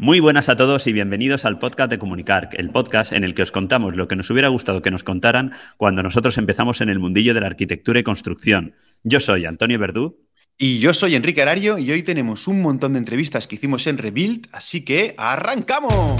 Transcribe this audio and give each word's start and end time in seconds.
Muy 0.00 0.18
buenas 0.18 0.48
a 0.48 0.56
todos 0.56 0.86
y 0.86 0.94
bienvenidos 0.94 1.44
al 1.44 1.58
podcast 1.58 1.90
de 1.90 1.98
Comunicar, 1.98 2.48
el 2.54 2.70
podcast 2.70 3.12
en 3.12 3.22
el 3.22 3.34
que 3.34 3.42
os 3.42 3.52
contamos 3.52 3.96
lo 3.96 4.08
que 4.08 4.16
nos 4.16 4.30
hubiera 4.30 4.48
gustado 4.48 4.80
que 4.80 4.90
nos 4.90 5.04
contaran 5.04 5.52
cuando 5.76 6.02
nosotros 6.02 6.38
empezamos 6.38 6.80
en 6.80 6.88
el 6.88 6.98
mundillo 6.98 7.34
de 7.34 7.42
la 7.42 7.48
arquitectura 7.48 8.00
y 8.00 8.02
construcción. 8.02 8.74
Yo 9.04 9.20
soy 9.20 9.44
Antonio 9.44 9.78
Verdú. 9.78 10.26
Y 10.56 10.78
yo 10.78 10.94
soy 10.94 11.16
Enrique 11.16 11.42
Arario 11.42 11.76
y 11.76 11.92
hoy 11.92 12.02
tenemos 12.02 12.48
un 12.48 12.62
montón 12.62 12.94
de 12.94 12.98
entrevistas 12.98 13.46
que 13.46 13.56
hicimos 13.56 13.86
en 13.86 13.98
Rebuild, 13.98 14.48
así 14.52 14.86
que 14.86 15.14
¡arrancamos! 15.18 16.18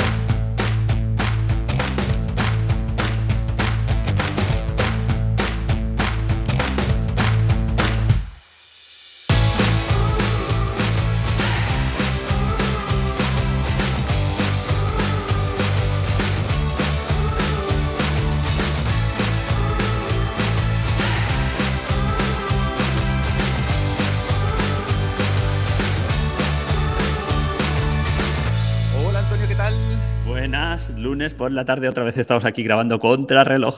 Por 31.34 31.52
la 31.52 31.64
tarde 31.64 31.88
otra 31.88 32.04
vez 32.04 32.16
estamos 32.18 32.44
aquí 32.44 32.62
grabando 32.62 33.00
contra 33.00 33.44
reloj. 33.44 33.76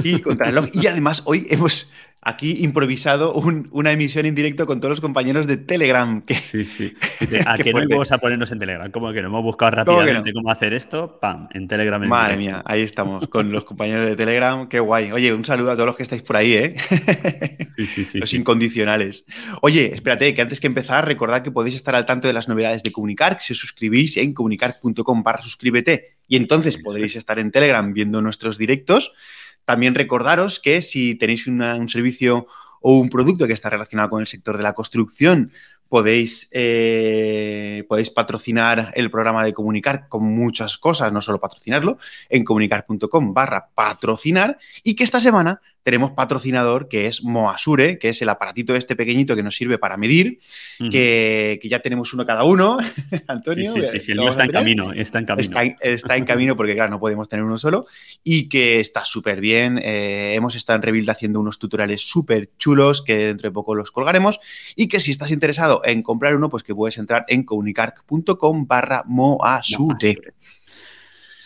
Sí, 0.00 0.20
contrarreloj. 0.20 0.66
Y 0.72 0.86
además 0.86 1.22
hoy 1.24 1.46
hemos 1.50 1.90
aquí 2.28 2.56
improvisado 2.64 3.32
un- 3.34 3.68
una 3.70 3.92
emisión 3.92 4.26
en 4.26 4.34
directo 4.34 4.66
con 4.66 4.80
todos 4.80 4.90
los 4.90 5.00
compañeros 5.00 5.46
de 5.46 5.56
Telegram. 5.56 6.20
Que, 6.22 6.34
Sí, 6.34 6.64
sí. 6.64 6.94
¿A 7.46 7.56
Qué 7.56 7.64
que 7.64 7.72
no 7.72 7.82
íbamos 7.82 8.10
a 8.12 8.18
ponernos 8.18 8.50
en 8.50 8.58
Telegram? 8.58 8.90
Como 8.90 9.12
que 9.12 9.22
no 9.22 9.28
hemos 9.28 9.42
buscado 9.44 9.70
¿Cómo 9.70 9.84
que 9.84 9.90
no? 9.92 9.98
rápidamente 10.00 10.32
cómo 10.32 10.50
hacer 10.50 10.74
esto, 10.74 11.18
pam, 11.20 11.48
en 11.54 11.68
Telegram. 11.68 12.02
en 12.02 12.08
madre 12.08 12.36
directo. 12.36 12.56
mía, 12.56 12.62
ahí 12.66 12.82
estamos 12.82 13.28
con 13.28 13.52
los 13.52 13.64
compañeros 13.64 14.06
de 14.06 14.16
Telegram. 14.16 14.68
Qué 14.68 14.80
guay. 14.80 15.12
Oye, 15.12 15.32
un 15.32 15.44
saludo 15.44 15.70
a 15.70 15.74
todos 15.74 15.86
los 15.86 15.96
que 15.96 16.02
estáis 16.02 16.22
por 16.22 16.36
ahí, 16.36 16.52
¿eh? 16.54 16.76
Sí, 17.76 17.86
sí, 17.86 18.04
sí. 18.04 18.18
los 18.20 18.30
sí. 18.30 18.36
incondicionales. 18.38 19.24
Oye, 19.62 19.92
espérate, 19.94 20.34
que 20.34 20.42
antes 20.42 20.58
que 20.60 20.66
empezar, 20.66 21.06
recordad 21.06 21.42
que 21.42 21.50
podéis 21.50 21.76
estar 21.76 21.94
al 21.94 22.06
tanto 22.06 22.26
de 22.26 22.34
las 22.34 22.48
novedades 22.48 22.82
de 22.82 22.90
Comunicar, 22.92 23.38
si 23.40 23.52
os 23.52 23.58
suscribís 23.58 24.16
en 24.16 24.32
comunicar.com 24.34 25.22
barra 25.22 25.42
suscríbete 25.42 26.16
y 26.28 26.36
entonces 26.36 26.76
podréis 26.78 27.14
estar 27.14 27.38
en 27.38 27.50
Telegram 27.52 27.92
viendo 27.92 28.20
nuestros 28.20 28.58
directos. 28.58 29.12
También 29.66 29.94
recordaros 29.94 30.58
que 30.58 30.80
si 30.80 31.14
tenéis 31.16 31.46
un 31.46 31.88
servicio 31.88 32.46
o 32.80 32.98
un 32.98 33.10
producto 33.10 33.46
que 33.46 33.52
está 33.52 33.68
relacionado 33.68 34.08
con 34.08 34.20
el 34.20 34.26
sector 34.26 34.56
de 34.56 34.62
la 34.62 34.72
construcción, 34.72 35.52
podéis, 35.88 36.48
eh, 36.52 37.84
podéis 37.88 38.10
patrocinar 38.10 38.92
el 38.94 39.10
programa 39.10 39.44
de 39.44 39.52
Comunicar 39.52 40.08
con 40.08 40.24
muchas 40.24 40.78
cosas, 40.78 41.12
no 41.12 41.20
solo 41.20 41.40
patrocinarlo, 41.40 41.98
en 42.28 42.44
comunicar.com 42.44 43.34
barra 43.34 43.68
patrocinar 43.74 44.58
y 44.82 44.94
que 44.94 45.04
esta 45.04 45.20
semana 45.20 45.60
tenemos 45.86 46.10
patrocinador 46.10 46.88
que 46.88 47.06
es 47.06 47.22
Moasure, 47.22 48.00
que 48.00 48.08
es 48.08 48.20
el 48.20 48.28
aparatito 48.28 48.74
este 48.74 48.96
pequeñito 48.96 49.36
que 49.36 49.44
nos 49.44 49.54
sirve 49.54 49.78
para 49.78 49.96
medir, 49.96 50.40
que, 50.90 51.60
que 51.62 51.68
ya 51.68 51.78
tenemos 51.78 52.12
uno 52.12 52.26
cada 52.26 52.42
uno, 52.42 52.76
Antonio. 53.28 53.72
sí, 53.72 53.78
eh, 53.78 53.88
sí, 53.92 54.00
sí, 54.00 54.10
el 54.10 54.16
lo 54.16 54.24
mío 54.24 54.32
está 54.32 54.42
en 54.46 54.50
camino, 54.50 54.92
está 54.92 55.20
en 55.20 55.26
camino. 55.26 55.42
Está 55.42 55.62
en, 55.62 55.76
está 55.80 56.16
en 56.16 56.24
camino 56.24 56.56
porque, 56.56 56.74
claro, 56.74 56.90
no 56.90 56.98
podemos 56.98 57.28
tener 57.28 57.44
uno 57.44 57.56
solo 57.56 57.86
y 58.24 58.48
que 58.48 58.80
está 58.80 59.04
súper 59.04 59.40
bien. 59.40 59.78
Eh, 59.80 60.34
hemos 60.34 60.56
estado 60.56 60.74
en 60.74 60.82
Rebuild 60.82 61.08
haciendo 61.08 61.38
unos 61.38 61.60
tutoriales 61.60 62.00
súper 62.00 62.50
chulos 62.58 63.02
que 63.02 63.18
dentro 63.18 63.48
de 63.48 63.52
poco 63.52 63.76
los 63.76 63.92
colgaremos 63.92 64.40
y 64.74 64.88
que 64.88 64.98
si 64.98 65.12
estás 65.12 65.30
interesado 65.30 65.82
en 65.84 66.02
comprar 66.02 66.34
uno, 66.34 66.50
pues 66.50 66.64
que 66.64 66.74
puedes 66.74 66.98
entrar 66.98 67.24
en 67.28 67.44
comunicar.com 67.44 68.66
barra 68.66 69.04
Moasure. 69.06 70.34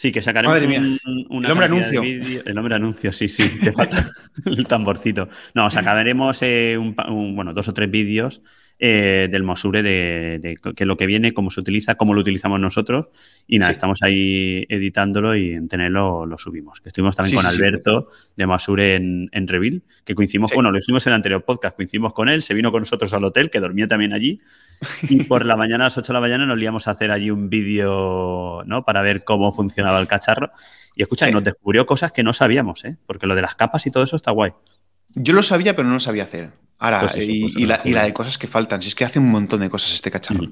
Sí, 0.00 0.12
que 0.12 0.22
sacaremos 0.22 0.54
Madre 0.56 0.66
mía. 0.66 0.80
un, 0.80 1.26
una 1.28 1.46
El 1.48 1.52
hombre 1.52 1.66
anuncio. 1.66 2.02
El 2.02 2.56
hombre 2.58 2.74
anuncio, 2.74 3.12
sí, 3.12 3.28
sí, 3.28 3.60
te 3.62 3.70
falta 3.70 4.08
el 4.46 4.66
tamborcito. 4.66 5.28
No, 5.54 5.70
sacaremos 5.70 6.38
eh, 6.40 6.78
un 6.78 6.94
un- 7.10 7.36
bueno, 7.36 7.52
dos 7.52 7.68
o 7.68 7.74
tres 7.74 7.90
vídeos 7.90 8.40
eh, 8.82 9.28
del 9.30 9.42
Mosure 9.42 9.82
de, 9.82 10.38
de 10.40 10.56
que 10.74 10.86
lo 10.86 10.96
que 10.96 11.04
viene, 11.06 11.34
cómo 11.34 11.50
se 11.50 11.60
utiliza, 11.60 11.96
cómo 11.96 12.14
lo 12.14 12.22
utilizamos 12.22 12.58
nosotros. 12.58 13.08
Y 13.46 13.58
nada, 13.58 13.70
Sí. 13.70 13.74
estamos 13.74 14.02
ahí 14.02 14.64
editándolo 14.70 15.36
y 15.36 15.52
en 15.52 15.68
tenerlo 15.68 16.24
lo 16.24 16.38
subimos. 16.38 16.80
Estuvimos 16.84 17.14
también 17.14 17.38
Sí, 17.38 17.44
con 17.44 17.52
sí. 17.52 17.56
Alberto 17.56 18.08
de 18.36 18.46
Mosure 18.46 18.94
en, 18.96 19.28
en 19.32 19.46
Reville, 19.46 19.82
que 20.04 20.14
coincidimos, 20.14 20.52
bueno, 20.54 20.70
lo 20.72 20.78
hicimos 20.78 21.06
en 21.06 21.12
el 21.12 21.16
anterior 21.16 21.44
podcast, 21.44 21.76
coincidimos 21.76 22.14
con 22.14 22.28
él, 22.30 22.40
se 22.40 22.54
vino 22.54 22.72
con 22.72 22.80
nosotros 22.80 23.12
al 23.12 23.22
hotel, 23.24 23.50
que 23.50 23.60
dormía 23.60 23.86
también 23.86 24.14
allí. 24.14 24.40
Y 25.10 25.24
por 25.24 25.44
la 25.44 25.56
mañana, 25.56 25.84
a 25.84 25.86
las 25.88 25.98
8 25.98 26.12
de 26.12 26.14
la 26.14 26.20
mañana, 26.20 26.46
nos 26.46 26.56
liamos 26.56 26.88
a 26.88 26.92
hacer 26.92 27.10
allí 27.10 27.30
un 27.30 27.50
vídeo, 27.50 28.62
¿no? 28.64 28.84
Para 28.84 29.02
ver 29.02 29.24
cómo 29.24 29.52
funcionaba 29.52 30.00
el 30.00 30.06
cacharro. 30.06 30.50
Y 30.96 31.02
escucha, 31.02 31.30
nos 31.30 31.44
descubrió 31.44 31.84
cosas 31.86 32.12
que 32.12 32.22
no 32.22 32.32
sabíamos, 32.32 32.84
¿eh? 32.84 32.96
Porque 33.06 33.26
lo 33.26 33.34
de 33.34 33.42
las 33.42 33.54
capas 33.54 33.86
y 33.86 33.90
todo 33.90 34.02
eso 34.04 34.16
está 34.16 34.30
guay. 34.30 34.52
Yo 35.14 35.32
lo 35.32 35.42
sabía, 35.42 35.74
pero 35.76 35.88
no 35.88 35.94
lo 35.94 36.00
sabía 36.00 36.24
hacer. 36.24 36.52
Ahora, 36.78 37.00
Pues 37.00 37.16
eso, 37.16 37.30
y, 37.30 37.42
pues 37.42 37.56
y 37.56 37.66
la, 37.66 37.80
y 37.84 37.92
de 37.92 38.12
cosas 38.12 38.38
que 38.38 38.46
faltan. 38.46 38.80
Si 38.82 38.88
es 38.88 38.94
que 38.94 39.04
hace 39.04 39.18
un 39.18 39.30
montón 39.30 39.60
de 39.60 39.68
cosas 39.70 39.92
este 39.92 40.10
cacharro. 40.10 40.48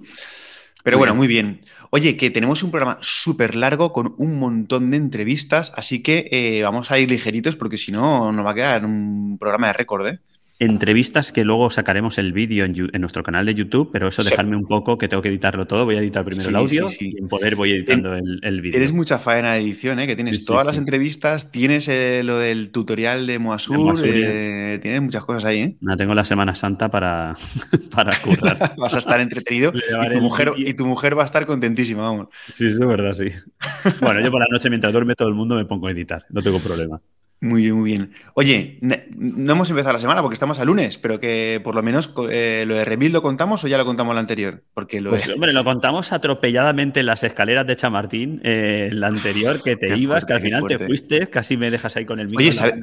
Pero 0.84 0.96
Muy 0.96 1.00
bueno, 1.00 1.12
bien. 1.14 1.16
muy 1.16 1.26
bien. 1.26 1.64
Oye, 1.90 2.16
que 2.16 2.30
tenemos 2.30 2.62
un 2.62 2.70
programa 2.70 2.98
súper 3.00 3.56
largo 3.56 3.92
con 3.92 4.14
un 4.18 4.38
montón 4.38 4.90
de 4.90 4.98
entrevistas, 4.98 5.72
así 5.74 6.02
que 6.02 6.28
eh, 6.30 6.62
vamos 6.62 6.90
a 6.90 6.98
ir 6.98 7.10
ligeritos 7.10 7.56
porque 7.56 7.78
si 7.78 7.92
no 7.92 8.30
nos 8.30 8.44
va 8.44 8.50
a 8.50 8.54
quedar 8.54 8.84
un 8.84 9.38
programa 9.38 9.68
de 9.68 9.72
récord, 9.72 10.06
¿eh? 10.06 10.20
Entrevistas 10.60 11.30
que 11.30 11.44
luego 11.44 11.70
sacaremos 11.70 12.18
el 12.18 12.32
vídeo 12.32 12.64
en, 12.64 13.00
nuestro 13.00 13.22
canal 13.22 13.46
de 13.46 13.54
YouTube, 13.54 13.90
pero 13.92 14.08
eso 14.08 14.24
dejarme 14.24 14.56
un 14.56 14.66
poco, 14.66 14.98
que 14.98 15.06
tengo 15.06 15.22
que 15.22 15.28
editarlo 15.28 15.68
todo. 15.68 15.84
Voy 15.84 15.94
a 15.96 16.00
editar 16.00 16.24
primero 16.24 16.42
Sí, 16.42 16.48
el 16.48 16.56
audio 16.56 16.88
sí, 16.88 16.96
sí. 16.96 17.12
y 17.14 17.18
en 17.18 17.28
poder 17.28 17.54
voy 17.54 17.72
editando 17.72 18.16
el, 18.16 18.40
el 18.42 18.60
vídeo. 18.60 18.72
Tienes 18.72 18.92
mucha 18.92 19.20
faena 19.20 19.52
de 19.52 19.60
edición, 19.60 20.00
¿eh? 20.00 20.08
Que 20.08 20.16
tienes 20.16 20.44
todas 20.44 20.66
las 20.66 20.76
entrevistas, 20.76 21.52
tienes 21.52 21.86
eh, 21.86 22.22
lo 22.24 22.38
del 22.38 22.72
tutorial 22.72 23.28
de 23.28 23.38
Moasur, 23.38 23.76
De 23.76 23.84
Moasur, 23.84 24.08
eh, 24.08 24.78
tienes 24.82 25.00
muchas 25.00 25.24
cosas 25.24 25.44
ahí, 25.44 25.60
¿eh? 25.60 25.76
No 25.80 25.96
tengo 25.96 26.12
la 26.14 26.24
Semana 26.24 26.56
Santa 26.56 26.90
para, 26.90 27.36
para 27.94 28.18
currar. 28.18 28.74
Vas 28.76 28.94
a 28.94 28.98
estar 28.98 29.20
entretenido 29.20 29.72
y 29.74 30.10
tu, 30.10 30.20
mujer, 30.20 30.52
y 30.56 30.74
tu 30.74 30.86
mujer 30.86 31.16
va 31.16 31.22
a 31.22 31.26
estar 31.26 31.46
contentísima, 31.46 32.02
vamos. 32.02 32.28
Sí, 32.52 32.66
es 32.66 32.78
verdad, 32.80 33.12
sí. 33.12 33.28
Bueno, 34.00 34.20
yo 34.20 34.30
por 34.32 34.40
la 34.40 34.46
noche, 34.50 34.70
mientras 34.70 34.92
duerme 34.92 35.14
todo 35.14 35.28
el 35.28 35.34
mundo, 35.34 35.54
me 35.54 35.64
pongo 35.64 35.86
a 35.86 35.92
editar. 35.92 36.24
No 36.30 36.42
tengo 36.42 36.58
problema. 36.58 37.00
Muy 37.40 37.62
bien, 37.62 37.74
muy 37.76 37.90
bien. 37.92 38.12
Oye, 38.34 38.78
no 38.80 39.52
hemos 39.52 39.70
empezado 39.70 39.92
la 39.92 40.00
semana 40.00 40.22
porque 40.22 40.34
estamos 40.34 40.58
a 40.58 40.64
lunes, 40.64 40.98
pero 40.98 41.20
que 41.20 41.60
por 41.62 41.76
lo 41.76 41.84
menos 41.84 42.12
eh, 42.30 42.64
lo 42.66 42.74
de 42.74 42.84
Rebuild 42.84 43.12
lo 43.14 43.22
contamos 43.22 43.62
o 43.62 43.68
ya 43.68 43.78
lo 43.78 43.84
contamos 43.84 44.12
la 44.14 44.20
anterior. 44.20 44.64
Porque 44.74 45.00
lo 45.00 45.10
Pues 45.10 45.24
de- 45.26 45.34
hombre, 45.34 45.52
lo 45.52 45.62
contamos 45.62 46.10
atropelladamente 46.10 46.98
en 47.00 47.06
las 47.06 47.22
escaleras 47.22 47.64
de 47.66 47.76
Chamartín, 47.76 48.40
eh, 48.42 48.90
la 48.92 49.06
anterior, 49.06 49.62
que 49.62 49.76
te 49.76 49.86
ibas, 49.96 50.24
fuerte, 50.24 50.26
que 50.26 50.32
al 50.32 50.40
final 50.40 50.64
te 50.66 50.78
fuiste, 50.80 51.28
casi 51.28 51.56
me 51.56 51.70
dejas 51.70 51.96
ahí 51.96 52.04
con 52.06 52.18
el 52.18 52.26
micro. 52.26 52.38
Oye, 52.40 52.48
en 52.50 52.56
la 52.56 52.60
¿sabe- 52.60 52.80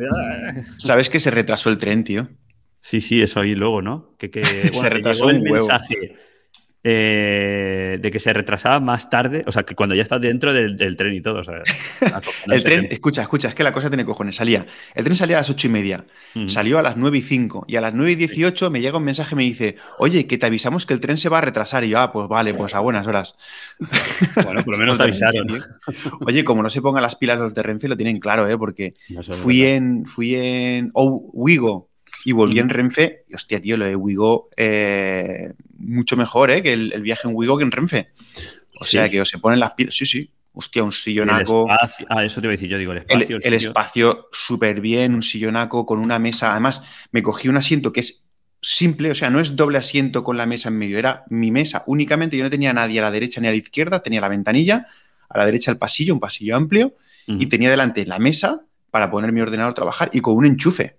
cabeza. 0.54 0.72
sabes 0.78 1.10
que 1.10 1.20
se 1.20 1.32
retrasó 1.32 1.70
el 1.70 1.78
tren, 1.78 2.06
tío. 2.06 2.30
Sí, 2.80 3.02
sí, 3.02 3.22
eso 3.22 3.42
ahí 3.42 3.56
luí 3.56 3.84
¿no? 3.84 4.16
Que, 4.18 4.30
que, 4.32 4.42
bueno, 4.74 4.82
que 4.84 4.90
retrasó 4.90 5.26
llegó 5.26 5.30
el 5.32 5.38
un 5.44 5.52
huevo. 5.52 5.68
mensaje 5.68 6.16
eh, 6.88 7.98
de 8.00 8.12
que 8.12 8.20
se 8.20 8.32
retrasaba 8.32 8.80
más 8.80 9.10
tarde, 9.10 9.44
o 9.48 9.52
sea, 9.52 9.64
que 9.64 9.74
cuando 9.74 9.96
ya 9.96 10.04
estás 10.04 10.22
dentro 10.22 10.54
del, 10.54 10.78
del 10.78 10.96
tren 10.96 11.16
y 11.16 11.22
todo. 11.22 11.40
O 11.40 11.44
sea, 11.44 11.64
El 12.48 12.64
tren, 12.64 12.88
escucha, 12.92 13.24
escucha, 13.24 13.48
es 13.48 13.56
que 13.56 13.64
la 13.64 13.72
cosa 13.72 13.90
tiene 13.90 14.06
cojones. 14.06 14.36
Salía. 14.36 14.68
El 14.94 15.04
tren 15.04 15.16
salía 15.16 15.38
a 15.38 15.40
las 15.40 15.50
ocho 15.50 15.66
y 15.66 15.72
media. 15.72 16.06
Salió 16.46 16.78
a 16.78 16.84
las 16.84 16.96
9 16.96 17.18
y 17.18 17.22
5 17.24 17.66
y 17.68 17.78
a 17.78 17.82
las 17.82 17.96
9 17.96 18.12
y 18.12 18.16
18 18.16 18.70
me 18.70 18.82
llega 18.82 19.00
un 19.00 19.04
mensaje 19.04 19.34
y 19.34 19.36
me 19.36 19.42
dice, 19.44 19.78
oye, 19.98 20.28
que 20.28 20.38
te 20.38 20.46
avisamos 20.46 20.86
que 20.86 20.94
el 20.94 21.00
tren 21.00 21.18
se 21.18 21.28
va 21.28 21.40
a 21.40 21.42
retrasar. 21.42 21.84
Y 21.86 21.90
yo, 21.90 22.00
ah, 22.00 22.12
pues 22.12 22.28
vale, 22.28 22.54
pues 22.54 22.76
a 22.76 22.80
buenas 22.82 23.08
horas. 23.08 23.36
Bueno, 24.44 24.64
por 24.64 24.76
lo 24.76 24.80
menos 24.80 24.98
te 24.98 25.04
avisaron. 25.04 25.48
Oye, 26.22 26.44
como 26.44 26.62
no 26.62 26.70
se 26.70 26.82
pongan 26.84 27.02
las 27.02 27.16
pilas 27.16 27.40
los 27.40 27.56
de 27.56 27.64
Renfe, 27.64 27.88
lo 27.88 27.98
tienen 27.98 28.20
claro, 28.20 28.48
¿eh? 28.48 28.58
Porque 28.58 28.94
No, 29.10 29.24
fui 29.24 29.62
verdad. 29.62 29.76
en, 29.78 30.06
fui 30.06 30.36
en 30.36 30.92
oh, 30.94 31.32
Wigo 31.34 31.90
y 32.26 32.32
volví 32.32 32.60
en 32.60 32.70
Renfe. 32.70 33.24
Y 33.30 33.34
hostia, 33.34 33.62
tío, 33.62 33.78
lo 33.78 33.86
de 33.86 33.96
Wigo, 33.96 34.50
eh, 34.58 35.54
mucho 35.86 36.18
mejor, 36.18 36.52
¿eh? 36.52 36.62
Que 36.64 36.74
el, 36.74 36.92
el 36.94 37.02
viaje 37.02 37.28
en 37.28 37.36
Wigo 37.36 37.58
que 37.58 37.64
en 37.64 37.72
Renfe. 37.72 38.10
O 38.80 38.86
sea, 38.86 39.10
que 39.10 39.22
os 39.22 39.30
se 39.30 39.40
ponen 39.40 39.60
las 39.60 39.74
pilas. 39.74 39.96
Sí, 39.96 40.06
sí. 40.06 40.32
Hostia, 40.58 40.84
un 40.84 40.92
sillonaco. 40.92 41.68
espacio- 41.70 42.08
ah, 42.10 42.24
eso 42.24 42.40
te 42.42 42.48
iba 42.48 42.52
a 42.52 42.56
decir 42.58 42.70
yo, 42.70 42.78
digo, 42.78 42.94
el 42.94 43.00
espacio. 43.00 43.40
el 43.44 43.54
espacio 43.54 44.30
súper 44.32 44.80
bien, 44.80 45.14
un 45.14 45.22
sillonaco 45.22 45.86
con 45.86 46.00
una 46.00 46.18
mesa. 46.20 46.52
Además, 46.52 46.84
me 47.12 47.22
cogí 47.22 47.50
un 47.50 47.58
asiento 47.58 47.92
que 47.92 48.00
es 48.00 48.26
simple, 48.62 49.12
o 49.12 49.16
sea, 49.16 49.30
no 49.30 49.40
es 49.40 49.56
doble 49.56 49.78
asiento 49.78 50.24
con 50.24 50.38
la 50.38 50.46
mesa 50.46 50.70
en 50.70 50.78
medio, 50.78 50.98
era 50.98 51.24
mi 51.30 51.52
mesa 51.52 51.84
únicamente. 51.88 52.38
Yo 52.38 52.44
no 52.46 52.50
tenía 52.50 52.70
a 52.70 52.74
nadie 52.74 53.00
a 53.00 53.04
la 53.04 53.12
derecha 53.12 53.42
ni 53.42 53.48
a 53.48 53.52
la 53.52 53.58
izquierda, 53.58 54.02
tenía 54.02 54.22
la 54.22 54.30
ventanilla, 54.30 54.88
a 55.30 55.38
la 55.38 55.46
derecha 55.46 55.72
el 55.72 55.78
pasillo, 55.78 56.14
un 56.14 56.20
pasillo 56.20 56.56
amplio, 56.56 56.96
y 57.28 57.48
tenía 57.48 57.70
delante 57.70 58.06
la 58.06 58.20
mesa 58.20 58.62
para 58.92 59.10
poner 59.12 59.32
mi 59.32 59.42
ordenador 59.42 59.72
a 59.72 59.76
trabajar 59.76 60.10
y 60.14 60.22
con 60.22 60.36
un 60.36 60.46
enchufe. 60.46 60.96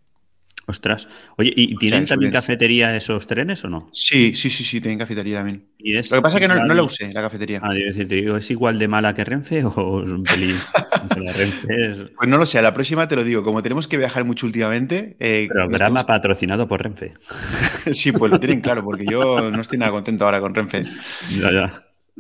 Ostras. 0.69 1.07
Oye, 1.37 1.53
¿y 1.55 1.77
tienen 1.77 2.07
también 2.07 2.33
cafetería 2.33 2.97
esos 2.97 3.27
trenes 3.29 3.65
o 3.65 3.69
no? 3.69 3.89
Sí, 3.93 4.35
sí, 4.35 4.51
sí, 4.51 4.65
sí, 4.65 4.81
tienen 4.81 4.99
cafetería 4.99 5.37
también. 5.37 5.65
Y 5.79 5.97
es 5.97 6.11
Lo 6.11 6.17
que 6.17 6.23
pasa 6.23 6.39
es 6.39 6.41
que 6.43 6.49
no, 6.49 6.57
no 6.57 6.75
la 6.75 6.83
usé, 6.83 7.13
la 7.13 7.23
cafetería. 7.23 7.61
Ah, 7.63 7.73
debo 7.73 7.87
decir, 7.87 8.09
te 8.09 8.17
digo, 8.17 8.37
¿es 8.37 8.51
igual 8.51 8.77
de 8.81 8.89
mala 8.89 9.15
que 9.15 9.25
Renfe 9.25 9.63
o 9.65 10.03
es 10.03 10.09
un 10.09 10.25
pelín? 10.25 10.57
Porque 11.09 11.21
la 11.21 11.33
Renfe 11.33 11.69
es... 11.87 12.03
Pues 12.17 12.29
no 12.29 12.37
lo 12.37 12.47
sé, 12.47 12.59
a 12.59 12.63
la 12.63 12.75
próxima 12.75 13.07
te 13.07 13.15
lo 13.15 13.23
digo. 13.23 13.45
Como 13.45 13.63
tenemos 13.63 13.87
que 13.87 13.97
viajar 13.97 14.25
mucho 14.25 14.47
últimamente. 14.47 15.17
eh, 15.21 15.47
Programa 15.49 16.05
patrocinado 16.05 16.67
por 16.67 16.83
Renfe. 16.83 17.15
Sí, 17.93 18.11
pues 18.11 18.33
lo 18.33 18.41
tienen 18.41 18.61
claro, 18.61 18.83
porque 18.83 19.05
yo 19.09 19.49
no 19.53 19.61
estoy 19.61 19.79
nada 19.79 19.93
contento 19.93 20.25
ahora 20.25 20.41
con 20.41 20.53
Renfe. 20.53 20.83
Ya, 21.31 21.53
ya. 21.53 21.73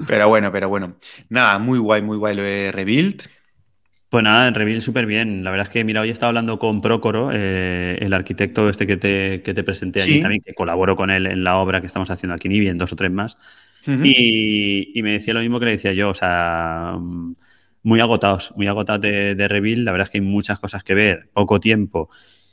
Pero 0.06 0.28
bueno, 0.28 0.52
pero 0.52 0.69
bueno. 0.69 0.96
Nada, 1.31 1.58
muy 1.58 1.78
guay, 1.78 2.02
muy 2.02 2.16
guay 2.16 2.37
lo 2.37 2.42
de 2.42 2.70
Rebuild. 2.70 3.22
Pues 4.08 4.22
nada, 4.22 4.46
en 4.46 4.54
Reveal 4.54 4.82
súper 4.82 5.06
bien. 5.06 5.42
La 5.42 5.50
verdad 5.50 5.66
es 5.66 5.72
que, 5.72 5.82
mira, 5.82 6.00
hoy 6.00 6.10
he 6.10 6.12
estado 6.12 6.28
hablando 6.28 6.58
con 6.58 6.80
Procoro, 6.80 7.30
eh, 7.32 7.98
el 8.00 8.12
arquitecto 8.12 8.68
este 8.68 8.86
que 8.86 8.96
te, 8.96 9.42
que 9.42 9.52
te 9.52 9.64
presenté 9.64 10.00
allí 10.02 10.20
también, 10.20 10.42
que 10.42 10.54
colaboro 10.54 10.94
con 10.94 11.10
él 11.10 11.26
en 11.26 11.42
la 11.42 11.56
obra 11.56 11.80
que 11.80 11.88
estamos 11.88 12.10
haciendo 12.10 12.34
aquí 12.34 12.46
en 12.46 12.52
Ibi, 12.52 12.68
en 12.68 12.78
dos 12.78 12.92
o 12.92 12.96
tres 12.96 13.10
más. 13.10 13.36
y, 13.86 15.00
me 15.02 15.12
decía 15.12 15.34
lo 15.34 15.40
mismo 15.40 15.58
que 15.58 15.66
le 15.66 15.70
decía 15.72 15.92
yo, 15.92 16.10
o 16.10 16.14
sea, 16.14 16.96
muy 17.82 18.00
agotados, 18.00 18.52
muy 18.56 18.68
agotados 18.68 19.00
de, 19.00 19.34
de 19.34 19.48
Reveal. 19.48 19.84
La 19.84 19.90
verdad 19.90 20.06
es 20.06 20.10
que 20.10 20.18
hay 20.18 20.24
muchas 20.24 20.60
cosas 20.60 20.84
que 20.84 20.94
ver, 20.94 21.28
poco 21.32 21.58
tiempo. 21.58 22.08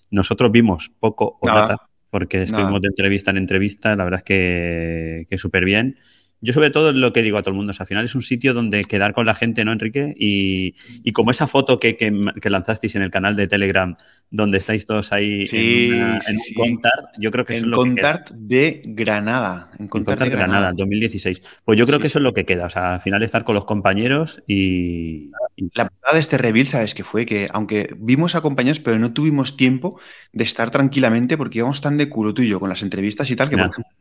Nosotros 0.09 0.51
vimos 0.51 0.91
poco 0.99 1.37
o 1.39 1.47
nada, 1.47 1.77
porque 2.09 2.43
estuvimos 2.43 2.81
de 2.81 2.87
entrevista 2.87 3.29
en 3.29 3.37
entrevista. 3.37 3.95
La 3.95 4.03
verdad 4.05 4.19
es 4.19 4.23
que, 4.23 5.27
que 5.29 5.37
súper 5.37 5.65
bien 5.65 5.97
yo 6.43 6.51
sobre 6.51 6.71
todo 6.71 6.91
lo 6.91 7.13
que 7.13 7.21
digo 7.21 7.37
a 7.37 7.41
todo 7.41 7.51
el 7.51 7.55
mundo, 7.55 7.71
al 7.77 7.87
final 7.87 8.03
es 8.03 8.15
un 8.15 8.21
sitio 8.21 8.53
donde 8.53 8.83
quedar 8.83 9.13
con 9.13 9.25
la 9.25 9.33
gente, 9.33 9.63
¿no, 9.63 9.71
Enrique? 9.71 10.13
Y, 10.17 10.73
como 11.13 11.31
esa 11.31 11.47
foto 11.47 11.79
que, 11.79 11.95
que, 11.95 12.49
lanzasteis 12.49 12.95
en 12.95 13.01
el 13.01 13.11
canal 13.11 13.37
de 13.37 13.47
Telegram, 13.47 13.95
donde 14.29 14.57
estáis 14.57 14.85
todos 14.85 15.13
ahí 15.13 15.45
en, 15.53 16.01
un 16.01 16.53
Contart, 16.53 17.05
yo 17.17 17.31
creo 17.31 17.45
que 17.45 17.53
eso 17.53 17.65
es 17.65 17.69
lo 17.69 17.77
Contart 17.77 18.31
de 18.31 18.81
Granada. 18.83 19.71
En 19.79 19.87
Contart, 19.87 20.19
de 20.19 20.29
Granada, 20.29 20.73
2016. 20.75 21.41
Pues 21.63 21.79
yo 21.79 21.85
creo 21.85 21.99
que 21.99 22.07
eso 22.07 22.19
es 22.19 22.23
lo 22.23 22.33
que 22.33 22.43
queda, 22.43 22.65
o 22.65 22.69
sea, 22.69 22.95
al 22.95 23.01
final 23.01 23.23
estar 23.23 23.45
con 23.45 23.55
los 23.55 23.63
compañeros 23.63 24.43
y... 24.45 25.31
La 25.75 25.83
verdad 25.83 26.13
de 26.13 26.19
este 26.19 26.37
reveal, 26.37 26.67
¿sabes 26.67 26.93
qué 26.93 27.05
fue? 27.05 27.25
Que 27.25 27.47
aunque 27.53 27.95
vimos 27.97 28.35
a 28.35 28.41
compañeros, 28.41 28.79
pero 28.81 28.99
no 28.99 29.13
tuvimos 29.13 29.55
tiempo 29.55 29.97
de 30.33 30.43
estar 30.43 30.71
tranquilamente 30.71 31.37
porque 31.37 31.59
íbamos 31.59 31.79
tan 31.79 31.97
de 31.97 32.09
culo 32.09 32.33
tuyo 32.33 32.59
con 32.59 32.67
las 32.67 32.81
entrevistas 32.81 33.29
y 33.29 33.35
tal, 33.37 33.49
que 33.49 33.57
por 33.57 33.67
ejemplo, 33.67 33.93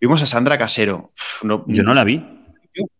vimos 0.00 0.22
a 0.22 0.26
Sandra 0.26 0.58
Casero. 0.58 1.12
No, 1.42 1.64
yo 1.66 1.82
no 1.82 1.94
la 1.94 2.04
vi. 2.04 2.22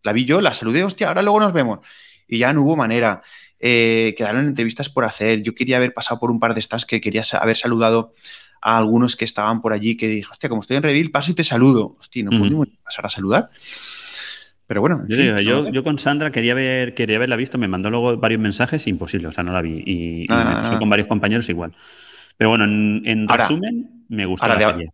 la 0.03 0.13
vi 0.13 0.25
yo, 0.25 0.41
la 0.41 0.55
saludé, 0.55 0.85
hostia, 0.85 1.09
ahora 1.09 1.23
luego 1.23 1.41
nos 1.41 1.53
vemos. 1.53 1.81
Y 2.27 2.39
ya 2.39 2.53
no 2.53 2.63
hubo 2.63 2.77
manera. 2.77 3.23
Eh, 3.59 4.15
quedaron 4.17 4.47
entrevistas 4.47 4.89
por 4.89 5.05
hacer. 5.05 5.43
Yo 5.43 5.55
quería 5.55 5.79
haber 5.79 5.95
pasado 5.95 6.21
por 6.21 6.31
un 6.31 6.41
par 6.41 6.55
de 6.55 6.61
estas 6.61 6.85
que 6.87 7.01
quería 7.01 7.23
haber 7.41 7.57
saludado 7.57 8.15
a 8.61 8.79
algunos 8.79 9.17
que 9.17 9.25
estaban 9.25 9.61
por 9.61 9.73
allí, 9.73 9.97
que 9.97 10.09
dije, 10.09 10.29
hostia, 10.31 10.49
como 10.49 10.61
estoy 10.61 10.77
en 10.77 10.83
Revil, 10.83 11.11
paso 11.11 11.33
y 11.33 11.35
te 11.35 11.45
saludo. 11.45 11.97
Hostia, 11.99 12.25
no 12.25 12.31
podemos 12.39 12.69
pasar 12.83 13.07
a 13.07 13.11
saludar. 13.11 13.51
Pero 14.67 14.81
bueno. 14.81 15.05
Yo, 15.07 15.71
yo, 15.71 15.85
con 15.85 15.99
Sandra 15.99 16.31
quería 16.31 16.55
ver, 16.55 16.95
quería 16.95 17.17
haberla 17.17 17.37
visto, 17.37 17.59
me 17.59 17.69
mandó 17.69 17.91
luego 17.91 18.17
varios 18.17 18.41
mensajes, 18.41 18.87
imposible, 18.87 19.29
o 19.29 19.33
sea, 19.33 19.45
no 19.45 19.53
la 19.53 19.61
vi. 19.61 19.83
Y, 19.85 20.27
con 20.79 20.89
varios 20.89 21.09
compañeros 21.09 21.49
igual. 21.49 21.75
Pero 22.37 22.51
bueno, 22.51 22.65
en, 22.65 23.29
resumen, 23.29 24.05
me 24.09 24.27
gustó 24.27 24.49
la 24.49 24.59
serie, 24.59 24.91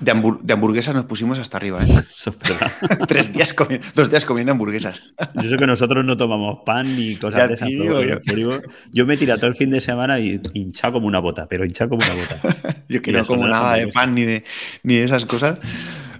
de, 0.00 0.52
hamburguesas 0.52 0.94
nos 0.94 1.04
pusimos 1.04 1.38
hasta 1.38 1.56
arriba, 1.56 1.80
¿eh? 1.82 1.86
Tres 3.06 3.32
días 3.32 3.54
dos 3.94 4.10
días 4.10 4.24
comiendo 4.24 4.52
hamburguesas. 4.52 5.14
Yo 5.34 5.48
sé 5.48 5.56
que 5.56 5.66
nosotros 5.66 6.04
no 6.04 6.16
tomamos 6.16 6.58
pan 6.64 6.96
ni 6.96 7.16
cosas 7.16 7.48
de 7.48 7.54
esas. 7.54 7.68
yo. 7.70 8.60
yo. 8.92 9.06
me 9.06 9.16
tira 9.16 9.36
todo 9.36 9.48
el 9.48 9.56
fin 9.56 9.70
de 9.70 9.80
semana 9.80 10.18
y 10.18 10.40
hincha 10.52 10.92
como 10.92 11.06
una 11.06 11.20
bota, 11.20 11.46
pero 11.46 11.64
hincha 11.64 11.88
como 11.88 12.02
una 12.04 12.14
bota. 12.14 12.84
yo 12.88 13.02
que 13.02 13.12
no 13.12 13.24
como 13.24 13.46
nada 13.46 13.76
de 13.76 13.88
pan 13.88 14.14
ni 14.14 14.24
de, 14.24 14.44
ni 14.82 14.96
de 14.96 15.04
esas 15.04 15.24
cosas. 15.26 15.58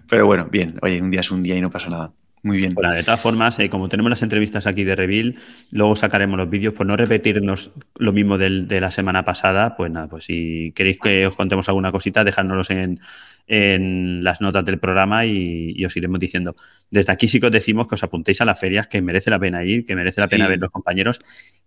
Pero 0.08 0.26
bueno, 0.26 0.49
bien. 0.50 0.78
Oye, 0.82 1.00
un 1.00 1.11
día 1.11 1.20
es 1.20 1.31
un 1.31 1.43
día 1.43 1.56
y 1.56 1.61
no 1.61 1.70
pasa 1.70 1.88
nada. 1.88 2.12
Muy 2.43 2.58
bien. 2.58 2.75
Bueno, 2.75 2.93
de 2.93 3.02
todas 3.02 3.22
formas, 3.22 3.58
eh, 3.58 3.70
como 3.70 3.88
tenemos 3.88 4.11
las 4.11 4.22
entrevistas 4.22 4.66
aquí 4.66 4.84
de 4.84 4.94
Revil, 4.94 5.38
luego 5.70 5.96
sacaremos 5.96 6.37
los 6.37 6.50
vídeos, 6.50 6.75
por 6.75 6.84
no 6.84 6.94
repetirnos 6.94 7.70
lo 7.96 8.12
mismo 8.12 8.37
de 8.37 8.81
la 8.82 8.90
semana 8.90 9.25
pasada, 9.25 9.75
pues 9.76 9.90
nada, 9.90 10.08
pues 10.08 10.26
si 10.26 10.70
queréis 10.76 10.99
que 10.99 11.26
os 11.26 11.34
contemos 11.37 11.70
alguna 11.70 11.90
cosita, 11.90 12.22
dejádnoslos 12.22 12.69
en, 12.69 13.00
en 13.46 14.25
las 14.25 14.41
notas 14.41 14.64
del 14.64 14.79
programa 14.79 15.26
y, 15.26 15.85
os 15.85 15.96
iremos 15.96 16.19
diciendo. 16.19 16.56
Desde 16.91 17.12
aquí 17.12 17.29
sí 17.29 17.41
que 17.41 17.46
os 17.46 17.52
decimos 17.52 17.87
que 17.88 17.94
os 17.94 18.02
apuntéis 18.02 18.41
a 18.41 18.44
las 18.44 18.58
ferias, 18.58 18.87
que 18.87 19.02
merece 19.02 19.31
la 19.31 19.38
pena 19.38 19.64
ir, 19.64 19.85
que 19.85 19.94
merece 19.94 20.20
la 20.20 20.29
pena 20.29 20.49
ver 20.49 20.58
los 20.58 20.70
compañeros, 20.70 21.20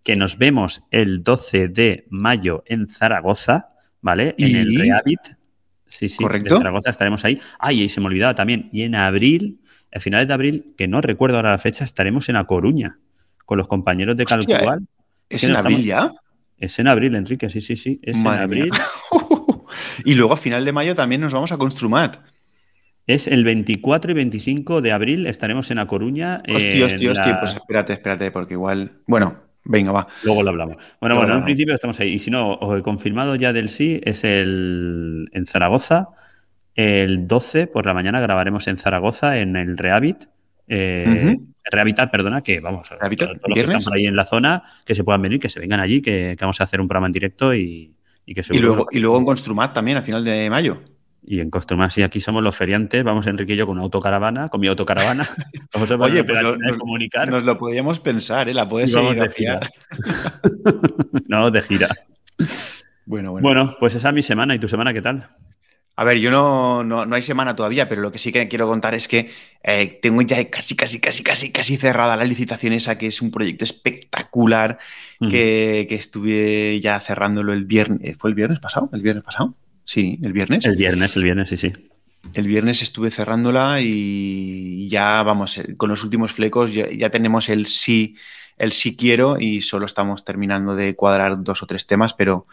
que 0.03 0.15
nos 0.15 0.37
vemos 0.37 0.83
el 0.91 1.23
12 1.23 1.67
de 1.67 2.05
mayo 2.09 2.63
en 2.65 2.87
Zaragoza, 2.87 3.69
¿vale? 4.01 4.35
En 4.37 4.55
el 4.55 4.75
Reavit. 4.75 5.19
Sí, 5.85 6.09
sí, 6.09 6.21
¿Correcto? 6.21 6.55
de 6.55 6.59
Zaragoza 6.59 6.89
estaremos 6.89 7.23
ahí. 7.23 7.39
Ay, 7.59 7.83
y 7.83 7.89
se 7.89 8.01
me 8.01 8.07
olvidaba 8.07 8.35
también. 8.35 8.69
Y 8.71 8.81
en 8.81 8.95
abril, 8.95 9.61
a 9.93 9.99
finales 9.99 10.27
de 10.27 10.33
abril, 10.33 10.73
que 10.77 10.87
no 10.87 11.01
recuerdo 11.01 11.37
ahora 11.37 11.51
la 11.51 11.57
fecha, 11.57 11.83
estaremos 11.83 12.27
en 12.29 12.35
A 12.35 12.45
Coruña 12.45 12.99
con 13.45 13.57
los 13.57 13.67
compañeros 13.67 14.17
de 14.17 14.25
Calcual. 14.25 14.87
¿Es 15.29 15.43
en 15.43 15.55
abril 15.55 15.83
ya? 15.83 16.11
Es 16.57 16.79
en 16.79 16.87
abril, 16.87 17.15
Enrique, 17.15 17.49
sí, 17.49 17.61
sí, 17.61 17.75
sí. 17.75 17.99
Es 18.01 18.17
en 18.17 18.27
abril. 18.27 18.71
Y 20.05 20.15
luego 20.15 20.33
a 20.33 20.37
final 20.37 20.65
de 20.65 20.71
mayo 20.71 20.95
también 20.95 21.21
nos 21.21 21.33
vamos 21.33 21.51
a 21.51 21.57
Construmat. 21.57 22.17
Es 23.07 23.27
el 23.27 23.45
24 23.45 24.11
y 24.11 24.13
25 24.15 24.81
de 24.81 24.91
abril, 24.91 25.27
estaremos 25.27 25.71
en 25.71 25.79
A 25.79 25.87
Coruña. 25.87 26.41
Hostia, 26.47 26.85
hostia, 26.85 27.11
hostia, 27.11 27.39
pues 27.39 27.53
espérate, 27.53 27.93
espérate, 27.93 28.31
porque 28.31 28.55
igual. 28.55 28.91
Bueno, 29.07 29.35
venga, 29.63 29.93
va. 29.93 30.07
Luego 30.23 30.43
lo 30.43 30.49
hablamos. 30.49 30.77
Bueno, 30.99 31.15
bueno, 31.15 31.37
en 31.37 31.43
principio 31.45 31.73
estamos 31.73 31.97
ahí. 32.01 32.09
Y 32.13 32.19
si 32.19 32.31
no, 32.31 32.59
he 32.75 32.81
confirmado 32.81 33.35
ya 33.35 33.53
del 33.53 33.69
sí, 33.69 34.01
es 34.03 34.25
el 34.25 35.29
en 35.31 35.45
Zaragoza. 35.45 36.09
El 36.75 37.27
12 37.27 37.67
por 37.67 37.85
la 37.85 37.93
mañana 37.93 38.19
grabaremos 38.19 38.67
en 38.67 38.75
Zaragoza, 38.75 39.39
en 39.39 39.55
el 39.55 39.77
Rehabit. 39.77 40.25
Eh, 40.67 41.37
perdona, 42.11 42.41
que 42.43 42.59
vamos, 42.59 42.91
a 42.91 42.97
todos 42.97 43.39
los 43.47 43.53
que 43.53 43.61
están 43.61 43.83
por 43.83 43.93
ahí 43.93 44.05
en 44.05 44.15
la 44.15 44.25
zona, 44.25 44.63
que 44.85 44.95
se 44.95 45.03
puedan 45.03 45.21
venir, 45.21 45.39
que 45.39 45.49
se 45.49 45.59
vengan 45.59 45.79
allí, 45.79 46.01
que 46.01 46.35
vamos 46.39 46.59
a 46.59 46.65
hacer 46.65 46.81
un 46.81 46.87
programa 46.87 47.07
en 47.07 47.13
directo 47.13 47.53
y, 47.55 47.93
y, 48.27 48.59
luego, 48.59 48.87
y 48.91 48.99
luego 48.99 49.17
en 49.17 49.25
Construmat 49.25 49.73
también, 49.73 49.97
a 49.97 50.01
final 50.01 50.23
de 50.23 50.49
mayo. 50.49 50.81
Y 51.25 51.39
en 51.39 51.49
Construmat, 51.49 51.91
sí, 51.91 52.03
aquí 52.03 52.19
somos 52.19 52.43
los 52.43 52.55
feriantes, 52.55 53.03
vamos 53.03 53.25
Enrique 53.25 53.53
y 53.53 53.57
yo 53.57 53.65
con 53.65 53.77
una 53.77 53.83
autocaravana, 53.83 54.49
con 54.49 54.61
mi 54.61 54.67
autocaravana. 54.67 55.27
Vamos 55.73 55.91
a 55.91 55.95
Oye, 55.95 56.23
pues 56.23 56.41
nos, 56.41 56.77
comunicar. 56.77 57.29
nos 57.29 57.43
lo 57.43 57.57
podíamos 57.57 57.99
pensar, 57.99 58.47
¿eh? 58.47 58.53
La 58.53 58.67
puedes 58.67 58.91
seguir 58.91 59.19
de 59.19 59.29
gira. 59.29 59.59
no, 61.27 61.51
de 61.51 61.61
gira. 61.63 61.89
Bueno, 63.05 63.31
bueno. 63.31 63.45
Bueno, 63.45 63.75
pues 63.77 63.95
esa 63.95 64.09
es 64.09 64.15
mi 64.15 64.21
semana. 64.21 64.55
¿Y 64.55 64.59
tu 64.59 64.69
semana 64.69 64.93
qué 64.93 65.01
tal? 65.01 65.27
A 65.99 66.03
ver, 66.03 66.19
yo 66.19 66.29
no, 66.29 66.83
no, 66.83 67.15
hay 67.15 67.23
semana 67.23 67.55
todavía, 67.55 67.89
pero 67.89 68.03
lo 68.03 68.11
que 68.11 68.19
sí 68.19 68.31
que 68.31 68.47
quiero 68.47 68.67
contar 68.67 68.93
es 68.93 69.07
que 69.07 69.31
eh, 69.63 69.97
tengo 69.99 70.21
ya 70.21 70.47
casi, 70.47 70.75
casi, 70.75 70.99
casi, 70.99 71.23
casi, 71.23 71.51
casi 71.51 71.75
cerrada 71.75 72.15
la 72.15 72.23
licitación 72.23 72.73
esa, 72.73 72.99
que 72.99 73.07
es 73.07 73.19
un 73.19 73.31
proyecto 73.31 73.63
espectacular, 73.65 74.77
que, 75.19 75.87
estuve 75.89 76.79
ya 76.81 76.99
cerrándolo 76.99 77.51
el 77.51 77.65
viernes. 77.65 77.99
Eh, 78.03 78.15
¿Fue 78.15 78.29
el 78.29 78.35
viernes 78.35 78.59
pasado? 78.59 78.91
¿El 78.93 79.01
viernes 79.01 79.23
pasado? 79.23 79.55
Sí, 79.85 80.19
el 80.21 80.33
viernes. 80.33 80.65
El 80.65 80.75
viernes, 80.75 81.15
el 81.15 81.23
viernes, 81.23 81.49
sí, 81.49 81.57
sí. 81.57 81.73
El 82.35 82.47
viernes 82.47 82.83
estuve 82.83 83.09
cerrándola 83.09 83.81
y 83.81 84.87
ya, 84.89 85.23
vamos, 85.23 85.57
eh, 85.57 85.75
con 85.77 85.89
los 85.89 86.03
últimos 86.03 86.31
flecos 86.31 86.73
ya, 86.73 86.87
ya 86.91 87.09
tenemos 87.09 87.49
el 87.49 87.65
sí, 87.65 88.15
el 88.59 88.71
sí 88.71 88.95
quiero 88.95 89.39
y 89.39 89.61
solo 89.61 89.87
estamos 89.87 90.23
terminando 90.23 90.75
de 90.75 90.95
cuadrar 90.95 91.43
dos 91.43 91.63
o 91.63 91.65
tres 91.65 91.87
temas, 91.87 92.13
pero 92.13 92.45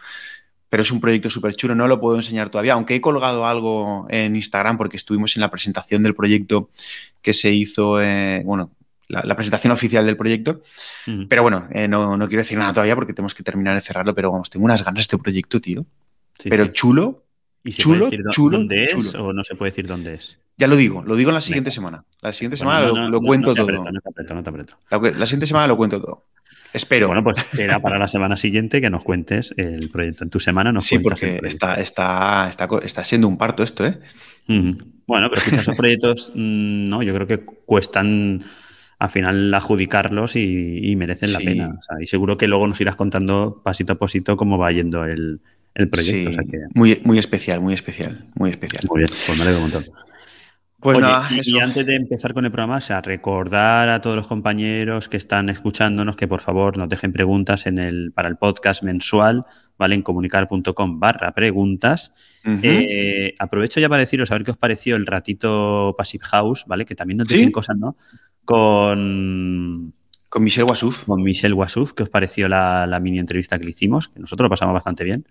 pero 0.69 0.81
es 0.83 0.91
un 0.91 0.99
proyecto 0.99 1.29
súper 1.29 1.55
chulo, 1.55 1.75
no 1.75 1.87
lo 1.87 1.99
puedo 1.99 2.17
enseñar 2.17 2.49
todavía, 2.49 2.73
aunque 2.73 2.95
he 2.95 3.01
colgado 3.01 3.45
algo 3.45 4.07
en 4.09 4.35
Instagram 4.35 4.77
porque 4.77 4.97
estuvimos 4.97 5.35
en 5.35 5.41
la 5.41 5.51
presentación 5.51 6.03
del 6.03 6.15
proyecto 6.15 6.69
que 7.21 7.33
se 7.33 7.51
hizo, 7.51 8.01
eh, 8.01 8.41
bueno, 8.45 8.71
la, 9.07 9.35
presentación 9.35 9.71
oficial 9.71 10.05
del 10.05 10.17
proyecto, 10.17 10.61
pero 11.29 11.43
bueno, 11.43 11.67
eh, 11.71 11.87
no, 11.87 12.17
quiero 12.27 12.41
decir 12.41 12.57
nada 12.57 12.73
todavía 12.73 12.95
porque 12.95 13.13
tenemos 13.13 13.35
que 13.35 13.43
terminar 13.43 13.75
de 13.75 13.81
cerrarlo, 13.81 14.15
pero 14.15 14.31
vamos, 14.31 14.49
tengo 14.49 14.65
unas 14.65 14.83
ganas 14.83 14.95
de 14.95 15.01
este 15.01 15.17
proyecto, 15.17 15.61
tío. 15.61 15.85
pero 16.43 16.67
chulo, 16.67 17.23
¿Y 17.63 17.71
chulo, 17.73 18.09
chulo, 18.29 18.59
dónde 18.59 18.83
es 18.83 19.15
o 19.15 19.33
no 19.33 19.43
se 19.43 19.55
puede 19.55 19.71
decir 19.71 19.87
dónde 19.87 20.15
es? 20.15 20.37
Ya 20.57 20.67
lo 20.67 20.75
digo, 20.75 21.03
lo 21.03 21.15
digo 21.15 21.31
en 21.31 21.33
la 21.33 21.41
siguiente 21.41 21.71
semana. 21.71 22.05
La 22.21 22.31
siguiente 22.31 22.57
semana 22.57 22.85
lo, 22.85 23.21
cuento 23.21 23.53
todo. 23.53 23.67
la 23.69 25.25
siguiente 25.25 25.47
semana 25.47 25.67
lo 25.67 25.75
cuento 25.75 26.01
todo. 26.01 26.23
Espero. 26.75 27.07
Bueno, 27.07 27.23
pues 27.23 27.37
era 27.57 27.79
para 27.79 27.97
la 27.97 28.07
semana 28.07 28.37
siguiente 28.37 28.81
que 28.81 28.89
nos 28.89 29.03
cuentes 29.03 29.53
el 29.57 29.89
proyecto. 29.91 30.23
En 30.25 30.29
tu 30.29 30.39
semana 30.39 30.71
nos 30.71 30.85
Sí, 30.85 30.99
porque 30.99 31.39
está, 31.43 31.75
está, 31.75 32.47
está, 32.49 32.67
está, 32.83 33.03
siendo 33.03 33.27
un 33.27 33.37
parto 33.37 33.63
esto, 33.63 33.85
¿eh? 33.85 33.97
Bueno, 35.07 35.29
pero 35.29 35.41
esos 35.59 35.75
proyectos, 35.77 36.31
mm, 36.35 36.89
no, 36.89 37.01
yo 37.01 37.13
creo 37.13 37.27
que 37.27 37.39
cuestan 37.39 38.43
al 38.99 39.09
final 39.09 39.53
adjudicarlos 39.53 40.35
y, 40.35 40.93
merecen 40.97 41.33
la 41.33 41.39
pena. 41.39 41.79
y 42.01 42.07
seguro 42.07 42.37
que 42.37 42.47
luego 42.47 42.67
nos 42.67 42.79
irás 42.81 42.95
contando 42.95 43.61
pasito 43.63 43.93
a 43.93 43.95
pasito 43.95 44.37
cómo 44.37 44.57
va 44.57 44.71
yendo 44.71 45.05
el, 45.05 45.41
proyecto. 45.91 46.41
muy, 46.73 46.99
muy 47.03 47.19
especial, 47.19 47.61
muy 47.61 47.73
especial, 47.73 48.25
muy 48.35 48.51
especial. 48.51 48.83
Muy 48.89 48.99
bien, 48.99 49.09
pues 49.25 49.37
me 49.37 49.43
alegro 49.43 49.63
un 49.63 49.71
montón. 49.71 50.04
Pues 50.85 50.99
nada, 50.99 51.27
y, 51.31 51.57
antes 51.57 51.83
de 51.83 51.95
empezar 51.95 52.35
con 52.35 52.45
el 52.45 52.51
programa, 52.51 52.77
o 52.77 52.81
sea, 52.81 53.01
recordar 53.01 53.89
a 53.89 54.01
todos 54.01 54.15
los 54.15 54.27
compañeros 54.27 55.09
que 55.09 55.17
están 55.17 55.49
escuchándonos 55.49 56.15
que 56.15 56.27
por 56.27 56.41
favor 56.41 56.77
nos 56.77 56.87
dejen 56.89 57.11
preguntas 57.11 57.65
en 57.65 57.79
el, 57.79 58.11
para 58.11 58.29
el 58.29 58.37
podcast 58.37 58.83
mensual, 58.83 59.45
¿vale? 59.79 59.95
En 59.95 60.03
comunicar.com 60.03 60.99
barra 60.99 61.33
preguntas. 61.33 62.13
Eh, 62.61 63.33
aprovecho 63.39 63.79
ya 63.79 63.89
para 63.89 64.01
deciros 64.01 64.29
a 64.29 64.35
ver 64.35 64.43
qué 64.43 64.51
os 64.51 64.57
pareció 64.57 64.95
el 64.95 65.07
ratito 65.07 65.95
Passive 65.97 66.23
House, 66.25 66.65
¿vale? 66.67 66.85
Que 66.85 66.93
también 66.93 67.17
nos 67.17 67.29
dicen 67.29 67.51
cosas, 67.51 67.77
¿no? 67.77 67.97
Con... 68.43 69.91
Con 70.29 70.43
Michelle 70.43 70.65
Wasuf. 70.65 71.05
Con 71.05 71.23
Michelle 71.23 71.55
Wasuf, 71.55 71.93
¿qué 71.93 72.03
os 72.03 72.09
pareció 72.09 72.47
la, 72.47 72.85
la 72.85 72.99
mini 72.99 73.17
entrevista 73.17 73.57
que 73.57 73.63
le 73.63 73.71
hicimos? 73.71 74.09
Que 74.09 74.19
nosotros 74.19 74.45
lo 74.45 74.49
pasamos 74.51 74.73
bastante 74.75 75.03
bien. 75.03 75.25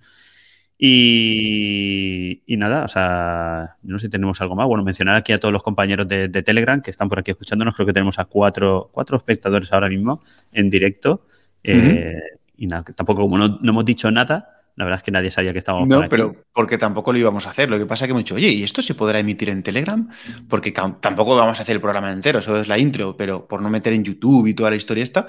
Y, 0.78 2.42
nada, 2.48 2.84
o 2.84 2.88
sea, 2.88 3.76
no 3.82 3.98
sé 3.98 4.06
si 4.06 4.10
tenemos 4.10 4.40
algo 4.40 4.54
más. 4.54 4.66
Bueno, 4.66 4.84
mencionar 4.84 5.16
aquí 5.16 5.32
a 5.32 5.38
todos 5.38 5.52
los 5.52 5.62
compañeros 5.62 6.08
de, 6.08 6.28
Telegram 6.28 6.80
que 6.82 6.90
están 6.90 7.08
por 7.08 7.18
aquí 7.20 7.30
escuchándonos. 7.30 7.74
Creo 7.74 7.86
que 7.86 7.92
tenemos 7.92 8.18
a 8.18 8.24
cuatro, 8.24 8.90
cuatro 8.92 9.16
espectadores 9.16 9.72
ahora 9.72 9.88
mismo 9.88 10.22
en 10.52 10.70
directo. 10.70 11.26
Eh, 11.62 12.18
y 12.56 12.66
nada, 12.66 12.84
tampoco 12.94 13.22
como 13.22 13.38
no, 13.38 13.58
hemos 13.62 13.84
dicho 13.84 14.10
nada, 14.10 14.53
la 14.76 14.84
verdad 14.84 14.98
es 14.98 15.02
que 15.04 15.12
nadie 15.12 15.30
sabía 15.30 15.52
que 15.52 15.60
estábamos 15.60 15.88
No, 15.88 16.08
pero 16.08 16.34
porque 16.52 16.78
tampoco 16.78 17.12
lo 17.12 17.18
íbamos 17.18 17.46
a 17.46 17.50
hacer. 17.50 17.70
Lo 17.70 17.78
que 17.78 17.86
pasa 17.86 18.04
es 18.04 18.08
que 18.08 18.10
hemos 18.10 18.24
dicho, 18.24 18.34
oye, 18.34 18.48
¿y 18.48 18.64
esto 18.64 18.82
se 18.82 18.94
podrá 18.94 19.20
emitir 19.20 19.48
en 19.48 19.62
Telegram? 19.62 20.08
Porque 20.48 20.72
tampoco 20.72 21.36
vamos 21.36 21.60
a 21.60 21.62
hacer 21.62 21.76
el 21.76 21.80
programa 21.80 22.10
entero, 22.10 22.42
solo 22.42 22.60
es 22.60 22.66
la 22.66 22.76
intro, 22.76 23.16
pero 23.16 23.46
por 23.46 23.62
no 23.62 23.70
meter 23.70 23.92
en 23.92 24.02
YouTube 24.02 24.46
y 24.48 24.54
toda 24.54 24.70
la 24.70 24.76
historia 24.76 25.04
esta, 25.04 25.28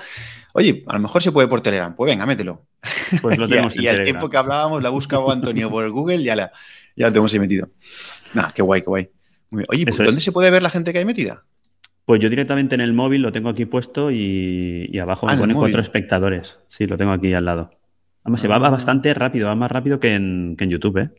oye, 0.54 0.84
a 0.88 0.94
lo 0.94 1.00
mejor 1.00 1.22
se 1.22 1.32
puede 1.32 1.48
por 1.48 1.62
Telegram. 1.62 1.96
Pues 1.96 2.10
venga, 2.10 2.26
mételo. 2.26 2.66
Pues 3.22 3.38
lo 3.38 3.48
tenemos 3.50 3.76
y, 3.76 3.84
y 3.84 3.88
al 3.88 4.02
tiempo 4.02 4.30
que 4.30 4.38
hablábamos, 4.38 4.82
la 4.82 4.90
buscaba 4.90 5.32
Antonio 5.32 5.70
por 5.70 5.88
Google, 5.92 6.24
ya 6.24 6.36
la, 6.36 6.52
ya 6.96 7.08
lo 7.08 7.14
tenemos 7.14 7.34
ahí 7.34 7.40
metido. 7.40 7.70
Nada, 8.34 8.52
qué 8.54 8.62
guay, 8.62 8.82
qué 8.82 8.88
guay. 8.88 9.10
Oye, 9.70 9.86
¿dónde 9.86 10.22
se 10.22 10.32
puede 10.32 10.52
ver 10.52 10.64
la 10.64 10.70
gente 10.70 10.92
que 10.92 11.00
hay 11.00 11.06
metida? 11.06 11.44
Pues 12.06 12.22
yo 12.22 12.30
directamente 12.30 12.76
en 12.76 12.82
el 12.82 12.94
móvil 12.94 13.22
lo 13.22 13.32
tengo 13.32 13.50
aquí 13.50 13.66
puesto 13.66 14.12
y, 14.12 14.98
abajo 15.00 15.26
me 15.26 15.34
ah, 15.34 15.38
pone 15.38 15.56
cuatro 15.56 15.82
espectadores. 15.82 16.60
Sí, 16.68 16.86
lo 16.86 16.98
tengo 16.98 17.12
aquí 17.12 17.34
al 17.34 17.46
lado. 17.46 17.72
Además, 18.26 18.42
se 18.42 18.48
va 18.48 18.56
ah. 18.56 18.70
bastante 18.70 19.14
rápido, 19.14 19.48
va 19.48 19.56
más 19.56 19.72
rápido 19.72 20.00
que 20.00 20.16
en, 20.16 20.58
YouTube, 20.58 20.98
¿eh? 20.98 21.10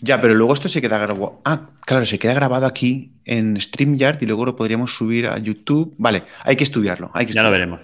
Ya, 0.00 0.20
pero 0.20 0.34
luego 0.34 0.54
esto 0.54 0.68
se 0.68 0.80
queda 0.80 0.98
grabado. 0.98 1.40
Ah, 1.44 1.70
claro, 1.84 2.06
se 2.06 2.18
queda 2.18 2.34
grabado 2.34 2.66
aquí 2.66 3.12
en 3.24 3.60
StreamYard 3.60 4.22
y 4.22 4.26
luego 4.26 4.46
lo 4.46 4.56
podríamos 4.56 4.94
subir 4.94 5.26
a 5.26 5.38
YouTube. 5.38 5.94
Vale, 5.98 6.24
hay 6.42 6.56
que 6.56 6.64
estudiarlo. 6.64 7.10
Hay 7.12 7.26
que 7.26 7.34
ya 7.34 7.42
lo 7.42 7.50
veremos. 7.50 7.80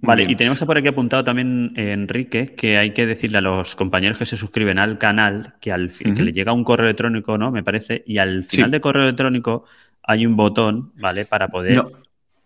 vale, 0.00 0.24
y 0.24 0.34
tenemos 0.34 0.58
por 0.58 0.78
aquí 0.78 0.88
apuntado 0.88 1.22
también, 1.22 1.72
eh, 1.76 1.92
Enrique, 1.92 2.54
que 2.56 2.76
hay 2.76 2.92
que 2.92 3.06
decirle 3.06 3.38
a 3.38 3.40
los 3.40 3.76
compañeros 3.76 4.18
que 4.18 4.26
se 4.26 4.36
suscriben 4.36 4.80
al 4.80 4.98
canal 4.98 5.54
que 5.60 5.70
al 5.70 5.90
fin, 5.90 6.16
que 6.16 6.22
le 6.22 6.32
llega 6.32 6.52
un 6.52 6.64
correo 6.64 6.86
electrónico, 6.86 7.38
¿no? 7.38 7.52
Me 7.52 7.62
parece, 7.62 8.02
y 8.04 8.18
al 8.18 8.42
final 8.42 8.72
del 8.72 8.80
correo 8.80 9.04
electrónico 9.04 9.64
hay 10.02 10.26
un 10.26 10.34
botón, 10.34 10.92
¿vale? 10.96 11.24
Para 11.24 11.48
poder. 11.48 11.76
No. 11.76 11.90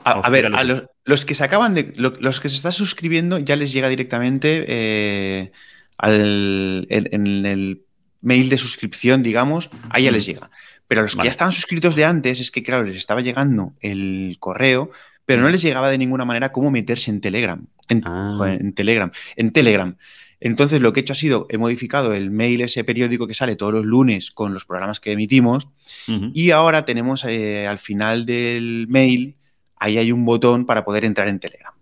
A, 0.04 0.28
ver, 0.28 0.54
a 0.54 0.64
los, 0.64 0.84
que 1.04 1.34
se 1.34 1.44
acaban 1.44 1.74
de. 1.74 1.92
los 1.96 2.40
que 2.40 2.48
se 2.48 2.56
están 2.56 2.72
suscribiendo 2.72 3.38
ya 3.38 3.56
les 3.56 3.72
llega 3.72 3.88
directamente 3.88 4.64
eh, 4.66 5.52
al, 5.98 6.86
en, 6.88 7.46
el 7.46 7.82
mail 8.20 8.48
de 8.48 8.58
suscripción, 8.58 9.22
digamos, 9.22 9.70
ahí 9.90 10.04
ya 10.04 10.10
les 10.10 10.26
llega. 10.26 10.50
Pero 10.88 11.00
a 11.00 11.04
los 11.04 11.16
que 11.16 11.24
ya 11.24 11.30
estaban 11.30 11.52
suscritos 11.52 11.94
de 11.94 12.04
antes, 12.04 12.40
es 12.40 12.50
que, 12.50 12.62
claro, 12.62 12.84
les 12.84 12.96
estaba 12.96 13.20
llegando 13.20 13.74
el 13.80 14.36
correo, 14.38 14.90
pero 15.26 15.42
no 15.42 15.48
les 15.48 15.62
llegaba 15.62 15.90
de 15.90 15.98
ninguna 15.98 16.24
manera 16.24 16.52
cómo 16.52 16.70
meterse 16.70 17.10
en 17.10 17.20
Telegram. 17.20 17.66
En, 17.88 18.02
ah. 18.04 18.56
en 18.58 18.72
Telegram. 18.74 19.10
En 19.36 19.52
Telegram. 19.52 19.96
Entonces, 20.40 20.82
lo 20.82 20.92
que 20.92 21.00
he 21.00 21.02
hecho 21.02 21.14
ha 21.14 21.16
sido, 21.16 21.46
he 21.48 21.56
modificado 21.56 22.12
el 22.12 22.30
mail, 22.30 22.60
ese 22.60 22.84
periódico 22.84 23.26
que 23.26 23.34
sale 23.34 23.56
todos 23.56 23.72
los 23.72 23.84
lunes 23.84 24.30
con 24.30 24.52
los 24.52 24.66
programas 24.66 25.00
que 25.00 25.12
emitimos, 25.12 25.68
y 26.06 26.50
ahora 26.50 26.84
tenemos 26.84 27.24
eh, 27.24 27.66
al 27.66 27.78
final 27.78 28.26
del 28.26 28.86
mail, 28.88 29.36
ahí 29.84 29.98
hay 29.98 30.12
un 30.12 30.24
botón 30.24 30.66
para 30.66 30.84
poder 30.84 31.04
entrar 31.04 31.28
en 31.28 31.38
Telegram. 31.38 31.72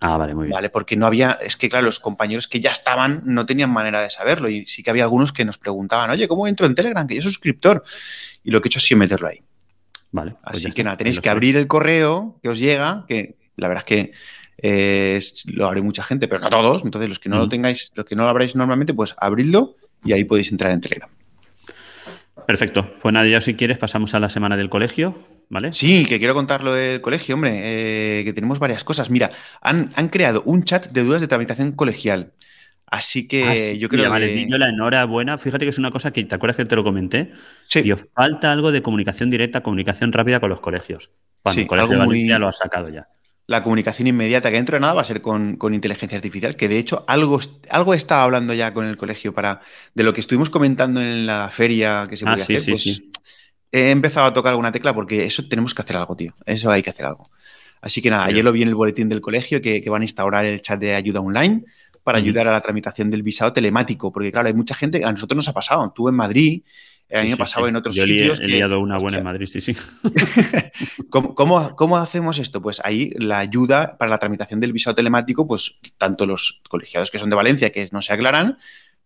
Ah, 0.00 0.16
vale, 0.16 0.34
muy 0.34 0.44
bien. 0.44 0.54
Vale, 0.54 0.70
porque 0.70 0.96
no 0.96 1.06
había, 1.06 1.32
es 1.32 1.56
que 1.56 1.68
claro, 1.68 1.84
los 1.84 2.00
compañeros 2.00 2.48
que 2.48 2.58
ya 2.58 2.70
estaban 2.70 3.20
no 3.24 3.44
tenían 3.44 3.70
manera 3.70 4.00
de 4.00 4.08
saberlo 4.08 4.48
y 4.48 4.64
sí 4.66 4.82
que 4.82 4.88
había 4.88 5.04
algunos 5.04 5.30
que 5.30 5.44
nos 5.44 5.58
preguntaban, 5.58 6.08
oye, 6.10 6.26
¿cómo 6.26 6.46
entro 6.46 6.66
en 6.66 6.74
Telegram? 6.74 7.06
Que 7.06 7.16
yo 7.16 7.22
soy 7.22 7.32
suscriptor. 7.32 7.84
Y 8.42 8.50
lo 8.50 8.60
que 8.60 8.68
he 8.68 8.70
hecho 8.70 8.78
ha 8.78 8.80
sido 8.80 8.98
meterlo 8.98 9.28
ahí. 9.28 9.42
Vale. 10.12 10.36
Pues 10.42 10.56
Así 10.58 10.72
que 10.72 10.82
nada, 10.82 10.96
tenéis 10.96 11.20
que 11.20 11.28
abrir 11.28 11.56
el 11.58 11.66
correo 11.66 12.38
que 12.42 12.48
os 12.48 12.58
llega, 12.58 13.04
que 13.06 13.36
la 13.56 13.68
verdad 13.68 13.84
es 13.86 15.32
que 15.42 15.52
lo 15.52 15.66
abre 15.66 15.82
mucha 15.82 16.02
gente, 16.02 16.28
pero 16.28 16.40
no 16.40 16.48
todos. 16.48 16.82
Entonces, 16.82 17.10
los 17.10 17.18
que 17.18 17.28
no 17.28 17.36
lo 17.36 17.48
tengáis, 17.48 17.92
los 17.94 18.06
que 18.06 18.16
no 18.16 18.22
lo 18.22 18.30
abráis 18.30 18.56
normalmente, 18.56 18.94
pues 18.94 19.14
abridlo 19.18 19.76
y 20.02 20.12
ahí 20.14 20.24
podéis 20.24 20.50
entrar 20.50 20.72
en 20.72 20.80
Telegram. 20.80 21.10
Perfecto. 22.46 22.90
Pues 23.02 23.12
nada, 23.12 23.26
ya 23.26 23.42
si 23.42 23.54
quieres 23.54 23.76
pasamos 23.76 24.14
a 24.14 24.20
la 24.20 24.30
semana 24.30 24.56
del 24.56 24.70
colegio, 24.70 25.14
¿vale? 25.50 25.72
Sí, 25.72 26.06
que 26.06 26.18
quiero 26.18 26.32
contarlo 26.32 26.72
del 26.72 27.02
colegio, 27.02 27.34
hombre, 27.34 27.60
eh, 27.62 28.24
que 28.24 28.32
tenemos 28.32 28.58
varias 28.58 28.82
cosas. 28.82 29.10
Mira, 29.10 29.32
han, 29.60 30.08
creado 30.08 30.42
un 30.46 30.64
chat 30.64 30.86
de 30.86 31.04
dudas 31.04 31.20
de 31.20 31.28
tramitación 31.28 31.72
colegial. 31.72 32.32
Así 32.86 33.28
que 33.28 33.44
ah, 33.44 33.72
yo 33.74 33.88
creo 33.88 34.10
que... 34.12 34.46
yo 34.48 34.58
la 34.58 34.70
enhorabuena. 34.70 35.38
Fíjate 35.38 35.64
que 35.64 35.70
es 35.70 35.78
una 35.78 35.90
cosa 35.90 36.12
que, 36.12 36.24
¿te 36.24 36.34
acuerdas 36.34 36.56
que 36.56 36.64
te 36.64 36.74
lo 36.74 36.82
comenté? 36.82 37.32
Sí. 37.66 37.82
Y 37.84 37.92
falta 38.14 38.50
algo 38.50 38.72
de 38.72 38.82
comunicación 38.82 39.30
directa, 39.30 39.62
comunicación 39.62 40.12
rápida 40.12 40.40
con 40.40 40.48
los 40.48 40.60
colegios. 40.60 41.10
Cuando 41.42 41.60
el 41.60 41.66
Colegio 41.66 41.90
de 41.90 41.96
Valencia 41.98 42.38
lo 42.38 42.48
ha 42.48 42.52
sacado 42.52 42.88
ya 42.88 43.06
la 43.50 43.64
comunicación 43.64 44.06
inmediata 44.06 44.48
que 44.48 44.58
dentro 44.58 44.76
de 44.76 44.80
nada 44.80 44.94
va 44.94 45.00
a 45.00 45.04
ser 45.04 45.20
con, 45.20 45.58
inteligencia 45.72 46.16
artificial, 46.16 46.54
que 46.54 46.68
de 46.68 46.78
hecho 46.78 47.04
algo, 47.08 47.40
algo 47.68 47.94
estaba 47.94 48.22
hablando 48.22 48.54
ya 48.54 48.72
con 48.72 48.86
el 48.86 48.96
colegio 48.96 49.34
para 49.34 49.60
de 49.92 50.04
lo 50.04 50.14
que 50.14 50.20
estuvimos 50.20 50.50
comentando 50.50 51.00
en 51.00 51.26
la 51.26 51.48
feria 51.50 52.06
que 52.08 52.16
se 52.16 52.24
ah, 52.28 52.30
podía 52.30 52.44
hacer, 52.44 52.64
pues 52.64 53.02
he 53.72 53.90
empezado 53.90 54.26
a 54.26 54.34
tocar 54.34 54.50
alguna 54.50 54.72
tecla 54.72 54.94
porque 54.94 55.24
eso 55.24 55.46
tenemos 55.48 55.74
que 55.74 55.82
hacer 55.82 55.96
algo, 55.96 56.16
tío. 56.16 56.34
Eso 56.46 56.70
hay 56.70 56.82
que 56.82 56.90
hacer 56.90 57.06
algo. 57.06 57.24
Así 57.80 58.02
que 58.02 58.10
nada, 58.10 58.24
ayer 58.24 58.44
lo 58.44 58.52
vi 58.52 58.62
en 58.62 58.68
el 58.68 58.74
boletín 58.74 59.08
del 59.08 59.20
colegio 59.20 59.62
que, 59.62 59.82
van 59.88 60.02
a 60.02 60.04
instaurar 60.04 60.44
el 60.44 60.60
chat 60.60 60.78
de 60.78 60.94
ayuda 60.94 61.20
online 61.20 61.64
para 62.02 62.18
ayudar 62.18 62.48
a 62.48 62.52
la 62.52 62.60
tramitación 62.60 63.10
del 63.10 63.22
visado 63.22 63.52
telemático, 63.52 64.12
porque 64.12 64.32
claro, 64.32 64.48
hay 64.48 64.54
mucha 64.54 64.74
gente, 64.74 65.04
a 65.04 65.12
nosotros 65.12 65.36
nos 65.36 65.48
ha 65.48 65.52
pasado, 65.52 65.92
tú 65.94 66.08
en 66.08 66.14
Madrid, 66.14 66.62
a 67.12 67.22
mí 67.22 67.28
me 67.28 67.34
ha 67.34 67.36
pasado 67.36 67.66
en 67.68 67.76
otros 67.76 67.94
sitios. 67.94 68.40
He, 68.40 68.44
he 68.44 68.48
liado 68.48 68.80
una 68.80 68.96
buena 68.96 69.18
en 69.18 69.24
Madrid, 69.24 69.46
sí, 69.46 69.60
sí. 69.60 69.74
¿Cómo, 71.10 71.98
hacemos 71.98 72.38
esto? 72.38 72.62
Pues 72.62 72.80
ahí 72.84 73.10
la 73.16 73.38
ayuda 73.38 73.96
para 73.98 74.10
la 74.10 74.18
tramitación 74.18 74.60
del 74.60 74.72
visado 74.72 74.94
telemático, 74.94 75.46
pues 75.46 75.78
tanto 75.98 76.26
los 76.26 76.62
colegiados 76.68 77.10
que 77.10 77.18
son 77.18 77.30
de 77.30 77.36
Valencia, 77.36 77.70
que 77.70 77.88
no 77.92 78.02
se 78.02 78.12
aclaran, 78.12 78.58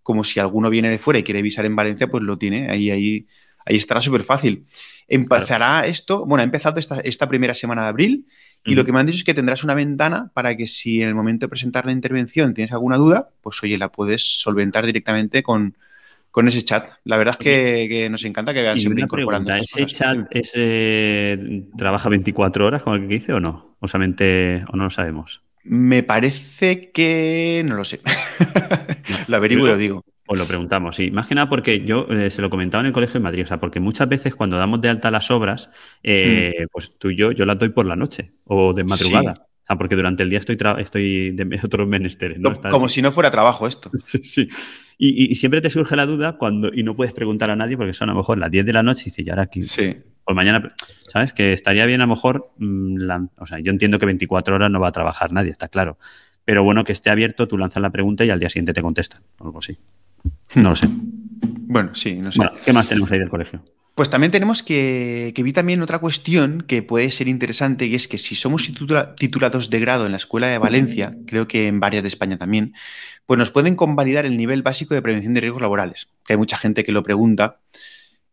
como 0.03 0.23
si 0.23 0.39
alguno 0.39 0.69
viene 0.69 0.91
de 0.91 0.99
fuera 0.99 1.19
y 1.19 1.23
quiere 1.23 1.41
visar 1.41 1.65
en 1.65 1.77
Valencia, 1.77 2.09
pues 2.09 2.23
lo 2.23 2.37
tiene. 2.37 2.71
Ahí, 2.71 2.91
ahí, 2.91 3.27
ahí 3.67 3.77
estará 3.77 4.01
súper 4.01 4.23
fácil. 4.23 4.65
Empezará 5.09 5.87
esto, 5.87 6.25
bueno, 6.27 6.41
ha 6.41 6.45
empezado 6.45 6.79
esta, 6.79 7.29
primera 7.29 7.55
semana 7.55 7.83
de 7.83 7.89
abril 7.89 8.27
y 8.65 8.75
lo 8.75 8.85
que 8.85 8.93
me 8.93 9.01
han 9.01 9.07
dicho 9.07 9.19
es 9.19 9.25
que 9.25 9.35
tendrás 9.35 9.63
una 9.63 9.75
ventana 9.75 10.31
para 10.33 10.57
que 10.57 10.67
si 10.67 11.03
en 11.03 11.09
el 11.09 11.15
momento 11.15 11.45
de 11.45 11.51
presentar 11.51 11.85
la 11.85 11.93
intervención 11.93 12.55
tienes 12.55 12.73
alguna 12.73 12.97
duda, 12.97 13.29
pues 13.43 13.63
oye, 13.63 13.77
la 13.77 13.93
puedes 13.93 14.41
solventar 14.41 14.87
directamente 14.87 15.43
con, 15.43 15.77
con 16.31 16.49
ese 16.49 16.63
chat. 16.63 16.89
La 17.05 17.17
verdad 17.17 17.37
es 17.39 17.89
que, 17.89 18.09
nos 18.11 18.25
encanta 18.25 18.55
que 18.55 18.63
vean 18.63 18.79
siempre 18.79 19.03
incorporando. 19.03 19.53
¿Ese 19.53 19.87
chat 19.87 20.27
trabaja 21.77 22.09
24 22.09 22.67
horas, 22.67 22.83
como 22.83 22.97
el 22.97 23.03
que 23.03 23.15
dice, 23.15 23.33
o 23.35 23.41
no? 23.41 23.77
O 23.81 23.87
solamente, 23.87 24.65
o 24.73 24.77
no 24.77 24.85
lo 24.85 24.91
sabemos. 24.91 25.43
Me 25.63 26.03
parece 26.03 26.91
que 26.91 27.63
no 27.65 27.77
lo 27.77 27.85
sé. 27.85 28.01
lo 29.29 29.37
averiguo 29.37 29.67
y 29.67 29.69
lo 29.69 29.77
digo. 29.77 30.05
Os 30.27 30.39
lo 30.39 30.47
preguntamos, 30.47 30.97
sí. 30.97 31.11
Más 31.11 31.27
que 31.27 31.35
nada 31.35 31.51
porque 31.51 31.85
yo 31.85 32.07
eh, 32.09 32.31
se 32.31 32.41
lo 32.41 32.49
comentaba 32.49 32.81
en 32.81 32.87
el 32.87 32.93
Colegio 32.93 33.15
de 33.15 33.25
Madrid, 33.25 33.43
o 33.43 33.47
sea, 33.47 33.61
porque 33.61 33.79
muchas 33.79 34.09
veces 34.09 34.35
cuando 34.35 34.57
damos 34.57 34.81
de 34.81 34.89
alta 34.89 35.11
las 35.11 35.31
obras, 35.31 35.71
eh, 36.03 36.55
mm. 36.63 36.67
pues 36.73 36.97
tú 36.99 37.11
y 37.11 37.17
yo, 37.17 37.33
yo 37.33 37.45
las 37.45 37.59
doy 37.59 37.69
por 37.69 37.85
la 37.85 37.95
noche 37.95 38.33
o 38.45 38.73
de 38.73 38.85
madrugada. 38.85 39.35
O 39.65 39.67
sea, 39.67 39.77
porque 39.77 39.97
durante 39.97 40.23
el 40.23 40.31
día 40.31 40.39
estoy, 40.39 40.59
estoy 40.79 41.31
de 41.31 41.61
otros 41.65 41.87
menesteres. 41.87 42.39
¿no? 42.39 42.55
Como 42.71 42.89
si 42.89 43.03
no 43.03 43.13
fuera 43.13 43.31
trabajo 43.31 43.67
esto. 43.67 43.91
sí, 44.05 44.23
sí. 44.23 44.49
Y, 44.97 45.35
siempre 45.35 45.61
te 45.61 45.71
surge 45.71 45.97
la 45.97 46.07
duda 46.07 46.39
cuando 46.39 46.71
y 46.73 46.83
no 46.83 46.95
puedes 46.95 47.13
preguntar 47.13 47.51
a 47.51 47.57
nadie 47.57 47.77
porque 47.77 47.93
son 47.93 48.09
a 48.09 48.13
lo 48.13 48.19
mejor 48.19 48.39
las 48.39 48.51
10 48.51 48.65
de 48.65 48.73
la 48.73 48.83
noche 48.83 49.03
y 49.03 49.05
dices, 49.07 49.27
ya 49.27 49.33
ahora 49.33 49.43
aquí. 49.43 49.63
Sí. 49.65 49.97
Pues 50.25 50.35
mañana, 50.35 50.67
¿sabes? 51.09 51.35
Que 51.35 51.53
estaría 51.53 51.85
bien 51.85 52.01
a 52.01 52.07
lo 52.07 52.15
mejor, 52.15 52.53
mm, 52.57 53.11
o 53.37 53.47
sea, 53.47 53.59
yo 53.59 53.71
entiendo 53.71 53.99
que 53.99 54.07
24 54.07 54.55
horas 54.55 54.71
no 54.71 54.81
va 54.81 54.89
a 54.89 54.93
trabajar 54.93 55.33
nadie, 55.33 55.51
está 55.51 55.69
claro. 55.69 55.99
Pero 56.45 56.63
bueno, 56.63 56.85
que 56.85 56.93
esté 56.93 57.11
abierto, 57.11 57.49
tú 57.49 57.59
lanzas 57.59 57.83
la 57.83 57.91
pregunta 57.91 58.25
y 58.25 58.31
al 58.31 58.39
día 58.39 58.49
siguiente 58.49 58.73
te 58.73 58.83
contestan, 58.83 59.23
algo 59.41 59.59
así. 59.59 59.79
No 60.55 60.71
lo 60.71 60.77
sé. 60.77 60.89
Bueno, 60.91 61.95
sí, 61.95 62.15
no 62.17 62.31
sé. 62.31 62.41
¿Qué 62.65 62.73
más 62.73 62.89
tenemos 62.89 63.11
ahí 63.11 63.19
del 63.19 63.29
colegio? 63.29 63.63
Pues 63.95 64.11
también 64.11 64.33
tenemos 64.33 64.65
que, 64.65 65.33
que 65.37 65.43
vi 65.45 65.53
también 65.53 65.81
otra 65.81 66.01
cuestión 66.01 66.65
que 66.67 66.83
puede 66.83 67.13
ser 67.13 67.29
interesante 67.29 67.87
y 67.87 67.95
es 67.95 68.09
que 68.09 68.19
si 68.19 68.35
somos 68.35 68.69
titulados 69.17 69.71
de 69.71 69.81
grado 69.81 70.07
en 70.07 70.13
la 70.13 70.17
Escuela 70.17 70.49
de 70.49 70.59
Valencia, 70.59 71.17
creo 71.27 71.47
que 71.47 71.69
en 71.69 71.79
varias 71.79 72.03
de 72.03 72.09
España 72.09 72.37
también, 72.37 72.75
pues 73.27 73.39
nos 73.39 73.53
pueden 73.53 73.77
convalidar 73.77 74.27
el 74.27 74.37
nivel 74.37 74.63
básico 74.63 74.95
de 74.95 75.03
prevención 75.03 75.33
de 75.35 75.43
riesgos 75.43 75.63
laborales, 75.63 76.09
que 76.27 76.33
hay 76.33 76.37
mucha 76.37 76.57
gente 76.57 76.83
que 76.83 76.91
lo 76.91 77.05
pregunta. 77.05 77.61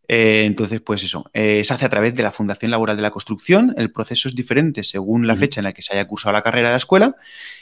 Eh, 0.08 0.44
entonces, 0.46 0.82
pues 0.82 1.04
eso, 1.04 1.30
eh, 1.32 1.64
se 1.64 1.74
hace 1.74 1.86
a 1.86 1.90
través 1.90 2.16
de 2.16 2.24
la 2.24 2.32
Fundación 2.32 2.72
Laboral 2.72 2.98
de 2.98 3.04
la 3.04 3.12
Construcción. 3.12 3.76
El 3.78 3.92
proceso 3.92 4.28
es 4.28 4.36
diferente 4.36 4.82
según 4.82 5.28
la 5.28 5.36
fecha 5.36 5.60
en 5.60 5.66
la 5.66 5.74
que 5.74 5.84
se 5.84 5.94
haya 5.94 6.08
cursado 6.08 6.34
la 6.34 6.42
carrera 6.42 6.70
de 6.70 6.74
la 6.74 6.78
escuela. 6.78 7.16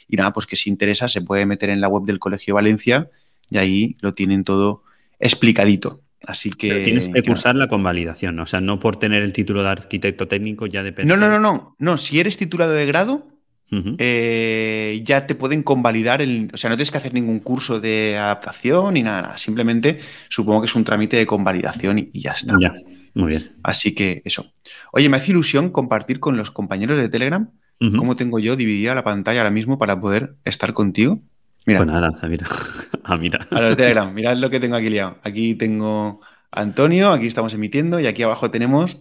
Y 0.08 0.16
nada, 0.16 0.32
pues 0.32 0.46
que 0.46 0.56
si 0.56 0.70
interesa 0.70 1.10
se 1.10 1.22
puede 1.22 1.46
meter 1.46 1.70
en 1.70 1.82
la 1.82 1.90
web 1.90 2.06
del 2.06 2.18
Colegio 2.18 2.54
de 2.54 2.56
Valencia 2.56 3.10
y 3.50 3.58
ahí 3.58 3.98
lo 4.02 4.14
tienen 4.14 4.44
todo 4.44 4.84
explicadito. 5.20 6.02
Así 6.26 6.50
que. 6.50 6.84
tienes 6.84 7.10
que 7.10 7.24
cursar 7.24 7.56
la 7.56 7.68
convalidación, 7.68 8.40
o 8.40 8.46
sea, 8.46 8.62
no 8.62 8.80
por 8.80 8.98
tener 8.98 9.24
el 9.24 9.34
título 9.34 9.64
de 9.64 9.70
arquitecto 9.70 10.28
técnico 10.28 10.66
ya 10.66 10.84
depende. 10.84 11.14
No, 11.14 11.20
no, 11.20 11.30
no, 11.30 11.40
no. 11.40 11.76
No, 11.80 11.98
si 11.98 12.20
eres 12.20 12.38
titulado 12.38 12.74
de 12.74 12.86
grado, 12.86 13.28
eh, 13.72 15.02
ya 15.06 15.26
te 15.26 15.36
pueden 15.36 15.64
convalidar, 15.64 16.22
el, 16.22 16.50
o 16.54 16.58
sea, 16.58 16.70
no 16.70 16.76
tienes 16.76 16.92
que 16.92 16.98
hacer 16.98 17.14
ningún 17.14 17.40
curso 17.40 17.80
de 17.80 18.18
adaptación 18.18 18.96
ni 18.96 19.04
nada, 19.04 19.38
simplemente 19.38 20.00
supongo 20.28 20.62
que 20.62 20.66
es 20.66 20.76
un 20.76 20.84
trámite 20.84 21.18
de 21.18 21.26
convalidación 21.26 22.00
y, 22.00 22.20
ya 22.20 22.32
está. 22.32 22.56
Ya, 22.60 22.74
muy 23.14 23.30
bien. 23.30 23.54
Así 23.64 23.96
que 23.96 24.22
eso. 24.26 24.52
Oye, 24.92 25.08
me 25.08 25.18
hace 25.18 25.32
ilusión 25.32 25.70
compartir 25.70 26.20
con 26.20 26.36
los 26.36 26.52
compañeros 26.52 27.00
de 27.00 27.10
Telegram 27.10 27.50
cómo 27.98 28.18
tengo 28.18 28.40
yo 28.40 28.58
dividida 28.58 28.94
la 28.94 29.06
pantalla 29.06 29.40
ahora 29.40 29.52
mismo 29.52 29.78
para 29.78 30.00
poder 30.02 30.36
estar 30.44 30.74
contigo. 30.74 31.22
Mira. 31.70 31.80
Pues 31.86 31.88
nada, 31.88 32.10
mira. 32.28 32.48
ah, 33.04 33.18
mira. 33.18 33.48
A 33.52 33.62
los 33.62 33.70
de 33.72 33.76
Telegram, 33.76 34.12
mirad 34.12 34.38
lo 34.38 34.50
que 34.50 34.60
tengo 34.60 34.76
aquí 34.76 34.90
liado. 34.90 35.18
Aquí 35.24 35.54
tengo 35.54 36.22
a 36.52 36.62
Antonio, 36.62 37.12
aquí 37.12 37.28
estamos 37.28 37.54
emitiendo 37.54 38.00
y 38.00 38.08
aquí 38.08 38.24
abajo 38.24 38.50
tenemos 38.50 38.98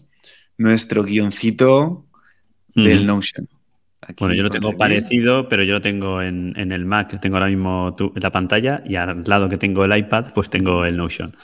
nuestro 0.58 1.02
guioncito 1.02 2.04
del 2.74 3.06
Notion. 3.06 3.48
bueno, 4.18 4.34
yo 4.34 4.42
lo 4.42 4.50
tengo 4.50 4.76
parecido, 4.76 5.48
pero 5.48 5.64
yo 5.64 5.72
lo 5.72 5.80
tengo 5.80 6.20
en, 6.20 6.54
el 6.56 6.84
Mac, 6.84 7.18
tengo 7.20 7.36
ahora 7.36 7.48
mismo 7.48 7.96
la 8.14 8.30
pantalla 8.30 8.82
y 8.84 8.96
al 8.96 9.24
lado 9.24 9.48
que 9.48 9.56
tengo 9.56 9.84
el 9.84 9.96
iPad, 9.96 10.32
pues 10.34 10.50
tengo 10.50 10.84
el 10.84 10.96
Notion. 10.96 11.34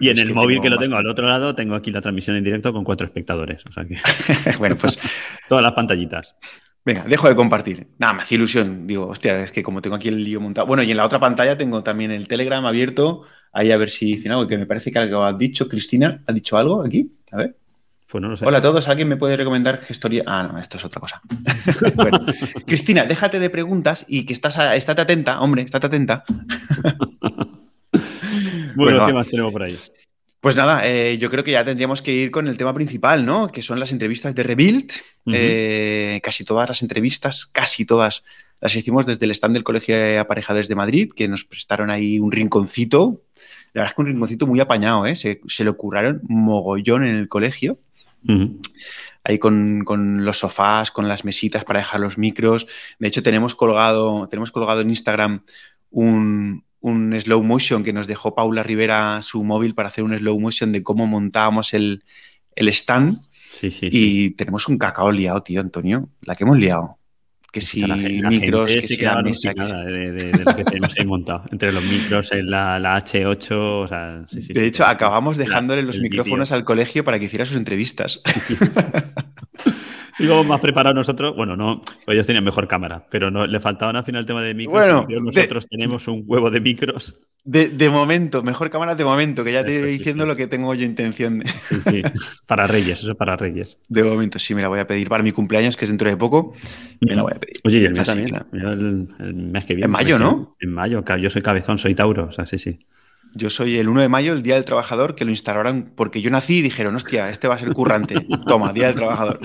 y 0.00 0.08
en 0.08 0.18
el 0.18 0.34
móvil 0.34 0.60
que 0.60 0.68
lo 0.68 0.78
tengo 0.78 0.96
al 0.96 1.06
otro 1.06 1.28
lado, 1.28 1.54
tengo 1.54 1.76
aquí 1.76 1.92
la 1.92 2.00
transmisión 2.00 2.36
en 2.36 2.42
directo 2.42 2.72
con 2.72 2.82
cuatro 2.82 3.06
espectadores. 3.06 3.64
O 3.66 3.72
sea 3.72 3.84
que. 3.84 3.96
bueno, 4.58 4.76
pues. 4.76 4.98
Todas 5.48 5.62
las 5.62 5.74
pantallitas. 5.74 6.36
Venga, 6.84 7.04
dejo 7.04 7.28
de 7.28 7.36
compartir. 7.36 7.86
Nada, 7.98 8.12
me 8.12 8.22
hace 8.22 8.34
ilusión. 8.34 8.86
Digo, 8.86 9.06
hostia, 9.06 9.44
es 9.44 9.52
que 9.52 9.62
como 9.62 9.80
tengo 9.80 9.96
aquí 9.96 10.08
el 10.08 10.24
lío 10.24 10.40
montado. 10.40 10.66
Bueno, 10.66 10.82
y 10.82 10.90
en 10.90 10.96
la 10.96 11.06
otra 11.06 11.20
pantalla 11.20 11.56
tengo 11.56 11.82
también 11.82 12.10
el 12.10 12.26
Telegram 12.26 12.64
abierto. 12.66 13.22
Ahí 13.52 13.70
a 13.70 13.76
ver 13.76 13.90
si 13.90 14.06
dicen 14.06 14.32
algo, 14.32 14.48
que 14.48 14.58
me 14.58 14.66
parece 14.66 14.90
que 14.90 14.98
algo 14.98 15.22
ha 15.22 15.32
dicho. 15.32 15.68
Cristina, 15.68 16.22
¿ha 16.26 16.32
dicho 16.32 16.56
algo 16.56 16.82
aquí? 16.82 17.12
A 17.30 17.36
ver. 17.36 17.56
Pues 18.08 18.20
no 18.20 18.28
lo 18.28 18.36
sé. 18.36 18.44
Hola 18.44 18.58
a 18.58 18.62
todos, 18.62 18.88
¿alguien 18.88 19.08
me 19.08 19.16
puede 19.16 19.38
recomendar 19.38 19.78
gestoría? 19.78 20.22
Ah, 20.26 20.42
no, 20.42 20.58
esto 20.58 20.76
es 20.76 20.84
otra 20.84 21.00
cosa. 21.00 21.22
bueno, 21.94 22.26
Cristina, 22.66 23.04
déjate 23.04 23.38
de 23.38 23.48
preguntas 23.48 24.04
y 24.06 24.26
que 24.26 24.34
estás 24.34 24.58
estate 24.58 25.00
atenta, 25.00 25.40
hombre, 25.40 25.62
estate 25.62 25.86
atenta. 25.86 26.24
bueno, 28.76 29.06
¿qué 29.06 29.12
más 29.14 29.28
tenemos 29.28 29.50
por 29.50 29.62
ahí? 29.62 29.78
Pues 30.42 30.56
nada, 30.56 30.84
eh, 30.84 31.18
yo 31.18 31.30
creo 31.30 31.44
que 31.44 31.52
ya 31.52 31.64
tendríamos 31.64 32.02
que 32.02 32.12
ir 32.12 32.32
con 32.32 32.48
el 32.48 32.56
tema 32.56 32.74
principal, 32.74 33.24
¿no? 33.24 33.52
Que 33.52 33.62
son 33.62 33.78
las 33.78 33.92
entrevistas 33.92 34.34
de 34.34 34.42
Rebuild. 34.42 34.90
Eh, 35.32 36.20
casi 36.20 36.44
todas 36.44 36.68
las 36.68 36.82
entrevistas, 36.82 37.46
casi 37.46 37.84
todas, 37.84 38.24
las 38.60 38.74
hicimos 38.74 39.06
desde 39.06 39.24
el 39.24 39.30
stand 39.30 39.54
del 39.54 39.62
Colegio 39.62 39.94
de 39.94 40.18
Aparejadores 40.18 40.66
de 40.66 40.74
Madrid, 40.74 41.12
que 41.14 41.28
nos 41.28 41.44
prestaron 41.44 41.90
ahí 41.90 42.18
un 42.18 42.32
rinconcito. 42.32 43.22
La 43.72 43.82
verdad 43.82 43.92
es 43.92 43.94
que 43.94 44.00
un 44.00 44.08
rinconcito 44.08 44.48
muy 44.48 44.58
apañado, 44.58 45.06
¿eh? 45.06 45.14
Se, 45.14 45.40
se 45.46 45.62
le 45.62 45.72
curraron 45.74 46.22
mogollón 46.24 47.06
en 47.06 47.14
el 47.14 47.28
colegio. 47.28 47.78
Ahí 49.22 49.38
con, 49.38 49.84
con, 49.84 50.24
los 50.24 50.38
sofás, 50.38 50.90
con 50.90 51.06
las 51.06 51.24
mesitas 51.24 51.64
para 51.64 51.78
dejar 51.78 52.00
los 52.00 52.18
micros. 52.18 52.66
De 52.98 53.06
hecho, 53.06 53.22
tenemos 53.22 53.54
colgado, 53.54 54.26
tenemos 54.26 54.50
colgado 54.50 54.80
en 54.80 54.90
Instagram 54.90 55.44
un, 55.92 56.64
un 56.82 57.18
slow 57.18 57.42
motion 57.42 57.82
que 57.82 57.92
nos 57.92 58.06
dejó 58.06 58.34
Paula 58.34 58.62
Rivera 58.62 59.22
su 59.22 59.42
móvil 59.42 59.74
para 59.74 59.88
hacer 59.88 60.04
un 60.04 60.16
slow 60.16 60.38
motion 60.38 60.72
de 60.72 60.82
cómo 60.82 61.06
montábamos 61.06 61.72
el, 61.74 62.02
stand. 62.56 63.20
Sí, 63.50 63.70
sí, 63.70 63.88
y 63.90 64.30
tenemos 64.30 64.68
un 64.68 64.76
cacao 64.78 65.10
liado, 65.10 65.42
tío, 65.42 65.60
Antonio. 65.60 66.08
La 66.22 66.34
que 66.34 66.44
hemos 66.44 66.58
liado. 66.58 66.98
Que 67.52 67.60
si 67.60 67.84
micros, 67.84 68.72
que 68.72 68.88
si 68.88 68.96
la 69.02 69.22
mesa. 69.22 69.52
de, 69.52 70.32
lo 70.44 70.56
que 70.56 70.64
tenemos 70.64 70.94
ahí 70.98 71.04
montado. 71.04 71.44
Entre 71.52 71.70
los 71.70 71.84
micros, 71.84 72.30
la, 72.32 72.78
la 72.78 72.96
H8. 72.96 73.52
O 73.52 73.86
sea, 73.86 74.24
de 74.30 74.66
hecho, 74.66 74.84
acabamos 74.86 75.36
dejándole 75.36 75.82
los 75.82 75.98
micrófonos 75.98 76.50
al 76.50 76.64
colegio 76.64 77.04
para 77.04 77.18
que 77.18 77.26
hiciera 77.26 77.44
sus 77.44 77.56
entrevistas. 77.56 78.20
Íbamos 80.18 80.46
más 80.46 80.60
preparados 80.60 80.94
nosotros. 80.94 81.34
Bueno, 81.36 81.56
no, 81.56 81.80
pues 82.04 82.14
ellos 82.14 82.26
tenían 82.26 82.44
mejor 82.44 82.68
cámara, 82.68 83.06
pero 83.10 83.30
no, 83.30 83.46
le 83.46 83.60
faltaban 83.60 83.96
al 83.96 84.04
final 84.04 84.20
el 84.20 84.26
tema 84.26 84.42
de 84.42 84.54
micros. 84.54 84.74
Bueno, 84.74 85.06
nosotros 85.22 85.66
tenemos 85.68 86.06
un 86.08 86.24
huevo 86.26 86.50
de 86.50 86.60
micros. 86.60 87.18
De, 87.44 87.90
momento, 87.90 88.44
mejor 88.44 88.70
cámara 88.70 88.94
de 88.94 89.04
momento, 89.04 89.42
que 89.42 89.52
ya 89.52 89.64
te 89.64 89.74
estoy 89.74 89.98
diciendo 89.98 90.26
lo 90.26 90.36
que 90.36 90.46
tengo 90.46 90.72
yo 90.74 90.84
intención 90.84 91.40
de. 91.40 91.48
Sí, 91.48 91.80
sí. 91.82 92.02
Para 92.46 92.68
Reyes, 92.68 93.00
eso 93.00 93.10
es 93.10 93.16
para 93.16 93.36
Reyes. 93.36 93.78
De 93.88 94.04
momento, 94.04 94.38
sí, 94.38 94.54
me 94.54 94.62
la 94.62 94.68
voy 94.68 94.78
a 94.78 94.86
pedir 94.86 95.08
para 95.08 95.24
mi 95.24 95.32
cumpleaños, 95.32 95.76
que 95.76 95.84
es 95.84 95.90
dentro 95.90 96.08
de 96.08 96.16
poco. 96.16 96.52
Me 97.00 97.16
la 97.16 97.22
voy 97.22 97.32
a 97.34 97.40
pedir. 97.40 97.56
Oye, 97.64 97.78
y 97.78 97.84
el 97.84 97.94
mes 97.96 98.06
también. 98.06 98.30
El, 98.52 99.34
mes 99.34 99.64
que 99.64 99.74
viene. 99.74 99.86
En 99.86 99.90
mayo, 99.90 100.18
¿no? 100.18 100.56
En 100.60 100.72
mayo, 100.72 101.04
yo 101.20 101.30
soy 101.30 101.42
cabezón, 101.42 101.78
soy 101.78 101.96
Tauro, 101.96 102.26
o 102.26 102.32
sea, 102.32 102.46
sí, 102.46 102.58
sí. 102.58 102.78
Yo 103.34 103.50
soy 103.50 103.78
el 103.78 103.88
1 103.88 104.02
de 104.02 104.08
mayo, 104.08 104.32
el 104.32 104.42
Día 104.42 104.56
del 104.56 104.64
Trabajador, 104.64 105.14
que 105.14 105.24
lo 105.24 105.30
instalaron 105.30 105.92
porque 105.94 106.20
yo 106.20 106.30
nací 106.30 106.58
y 106.58 106.62
dijeron, 106.62 106.94
hostia, 106.96 107.30
este 107.30 107.48
va 107.48 107.54
a 107.54 107.58
ser 107.58 107.72
currante. 107.72 108.14
Toma, 108.46 108.72
Día 108.72 108.86
del 108.86 108.96
Trabajador. 108.96 109.40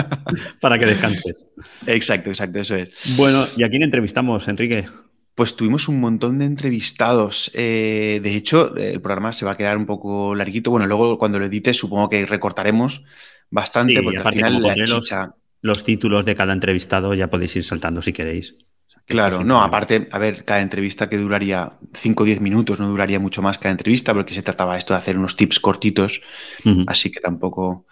Para 0.60 0.78
que 0.78 0.86
descanses. 0.86 1.46
Exacto, 1.86 2.30
exacto, 2.30 2.58
eso 2.58 2.74
es. 2.74 3.16
Bueno, 3.16 3.44
¿y 3.56 3.62
a 3.62 3.68
quién 3.68 3.82
entrevistamos, 3.82 4.48
Enrique? 4.48 4.86
Pues 5.34 5.54
tuvimos 5.54 5.88
un 5.88 6.00
montón 6.00 6.38
de 6.38 6.46
entrevistados. 6.46 7.50
Eh, 7.54 8.20
de 8.22 8.34
hecho, 8.34 8.74
el 8.76 9.00
programa 9.00 9.32
se 9.32 9.44
va 9.44 9.52
a 9.52 9.56
quedar 9.56 9.76
un 9.76 9.86
poco 9.86 10.34
larguito. 10.34 10.70
Bueno, 10.72 10.86
luego 10.86 11.16
cuando 11.16 11.38
lo 11.38 11.46
edites 11.46 11.76
supongo 11.76 12.08
que 12.08 12.26
recortaremos 12.26 13.04
bastante 13.50 14.02
porque 14.02 14.18
al 14.18 14.34
final 14.34 14.62
la 14.62 14.74
chicha... 14.74 15.34
los 15.60 15.84
títulos 15.84 16.24
de 16.24 16.34
cada 16.34 16.52
entrevistado 16.52 17.14
ya 17.14 17.28
podéis 17.28 17.54
ir 17.54 17.64
saltando 17.64 18.02
si 18.02 18.12
queréis. 18.12 18.56
Claro, 19.08 19.42
no, 19.42 19.62
aparte, 19.62 20.06
a 20.12 20.18
ver, 20.18 20.44
cada 20.44 20.60
entrevista 20.60 21.08
que 21.08 21.16
duraría 21.16 21.72
5 21.94 22.22
o 22.22 22.26
10 22.26 22.42
minutos, 22.42 22.78
no 22.78 22.90
duraría 22.90 23.18
mucho 23.18 23.40
más 23.40 23.56
cada 23.56 23.72
entrevista, 23.72 24.12
porque 24.12 24.34
se 24.34 24.42
trataba 24.42 24.76
esto 24.76 24.92
de 24.92 24.98
hacer 24.98 25.16
unos 25.16 25.34
tips 25.34 25.60
cortitos, 25.60 26.20
así 26.86 27.10
que 27.10 27.18
tampoco... 27.18 27.86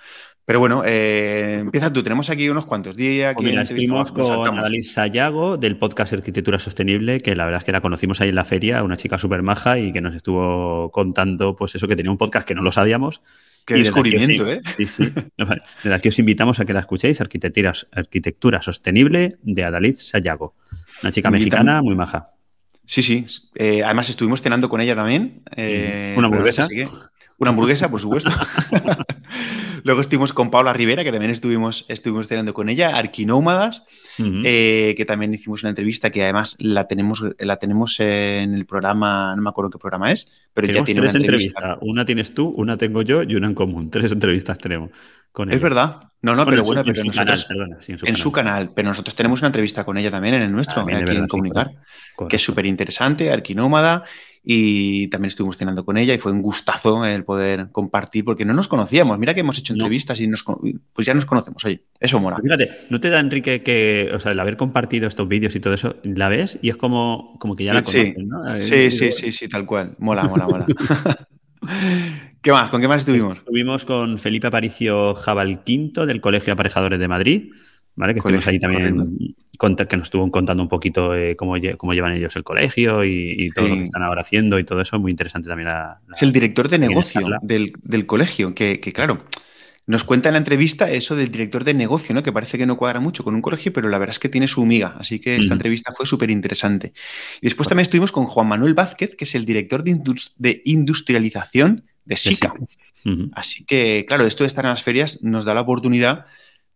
Pero 0.45 0.61
bueno, 0.61 0.83
eh, 0.87 1.57
empieza 1.61 1.93
tú, 1.93 2.05
tenemos 2.05 2.31
aquí 2.31 2.49
unos 2.49 2.67
cuantos 2.67 2.95
días. 2.95 3.35
Pues 3.35 3.45
mira, 3.45 3.63
estuvimos 3.63 4.13
con 4.13 4.47
Annalise 4.47 4.93
Sayago 4.93 5.57
del 5.57 5.77
podcast 5.77 6.13
Arquitectura 6.13 6.61
Sostenible, 6.61 7.21
que 7.21 7.35
la 7.35 7.47
verdad 7.47 7.63
es 7.63 7.65
que 7.65 7.73
la 7.73 7.81
conocimos 7.81 8.21
ahí 8.21 8.29
en 8.29 8.37
la 8.37 8.45
feria, 8.45 8.85
una 8.85 8.97
chica 8.97 9.19
súper 9.19 9.43
maja 9.43 9.77
y 9.79 9.93
que 9.93 10.01
nos 10.01 10.15
estuvo 10.15 10.93
contando, 10.93 11.57
pues 11.57 11.75
eso, 11.75 11.89
que 11.89 11.97
tenía 11.97 12.13
un 12.13 12.19
podcast 12.19 12.47
que 12.47 12.55
no 12.55 12.63
lo 12.63 12.71
sabíamos. 12.71 13.23
Qué 13.65 13.75
descubrimiento, 13.75 14.49
¿eh? 14.49 14.61
Sí, 14.77 14.87
sí. 14.87 15.09
Desde 15.83 15.95
aquí 15.95 16.11
os 16.11 16.19
invitamos 16.21 16.61
a 16.61 16.65
que 16.65 16.73
la 16.73 16.81
escuchéis, 16.81 17.21
Arquitectura, 17.21 17.73
Arquitectura 17.91 18.63
Sostenible 18.63 19.39
de 19.43 19.65
Adalid 19.65 19.95
Sayago. 19.95 20.55
Una 21.03 21.13
chica 21.13 21.31
mexicana 21.31 21.83
muy 21.83 21.95
maja. 21.95 22.31
Sí, 22.85 23.03
sí. 23.03 23.27
Eh, 23.57 23.83
además 23.85 24.09
estuvimos 24.09 24.41
cenando 24.41 24.69
con 24.69 24.81
ella 24.81 24.95
también. 24.95 25.43
Eh, 25.57 26.15
¿Una 26.17 26.29
hamburguesa? 26.29 26.69
Una 27.39 27.51
hamburguesa, 27.51 27.91
por 27.91 28.01
supuesto. 28.01 28.31
Luego 29.87 30.01
estuvimos 30.01 30.33
con 30.33 30.51
Paula 30.51 30.73
Rivera, 30.73 31.05
que 31.05 31.13
también 31.13 31.31
estuvimos, 31.31 31.85
estuvimos 31.89 32.27
cenando 32.27 32.53
con 32.55 32.69
ella, 32.69 32.97
Arquinómadas, 32.97 33.85
eh, 34.19 34.95
que 34.97 35.05
también 35.05 35.33
hicimos 35.33 35.63
una 35.63 35.71
entrevista 35.71 36.11
que 36.11 36.25
además 36.25 36.57
la 36.59 36.89
tenemos, 36.89 37.23
la 37.39 37.59
tenemos 37.59 38.01
en 38.01 38.55
el 38.55 38.67
programa, 38.67 39.37
no 39.37 39.43
me 39.43 39.49
acuerdo 39.49 39.71
qué 39.71 39.79
programa 39.79 40.11
es, 40.11 40.27
pero 40.53 40.67
ya 40.67 40.83
tiene 40.83 41.03
tres 41.03 41.15
una 41.15 41.21
entrevista. 41.21 41.79
Una 41.83 42.05
tienes 42.05 42.35
tú, 42.35 42.49
una 42.49 42.77
tengo 42.77 43.03
yo 43.03 43.23
y 43.23 43.37
una 43.37 43.47
en 43.47 43.55
común. 43.55 43.89
Tres 43.89 44.11
entrevistas 44.11 44.59
tenemos. 44.59 44.91
Con 45.31 45.53
es 45.53 45.61
verdad. 45.61 46.01
No, 46.23 46.35
no, 46.35 46.45
pero 46.47 46.65
bueno, 46.65 46.83
pero 46.83 47.03
en, 47.03 48.17
su, 48.17 48.33
canal, 48.33 48.73
pero 48.75 48.89
nosotros 48.89 49.15
tenemos 49.15 49.41
una 49.43 49.49
entrevista 49.49 49.85
con 49.85 49.99
ella 49.99 50.11
también 50.11 50.35
en 50.35 50.43
el 50.43 50.51
nuestro, 50.51 50.83
aquí 50.83 50.95
en 50.95 51.29
Comunicar, 51.29 51.71
que 52.29 52.35
es 52.35 52.43
súper 52.43 52.67
interesante, 52.67 53.31
Arquinómada, 53.31 54.03
y 54.49 55.09
también 55.09 55.31
estuvimos 55.31 55.57
cenando 55.57 55.85
con 55.85 55.97
ella 55.97 56.15
y 56.15 56.19
fue 56.19 56.31
un 56.31 56.41
gustazo 56.41 57.05
el 57.05 57.25
poder 57.25 57.71
compartir 57.73 58.25
porque 58.25 58.45
no 58.45 58.55
nos 58.55 58.69
conocíamos. 58.69 59.19
Mira 59.19 59.35
que 59.35 59.41
hemos 59.41 59.59
hecho 59.59 59.73
entrevistas 59.73 60.21
y 60.21 60.29
nos, 60.29 60.45
pues 60.93 61.05
ya 61.05 61.15
nos 61.15 61.27
conocemos. 61.27 61.65
Oye, 61.65 61.83
eso 61.99 62.21
mola. 62.21 62.37
Fíjate, 62.41 62.71
¿no 62.89 63.01
te 63.01 63.11
da, 63.11 63.19
Enrique, 63.19 63.65
que, 63.65 64.09
o 64.15 64.21
sea, 64.21 64.31
el 64.31 64.39
haber 64.39 64.57
compartido 64.57 65.09
estos 65.09 65.27
vídeos 65.27 65.57
y 65.57 65.61
todo 65.61 65.75
eso, 65.75 65.97
la 66.05 66.29
ves 66.29 66.61
y 66.63 66.69
es 66.69 66.77
como, 66.77 67.37
como 67.41 67.57
que 67.57 67.65
ya 67.65 67.75
la 67.75 67.83
conoces, 67.83 68.15
sí. 68.15 68.25
¿no? 68.25 68.59
Sí, 68.61 68.91
sí, 68.93 69.11
sí, 69.11 69.33
sí, 69.33 69.49
tal 69.49 69.67
cual. 69.67 69.97
Mola, 69.99 70.23
mola, 70.29 70.47
mola. 70.47 70.67
¿Qué 72.41 72.53
más? 72.53 72.71
¿Con 72.71 72.81
qué 72.81 72.87
más 72.87 72.99
estuvimos? 72.99 73.39
Estuvimos 73.39 73.85
con 73.85 74.17
Felipe 74.17 74.47
Aparicio 74.47 75.17
Jabal 75.17 75.65
Quinto 75.65 76.07
del 76.07 76.21
Colegio 76.21 76.53
Aparejadores 76.53 77.01
de 77.01 77.09
Madrid. 77.09 77.51
¿Vale? 77.97 78.13
Que 78.13 78.21
estuvimos 78.21 78.47
ahí 78.47 78.59
también, 78.59 79.35
que 79.59 79.97
nos 79.97 80.07
estuvo 80.07 80.31
contando 80.31 80.63
un 80.63 80.69
poquito 80.69 81.15
eh, 81.15 81.35
cómo, 81.35 81.57
llevan 81.57 82.13
ellos 82.13 82.37
el 82.37 82.45
colegio 82.45 83.05
y, 83.05 83.51
todo 83.55 83.69
lo 83.69 83.75
que 83.75 83.85
están 83.85 84.03
ahora 84.03 84.21
haciendo 84.21 84.59
y 84.59 84.65
todo 84.65 84.81
eso. 84.81 84.99
Muy 84.99 85.11
interesante 85.11 85.49
también. 85.49 85.69
es 86.15 86.23
el 86.23 86.33
director 86.33 86.69
de 86.69 86.79
negocio 86.79 87.27
del, 87.43 88.07
colegio, 88.07 88.55
que, 88.55 88.79
claro, 88.95 89.25
nos 89.87 90.05
cuenta 90.05 90.29
en 90.29 90.35
la 90.35 90.39
entrevista 90.39 90.91
eso 90.91 91.17
del 91.17 91.31
director 91.31 91.65
de 91.65 91.73
negocio, 91.73 92.15
¿no? 92.15 92.23
Que 92.23 92.33
parece 92.33 92.59
que 92.59 92.67
no 92.67 92.77
cuadra 92.77 93.01
mucho 93.01 93.25
con 93.25 93.35
un 93.35 93.43
colegio, 93.43 93.73
pero 93.73 93.89
la 93.89 93.99
verdad 93.99 94.15
es 94.15 94.19
que 94.19 94.29
tiene 94.29 94.47
su 94.47 94.65
miga. 94.67 94.97
Así 94.99 95.19
que 95.19 95.37
esta 95.37 95.55
entrevista 95.55 95.93
fue 95.93 96.07
súper 96.07 96.31
interesante. 96.31 96.93
Y 97.41 97.47
después 97.47 97.69
también 97.69 97.83
estuvimos 97.83 98.13
con 98.13 98.27
Juan 98.27 98.49
Manuel 98.49 98.75
Vázquez, 98.75 99.17
que 99.17 99.25
es 99.25 99.35
el 99.35 99.47
director 99.47 99.83
de, 99.85 100.63
industrialización 100.65 101.85
de 102.05 102.17
SICA. 102.17 102.53
Así 103.33 103.65
que, 103.65 104.05
claro, 104.07 104.27
esto 104.27 104.43
de 104.43 104.49
estar 104.49 104.65
en 104.65 104.71
las 104.71 104.83
ferias 104.83 105.23
nos 105.23 105.45
da 105.45 105.55
la 105.55 105.61
oportunidad 105.61 106.27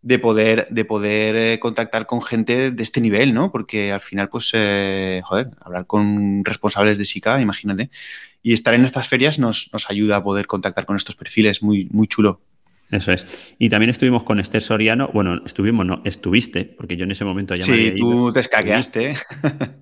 de 0.01 0.19
poder, 0.19 0.67
de 0.69 0.85
poder 0.85 1.35
eh, 1.35 1.59
contactar 1.59 2.05
con 2.05 2.21
gente 2.21 2.71
de 2.71 2.83
este 2.83 3.01
nivel, 3.01 3.33
¿no? 3.33 3.51
Porque 3.51 3.91
al 3.91 4.01
final, 4.01 4.29
pues, 4.29 4.51
eh, 4.53 5.21
joder, 5.23 5.49
hablar 5.61 5.85
con 5.85 6.43
responsables 6.43 6.97
de 6.97 7.05
SICA, 7.05 7.41
imagínate. 7.41 7.89
Y 8.41 8.53
estar 8.53 8.73
en 8.73 8.85
estas 8.85 9.07
ferias 9.07 9.37
nos, 9.39 9.69
nos, 9.73 9.89
ayuda 9.89 10.17
a 10.17 10.23
poder 10.23 10.47
contactar 10.47 10.85
con 10.85 10.95
estos 10.95 11.15
perfiles, 11.15 11.61
muy, 11.61 11.87
muy 11.91 12.07
chulo. 12.07 12.41
Eso 12.91 13.13
es. 13.13 13.25
Y 13.57 13.69
también 13.69 13.89
estuvimos 13.89 14.23
con 14.23 14.39
Esther 14.39 14.61
Soriano. 14.61 15.09
Bueno, 15.13 15.41
estuvimos, 15.45 15.85
no, 15.85 16.01
estuviste, 16.03 16.65
porque 16.65 16.97
yo 16.97 17.05
en 17.05 17.11
ese 17.11 17.23
momento 17.23 17.53
ya 17.53 17.63
sí, 17.63 17.71
me 17.71 17.77
Sí, 17.77 17.95
tú 17.95 18.33
te 18.33 18.41
escaqueaste. 18.41 19.15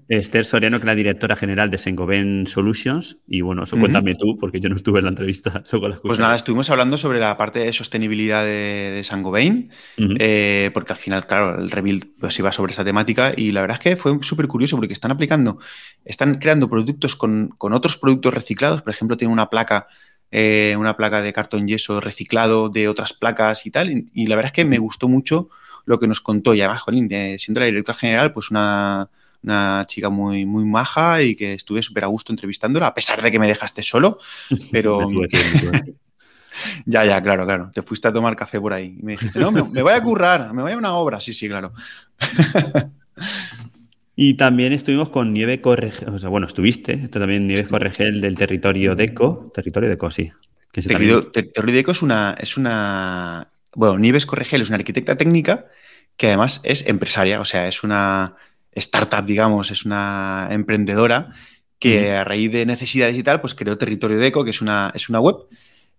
Esther 0.08 0.46
Soriano, 0.46 0.78
que 0.78 0.84
es 0.84 0.88
la 0.88 0.96
directora 0.96 1.36
general 1.36 1.72
de 1.72 1.80
Sengoben 1.80 2.46
Solutions. 2.46 3.18
Y 3.28 3.42
bueno, 3.42 3.64
eso 3.64 3.78
cuéntame 3.78 4.14
tú, 4.14 4.38
porque 4.40 4.60
yo 4.60 4.70
no 4.70 4.76
estuve 4.76 5.00
en 5.00 5.06
la 5.06 5.10
entrevista. 5.10 5.64
pues 6.04 6.20
nada, 6.20 6.36
estuvimos 6.36 6.70
hablando 6.70 6.98
sobre 6.98 7.20
la 7.20 7.36
parte 7.36 7.60
de 7.60 7.74
sostenibilidad 7.74 8.44
de, 8.44 8.92
de 8.96 9.04
Sangobain, 9.04 9.72
eh, 9.98 10.70
porque 10.74 10.94
al 10.94 11.00
final, 11.00 11.26
claro, 11.26 11.60
el 11.60 11.72
rebuild 11.72 12.06
pues, 12.20 12.38
iba 12.38 12.52
sobre 12.52 12.74
esa 12.74 12.86
temática. 12.86 13.32
Y 13.36 13.52
la 13.54 13.62
verdad 13.62 13.78
es 13.78 13.84
que 13.84 13.96
fue 13.96 14.20
súper 14.22 14.48
curioso 14.48 14.76
porque 14.76 14.94
están 14.94 15.12
aplicando, 15.12 15.58
están 16.06 16.36
creando 16.36 16.70
productos 16.70 17.16
con, 17.16 17.50
con 17.58 17.74
otros 17.74 17.98
productos 17.98 18.36
reciclados. 18.36 18.84
Por 18.84 18.94
ejemplo, 18.94 19.18
tiene 19.18 19.34
una 19.34 19.50
placa 19.50 19.88
eh, 20.32 20.76
una 20.78 20.96
placa 20.96 21.22
de 21.22 21.34
cartón 21.34 21.68
yeso 21.68 22.00
reciclado 22.00 22.70
de 22.70 22.88
otras 22.88 23.14
placas 23.14 23.66
y 23.66 23.72
tal. 23.72 24.06
Y, 24.14 24.28
la 24.28 24.36
verdad 24.36 24.50
es 24.50 24.54
que 24.54 24.66
me 24.66 24.78
gustó 24.78 25.08
mucho 25.08 25.50
lo 25.86 26.00
que 26.00 26.08
nos 26.08 26.22
contó. 26.22 26.54
Y 26.54 26.62
además, 26.62 26.82
Jolín, 26.84 27.08
eh, 27.12 27.38
siendo 27.40 27.60
la 27.60 27.66
directora 27.66 27.98
general, 27.98 28.32
pues 28.34 28.52
una, 28.52 29.10
chica 29.88 30.10
muy, 30.10 30.46
muy 30.46 30.66
maja 30.66 31.22
y 31.24 31.36
que 31.36 31.54
estuve 31.54 31.82
súper 31.82 32.04
a 32.04 32.08
gusto 32.08 32.32
entrevistándola, 32.32 32.88
a 32.88 32.94
pesar 32.94 33.22
de 33.22 33.32
que 33.32 33.40
me 33.40 33.48
dejaste 33.48 33.82
solo. 33.82 34.20
Pero. 34.72 35.10
ya, 36.86 37.06
ya, 37.06 37.22
claro, 37.22 37.46
claro. 37.46 37.72
Te 37.74 37.82
fuiste 37.82 38.08
a 38.08 38.14
tomar 38.14 38.36
café 38.36 38.60
por 38.60 38.74
ahí 38.74 38.98
y 39.00 39.04
me 39.04 39.14
dijiste, 39.14 39.40
no, 39.40 39.52
me, 39.52 39.64
me 39.64 39.82
voy 39.82 39.94
a 39.94 40.04
currar, 40.04 40.54
me 40.54 40.62
voy 40.62 40.74
a 40.74 40.78
una 40.78 40.94
obra. 40.94 41.20
Sí, 41.20 41.34
sí, 41.34 41.48
claro. 41.48 41.72
Y 44.22 44.34
también 44.34 44.74
estuvimos 44.74 45.08
con 45.08 45.32
Nieve 45.32 45.62
Corregel, 45.62 46.10
o 46.10 46.20
sea, 46.20 46.28
bueno, 46.28 46.46
estuviste, 46.46 46.92
esto 46.92 47.22
también 47.22 47.48
Nieve 47.48 47.64
Corregel 47.64 48.20
del 48.20 48.36
territorio 48.36 48.94
DECO, 48.94 49.50
territorio 49.54 49.88
DECO, 49.88 50.12
sí. 50.12 50.30
Que 50.74 50.82
territorio, 50.82 51.32
territorio 51.32 51.74
DECO 51.74 51.92
es 51.92 52.02
una, 52.02 52.36
es 52.38 52.58
una, 52.58 53.50
bueno, 53.74 53.98
Nieves 53.98 54.26
Corregel 54.26 54.62
es 54.62 54.68
una 54.68 54.76
arquitecta 54.76 55.16
técnica 55.16 55.68
que 56.18 56.28
además 56.28 56.60
es 56.66 56.86
empresaria, 56.86 57.40
o 57.40 57.46
sea, 57.46 57.70
es 57.70 57.82
una 57.82 58.36
startup, 58.74 59.24
digamos, 59.24 59.72
es 59.72 59.86
una 59.86 60.50
emprendedora 60.52 61.34
que 61.80 62.12
a 62.12 62.26
raíz 62.26 62.52
de 62.52 62.66
necesidades 62.66 63.16
y 63.16 63.24
tal, 63.24 63.40
pues 63.40 63.56
creó 63.56 63.78
Territorio 63.78 64.18
Deco, 64.18 64.44
que 64.44 64.50
es 64.50 64.62
una, 64.62 64.92
es 64.96 65.08
una 65.08 65.22
web 65.22 65.38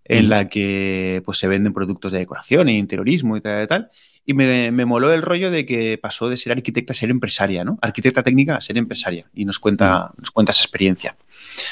en 0.05 0.29
la 0.29 0.49
que 0.49 1.21
pues, 1.25 1.37
se 1.37 1.47
venden 1.47 1.73
productos 1.73 2.11
de 2.11 2.19
decoración 2.19 2.69
e 2.69 2.73
interiorismo 2.73 3.37
y 3.37 3.41
tal, 3.41 3.63
y 3.63 3.67
tal. 3.67 3.89
Y 4.25 4.33
me, 4.33 4.71
me, 4.71 4.85
moló 4.85 5.11
el 5.13 5.21
rollo 5.21 5.49
de 5.49 5.65
que 5.65 5.97
pasó 5.97 6.29
de 6.29 6.37
ser 6.37 6.51
arquitecta 6.51 6.93
a 6.93 6.95
ser 6.95 7.09
empresaria, 7.09 7.63
¿no? 7.63 7.79
Arquitecta 7.81 8.23
técnica 8.23 8.55
a 8.55 8.61
ser 8.61 8.77
empresaria. 8.77 9.25
Y 9.33 9.45
nos 9.45 9.59
cuenta, 9.59 10.11
nos 10.17 10.31
cuenta 10.31 10.51
esa 10.51 10.63
experiencia. 10.63 11.15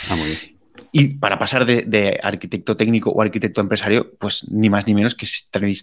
Ah, 0.09 0.15
muy 0.15 0.27
bien. 0.27 0.59
Y 0.91 1.15
para 1.15 1.37
pasar 1.37 1.65
de, 1.65 2.19
arquitecto 2.23 2.75
técnico 2.75 3.11
o 3.11 3.21
arquitecto 3.21 3.61
empresario, 3.61 4.11
pues 4.17 4.49
ni 4.49 4.69
más 4.69 4.87
ni 4.87 4.95
menos 4.95 5.13
que 5.13 5.27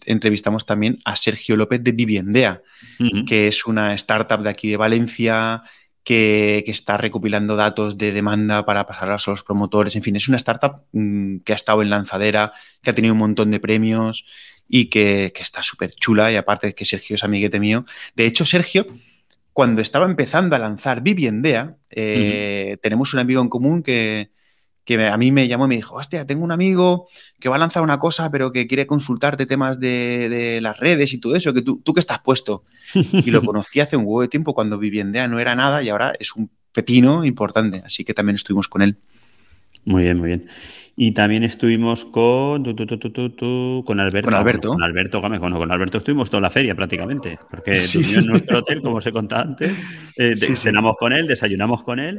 entrevistamos 0.06 0.66
también 0.66 0.98
a 1.04 1.14
Sergio 1.14 1.56
López 1.56 1.82
de 1.84 1.92
Viviendea, 1.92 2.62
que 3.26 3.46
es 3.46 3.66
una 3.66 3.94
startup 3.94 4.42
de 4.42 4.50
aquí 4.50 4.68
de 4.68 4.76
Valencia 4.76 5.62
que, 6.06 6.62
está 6.68 6.96
recopilando 6.96 7.56
datos 7.56 7.98
de 7.98 8.12
demanda 8.12 8.64
para 8.64 8.86
pasarlas 8.86 9.26
a 9.26 9.32
los 9.32 9.42
promotores. 9.42 9.96
En 9.96 10.02
fin, 10.02 10.14
es 10.14 10.28
una 10.28 10.36
startup 10.36 10.84
mm, 10.92 11.38
que 11.38 11.52
ha 11.52 11.56
estado 11.56 11.82
en 11.82 11.90
lanzadera, 11.90 12.52
que 12.80 12.90
ha 12.90 12.94
tenido 12.94 13.12
un 13.12 13.18
montón 13.18 13.50
de 13.50 13.58
premios 13.58 14.24
y 14.68 14.84
que, 14.86 15.32
está 15.36 15.64
súper 15.64 15.92
chula. 15.96 16.30
Y 16.30 16.36
aparte 16.36 16.76
que 16.76 16.84
Sergio 16.84 17.16
es 17.16 17.24
amiguete 17.24 17.58
mío. 17.58 17.84
De 18.14 18.24
hecho, 18.24 18.46
Sergio, 18.46 18.86
cuando 19.52 19.82
estaba 19.82 20.06
empezando 20.06 20.54
a 20.54 20.60
lanzar 20.60 21.02
Viviendea, 21.02 21.76
eh, 21.90 22.76
tenemos 22.82 23.12
un 23.12 23.18
amigo 23.18 23.42
en 23.42 23.48
común 23.48 23.82
que, 23.82 24.30
a 24.94 25.16
mí 25.16 25.32
me 25.32 25.48
llamó 25.48 25.66
y 25.66 25.68
me 25.68 25.76
dijo, 25.76 25.96
hostia, 25.96 26.26
tengo 26.26 26.44
un 26.44 26.52
amigo 26.52 27.08
que 27.40 27.48
va 27.48 27.56
a 27.56 27.58
lanzar 27.58 27.82
una 27.82 27.98
cosa, 27.98 28.30
pero 28.30 28.52
que 28.52 28.66
quiere 28.66 28.86
consultarte 28.86 29.46
temas 29.46 29.80
de, 29.80 30.58
las 30.62 30.78
redes 30.78 31.12
y 31.12 31.18
todo 31.18 31.34
eso, 31.34 31.52
que 31.52 31.62
tú, 31.62 31.80
tú 31.84 31.92
que 31.92 32.00
estás 32.00 32.20
puesto. 32.20 32.64
Y 32.94 33.30
lo 33.30 33.42
conocí 33.44 33.80
hace 33.80 33.96
un 33.96 34.04
huevo 34.04 34.22
de 34.22 34.28
tiempo 34.28 34.54
cuando 34.54 34.78
Viviendea 34.78 35.28
no 35.28 35.40
era 35.40 35.54
nada 35.54 35.82
y 35.82 35.88
ahora 35.88 36.14
es 36.18 36.34
un 36.36 36.50
pepino 36.72 37.24
importante, 37.24 37.82
así 37.84 38.04
que 38.04 38.14
también 38.14 38.36
estuvimos 38.36 38.68
con 38.68 38.82
él. 38.82 38.98
Muy 39.84 40.02
bien, 40.02 40.18
muy 40.18 40.28
bien. 40.28 40.46
Y 40.98 41.12
también 41.12 41.44
estuvimos 41.44 42.06
con, 42.06 42.64
con 42.64 44.00
Alberto. 44.00 44.24
Con 44.24 44.34
Alberto. 44.34 44.68
Con 44.70 44.82
Alberto 44.82 45.20
Gómez. 45.20 45.40
Con, 45.40 45.70
Alberto 45.70 45.98
estuvimos 45.98 46.30
toda 46.30 46.40
la 46.40 46.50
feria 46.50 46.74
prácticamente. 46.74 47.38
Porque 47.50 47.74
en 47.94 48.26
nuestro 48.26 48.60
hotel, 48.60 48.80
como 48.80 48.96
os 48.96 49.06
he 49.06 49.12
contado 49.12 49.42
antes. 49.42 49.72
Eh, 50.16 50.34
cenamos 50.36 50.96
con 50.98 51.12
él, 51.12 51.26
desayunamos 51.26 51.82
con 51.82 51.98
él. 51.98 52.18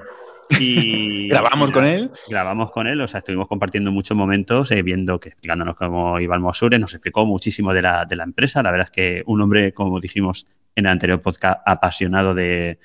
Y 0.60 1.28
grabamos 1.28 1.72
con 1.72 1.86
él. 1.86 2.12
Grabamos 2.30 2.72
con 2.72 2.88
él, 2.88 3.02
o 3.02 3.08
sea, 3.08 3.20
estuvimos 3.20 3.48
compartiendo 3.48 3.92
muchos 3.92 4.16
momentos, 4.16 4.72
eh, 4.72 4.82
viendo 4.82 5.20
que 5.20 5.30
explicándonos 5.30 5.76
cómo 5.76 6.20
iba 6.20 6.36
el 6.36 6.42
Mosure, 6.42 6.80
nos 6.80 6.94
explicó 6.94 7.26
muchísimo 7.26 7.74
de 7.74 7.82
la, 7.82 8.06
de 8.06 8.16
la 8.16 8.24
empresa. 8.24 8.64
La 8.64 8.72
verdad 8.72 8.86
es 8.86 8.92
que 8.92 9.24
un 9.26 9.42
hombre, 9.42 9.74
como 9.74 10.00
dijimos 10.00 10.48
en 10.76 10.86
el 10.86 10.92
anterior 10.92 11.22
podcast, 11.22 11.60
apasionado 11.66 12.34
de, 12.34 12.80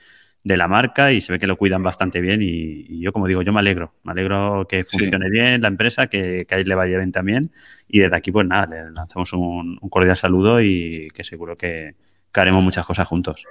de 0.45 0.57
la 0.57 0.67
marca 0.67 1.13
y 1.13 1.21
se 1.21 1.33
ve 1.33 1.39
que 1.39 1.47
lo 1.47 1.57
cuidan 1.57 1.83
bastante 1.83 2.21
bien 2.21 2.41
y, 2.43 3.01
yo 3.01 3.13
como 3.13 3.27
digo, 3.27 3.43
yo 3.43 3.53
me 3.53 3.61
alegro, 3.61 3.95
me 4.03 4.13
alegro 4.13 4.67
que 4.69 4.85
funcione 4.85 5.31
bien 5.31 5.63
la 5.63 5.69
empresa, 5.69 6.09
que, 6.09 6.47
que 6.47 6.55
a 6.55 6.59
él 6.59 6.69
le 6.69 6.75
vaya 6.75 6.99
bien 6.99 7.13
también 7.13 7.53
y 7.89 8.01
desde 8.01 8.17
aquí 8.17 8.33
pues 8.33 8.47
nada, 8.47 8.67
le 8.67 8.91
lanzamos 8.91 9.33
un, 9.33 9.77
cordial 9.89 10.17
saludo 10.17 10.61
y 10.61 11.09
que 11.15 11.25
seguro 11.25 11.57
que, 11.57 11.95
haremos 12.35 12.65
muchas 12.65 12.87
cosas 12.87 13.07
juntos. 13.07 13.45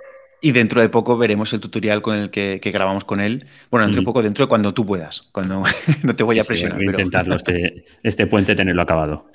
Y 0.43 0.51
dentro 0.51 0.81
de 0.81 0.89
poco 0.89 1.17
veremos 1.17 1.53
el 1.53 1.59
tutorial 1.59 2.01
con 2.01 2.17
el 2.17 2.31
que, 2.31 2.59
grabamos 2.59 3.05
con 3.05 3.21
él. 3.21 3.45
Bueno, 3.69 3.85
dentro 3.85 4.01
de 4.01 4.05
poco, 4.05 4.23
dentro 4.23 4.45
de 4.45 4.49
cuando 4.49 4.73
tú 4.73 4.85
puedas, 4.85 5.21
cuando 5.31 5.63
no 6.03 6.15
te 6.15 6.23
voy 6.23 6.39
a 6.39 6.43
presionar. 6.43 6.77
voy 6.77 6.87
a 6.87 6.89
intentarlo, 6.91 7.35
este, 7.35 7.85
este 8.03 8.25
puente 8.25 8.55
tenerlo 8.55 8.81
acabado. 8.81 9.27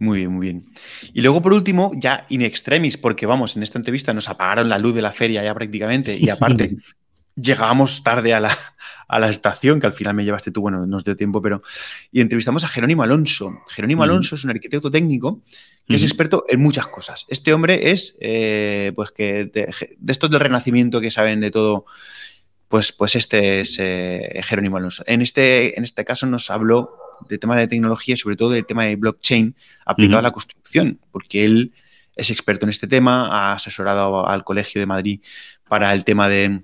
Muy 0.00 0.18
bien, 0.18 0.32
muy 0.32 0.46
bien. 0.46 0.66
Y 1.12 1.22
luego, 1.22 1.42
por 1.42 1.52
último, 1.52 1.92
ya 1.96 2.26
in 2.28 2.42
extremis, 2.42 2.96
porque 2.96 3.26
vamos, 3.26 3.56
en 3.56 3.62
esta 3.62 3.78
entrevista 3.78 4.12
nos 4.14 4.28
apagaron 4.28 4.68
la 4.68 4.78
luz 4.78 4.94
de 4.94 5.02
la 5.02 5.12
feria 5.12 5.42
ya 5.42 5.54
prácticamente, 5.54 6.16
y 6.16 6.28
aparte 6.28 6.76
llegábamos 7.40 8.02
tarde 8.02 8.34
a 8.34 8.40
la, 8.40 8.56
a 9.08 9.18
la, 9.18 9.28
estación, 9.28 9.80
que 9.80 9.86
al 9.86 9.92
final 9.92 10.14
me 10.14 10.24
llevaste 10.24 10.50
tú, 10.50 10.60
bueno, 10.60 10.86
nos 10.86 11.04
dio 11.04 11.16
tiempo, 11.16 11.40
pero... 11.40 11.62
Y 12.10 12.20
entrevistamos 12.20 12.64
a 12.64 12.68
Jerónimo 12.68 13.02
Alonso. 13.02 13.62
Jerónimo 13.68 14.02
Alonso 14.02 14.34
es 14.34 14.44
un 14.44 14.50
arquitecto 14.50 14.90
técnico 14.90 15.42
que 15.86 15.96
es 15.96 16.02
experto 16.02 16.44
en 16.48 16.60
muchas 16.60 16.86
cosas. 16.88 17.24
Este 17.28 17.52
hombre 17.54 17.90
es, 17.90 18.18
eh, 18.20 18.92
pues 18.94 19.10
que 19.10 19.46
de, 19.46 19.72
estos 20.06 20.30
del 20.30 20.40
Renacimiento 20.40 21.00
que 21.00 21.10
saben 21.10 21.40
de 21.40 21.50
todo, 21.50 21.86
pues, 22.68 22.92
pues 22.92 23.16
este 23.16 23.60
es 23.60 23.76
eh, 23.78 24.40
Jerónimo 24.42 24.76
Alonso. 24.76 25.02
En 25.06 25.22
este, 25.22 25.78
en 25.78 25.84
este 25.84 26.04
caso 26.04 26.26
nos 26.26 26.50
habló 26.50 26.92
de 27.28 27.38
temas 27.38 27.56
de 27.56 27.68
tecnología 27.68 28.14
y 28.14 28.18
sobre 28.18 28.36
todo 28.36 28.50
del 28.50 28.66
tema 28.66 28.84
de 28.84 28.96
blockchain 28.96 29.56
aplicado 29.86 30.18
a 30.18 30.22
la 30.22 30.30
construcción, 30.30 31.00
porque 31.10 31.44
él 31.44 31.72
es 32.14 32.30
experto 32.30 32.66
en 32.66 32.70
este 32.70 32.86
tema, 32.86 33.28
ha 33.28 33.52
asesorado 33.54 34.28
al 34.28 34.44
Colegio 34.44 34.80
de 34.80 34.86
Madrid 34.86 35.20
para 35.68 35.94
el 35.94 36.04
tema 36.04 36.28
de, 36.28 36.62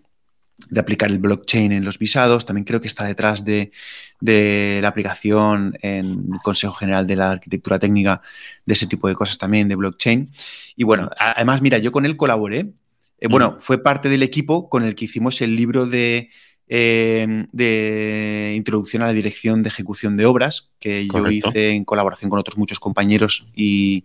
aplicar 0.76 1.10
el 1.10 1.18
blockchain 1.18 1.72
en 1.72 1.84
los 1.84 1.98
visados, 1.98 2.46
también 2.46 2.64
creo 2.64 2.80
que 2.80 2.88
está 2.88 3.04
detrás 3.04 3.44
de, 3.44 3.72
la 4.20 4.88
aplicación 4.88 5.76
en 5.82 6.28
el 6.32 6.40
Consejo 6.42 6.74
General 6.74 7.06
de 7.06 7.16
la 7.16 7.30
Arquitectura 7.32 7.78
Técnica 7.78 8.22
de 8.64 8.74
ese 8.74 8.86
tipo 8.86 9.08
de 9.08 9.14
cosas 9.14 9.38
también, 9.38 9.68
de 9.68 9.76
blockchain. 9.76 10.30
Y 10.76 10.84
bueno, 10.84 11.10
además, 11.18 11.62
mira, 11.62 11.78
yo 11.78 11.92
con 11.92 12.06
él 12.06 12.16
colaboré. 12.16 12.72
Eh, 13.18 13.28
bueno, 13.28 13.56
fue 13.58 13.82
parte 13.82 14.08
del 14.08 14.22
equipo 14.22 14.68
con 14.68 14.84
el 14.84 14.94
que 14.94 15.04
hicimos 15.04 15.40
el 15.40 15.54
libro 15.54 15.86
de 15.86 16.30
Em, 16.66 17.46
de 17.52 18.54
introducción 18.56 19.02
a 19.02 19.06
la 19.06 19.12
dirección 19.12 19.62
de 19.62 19.68
ejecución 19.68 20.14
de 20.14 20.24
obras, 20.24 20.70
que 20.78 21.06
yo 21.06 21.30
hice 21.30 21.72
en 21.72 21.84
colaboración 21.84 22.30
con 22.30 22.38
otros 22.38 22.56
muchos 22.56 22.80
compañeros 22.80 23.46
y 23.54 24.04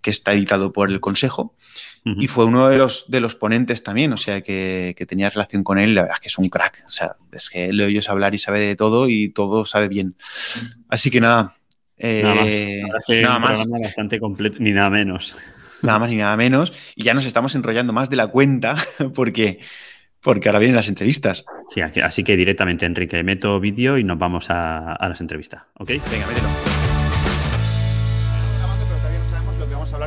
que 0.00 0.10
está 0.10 0.32
editado 0.32 0.72
por 0.72 0.90
el 0.90 1.00
Consejo. 1.00 1.54
Y 2.04 2.26
fue 2.26 2.46
uno 2.46 2.68
de 2.68 2.78
los, 2.78 3.10
de 3.10 3.20
los 3.20 3.34
ponentes 3.34 3.82
también, 3.82 4.14
o 4.14 4.16
sea, 4.16 4.40
que, 4.40 4.94
tenía 5.06 5.28
relación 5.28 5.62
con 5.62 5.78
él. 5.78 5.94
La 5.94 6.02
verdad 6.02 6.16
es 6.16 6.20
que 6.22 6.28
es 6.28 6.38
un 6.38 6.48
crack. 6.48 6.84
O 6.86 6.88
sea, 6.88 7.16
es 7.32 7.50
que 7.50 7.70
le 7.70 7.84
oyes 7.84 8.08
hablar 8.08 8.34
y 8.34 8.38
sabe 8.38 8.60
de 8.60 8.76
todo 8.76 9.08
y 9.10 9.28
todo 9.28 9.66
sabe 9.66 9.88
bien. 9.88 10.14
Así 10.88 11.10
que 11.10 11.20
nada. 11.20 11.56
Eh, 11.98 12.82
nada 13.08 13.38
más. 13.38 13.68
bastante 13.68 14.18
completo, 14.20 14.56
ni 14.60 14.72
nada 14.72 14.88
menos. 14.88 15.36
Nada 15.82 15.98
más 15.98 16.08
ni 16.08 16.16
nada 16.16 16.36
menos. 16.36 16.72
Y 16.96 17.04
ya 17.04 17.12
nos 17.12 17.26
estamos 17.26 17.54
enrollando 17.54 17.92
más 17.92 18.08
de 18.08 18.16
la 18.16 18.28
cuenta 18.28 18.74
porque 19.14 19.60
porque 20.20 20.48
ahora 20.48 20.58
vienen 20.58 20.76
las 20.76 20.88
entrevistas. 20.88 21.44
Sí, 21.68 21.80
así 21.80 22.24
que 22.24 22.36
directamente, 22.36 22.86
Enrique, 22.86 23.22
meto 23.22 23.60
vídeo 23.60 23.98
y 23.98 24.04
nos 24.04 24.18
vamos 24.18 24.50
a, 24.50 24.94
a 24.94 25.08
las 25.08 25.20
entrevistas. 25.20 25.62
¿Ok? 25.74 25.88
Venga, 25.88 26.26
mételo. 26.26 26.67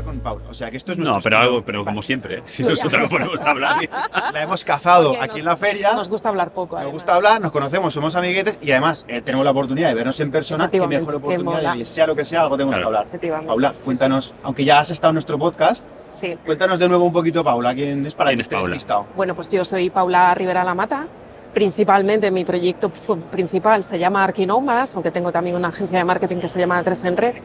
Hablar 0.01 0.13
con 0.13 0.19
Paula. 0.19 0.45
O 0.49 0.53
sea, 0.53 0.69
que 0.69 0.77
esto 0.77 0.91
es 0.91 0.97
No, 0.97 1.19
pero, 1.23 1.37
algo, 1.37 1.61
pero 1.63 1.85
como 1.85 2.01
siempre, 2.01 2.39
¿eh? 2.39 2.41
si 2.45 2.63
nosotros 2.63 3.09
podemos 3.09 3.39
hablar. 3.41 3.77
La 4.33 4.43
hemos 4.43 4.65
cazado 4.65 5.15
aquí 5.21 5.39
en 5.39 5.45
la 5.45 5.57
feria. 5.57 5.93
Nos 5.93 6.09
gusta 6.09 6.29
hablar 6.29 6.51
poco. 6.51 6.79
Nos 6.79 6.91
gusta 6.91 7.15
hablar, 7.15 7.41
nos 7.41 7.51
conocemos, 7.51 7.93
somos 7.93 8.15
amiguetes 8.15 8.59
y 8.61 8.71
además 8.71 9.05
eh, 9.07 9.21
tenemos 9.21 9.45
la 9.45 9.51
oportunidad 9.51 9.89
de 9.89 9.95
vernos 9.95 10.19
en 10.19 10.31
persona. 10.31 10.69
Qué 10.69 10.85
mejor 10.85 11.15
oportunidad 11.15 11.75
de 11.75 11.85
sea 11.85 12.07
lo 12.07 12.15
que 12.15 12.25
sea, 12.25 12.41
algo 12.41 12.57
tenemos 12.57 12.75
que 12.75 12.83
hablar. 12.83 13.07
Paula, 13.45 13.71
cuéntanos, 13.83 14.33
aunque 14.43 14.63
ya 14.63 14.79
has 14.79 14.91
estado 14.91 15.11
en 15.11 15.15
nuestro 15.15 15.37
podcast, 15.37 15.85
sí. 16.09 16.37
cuéntanos 16.45 16.79
de 16.79 16.87
nuevo 16.87 17.05
un 17.05 17.13
poquito, 17.13 17.43
Paula, 17.43 17.73
quién 17.73 18.05
es 18.05 18.15
para 18.15 18.33
que 18.33 18.41
estés 18.41 18.67
listado. 18.67 19.05
Bueno, 19.15 19.35
pues 19.35 19.49
yo 19.49 19.65
soy 19.65 19.89
Paula 19.89 20.33
Rivera 20.33 20.63
Lamata. 20.63 21.07
Principalmente 21.53 22.31
mi 22.31 22.45
proyecto 22.45 22.89
principal 23.29 23.83
se 23.83 23.99
llama 23.99 24.23
Arquinomas, 24.23 24.93
aunque 24.95 25.11
tengo 25.11 25.33
también 25.33 25.57
una 25.57 25.67
agencia 25.67 25.97
de 25.97 26.05
marketing 26.05 26.37
que 26.37 26.47
se 26.47 26.57
llama 26.57 26.81
Tres 26.81 27.03
en 27.03 27.17
Red 27.17 27.35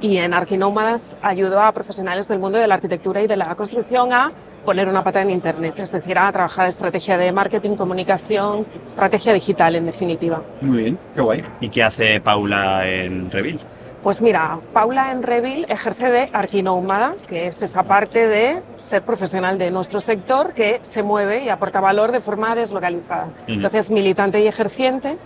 y 0.00 0.18
en 0.18 0.34
Arquinómadas 0.34 1.16
ayudo 1.22 1.60
a 1.60 1.72
profesionales 1.72 2.28
del 2.28 2.38
mundo 2.38 2.58
de 2.58 2.66
la 2.66 2.74
arquitectura 2.74 3.22
y 3.22 3.26
de 3.26 3.36
la 3.36 3.54
construcción 3.54 4.12
a 4.12 4.30
poner 4.64 4.88
una 4.88 5.02
pata 5.02 5.22
en 5.22 5.30
Internet, 5.30 5.78
es 5.78 5.92
decir, 5.92 6.18
a 6.18 6.30
trabajar 6.30 6.68
estrategia 6.68 7.16
de 7.16 7.32
marketing, 7.32 7.74
comunicación, 7.74 8.66
estrategia 8.86 9.32
digital 9.32 9.76
en 9.76 9.86
definitiva. 9.86 10.42
Muy 10.60 10.82
bien, 10.82 10.98
qué 11.14 11.20
guay. 11.20 11.44
¿Y 11.60 11.68
qué 11.70 11.82
hace 11.82 12.20
Paula 12.20 12.86
en 12.86 13.30
Revil? 13.30 13.58
Pues 14.02 14.22
mira, 14.22 14.60
Paula 14.72 15.10
en 15.10 15.22
Revil 15.22 15.66
ejerce 15.68 16.10
de 16.10 16.30
arquinómada, 16.32 17.14
que 17.26 17.48
es 17.48 17.62
esa 17.62 17.82
parte 17.82 18.28
de 18.28 18.62
ser 18.76 19.02
profesional 19.02 19.58
de 19.58 19.70
nuestro 19.72 20.00
sector 20.00 20.52
que 20.54 20.78
se 20.82 21.02
mueve 21.02 21.44
y 21.44 21.48
aporta 21.48 21.80
valor 21.80 22.12
de 22.12 22.20
forma 22.20 22.54
deslocalizada. 22.54 23.28
Entonces, 23.48 23.90
militante 23.90 24.40
y 24.40 24.46
ejerciente, 24.46 25.18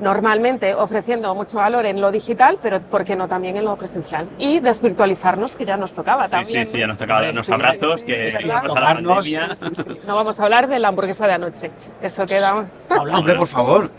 normalmente 0.00 0.74
ofreciendo 0.74 1.34
mucho 1.34 1.58
valor 1.58 1.86
en 1.86 2.00
lo 2.00 2.10
digital, 2.10 2.58
pero 2.60 2.80
¿por 2.80 3.04
qué 3.04 3.16
no 3.16 3.28
también 3.28 3.56
en 3.56 3.64
lo 3.64 3.76
presencial? 3.76 4.28
Y 4.38 4.60
desvirtualizarnos, 4.60 5.56
que 5.56 5.64
ya 5.64 5.76
nos 5.76 5.92
tocaba 5.92 6.24
Sí, 6.26 6.30
también. 6.30 6.66
sí, 6.66 6.72
sí, 6.72 6.78
ya 6.78 6.86
¿no? 6.86 6.92
nos 6.94 6.98
tocaba 6.98 7.22
darnos 7.22 7.48
abrazos, 7.50 8.04
que 8.04 8.30
sí, 8.30 8.46
nos 8.48 8.62
sí. 8.62 8.68
pandemia. 8.74 9.54
Sí, 9.54 9.66
sí. 9.74 9.96
No 10.06 10.14
vamos 10.16 10.40
a 10.40 10.44
hablar 10.44 10.68
de 10.68 10.78
la 10.78 10.88
hamburguesa 10.88 11.26
de 11.26 11.32
anoche, 11.34 11.70
eso 12.02 12.26
queda... 12.26 12.66
Hombre, 12.90 13.34
por 13.34 13.46
favor. 13.46 13.90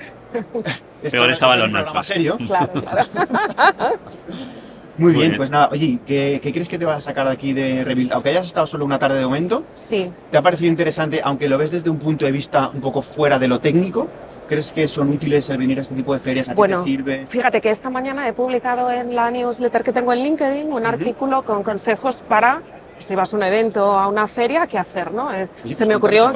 Peor 1.10 1.30
estaban 1.32 1.60
es 1.60 1.64
los 1.66 1.72
nachos. 1.74 2.06
serio. 2.06 2.38
Claro, 2.46 2.72
claro. 2.74 3.06
Muy 4.97 5.12
Muy 5.12 5.13
bien, 5.13 5.30
bien. 5.32 5.38
pues 5.38 5.49
nada, 5.49 5.69
oye, 5.71 5.99
¿qué, 6.06 6.39
qué 6.43 6.51
crees 6.51 6.67
que 6.67 6.77
te 6.77 6.86
vas 6.86 6.97
a 6.97 7.01
sacar 7.01 7.25
de 7.27 7.34
aquí 7.34 7.54
de 7.54 7.84
Rebuild? 7.84 8.12
Aunque 8.13 8.30
hayas 8.30 8.47
estado 8.47 8.67
solo 8.67 8.84
una 8.86 8.99
tarde 8.99 9.17
de 9.19 9.25
momento, 9.25 9.63
Sí, 9.73 10.12
¿te 10.30 10.38
ha 10.38 10.41
parecido 10.41 10.69
interesante, 10.69 11.21
aunque 11.23 11.47
lo 11.47 11.58
ves 11.58 11.71
desde 11.71 11.89
un 11.89 11.97
punto 11.97 12.25
de 12.25 12.32
vista 12.32 12.69
un 12.73 12.82
poco 12.82 13.01
fuera 13.01 13.39
de 13.39 13.47
lo 13.47 13.60
técnico? 13.60 14.08
¿Crees 14.47 14.73
que 14.73 14.88
son 14.88 15.10
útiles 15.10 15.49
el 15.49 15.58
venir 15.58 15.80
a 15.80 15.82
este 15.82 15.95
tipo 15.95 16.13
de 16.13 16.19
ferias? 16.19 16.49
¿A 16.49 16.51
ti 16.51 16.58
Bueno, 16.58 16.84
te 16.84 16.89
sirve? 16.89 17.25
Fíjate 17.25 17.62
que 17.62 17.69
esta 17.69 17.89
mañana 17.89 18.27
he 18.27 18.34
publicado 18.34 18.91
en 18.91 19.15
la 19.15 19.32
newsletter 19.32 19.84
que 19.84 19.93
tengo 19.93 20.12
en 20.13 20.19
LinkedIn 20.23 20.71
un 20.71 20.86
artículo 20.86 21.43
con 21.43 21.63
consejos 21.63 22.23
para 22.27 22.62
si 22.99 23.15
vas 23.15 23.34
a 23.34 23.38
un 23.38 23.41
evento 23.43 23.88
o 23.89 23.93
a 23.97 24.08
una 24.08 24.27
feria, 24.27 24.67
qué 24.67 24.77
hacer, 24.77 25.12
¿no? 25.12 25.34
Eh, 25.34 25.47
Se 25.56 25.63
pues 25.63 25.88
me 25.88 25.95
ocurrió, 25.95 26.32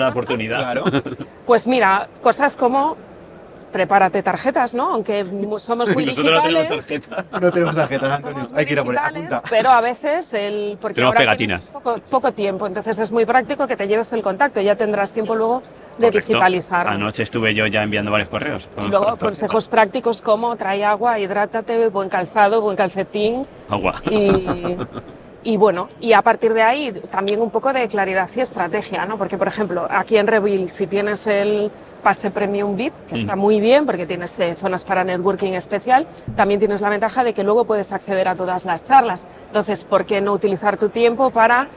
la 0.00 0.08
oportunidad. 0.08 0.58
Claro. 0.58 0.84
pues 1.44 1.66
mira, 1.66 2.08
cosas 2.22 2.56
como 2.56 2.96
prepárate 3.72 4.22
tarjetas, 4.22 4.74
¿no? 4.74 4.92
Aunque 4.92 5.24
somos 5.58 5.88
muy 5.94 6.06
Nosotros 6.06 6.34
no 6.34 6.42
tenemos 6.42 6.68
digitales. 6.68 6.86
tarjeta. 6.86 7.24
No 7.40 7.52
tenemos 7.52 7.76
tarjetas, 7.76 8.24
Antonio. 8.24 8.42
Hay 8.54 8.66
que 8.66 8.72
ir 8.72 8.78
a 8.80 8.84
por 8.84 8.92
digitales, 8.94 9.32
apunta. 9.32 9.42
pero 9.50 9.70
a 9.70 9.80
veces 9.80 10.34
el 10.34 10.78
porque 10.80 10.94
Tenemos 10.96 11.14
ahora 11.16 11.24
pegatinas. 11.36 11.60
poco, 11.62 11.98
poco 12.10 12.32
tiempo, 12.32 12.66
entonces 12.66 12.98
es 12.98 13.12
muy 13.12 13.24
práctico 13.24 13.66
que 13.66 13.76
te 13.76 13.86
lleves 13.88 14.12
el 14.12 14.22
contacto, 14.22 14.60
ya 14.60 14.76
tendrás 14.76 15.12
tiempo 15.12 15.34
luego 15.34 15.62
de 15.98 16.06
Correcto. 16.08 16.28
digitalizar. 16.28 16.88
Anoche 16.88 17.22
estuve 17.22 17.54
yo 17.54 17.66
ya 17.66 17.82
enviando 17.82 18.10
varios 18.10 18.28
correos. 18.30 18.68
Y 18.78 18.88
luego 18.88 19.16
consejos 19.16 19.68
prácticos 19.68 20.22
como 20.22 20.56
trae 20.56 20.84
agua, 20.84 21.18
hidrátate, 21.18 21.88
buen 21.88 22.08
calzado, 22.08 22.60
buen 22.60 22.76
calcetín 22.76 23.46
Agua. 23.68 23.94
y, 24.10 24.76
y 25.42 25.56
bueno, 25.56 25.88
y 26.00 26.12
a 26.12 26.22
partir 26.22 26.52
de 26.54 26.62
ahí 26.62 26.92
también 27.10 27.40
un 27.40 27.50
poco 27.50 27.72
de 27.72 27.88
claridad 27.88 28.28
y 28.36 28.40
estrategia, 28.40 29.06
¿no? 29.06 29.16
Porque 29.18 29.38
por 29.38 29.48
ejemplo, 29.48 29.86
aquí 29.90 30.16
en 30.18 30.26
Reveal 30.26 30.68
si 30.68 30.86
tienes 30.86 31.26
el 31.26 31.70
pase 32.02 32.30
Premium 32.30 32.76
VIP, 32.76 32.94
que 33.08 33.14
está 33.16 33.36
Mm. 33.36 33.38
muy 33.38 33.60
bien 33.60 33.84
porque 33.84 34.06
tienes 34.06 34.38
eh, 34.40 34.54
zonas 34.54 34.84
para 34.86 35.04
networking 35.04 35.52
especial, 35.52 36.06
también 36.34 36.58
tienes 36.58 36.80
la 36.80 36.88
ventaja 36.88 37.24
de 37.24 37.34
que 37.34 37.44
luego 37.44 37.64
puedes 37.66 37.92
acceder 37.92 38.26
a 38.28 38.34
todas 38.34 38.64
las 38.64 38.82
charlas. 38.82 39.26
Entonces, 39.48 39.84
¿por 39.84 40.04
qué 40.06 40.20
no 40.22 40.32
utilizar 40.32 40.78
tu 40.78 40.88
tiempo 40.88 41.30
para 41.30 41.68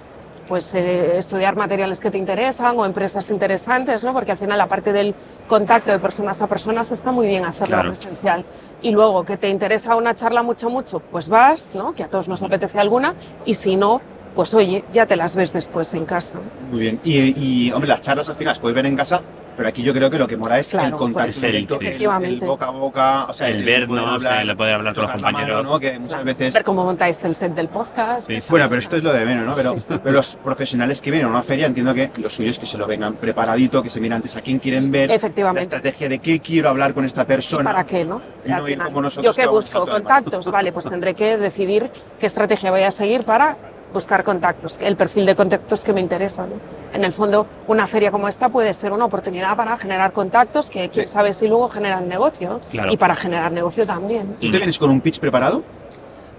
pues 0.47 0.75
eh, 0.75 1.17
estudiar 1.17 1.56
materiales 1.56 1.99
que 1.99 2.12
te 2.12 2.17
interesan 2.17 2.77
o 2.77 2.86
empresas 2.86 3.29
interesantes, 3.32 4.03
¿no? 4.03 4.13
Porque 4.13 4.32
al 4.32 4.38
final 4.38 4.58
la 4.58 4.67
parte 4.67 4.91
del 4.91 5.15
contacto 5.47 5.91
de 5.91 5.99
personas 5.99 6.41
a 6.41 6.47
personas 6.47 6.91
está 6.91 7.12
muy 7.12 7.27
bien 7.27 7.45
hacerlo 7.45 7.75
Claro. 7.75 7.89
presencial. 7.89 8.45
Y 8.82 8.91
luego 8.91 9.23
que 9.23 9.38
te 9.38 9.49
interesa 9.49 9.95
una 9.95 10.13
charla 10.15 10.43
mucho 10.43 10.69
mucho, 10.69 10.99
pues 10.99 11.29
vas, 11.29 11.75
¿no? 11.75 11.93
Que 11.93 12.03
a 12.03 12.08
todos 12.10 12.27
nos 12.27 12.43
apetece 12.43 12.79
alguna 12.79 13.15
y 13.45 13.53
si 13.56 13.75
no, 13.75 14.01
pues 14.36 14.54
oye, 14.54 14.84
ya 14.91 15.06
te 15.06 15.15
las 15.15 15.36
ves 15.36 15.54
después 15.54 15.93
en 15.93 16.06
casa. 16.06 16.36
Muy 16.72 16.80
bien. 16.80 17.00
Y, 17.04 17.67
y, 17.67 17.72
hombre, 17.72 17.88
las 17.89 18.02
charlas 18.02 18.30
al 18.30 18.36
final 18.36 18.52
las 18.52 18.60
puedes 18.60 18.76
ver 18.76 18.86
en 18.86 18.96
casa, 18.96 19.22
pero 19.56 19.69
aquí 19.69 19.84
yo 19.84 19.93
creo 19.93 20.10
que 20.10 20.17
lo 20.17 20.28
que 20.28 20.36
mola 20.36 20.58
es 20.58 20.69
Claro, 20.69 20.88
el 20.88 20.93
contacto 20.96 21.39
directo, 21.46 21.76
sí. 21.76 21.82
el- 21.82 21.86
el, 21.86 21.88
Efectivamente. 21.89 22.46
boca 22.48 22.65
a 22.65 22.69
boca, 22.72 23.26
o 23.30 23.34
sea, 23.34 23.48
El 23.50 23.63
poder 23.63 23.80
vernos, 23.88 24.13
hablar, 24.15 24.41
el 24.41 24.58
poder 24.58 24.74
hablar 24.74 24.93
con 24.96 25.04
los 25.04 25.12
la 25.12 25.17
mano, 25.17 25.38
compañeros. 25.38 25.63
¿no? 25.65 25.80
Que 25.80 26.00
muchas 26.00 26.24
veces... 26.24 26.54
Ver 26.56 26.63
cómo 26.63 26.84
montáis 26.84 27.24
el 27.26 27.36
set 27.36 27.54
del 27.54 27.67
podcast. 27.67 28.28
Sí, 28.28 28.41
sí. 28.41 28.48
Bueno, 28.50 28.67
pero 28.67 28.80
esto 28.80 28.98
es 28.98 29.04
lo 29.04 29.13
de 29.13 29.26
menos, 29.26 29.46
¿no? 29.46 29.54
Pero, 29.54 29.74
Sí, 29.76 29.82
sí. 29.82 30.00
pero 30.04 30.15
los 30.15 30.36
profesionales 30.38 31.00
que 31.02 31.12
vienen 31.12 31.28
a 31.28 31.32
una 31.32 31.43
feria, 31.43 31.67
entiendo 31.67 31.93
que 31.93 32.10
lo 32.17 32.28
suyo 32.28 32.50
es 32.50 32.58
que 32.58 32.65
se 32.65 32.78
lo 32.80 32.88
vengan 32.88 33.13
preparadito, 33.13 33.84
que 33.84 33.91
se 33.91 34.00
miren 34.02 34.13
antes 34.15 34.36
a 34.36 34.41
quién 34.41 34.58
quieren 34.58 34.91
ver, 34.91 35.10
la 35.10 35.15
Efectivamente. 35.15 35.62
estrategia 35.62 36.10
de 36.10 36.17
qué 36.17 36.39
quiero 36.39 36.69
hablar 36.69 36.96
con 36.96 37.06
esta 37.06 37.22
¿Y 37.22 37.26
persona. 37.26 37.63
para 37.72 37.86
qué, 37.86 38.04
no? 38.04 38.22
Y 38.43 38.50
no 38.50 38.67
ir 38.67 38.80
como 38.80 39.02
nosotros 39.04 39.36
yo 39.36 39.46
vamos 39.46 39.65
busco 39.72 39.86
contactos, 39.88 40.50
vale, 40.50 40.72
pues 40.72 40.86
tendré 40.86 41.13
que 41.13 41.38
decidir 41.38 41.91
qué 42.19 42.26
estrategia 42.26 42.72
voy 42.72 42.82
a 42.82 42.89
seguir 42.91 43.24
para 43.24 43.56
buscar 43.93 44.23
contactos, 44.23 44.77
el 44.82 44.95
perfil 44.97 45.25
de 45.25 45.36
contactos 45.36 45.84
que 45.84 45.93
me 45.93 46.01
interesa. 46.01 46.45
¿no? 46.45 46.56
En 46.93 47.03
el 47.06 47.12
fondo, 47.12 47.45
una 47.67 47.88
feria 47.88 48.12
como 48.12 48.27
esta 48.27 48.49
puede 48.49 48.73
ser 48.73 48.91
una 48.91 49.06
oportunidad 49.06 49.56
para 49.56 49.77
generar 49.77 50.12
contactos 50.12 50.69
que 50.69 50.89
quién 50.89 51.08
Sí. 51.08 51.13
sabe 51.13 51.34
si 51.34 51.47
luego 51.47 51.69
generan 51.69 52.10
negocio 52.10 52.60
Claro. 52.71 52.91
y 52.91 52.97
para 52.97 53.15
generar 53.15 53.51
negocio 53.51 53.86
también. 53.86 54.36
¿Tú 54.41 54.51
te 54.51 54.58
vienes 54.58 54.77
con 54.77 54.89
un 54.89 54.99
pitch 54.99 55.19
preparado? 55.19 55.62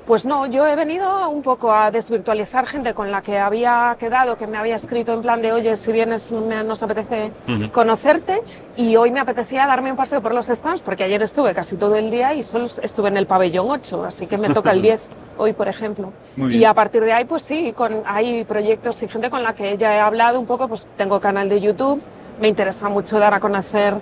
Pues 0.06 0.26
no, 0.26 0.44
yo 0.44 0.66
he 0.66 0.76
venido 0.76 1.30
un 1.30 1.40
poco 1.40 1.72
a 1.72 1.90
desvirtualizar 1.90 2.66
gente 2.66 2.92
con 2.92 3.10
la 3.10 3.22
que 3.22 3.38
había 3.38 3.96
quedado, 3.98 4.36
que 4.36 4.46
me 4.46 4.58
había 4.58 4.76
escrito 4.76 5.14
en 5.14 5.22
plan 5.22 5.40
de, 5.40 5.50
oye, 5.52 5.76
si 5.76 5.92
vienes 5.92 6.30
me- 6.30 6.62
nos 6.62 6.82
apetece 6.82 7.32
conocerte 7.70 8.42
y 8.76 8.96
hoy 8.96 9.10
me 9.10 9.20
apetecía 9.20 9.66
darme 9.66 9.90
un 9.90 9.96
paseo 9.96 10.20
por 10.20 10.34
los 10.34 10.48
stands 10.48 10.82
porque 10.82 11.04
ayer 11.04 11.22
estuve 11.22 11.54
casi 11.54 11.76
todo 11.76 11.96
el 11.96 12.10
día 12.10 12.34
y 12.34 12.42
solo 12.42 12.66
estuve 12.82 13.08
en 13.08 13.16
el 13.16 13.26
pabellón 13.26 13.66
8, 13.70 14.04
así 14.04 14.26
que 14.26 14.36
me 14.36 14.50
toca 14.50 14.72
el 14.72 14.82
10 14.82 15.08
hoy, 15.38 15.54
por 15.54 15.68
ejemplo. 15.68 16.12
Y 16.54 16.64
a 16.64 16.74
partir 16.74 17.02
de 17.02 17.12
ahí, 17.14 17.24
pues 17.24 17.42
sí, 17.42 17.72
con, 17.72 18.02
hay 18.04 18.44
proyectos 18.44 19.02
y 19.02 19.08
gente 19.08 19.30
con 19.30 19.42
la 19.42 19.54
que 19.54 19.78
ya 19.78 19.94
he 19.96 20.00
hablado 20.00 20.38
un 20.38 20.44
poco, 20.44 20.68
pues 20.68 20.86
tengo 20.98 21.18
canal 21.18 21.48
de 21.48 21.62
YouTube, 21.62 22.02
me 22.42 22.48
interesa 22.48 22.90
mucho 22.90 23.18
dar 23.18 23.32
a 23.32 23.40
conocer 23.40 23.94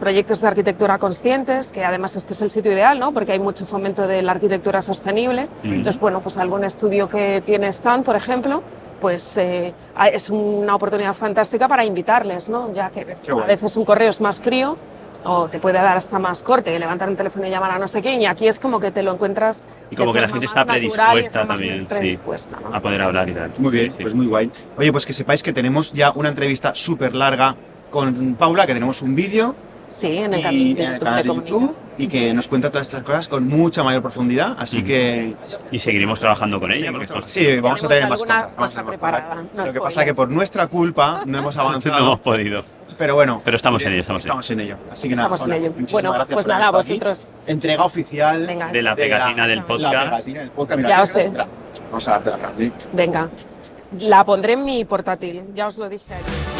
proyectos 0.00 0.40
de 0.40 0.48
arquitectura 0.48 0.98
conscientes, 0.98 1.72
que 1.72 1.84
además 1.84 2.16
este 2.16 2.32
es 2.32 2.42
el 2.42 2.50
sitio 2.50 2.72
ideal, 2.72 2.98
¿no? 2.98 3.12
Porque 3.12 3.32
hay 3.32 3.38
mucho 3.38 3.66
fomento 3.66 4.06
de 4.06 4.22
la 4.22 4.32
arquitectura 4.32 4.82
sostenible. 4.82 5.48
Mm. 5.62 5.72
Entonces, 5.74 6.00
bueno, 6.00 6.20
pues 6.20 6.38
algún 6.38 6.64
estudio 6.64 7.08
que 7.08 7.42
tiene 7.44 7.68
stand, 7.68 8.04
por 8.04 8.16
ejemplo, 8.16 8.62
pues 9.00 9.36
eh, 9.38 9.74
es 10.12 10.30
una 10.30 10.74
oportunidad 10.76 11.12
fantástica 11.14 11.68
para 11.68 11.84
invitarles, 11.84 12.48
¿no? 12.48 12.72
Ya 12.72 12.90
que 12.90 13.04
Qué 13.04 13.32
a 13.32 13.46
veces 13.46 13.76
un 13.76 13.84
correo 13.84 14.08
es 14.10 14.20
más 14.20 14.40
frío 14.40 14.76
o 15.26 15.48
te 15.48 15.58
puede 15.58 15.78
dar 15.78 15.96
hasta 15.96 16.18
más 16.18 16.42
corte, 16.42 16.78
levantar 16.78 17.08
el 17.08 17.16
teléfono 17.16 17.46
y 17.46 17.50
llamar 17.50 17.70
a 17.70 17.78
no 17.78 17.88
sé 17.88 18.02
quién, 18.02 18.20
y 18.20 18.26
aquí 18.26 18.46
es 18.46 18.60
como 18.60 18.78
que 18.78 18.90
te 18.90 19.02
lo 19.02 19.12
encuentras 19.14 19.64
Y 19.90 19.96
como 19.96 20.12
que 20.12 20.20
la 20.20 20.28
gente 20.28 20.44
está 20.46 20.66
predispuesta 20.66 21.18
está 21.18 21.46
también, 21.46 21.78
sí. 21.80 21.86
predispuesta, 21.86 22.58
¿no? 22.60 22.74
A 22.76 22.80
poder 22.80 23.00
hablar 23.00 23.28
y 23.30 23.32
tal. 23.32 23.50
Muy 23.58 23.70
Sí, 23.70 23.78
bien, 23.78 23.90
sí. 23.90 23.96
pues 24.02 24.14
muy 24.14 24.26
guay. 24.26 24.50
Oye, 24.76 24.92
pues 24.92 25.06
que 25.06 25.14
sepáis 25.14 25.42
que 25.42 25.52
tenemos 25.54 25.92
ya 25.92 26.12
una 26.14 26.28
entrevista 26.28 26.74
súper 26.74 27.14
larga 27.14 27.56
con 27.94 28.34
Paula, 28.34 28.66
que 28.66 28.74
tenemos 28.74 29.00
un 29.02 29.14
vídeo 29.14 29.54
Sí, 29.90 30.08
en 30.18 30.34
el 30.34 30.52
y 30.52 30.74
de 30.74 30.82
en 30.84 30.92
el 30.94 30.98
YouTube 30.98 31.04
canal 31.04 31.22
de 31.22 31.28
de 31.28 31.34
YouTube 31.36 31.76
y 31.96 32.08
que 32.08 32.34
nos 32.34 32.48
cuenta 32.48 32.68
todas 32.68 32.88
estas 32.88 33.04
cosas 33.04 33.28
con 33.28 33.46
mucha 33.46 33.84
mayor 33.84 34.02
profundidad, 34.02 34.56
así 34.58 34.82
que 34.82 35.36
Y 35.70 35.78
seguiremos 35.78 36.18
trabajando 36.18 36.58
con 36.58 36.72
ella. 36.72 36.90
porque 36.90 37.06
sí, 37.22 37.60
vamos 37.60 37.84
a 37.84 37.88
tener 37.88 38.08
más 38.08 38.20
cosas. 38.20 38.46
cosa 38.56 38.82
más 38.82 38.88
preparada, 38.90 39.44
no 39.54 39.64
Lo 39.66 39.72
que 39.72 39.80
pasa 39.80 40.00
es 40.02 40.06
que 40.08 40.14
por 40.14 40.28
nuestra 40.30 40.66
culpa 40.66 41.22
no 41.24 41.38
hemos 41.38 41.54
no 41.56 41.62
avanzado, 41.62 41.98
hemos 41.98 42.18
podido. 42.20 42.64
pero 42.98 43.14
bueno. 43.14 43.40
Pero 43.44 43.56
estamos 43.56 43.78
bien, 43.78 43.92
en 43.92 44.00
ello, 44.00 44.16
estamos 44.16 44.50
en 44.50 44.60
ello. 44.60 44.74
en 44.74 44.80
ello. 44.80 44.92
Así 44.92 45.08
que 45.08 45.14
nada, 45.14 45.22
Estamos 45.34 45.40
en 45.42 45.48
Paula, 45.50 45.56
ello. 45.66 45.72
Bueno, 45.92 46.12
pues 46.28 46.46
nada, 46.48 46.64
estado 46.64 46.78
aquí. 46.78 46.88
vosotros. 46.92 47.28
Entrega 47.46 47.84
oficial 47.84 48.46
Venga, 48.48 48.72
De 48.72 48.82
la 48.82 48.94
de 48.96 49.02
pegatina 49.04 49.46
del 49.46 49.58
la 49.60 49.66
podcast. 49.66 50.04
pegatina 50.10 50.40
del 50.40 50.50
podcast. 50.50 50.76
Mira, 50.78 50.88
Ya 50.88 51.02
os 51.04 51.10
sé. 51.10 51.32
Vamos 51.90 52.08
a 52.08 52.18
darte 52.18 52.30
la. 52.42 52.70
Venga, 52.92 53.28
la 54.00 54.24
pondré 54.24 54.54
en 54.54 54.64
mi 54.64 54.84
portátil, 54.84 55.44
ya 55.54 55.68
os 55.68 55.78
lo 55.78 55.88
dije 55.88 56.12
ayer. 56.14 56.53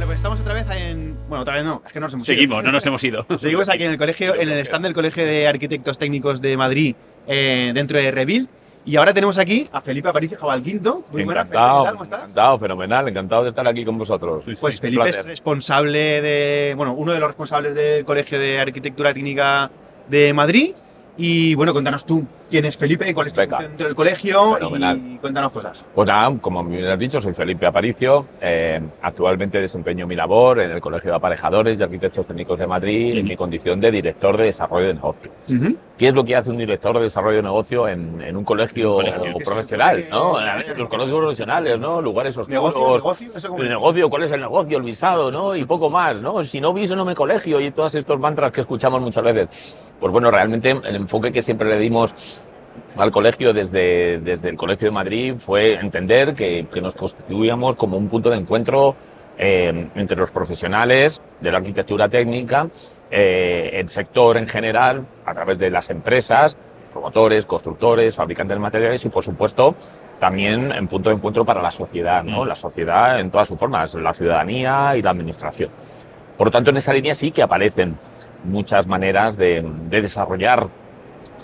Bueno, 0.00 0.12
pues 0.12 0.16
estamos 0.16 0.40
otra 0.40 0.54
vez 0.54 0.66
en. 0.70 1.14
Bueno, 1.28 1.42
otra 1.42 1.56
vez 1.56 1.62
no, 1.62 1.82
es 1.84 1.92
que 1.92 2.00
no 2.00 2.06
nos 2.06 2.14
hemos 2.14 2.26
ido. 2.26 2.34
Seguimos, 2.34 2.64
no 2.64 2.72
nos 2.72 2.86
hemos 2.86 3.04
ido. 3.04 3.26
Seguimos 3.36 3.68
aquí 3.68 3.82
en 3.82 3.90
el 3.90 3.98
colegio, 3.98 4.34
en 4.34 4.48
el 4.48 4.60
stand 4.60 4.86
del 4.86 4.94
Colegio 4.94 5.26
de 5.26 5.46
Arquitectos 5.46 5.98
Técnicos 5.98 6.40
de 6.40 6.56
Madrid, 6.56 6.94
eh, 7.26 7.70
dentro 7.74 7.98
de 7.98 8.10
Rebuild. 8.10 8.48
Y 8.86 8.96
ahora 8.96 9.12
tenemos 9.12 9.36
aquí 9.36 9.68
a 9.70 9.82
Felipe 9.82 10.08
Aparicio 10.08 10.38
Jabalquinto. 10.38 11.04
Muy 11.12 11.24
buenas, 11.24 11.46
Felipe, 11.50 11.58
Encantado, 11.58 11.82
¿qué 11.82 11.84
tal? 11.84 11.92
¿Cómo 11.92 12.04
estás? 12.04 12.20
encantado, 12.20 12.58
fenomenal, 12.58 13.08
encantado 13.08 13.42
de 13.42 13.48
estar 13.50 13.68
aquí 13.68 13.84
con 13.84 13.98
vosotros. 13.98 14.42
Pues 14.58 14.76
Un 14.76 14.80
Felipe 14.80 15.10
es 15.10 15.22
responsable 15.22 16.22
de, 16.22 16.72
bueno, 16.78 16.94
uno 16.94 17.12
de 17.12 17.20
los 17.20 17.28
responsables 17.28 17.74
del 17.74 18.02
Colegio 18.06 18.38
de 18.38 18.58
Arquitectura 18.58 19.12
Técnica 19.12 19.70
de 20.08 20.32
Madrid. 20.32 20.70
Y 21.22 21.54
bueno, 21.54 21.72
cuéntanos 21.72 22.06
tú 22.06 22.24
quién 22.48 22.64
es 22.64 22.78
Felipe, 22.78 23.12
cuál 23.12 23.26
es 23.26 23.34
tu 23.34 23.40
Venga. 23.42 23.56
función 23.56 23.72
dentro 23.72 23.86
del 23.88 23.94
colegio 23.94 24.54
Fenomenal. 24.54 24.96
y 24.96 25.18
cuéntanos 25.18 25.52
cosas. 25.52 25.84
Pues 25.94 26.08
nada, 26.08 26.34
como 26.40 26.64
bien 26.64 26.86
has 26.86 26.98
dicho, 26.98 27.20
soy 27.20 27.34
Felipe 27.34 27.66
Aparicio. 27.66 28.26
eh, 28.40 28.80
actualmente 29.02 29.60
desempeño 29.60 30.06
mi 30.06 30.14
labor 30.16 30.60
en 30.60 30.70
el 30.70 30.80
Colegio 30.80 31.10
de 31.10 31.16
Aparejadores 31.18 31.78
y 31.78 31.82
Arquitectos 31.82 32.26
Técnicos 32.26 32.58
de 32.58 32.66
Madrid 32.66 33.18
en 33.18 33.26
mi 33.26 33.36
condición 33.36 33.80
de 33.80 33.90
director 33.90 34.36
de 34.38 34.44
desarrollo 34.44 34.86
de 34.86 34.94
negocio. 34.94 35.30
¿Qué 35.98 36.08
es 36.08 36.14
lo 36.14 36.24
que 36.24 36.34
hace 36.34 36.48
un 36.48 36.56
director 36.56 36.96
de 36.96 37.02
desarrollo 37.04 37.36
de 37.36 37.42
negocio 37.42 37.86
en, 37.86 38.22
en 38.22 38.34
un 38.34 38.44
colegio, 38.44 38.94
colegio. 38.94 39.34
profesional? 39.44 39.96
Que- 40.04 40.08
¿no? 40.10 40.38
A 40.38 40.54
ver, 40.56 40.78
los 40.78 40.88
colegios 40.88 41.18
profesionales, 41.18 41.78
¿no? 41.78 42.00
Lugares 42.00 42.34
Negocio, 42.38 42.62
oscuros. 42.62 42.94
negocio, 43.04 43.30
eso 43.36 43.48
como- 43.50 43.62
El 43.62 43.68
negocio, 43.68 44.08
¿cuál 44.08 44.22
es 44.22 44.32
el 44.32 44.40
negocio? 44.40 44.78
El 44.78 44.84
visado, 44.84 45.30
¿no? 45.30 45.54
Y 45.54 45.66
poco 45.66 45.90
más, 45.90 46.22
¿no? 46.22 46.42
Si 46.44 46.62
no 46.62 46.72
viso, 46.72 46.96
no 46.96 47.04
me 47.04 47.14
colegio. 47.14 47.60
Y 47.60 47.70
todos 47.72 47.94
estos 47.94 48.18
mantras 48.18 48.50
que 48.52 48.62
escuchamos 48.62 49.02
muchas 49.02 49.22
veces. 49.22 49.48
Pues 50.00 50.12
bueno, 50.12 50.30
realmente 50.30 50.70
el 50.70 50.96
enfoque 50.96 51.30
que 51.30 51.42
siempre 51.42 51.68
le 51.68 51.78
dimos 51.78 52.14
al 52.96 53.10
colegio 53.10 53.52
desde, 53.52 54.18
desde 54.18 54.48
el 54.48 54.56
Colegio 54.56 54.88
de 54.88 54.92
Madrid 54.92 55.34
fue 55.38 55.74
entender 55.74 56.34
que, 56.34 56.66
que 56.72 56.80
nos 56.80 56.94
constituíamos 56.94 57.76
como 57.76 57.96
un 57.96 58.08
punto 58.08 58.30
de 58.30 58.36
encuentro 58.36 58.96
eh, 59.38 59.88
entre 59.94 60.16
los 60.18 60.30
profesionales 60.30 61.20
de 61.40 61.50
la 61.50 61.58
arquitectura 61.58 62.08
técnica, 62.08 62.68
eh, 63.10 63.70
el 63.74 63.88
sector 63.88 64.36
en 64.36 64.46
general, 64.46 65.06
a 65.24 65.32
través 65.32 65.58
de 65.58 65.70
las 65.70 65.88
empresas, 65.88 66.56
promotores, 66.92 67.46
constructores, 67.46 68.14
fabricantes 68.14 68.56
de 68.56 68.60
materiales 68.60 69.04
y, 69.04 69.08
por 69.08 69.24
supuesto, 69.24 69.74
también 70.18 70.72
en 70.72 70.86
punto 70.88 71.08
de 71.08 71.16
encuentro 71.16 71.44
para 71.44 71.62
la 71.62 71.70
sociedad, 71.70 72.22
¿no? 72.22 72.44
Mm. 72.44 72.48
La 72.48 72.54
sociedad 72.54 73.18
en 73.18 73.30
todas 73.30 73.48
sus 73.48 73.58
formas, 73.58 73.94
la 73.94 74.12
ciudadanía 74.12 74.94
y 74.96 75.02
la 75.02 75.10
administración. 75.10 75.70
Por 76.36 76.48
lo 76.48 76.50
tanto, 76.50 76.70
en 76.70 76.76
esa 76.76 76.92
línea 76.92 77.14
sí 77.14 77.30
que 77.30 77.42
aparecen 77.42 77.96
muchas 78.44 78.86
maneras 78.86 79.36
de, 79.36 79.64
de 79.88 80.02
desarrollar 80.02 80.68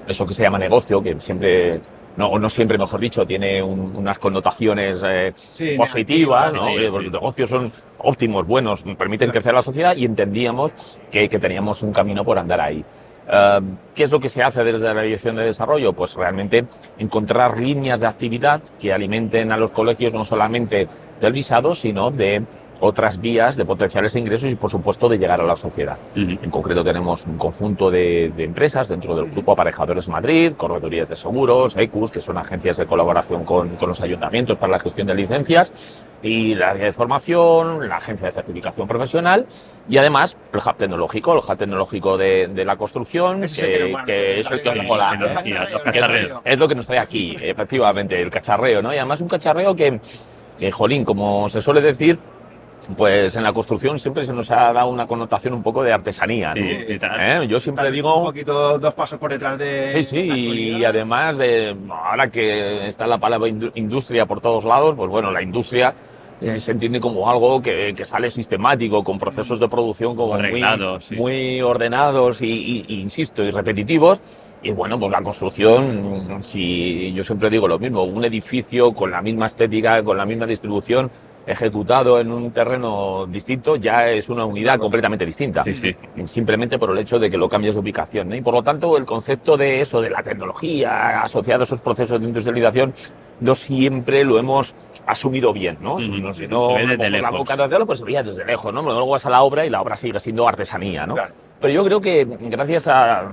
eso 0.07 0.27
que 0.27 0.35
se 0.35 0.43
llama 0.43 0.59
negocio, 0.59 1.03
que 1.03 1.19
siempre, 1.21 1.73
no, 2.17 2.39
no 2.39 2.49
siempre, 2.49 2.79
mejor 2.79 3.01
dicho, 3.01 3.27
tiene 3.27 3.63
un- 3.63 3.95
unas 3.97 4.19
connotaciones 4.19 5.03
eh, 5.07 5.35
Sí, 5.53 5.75
positivas, 5.77 6.53
¿no? 6.55 6.61
porque 6.69 6.89
los 6.91 7.13
negocios 7.13 7.51
son 7.51 7.73
óptimos, 7.99 8.47
buenos, 8.47 8.83
permiten 8.97 9.31
crecer 9.31 9.53
la 9.55 9.63
sociedad 9.63 9.97
y 9.97 10.05
entendíamos 10.05 10.73
que, 11.11 11.29
que 11.29 11.39
teníamos 11.39 11.83
un 11.83 11.93
camino 11.93 12.25
por 12.25 12.39
andar 12.39 12.61
ahí. 12.61 12.85
Eh, 13.29 13.61
¿Qué 13.95 14.05
es 14.05 14.13
lo 14.13 14.21
que 14.21 14.29
se 14.29 14.43
hace 14.43 14.63
desde 14.63 14.95
la 14.95 15.03
dirección 15.03 15.35
de 15.35 15.45
desarrollo? 15.45 15.93
Pues 15.93 16.15
realmente 16.15 16.65
encontrar 16.99 17.59
líneas 17.59 17.99
de 18.01 18.07
actividad 18.07 18.61
que 18.79 18.93
alimenten 18.93 19.51
a 19.51 19.57
los 19.57 19.73
colegios 19.73 20.13
no 20.13 20.25
solamente 20.25 20.87
del 21.21 21.33
visado, 21.33 21.75
sino 21.75 22.11
de 22.13 22.43
otras 22.81 23.21
vías 23.21 23.57
de 23.57 23.65
potenciales 23.65 24.15
ingresos 24.17 24.51
y, 24.51 24.55
por 24.55 24.71
supuesto, 24.71 25.09
de 25.09 25.19
llegar 25.19 25.41
a 25.41 25.45
la 25.45 25.57
sociedad. 25.57 25.97
Ujú. 26.17 26.39
En 26.43 26.51
concreto 26.51 26.85
tenemos 26.85 27.27
un 27.27 27.39
conjunto 27.39 27.91
de, 27.91 28.33
de 28.37 28.45
empresas 28.45 28.89
dentro 28.89 29.17
del 29.17 29.31
grupo 29.31 29.53
Aparejadores 29.53 30.09
Madrid, 30.09 30.53
corredurías 30.57 31.09
de 31.09 31.17
seguros, 31.17 31.77
ECUS, 31.77 32.11
que 32.11 32.21
son 32.21 32.39
agencias 32.39 32.77
de 32.77 32.87
colaboración 32.87 33.45
con, 33.45 33.71
con 33.77 33.89
los 33.89 34.01
ayuntamientos 34.01 34.59
para 34.59 34.73
la 34.73 34.79
gestión 34.79 35.07
de 35.07 35.15
licencias, 35.15 36.05
y 36.23 36.55
la 36.55 36.71
área 36.71 36.87
de 36.87 36.93
formación, 36.93 37.89
la 37.89 37.97
agencia 37.97 38.27
de 38.27 38.33
certificación 38.33 38.89
profesional, 38.89 39.47
y 39.89 39.97
además 39.99 40.37
el 40.53 40.59
hub 40.59 40.77
tecnológico, 40.77 41.33
el 41.33 41.39
hub 41.39 41.57
tecnológico 41.57 42.17
de, 42.17 42.49
de 42.49 42.65
la 42.65 42.77
construcción, 42.77 43.45
es 43.45 43.59
que, 43.59 43.95
que 44.05 44.41
es 44.41 44.51
el 44.51 44.61
que 44.61 44.75
nos 44.75 44.87
es 46.45 46.59
lo 46.59 46.69
que 46.69 46.75
nos 46.75 46.87
trae 46.87 46.99
aquí, 46.99 47.37
efectivamente, 47.41 48.21
el 48.21 48.31
cacharreo, 48.31 48.83
¿no? 48.83 48.93
Y 48.93 48.97
además 48.97 49.21
un 49.21 49.29
cacharreo 49.29 49.75
que, 49.77 50.01
que, 50.59 50.73
jolín, 50.73 51.05
como 51.05 51.49
se 51.49 51.61
suele 51.61 51.81
decir, 51.81 52.19
pues 52.97 53.35
en 53.35 53.43
la 53.43 53.53
construcción 53.53 53.99
siempre 53.99 54.25
se 54.25 54.33
nos 54.33 54.51
ha 54.51 54.73
dado 54.73 54.89
una 54.89 55.07
connotación 55.07 55.55
un 55.55 55.63
poco 55.63 55.83
de 55.83 55.93
artesanía, 55.93 56.55
¿no? 56.55 56.63
Sí, 56.63 56.71
y 56.89 56.99
tal. 56.99 57.19
¿Eh? 57.21 57.47
Yo 57.49 57.59
siempre 57.59 57.83
Están 57.85 57.95
digo... 57.95 58.17
Un 58.19 58.25
poquito 58.27 58.79
dos 58.79 58.95
pasos 58.95 59.19
por 59.19 59.31
detrás 59.33 59.59
de. 59.59 59.91
Sí, 59.91 60.05
sí, 60.05 60.17
y 60.19 60.31
actualidad. 60.31 60.91
además, 60.91 61.37
eh, 61.41 61.75
ahora 61.91 62.29
que 62.29 62.87
está 62.87 63.07
la 63.07 63.19
palabra 63.19 63.49
indu- 63.49 63.73
industria 63.75 64.27
por 64.27 64.41
todos 64.41 64.65
lados, 64.65 64.95
pues 64.97 65.11
bueno, 65.11 65.33
la 65.33 65.43
industria 65.43 65.95
eh, 66.41 66.61
se 66.61 66.73
entiende 66.73 67.01
como 67.01 67.29
algo 67.31 67.61
que, 67.63 67.93
que 67.97 68.05
sale 68.05 68.31
sistemático, 68.31 69.03
con 69.03 69.19
procesos 69.19 69.59
de 69.59 69.69
producción 69.69 70.15
como 70.15 70.39
muy, 70.39 70.63
sí. 71.01 71.17
muy 71.17 71.63
ordenados 71.63 72.41
y, 72.43 72.47
y- 72.53 72.85
y, 72.89 73.01
insisto, 73.01 73.43
y 73.43 73.51
repetitivos. 73.51 74.21
Y 74.63 74.71
bueno, 74.73 74.99
pues 74.99 75.13
la 75.13 75.23
construcción, 75.23 76.39
si 76.43 77.13
yo 77.13 77.23
siempre 77.25 77.51
digo 77.51 77.69
lo 77.69 77.79
mismo, 77.79 78.03
un 78.05 78.25
edificio 78.25 78.93
con 78.93 79.11
la 79.11 79.23
misma 79.23 79.47
estética, 79.47 80.03
con 80.03 80.17
la 80.17 80.25
misma 80.25 80.47
distribución, 80.47 81.11
ejecutado 81.47 82.19
en 82.19 82.31
un 82.33 82.51
terreno 82.51 83.27
distinto, 83.29 83.77
ya 83.77 84.09
es 84.09 84.29
una 84.29 84.45
unidad 84.45 84.79
completamente 84.79 85.25
distinta 85.25 85.63
Sí, 85.65 85.75
sí. 85.75 85.95
simplemente 86.27 86.79
por 86.79 86.91
el 86.91 86.99
hecho 86.99 87.19
de 87.19 87.31
que 87.31 87.37
lo 87.37 87.49
cambies 87.49 87.75
de 87.75 87.81
ubicación. 87.81 88.29
¿no? 88.29 88.35
Y 88.37 88.41
por 88.43 88.53
lo 88.55 88.63
tanto, 88.63 88.97
el 88.97 89.05
concepto 89.05 89.57
de 89.57 89.81
eso, 89.81 90.01
de 90.01 90.11
la 90.11 90.23
tecnología 90.23 91.23
asociado 91.23 91.61
a 91.61 91.65
esos 91.65 91.81
procesos 91.81 92.21
de 92.21 92.27
industrialización, 92.27 92.95
no 93.41 93.55
siempre 93.55 94.25
lo 94.25 94.39
hemos 94.39 94.75
asumido 95.07 95.53
bien, 95.53 95.77
¿no? 95.81 96.01
Si 96.01 96.09
no, 96.09 96.33
si 96.33 96.43
Se 96.43 96.49
no, 96.49 96.75
ve 96.75 96.87
desde 96.87 97.11
la 97.11 97.19
lejos. 97.31 97.39
boca 97.39 97.57
de 97.57 97.65
hacerlo, 97.65 97.87
pues 97.87 97.99
se 97.99 98.05
veía 98.07 98.23
desde 98.23 98.45
lejos, 98.45 98.73
¿no? 98.73 98.83
Luego 98.83 99.09
vas 99.11 99.27
a 99.27 99.31
la 99.31 99.43
obra 99.43 99.67
y 99.67 99.71
la 99.71 99.83
obra 99.83 99.95
sigue 99.97 100.19
siendo 100.21 100.49
artesanía, 100.49 101.07
¿no? 101.07 101.15
Claro. 101.15 101.35
Pero 101.61 101.73
yo 101.73 101.85
creo 101.85 102.01
que 102.01 102.25
gracias 102.25 102.87
a, 102.87 103.33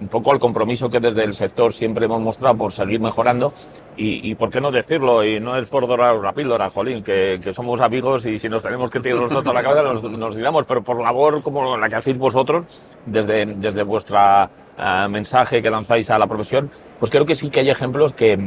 un 0.00 0.08
poco 0.08 0.32
al 0.32 0.40
compromiso 0.40 0.90
que 0.90 0.98
desde 0.98 1.22
el 1.22 1.34
sector 1.34 1.72
siempre 1.72 2.06
hemos 2.06 2.20
mostrado 2.20 2.56
por 2.56 2.72
seguir 2.72 3.00
mejorando, 3.00 3.52
y, 3.96 4.34
por 4.34 4.50
qué 4.50 4.60
no 4.60 4.70
decirlo, 4.70 5.24
y 5.24 5.38
no 5.38 5.56
es 5.56 5.70
por 5.70 5.86
doraros 5.86 6.22
la 6.22 6.32
píldora, 6.32 6.70
Jolín, 6.70 7.04
que, 7.04 7.38
que 7.42 7.52
somos 7.52 7.80
amigos 7.80 8.26
y 8.26 8.38
si 8.38 8.48
nos 8.48 8.62
tenemos 8.62 8.90
que 8.90 9.00
tirar 9.00 9.18
los 9.18 9.30
dos 9.30 9.46
a 9.46 9.52
la 9.52 9.62
cabeza 9.62 9.82
nos, 9.82 10.02
nos 10.02 10.34
diramos, 10.34 10.66
pero 10.66 10.82
por 10.82 11.00
labor 11.00 11.42
como 11.42 11.76
la 11.76 11.88
que 11.88 11.96
hacéis 11.96 12.18
vosotros, 12.18 12.64
desde, 13.06 13.46
desde 13.46 13.82
vuestra 13.82 14.50
eh, 14.76 15.06
mensaje 15.08 15.62
que 15.62 15.70
lanzáis 15.70 16.10
a 16.10 16.18
la 16.18 16.26
profesión, 16.26 16.70
pues 16.98 17.10
creo 17.10 17.24
que 17.24 17.34
sí 17.34 17.50
que 17.50 17.60
hay 17.60 17.70
ejemplos 17.70 18.12
que, 18.12 18.38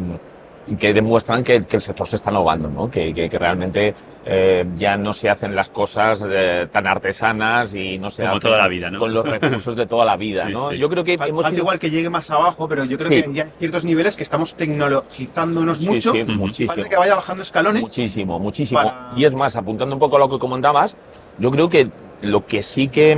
que 0.80 0.94
demuestran 0.94 1.44
que, 1.44 1.64
que 1.66 1.76
el 1.76 1.82
sector 1.82 2.08
se 2.08 2.16
está 2.16 2.32
innovando, 2.32 2.70
¿no? 2.70 2.90
que, 2.90 3.14
que- 3.14 3.30
que 3.30 3.38
realmente 3.38 3.94
eh, 4.26 4.66
ya 4.78 4.98
no 4.98 5.14
se 5.14 5.30
hacen 5.30 5.54
las 5.56 5.70
cosas 5.70 6.26
eh, 6.28 6.68
tan 6.72 6.88
artesanas 6.88 7.76
y 7.76 8.00
no 8.00 8.10
se 8.10 8.24
Como 8.24 8.38
hacen 8.38 8.42
toda 8.50 8.58
la 8.58 8.68
vida, 8.68 8.90
¿no? 8.90 8.98
con 9.00 9.14
los 9.14 9.24
recursos 9.26 9.76
de 9.76 9.86
toda 9.86 10.06
la 10.06 10.16
vida. 10.18 10.46
Sí, 10.48 10.54
¿no? 10.54 10.72
sí. 10.72 10.78
Yo 10.80 10.90
creo 10.90 11.04
que 11.04 11.20
Fal- 11.20 11.30
hemos 11.30 11.44
Falta 11.44 11.56
ido- 11.56 11.64
igual 11.64 11.78
que 11.80 11.90
llegue 11.92 12.10
más 12.10 12.32
abajo, 12.32 12.68
pero 12.68 12.84
yo 12.84 12.98
creo 12.98 13.10
Sí. 13.10 13.24
que 13.24 13.34
ya 13.34 13.44
hay 13.44 13.52
ciertos 13.52 13.86
niveles 13.86 14.18
que 14.18 14.24
estamos 14.24 14.56
tecnologizándonos 14.56 15.78
Sí, 15.78 15.88
mucho. 15.90 16.12
sí, 16.12 16.24
muchísimo. 16.24 16.74
Falta 16.74 16.90
que 16.90 16.98
vaya 16.98 17.16
bajando 17.16 17.44
escalones. 17.44 17.82
Muchísimo, 17.84 18.40
muchísimo. 18.40 18.82
Para- 18.82 19.12
Y 19.16 19.26
es 19.26 19.36
más, 19.36 19.56
apuntando 19.56 19.96
un 19.96 20.00
poco 20.00 20.16
a 20.16 20.20
lo 20.20 20.30
que 20.30 20.40
comentabas, 20.40 20.96
yo 21.38 21.52
creo 21.52 21.70
que 21.70 21.90
lo 22.22 22.46
que 22.48 22.62
sí 22.64 22.90
que, 22.90 23.18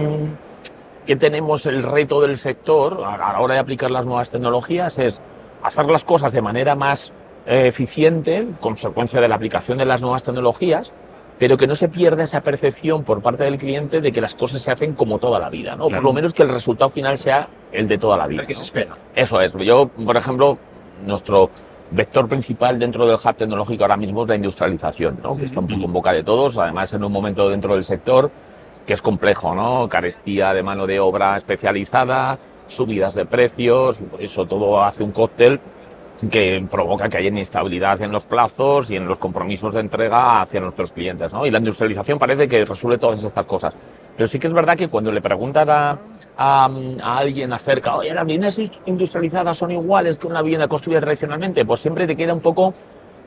que 1.05 1.15
tenemos 1.15 1.65
el 1.65 1.83
reto 1.83 2.19
del 2.21 2.37
sector 2.37 3.03
a 3.05 3.17
la 3.17 3.39
hora 3.39 3.53
de 3.53 3.59
aplicar 3.61 3.89
las 3.91 4.05
nuevas 4.05 4.29
tecnologías 4.29 4.99
es 4.99 5.21
hacer 5.63 5.85
las 5.85 6.03
cosas 6.03 6.33
de 6.33 6.41
manera 6.41 6.75
más 6.75 7.13
eficiente, 7.47 8.47
consecuencia 8.59 9.21
de 9.21 9.27
la 9.27 9.35
aplicación 9.35 9.77
de 9.77 9.85
las 9.85 10.01
nuevas 10.01 10.23
tecnologías, 10.23 10.93
pero 11.39 11.57
que 11.57 11.67
no 11.67 11.75
se 11.75 11.87
pierda 11.87 12.23
esa 12.23 12.41
percepción 12.41 13.03
por 13.03 13.21
parte 13.21 13.43
del 13.43 13.57
cliente 13.57 14.01
de 14.01 14.11
que 14.11 14.21
las 14.21 14.35
cosas 14.35 14.61
se 14.61 14.71
hacen 14.71 14.93
como 14.93 15.19
toda 15.19 15.39
la 15.39 15.49
vida, 15.49 15.75
¿no? 15.75 15.87
Por 15.87 16.03
lo 16.03 16.13
menos 16.13 16.33
que 16.33 16.43
el 16.43 16.49
resultado 16.49 16.89
final 16.89 17.17
sea 17.17 17.47
el 17.71 17.87
de 17.87 17.97
toda 17.97 18.17
la 18.17 18.27
vida. 18.27 18.41
El 18.41 18.47
que 18.47 18.55
se 18.55 18.63
espera. 18.63 18.97
Eso 19.15 19.39
es. 19.39 19.53
Yo, 19.53 19.87
por 19.87 20.17
ejemplo, 20.17 20.57
nuestro 21.05 21.51
vector 21.91 22.27
principal 22.27 22.79
dentro 22.79 23.05
del 23.05 23.15
hub 23.15 23.35
tecnológico 23.35 23.83
ahora 23.83 23.97
mismo 23.97 24.23
es 24.23 24.29
la 24.29 24.35
industrialización, 24.35 25.19
¿no? 25.23 25.35
que 25.35 25.45
está 25.45 25.59
un 25.59 25.67
poco 25.67 25.85
en 25.85 25.93
boca 25.93 26.11
de 26.11 26.23
todos, 26.23 26.57
además 26.57 26.91
en 26.93 27.03
un 27.03 27.11
momento 27.11 27.47
dentro 27.49 27.75
del 27.75 27.83
sector 27.83 28.29
que 28.85 28.93
es 28.93 29.01
complejo, 29.01 29.55
¿no? 29.55 29.87
Carestía 29.89 30.53
de 30.53 30.63
mano 30.63 30.87
de 30.87 30.99
obra 30.99 31.37
especializada, 31.37 32.37
subidas 32.67 33.15
de 33.15 33.25
precios, 33.25 33.99
eso 34.19 34.45
todo 34.45 34.83
hace 34.83 35.03
un 35.03 35.11
cóctel 35.11 35.59
que 36.31 36.65
provoca 36.69 37.07
que 37.09 37.17
haya 37.17 37.27
inestabilidad 37.29 38.01
en 38.01 38.11
los 38.11 38.25
plazos 38.25 38.89
y 38.89 38.95
en 38.95 39.07
los 39.07 39.19
compromisos 39.19 39.73
de 39.73 39.81
entrega 39.81 40.41
hacia 40.41 40.59
nuestros 40.59 40.91
clientes. 40.91 41.31
¿no? 41.33 41.45
Y 41.45 41.51
la 41.51 41.59
industrialización 41.59 42.17
parece 42.17 42.47
que 42.47 42.65
resuelve 42.65 42.97
todas 42.97 43.23
estas 43.23 43.45
cosas. 43.45 43.73
Pero 44.15 44.25
sí 44.27 44.39
que 44.39 44.47
es 44.47 44.53
verdad 44.53 44.75
que 44.75 44.87
cuando 44.87 45.11
le 45.11 45.21
preguntas 45.21 45.69
a, 45.69 45.97
a, 46.37 46.65
a 47.03 47.17
alguien 47.17 47.53
acerca, 47.53 47.95
oye, 47.97 48.13
las 48.13 48.25
viviendas 48.25 48.59
industrializadas 48.87 49.55
son 49.57 49.69
iguales 49.71 50.17
que 50.17 50.25
una 50.25 50.41
vivienda 50.41 50.67
construida 50.67 51.01
tradicionalmente, 51.01 51.63
pues 51.65 51.81
siempre 51.81 52.07
te 52.07 52.15
queda 52.15 52.33
un 52.33 52.39
poco 52.41 52.73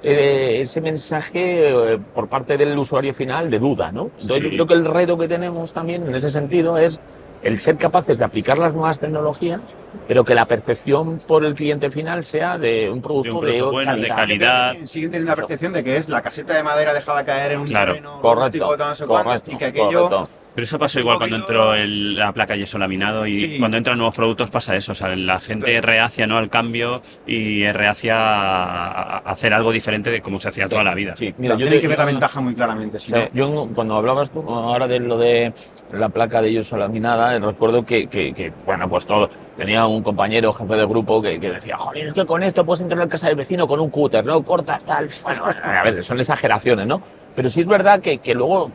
eh, 0.02 0.58
ese 0.62 0.80
mensaje 0.80 1.92
eh, 1.92 1.98
por 2.14 2.26
parte 2.26 2.56
del 2.56 2.76
usuario 2.76 3.14
final 3.14 3.48
de 3.50 3.58
duda. 3.60 3.92
¿no? 3.92 4.10
Entonces 4.20 4.50
Sí. 4.50 4.56
yo 4.56 4.66
creo 4.66 4.66
que 4.66 4.74
el 4.74 4.84
reto 4.84 5.16
que 5.16 5.28
tenemos 5.28 5.72
también 5.72 6.08
en 6.08 6.14
ese 6.14 6.30
sentido 6.30 6.76
es 6.76 6.98
el 7.42 7.58
ser 7.58 7.76
capaces 7.76 8.18
de 8.18 8.24
aplicar 8.24 8.58
las 8.58 8.74
nuevas 8.74 9.00
tecnologías, 9.00 9.60
pero 10.06 10.24
que 10.24 10.34
la 10.34 10.46
percepción 10.46 11.18
por 11.26 11.44
el 11.44 11.54
cliente 11.54 11.90
final 11.90 12.22
sea 12.22 12.58
de 12.58 12.90
un 12.90 13.00
producto 13.00 13.30
De 13.30 13.36
un 13.38 13.44
de, 13.46 13.52
producto 13.58 13.72
bueno, 13.72 13.96
de 13.96 14.08
calidad. 14.08 14.76
Siguen 14.84 15.10
teniendo 15.10 15.30
la 15.32 15.36
percepción 15.36 15.72
de 15.72 15.84
que 15.84 15.96
es 15.96 16.08
la 16.08 16.22
caseta 16.22 16.54
de 16.54 16.62
madera 16.62 16.92
dejada 16.92 17.24
caer 17.24 17.52
en 17.52 17.60
un 17.60 17.66
Claro. 17.66 17.92
terreno 17.92 18.20
Correcto, 18.20 18.76
correcto, 19.06 19.52
y 19.52 19.56
que 19.56 19.64
aquello 19.66 20.08
correcto. 20.08 20.39
Pero 20.54 20.64
eso 20.64 20.78
pasó 20.78 20.98
igual 21.00 21.18
cuando 21.18 21.36
entró 21.36 21.74
el- 21.74 22.16
la 22.16 22.32
placa 22.32 22.56
yeso 22.56 22.76
laminado 22.78 23.26
y 23.26 23.38
Sí. 23.38 23.58
cuando 23.58 23.76
entran 23.76 23.96
nuevos 23.96 24.14
productos 24.14 24.50
pasa 24.50 24.74
eso. 24.74 24.92
O 24.92 24.94
sea, 24.94 25.14
la 25.14 25.38
gente 25.40 25.66
Claro. 25.66 25.78
es 25.78 25.84
reacia 25.84 26.26
¿no? 26.26 26.38
al 26.38 26.50
cambio 26.50 27.02
y 27.26 27.62
es 27.62 27.74
reacia 27.74 28.16
a, 28.18 29.18
a 29.18 29.30
hacer 29.30 29.54
algo 29.54 29.72
diferente 29.72 30.10
de 30.10 30.20
como 30.20 30.40
se 30.40 30.48
hacía 30.48 30.68
toda 30.68 30.82
la 30.84 30.94
vida. 30.94 31.14
Sí, 31.16 31.32
Mira, 31.38 31.54
yo 31.54 31.66
tiene 31.66 31.80
que 31.80 31.88
ver 31.88 31.98
la 31.98 32.04
ventaja 32.04 32.40
muy 32.40 32.54
claramente. 32.54 32.96
O 32.96 33.00
sea, 33.00 33.30
yo 33.32 33.68
cuando 33.74 33.94
hablabas 33.96 34.30
tú 34.30 34.40
ahora 34.48 34.86
de 34.88 35.00
lo 35.00 35.16
de 35.18 35.52
la 35.92 36.08
placa 36.08 36.42
de 36.42 36.48
ellos 36.48 36.70
laminada, 36.72 37.38
recuerdo 37.38 37.84
que, 37.84 38.06
que- 38.08 38.32
que, 38.32 38.52
bueno, 38.66 38.88
pues 38.88 39.06
todo, 39.06 39.30
tenía 39.56 39.86
un 39.86 40.02
compañero, 40.02 40.50
jefe 40.52 40.74
de 40.74 40.86
grupo, 40.86 41.22
que, 41.22 41.38
que 41.38 41.50
decía, 41.52 41.76
joder, 41.76 42.06
es 42.08 42.12
que 42.12 42.26
con 42.26 42.42
esto 42.42 42.64
puedes 42.64 42.80
entrar 42.82 43.00
en 43.02 43.08
casa 43.08 43.28
del 43.28 43.36
vecino 43.36 43.66
con 43.66 43.78
un 43.80 43.90
cúter, 43.90 44.24
¿no? 44.24 44.42
Cortas, 44.42 44.84
tal. 44.84 45.08
Bueno, 45.22 45.44
a 45.62 45.82
ver, 45.84 46.02
son 46.02 46.18
exageraciones, 46.18 46.86
¿no? 46.86 47.00
Pero 47.36 47.48
sí 47.48 47.60
es 47.60 47.66
verdad 47.66 48.00
que, 48.00 48.18
que 48.18 48.34
luego 48.34 48.70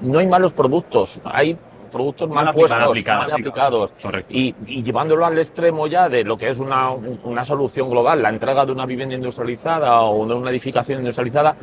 no 0.00 0.18
hay 0.18 0.26
malos 0.26 0.52
productos, 0.52 1.20
hay 1.24 1.56
productos 1.92 2.28
mal, 2.28 2.52
puestos, 2.52 2.78
mal 2.78 3.30
aplicados. 3.30 3.94
Y, 4.28 4.54
y, 4.66 4.82
llevándolo 4.82 5.24
al 5.24 5.38
extremo 5.38 5.86
ya 5.86 6.08
de 6.08 6.24
lo 6.24 6.36
que 6.36 6.48
es 6.50 6.58
una, 6.58 6.90
una 6.90 7.44
solución 7.44 7.88
global, 7.88 8.20
la 8.20 8.30
entrega 8.30 8.66
de 8.66 8.72
una 8.72 8.84
vivienda 8.84 9.14
industrializada 9.14 10.02
o 10.02 10.26
de 10.26 10.34
una 10.34 10.50
edificación 10.50 10.98
industrializada, 10.98 11.56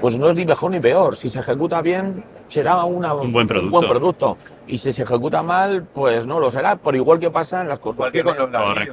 pues 0.00 0.18
no 0.18 0.30
es 0.30 0.36
ni 0.36 0.44
mejor 0.44 0.70
ni 0.70 0.80
peor. 0.80 1.16
Si 1.16 1.28
se 1.28 1.40
ejecuta 1.40 1.80
bien, 1.80 2.24
será 2.48 2.84
una, 2.84 3.14
un, 3.14 3.32
buen 3.32 3.46
producto. 3.46 3.70
buen 3.70 3.88
producto. 3.88 4.36
Y 4.66 4.78
si 4.78 4.92
se 4.92 5.02
ejecuta 5.02 5.42
mal, 5.42 5.84
pues 5.92 6.26
no 6.26 6.40
lo 6.40 6.50
será. 6.50 6.76
Por 6.76 6.94
igual 6.94 7.18
que 7.18 7.30
pasa 7.30 7.62
en 7.62 7.68
las 7.68 7.78
construcciones 7.78 8.34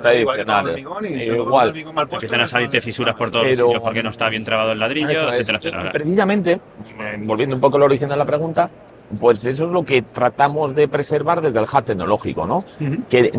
tradicionales. 0.01 0.81
Igual. 0.81 1.73
Empiezan 1.75 2.41
a 2.41 2.47
salirte 2.47 2.81
fisuras 2.81 3.15
por 3.15 3.31
todos 3.31 3.47
los 3.47 3.57
sitios 3.57 3.81
porque 3.81 4.03
no 4.03 4.09
está 4.09 4.29
bien 4.29 4.43
trabado 4.43 4.71
el 4.71 4.79
ladrillo, 4.79 5.33
etcétera, 5.33 5.91
Precisamente, 5.91 6.51
eh, 6.99 7.17
volviendo 7.19 7.55
un 7.55 7.61
poco 7.61 7.77
al 7.77 7.83
origen 7.83 8.09
de 8.09 8.17
la 8.17 8.25
pregunta, 8.25 8.69
pues 9.19 9.45
eso 9.45 9.65
es 9.65 9.71
lo 9.71 9.83
que 9.85 10.01
tratamos 10.01 10.73
de 10.75 10.87
preservar 10.87 11.41
desde 11.41 11.59
el 11.59 11.65
hub 11.65 11.83
tecnológico, 11.83 12.47
¿no? 12.47 12.59
que, 13.09 13.31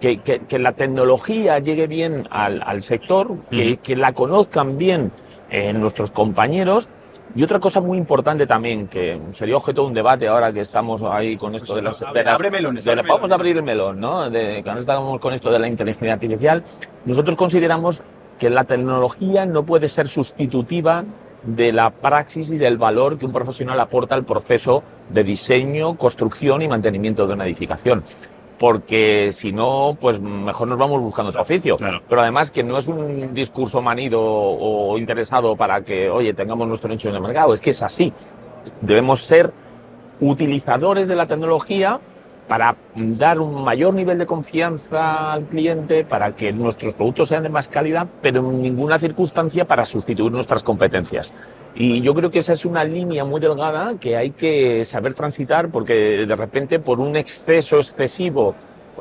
que, 0.00 0.18
que, 0.18 0.58
la 0.58 0.72
tecnología 0.72 1.58
llegue 1.60 1.86
bien 1.86 2.26
al, 2.30 2.62
al 2.66 2.82
sector, 2.82 3.36
que, 3.50 3.76
que 3.76 3.96
la 3.96 4.12
conozcan 4.12 4.76
bien 4.76 5.12
eh, 5.50 5.72
nuestros 5.72 6.10
compañeros 6.10 6.88
y 7.36 7.42
otra 7.42 7.58
cosa 7.58 7.80
muy 7.80 7.98
importante 7.98 8.46
también, 8.46 8.86
que 8.86 9.20
sería 9.32 9.56
objeto 9.56 9.82
de 9.82 9.88
un 9.88 9.94
debate 9.94 10.28
ahora 10.28 10.52
que 10.52 10.60
estamos 10.60 11.02
ahí 11.02 11.36
con 11.36 11.54
esto 11.54 11.72
pues 11.72 11.76
de 11.76 11.82
las... 11.82 12.26
Abre, 12.26 12.50
melones, 12.50 12.84
vamos 12.84 13.30
a 13.30 13.34
abrir 13.34 13.56
el 13.56 13.62
melón, 13.62 13.98
¿no? 13.98 14.30
De, 14.30 14.60
que 14.62 14.78
estamos 14.78 15.20
con 15.20 15.34
esto 15.34 15.50
de 15.50 15.58
la 15.58 15.66
inteligencia 15.66 16.12
artificial. 16.12 16.62
Nosotros 17.04 17.36
consideramos 17.36 18.02
que 18.38 18.50
la 18.50 18.64
tecnología 18.64 19.46
no 19.46 19.64
puede 19.64 19.88
ser 19.88 20.08
sustitutiva 20.08 21.04
de 21.42 21.72
la 21.72 21.90
praxis 21.90 22.50
y 22.50 22.56
del 22.56 22.78
valor 22.78 23.18
que 23.18 23.26
un 23.26 23.32
profesional 23.32 23.78
aporta 23.80 24.14
al 24.14 24.24
proceso 24.24 24.82
de 25.10 25.24
diseño, 25.24 25.96
construcción 25.96 26.62
y 26.62 26.68
mantenimiento 26.68 27.26
de 27.26 27.34
una 27.34 27.44
edificación 27.44 28.04
porque 28.58 29.30
si 29.32 29.52
no, 29.52 29.96
pues 30.00 30.20
mejor 30.20 30.68
nos 30.68 30.78
vamos 30.78 31.00
buscando 31.00 31.30
otro 31.30 31.42
oficio. 31.42 31.76
Pero 32.08 32.20
además 32.20 32.50
que 32.50 32.62
no 32.62 32.78
es 32.78 32.88
un 32.88 33.34
discurso 33.34 33.82
manido 33.82 34.20
o 34.22 34.96
interesado 34.98 35.56
para 35.56 35.82
que, 35.82 36.08
oye, 36.08 36.34
tengamos 36.34 36.68
nuestro 36.68 36.88
nicho 36.88 37.08
en 37.08 37.16
el 37.16 37.20
mercado, 37.20 37.52
es 37.54 37.60
que 37.60 37.70
es 37.70 37.82
así. 37.82 38.12
Debemos 38.80 39.22
ser 39.22 39.52
utilizadores 40.20 41.08
de 41.08 41.16
la 41.16 41.26
tecnología 41.26 42.00
para 42.48 42.76
dar 42.94 43.40
un 43.40 43.64
mayor 43.64 43.94
nivel 43.94 44.18
de 44.18 44.26
confianza 44.26 45.32
al 45.32 45.44
cliente, 45.44 46.04
para 46.04 46.36
que 46.36 46.52
nuestros 46.52 46.94
productos 46.94 47.28
sean 47.28 47.42
de 47.42 47.48
más 47.48 47.68
calidad, 47.68 48.06
pero 48.20 48.40
en 48.50 48.62
ninguna 48.62 48.98
circunstancia 48.98 49.64
para 49.64 49.84
sustituir 49.84 50.30
nuestras 50.30 50.62
competencias. 50.62 51.32
Y 51.76 52.00
yo 52.02 52.14
creo 52.14 52.30
que 52.30 52.38
esa 52.38 52.52
es 52.52 52.64
una 52.64 52.84
línea 52.84 53.24
muy 53.24 53.40
delgada 53.40 53.94
que 53.98 54.16
hay 54.16 54.30
que 54.30 54.84
saber 54.84 55.14
transitar 55.14 55.70
porque 55.70 56.24
de 56.26 56.36
repente 56.36 56.78
por 56.78 57.00
un 57.00 57.16
exceso 57.16 57.78
excesivo, 57.78 58.54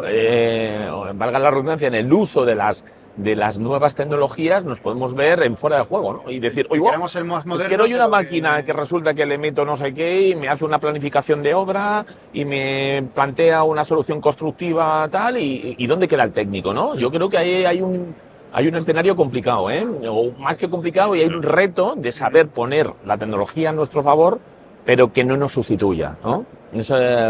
eh, 0.06 0.90
valga 1.14 1.38
la 1.38 1.52
redundancia, 1.52 1.88
en 1.88 1.96
el 1.96 2.12
uso 2.12 2.46
de 2.46 2.56
las 2.56 2.84
de 3.16 3.36
las 3.36 3.60
nuevas 3.60 3.94
tecnologías 3.94 4.66
nos 4.66 4.80
podemos 4.80 5.14
ver 5.14 5.44
en 5.44 5.56
fuera 5.56 5.78
de 5.78 5.84
juego 5.84 6.24
¿no? 6.26 6.32
y 6.32 6.40
decir, 6.40 6.66
oye, 6.72 6.82
es 7.56 7.64
que 7.64 7.78
doy 7.78 7.94
una 7.94 8.08
máquina 8.08 8.64
que... 8.64 8.74
resulta 8.74 9.14
que 9.14 9.26
le 9.26 9.38
meto 9.38 9.66
no 9.66 9.78
sé 9.78 9.94
qué 9.94 10.30
y 10.30 10.36
me 10.36 10.50
hace 10.50 10.66
una 10.66 10.80
planificación 10.80 11.44
de 11.44 11.54
obra 11.54 12.06
y 12.34 12.46
me 12.46 13.08
plantea 13.14 13.64
una 13.64 13.84
solución 13.84 14.20
constructiva 14.20 15.08
tal 15.12 15.38
y, 15.38 15.76
y 15.78 15.86
dónde 15.86 16.08
queda 16.08 16.24
el 16.24 16.32
técnico, 16.32 16.74
¿no? 16.74 16.96
Yo 16.96 17.12
creo 17.12 17.30
que 17.30 17.38
ahí 17.38 17.66
hay 17.66 17.82
un 17.82 18.16
hay 18.54 18.68
un 18.68 18.76
escenario 18.76 19.16
complicado, 19.16 19.70
¿eh? 19.72 19.86
o 20.08 20.32
más 20.38 20.58
que 20.58 20.70
complicado, 20.70 21.16
y 21.16 21.22
hay 21.22 21.28
un 21.28 21.42
reto 21.42 21.96
de 21.98 22.12
saber 22.12 22.48
poner 22.48 22.90
la 23.04 23.18
tecnología 23.18 23.72
a 23.72 23.74
nuestro 23.74 24.04
favor, 24.04 24.40
pero 24.86 25.12
que 25.12 25.24
no 25.24 25.36
nos 25.38 25.54
sustituya. 25.54 26.16
¿no? 26.24 26.46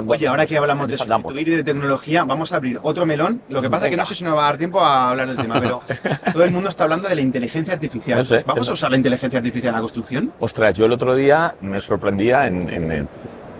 Oye, 0.07 0.27
ahora 0.27 0.45
que 0.45 0.57
hablamos 0.57 0.87
de 0.87 0.97
sustituir 0.97 1.47
y 1.47 1.55
de 1.55 1.63
tecnología, 1.63 2.25
vamos 2.25 2.51
a 2.51 2.57
abrir 2.57 2.79
otro 2.83 3.05
melón. 3.05 3.41
Lo 3.47 3.61
que 3.61 3.69
pasa 3.69 3.85
es 3.85 3.91
que 3.91 3.97
no 3.97 4.05
sé 4.05 4.15
si 4.15 4.23
nos 4.23 4.35
va 4.35 4.41
a 4.41 4.49
dar 4.49 4.57
tiempo 4.57 4.81
a 4.81 5.11
hablar 5.11 5.27
del 5.27 5.37
tema, 5.37 5.61
pero 5.61 5.81
todo 6.33 6.43
el 6.43 6.51
mundo 6.51 6.69
está 6.69 6.83
hablando 6.83 7.07
de 7.07 7.15
la 7.15 7.21
inteligencia 7.21 7.73
artificial. 7.73 8.25
¿Vamos 8.45 8.69
a 8.69 8.73
usar 8.73 8.91
la 8.91 8.97
inteligencia 8.97 9.39
artificial 9.39 9.69
en 9.69 9.75
la 9.75 9.81
construcción? 9.81 10.33
Ostras, 10.39 10.73
yo 10.73 10.85
el 10.85 10.91
otro 10.91 11.15
día 11.15 11.55
me 11.61 11.79
sorprendía 11.79 12.47
en 12.47 13.07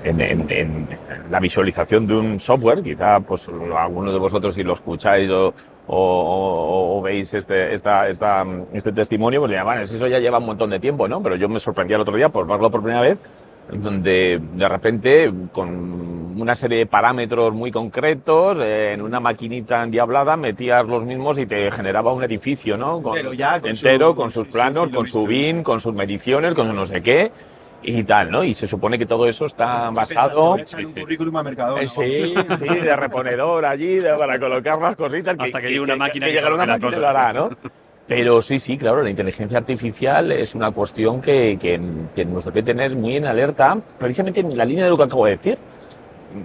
en, 0.04 0.88
la 1.30 1.40
visualización 1.40 2.06
de 2.08 2.16
un 2.16 2.40
software, 2.40 2.84
quizá 2.84 3.20
pues 3.20 3.48
alguno 3.78 4.12
de 4.12 4.20
vosotros 4.20 4.54
si 4.54 4.64
lo 4.64 4.74
escucháis 4.74 5.30
o, 5.88 7.02
veis 7.04 7.34
este, 7.34 7.74
esta, 7.74 8.08
esta, 8.08 8.46
este 8.74 8.92
testimonio, 8.92 9.42
pues 9.42 9.52
ya, 9.52 9.64
bueno, 9.64 9.82
eso 9.82 10.08
ya 10.08 10.20
lleva 10.20 10.38
un 10.38 10.46
montón 10.46 10.70
de 10.70 10.80
tiempo, 10.80 11.08
¿no? 11.08 11.22
Pero 11.22 11.36
yo 11.36 11.50
me 11.50 11.60
sorprendí 11.60 11.94
el 11.94 12.02
otro 12.02 12.16
día 12.16 12.30
por 12.30 12.48
verlo 12.48 12.72
por 12.72 12.82
primera 12.82 13.02
vez, 13.02 13.18
donde 13.72 14.42
de 14.54 14.70
repente 14.70 15.32
con 15.52 16.40
una 16.40 16.56
serie 16.56 16.80
de 16.80 16.86
parámetros 16.86 17.54
muy 17.54 17.72
concretos, 17.72 18.60
en 18.62 19.02
una 19.02 19.20
maquinita 19.20 19.84
endiablada 19.84 20.36
metías 20.38 20.86
los 20.86 21.04
mismos 21.04 21.38
y 21.38 21.46
te 21.46 21.70
generaba 21.72 22.14
un 22.14 22.24
edificio, 22.24 22.78
¿no? 22.78 23.02
entero, 23.64 24.16
con 24.16 24.32
sus 24.32 24.48
planos, 24.48 24.90
con 24.90 25.08
su 25.08 25.26
BIN, 25.26 25.64
con 25.64 25.80
sus 25.80 25.94
mediciones, 25.94 26.54
con 26.54 26.68
su 26.68 26.74
no 26.74 26.86
sé 26.86 27.02
qué 27.02 27.32
y 27.84 28.04
tal, 28.04 28.32
¿no? 28.32 28.44
Y 28.44 28.54
se 28.54 28.68
supone 28.68 28.98
que 28.98 29.06
todo 29.06 29.28
eso 29.28 29.46
está 29.46 29.90
basado. 29.92 30.58
Sí, 30.66 30.86
un 30.86 30.94
currículum 30.94 31.36
a 31.38 31.44
Mercadona. 31.44 31.88
Sí, 31.88 32.34
sí, 32.58 32.66
de 32.66 32.96
reponedor 32.96 33.66
allí, 33.66 34.00
para 34.18 34.40
colocar 34.40 34.80
las 34.80 34.96
cositas. 34.96 35.36
Hasta 35.38 35.62
que, 35.62 35.68
llegue 35.68 35.80
una 35.80 35.96
máquina 35.96 36.28
que, 36.28 36.40
una 36.40 36.66
máquina 36.66 36.98
lo 36.98 37.08
hará, 37.08 37.34
¿no? 37.34 37.50
Pero 38.08 38.42
sí, 38.42 38.60
sí, 38.60 38.78
claro, 38.78 39.02
la 39.02 39.10
inteligencia 39.10 39.58
artificial 39.58 40.32
es 40.32 40.56
una 40.56 40.72
cuestión 40.72 41.22
que, 41.22 41.58
que, 41.60 42.26
nos 42.26 42.46
debe 42.46 42.62
tener 42.62 42.96
muy 42.96 43.16
en 43.16 43.26
alerta, 43.26 43.78
precisamente 43.98 44.42
en 44.42 44.58
la 44.58 44.66
línea 44.66 44.86
de 44.86 44.90
lo 44.90 44.98
que 44.98 45.04
acabo 45.04 45.26
de 45.26 45.32
decir. 45.32 45.58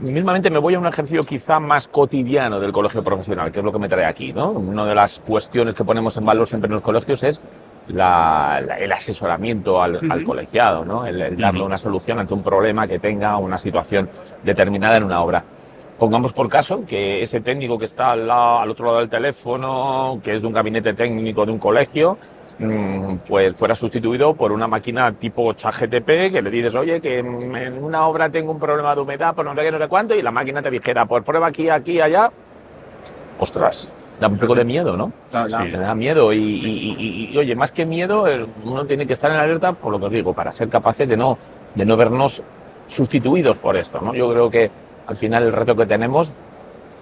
Mismamente 0.03 0.51
me 0.51 0.59
voy 0.59 0.75
a 0.75 0.79
un 0.79 0.87
ejercicio 0.87 1.25
quizá 1.25 1.59
más 1.59 1.89
cotidiano 1.89 2.61
del 2.61 2.73
colegio 2.73 3.03
profesional, 3.03 3.51
que 3.51 3.59
es 3.61 3.65
lo 3.65 3.73
que 3.73 3.79
me 3.79 3.89
trae 3.89 4.05
aquí, 4.05 4.33
¿no? 4.33 4.51
Una 4.51 4.85
de 4.85 4.95
las 4.95 5.19
cuestiones 5.19 5.75
que 5.75 5.83
ponemos 5.83 6.17
en 6.17 6.27
valor 6.27 6.47
siempre 6.47 6.69
en 6.69 6.75
los 6.75 6.83
colegios 6.83 7.23
es 7.23 7.41
el 7.89 8.93
asesoramiento 8.93 9.83
al, 9.83 10.25
colegiado, 10.25 10.85
¿no? 10.85 11.07
el, 11.07 11.37
darle 11.37 11.63
una 11.63 11.79
solución 11.79 12.19
ante 12.19 12.35
un 12.35 12.43
problema 12.43 12.87
que 12.87 12.99
tenga 12.99 13.37
una 13.39 13.57
situación 13.57 14.09
determinada 14.43 14.97
en 14.97 15.05
una 15.05 15.23
obra. 15.23 15.45
Pongamos 15.99 16.33
por 16.33 16.49
caso 16.49 16.85
que 16.87 17.23
ese 17.23 17.41
técnico 17.41 17.77
que 17.77 17.87
está 17.87 18.13
al, 18.13 18.31
al 18.31 18.71
otro 18.71 18.87
lado 18.87 18.99
del 18.99 19.09
teléfono, 19.09 20.21
que 20.23 20.35
es 20.35 20.41
de 20.41 20.47
un 20.47 20.53
gabinete 20.53 20.95
técnico 20.95 21.45
de 21.45 21.51
un 21.51 21.59
colegio, 21.59 22.19
mm, 22.59 23.17
pues 23.27 23.57
fuera 23.57 23.75
sustituido 23.75 24.35
por 24.35 24.53
una 24.53 24.69
máquina 24.69 25.11
tipo 25.13 25.53
ChatGTP 25.55 26.33
que 26.33 26.41
le 26.41 26.51
dices, 26.51 26.77
oye, 26.77 27.01
que 27.01 27.19
en 27.19 27.83
una 27.83 28.07
obra 28.07 28.31
tengo 28.31 28.53
un 28.53 28.61
problema 28.61 28.95
de 28.95 29.01
humedad, 29.01 29.35
por 29.35 29.45
no 29.45 29.57
sé 29.57 29.63
qué, 29.63 29.73
no 29.73 29.79
sé 29.79 29.89
cuánto, 29.89 30.15
y 30.15 30.23
la 30.23 30.31
máquina 30.31 30.63
te 30.63 30.71
dijera, 30.71 31.05
pues 31.05 31.25
prueba 31.25 31.49
aquí, 31.49 31.69
aquí, 31.69 32.01
allá. 32.01 32.31
Ostras, 33.41 33.89
da 34.21 34.29
un 34.29 34.39
poco 34.39 34.55
de 34.55 34.65
miedo, 34.65 34.97
¿no? 34.97 35.13
da 35.31 35.95
miedo 35.95 36.33
y, 36.33 37.35
oye, 37.37 37.55
más 37.55 37.73
que 37.73 37.87
miedo, 37.87 38.25
uno 38.65 38.85
tiene 38.85 39.07
que 39.07 39.13
estar 39.13 39.31
en 39.31 39.39
alerta, 39.39 39.73
por 39.73 39.93
lo 39.93 39.99
que 39.99 40.07
os 40.07 40.13
digo, 40.13 40.33
para 40.33 40.53
ser 40.53 40.69
capaces 40.69 41.09
de 41.09 41.17
no, 41.17 41.39
de 41.75 41.85
no 41.85 41.97
vernos 41.97 42.43
sustituidos 42.87 43.59
por 43.59 43.77
esto, 43.77 44.01
¿no? 44.01 44.15
Yo 44.15 44.31
creo 44.31 44.51
que 44.51 44.71
al 45.07 45.17
final 45.17 45.45
el 45.45 45.53
reto 45.53 45.77
que 45.77 45.87
tenemos 45.87 46.33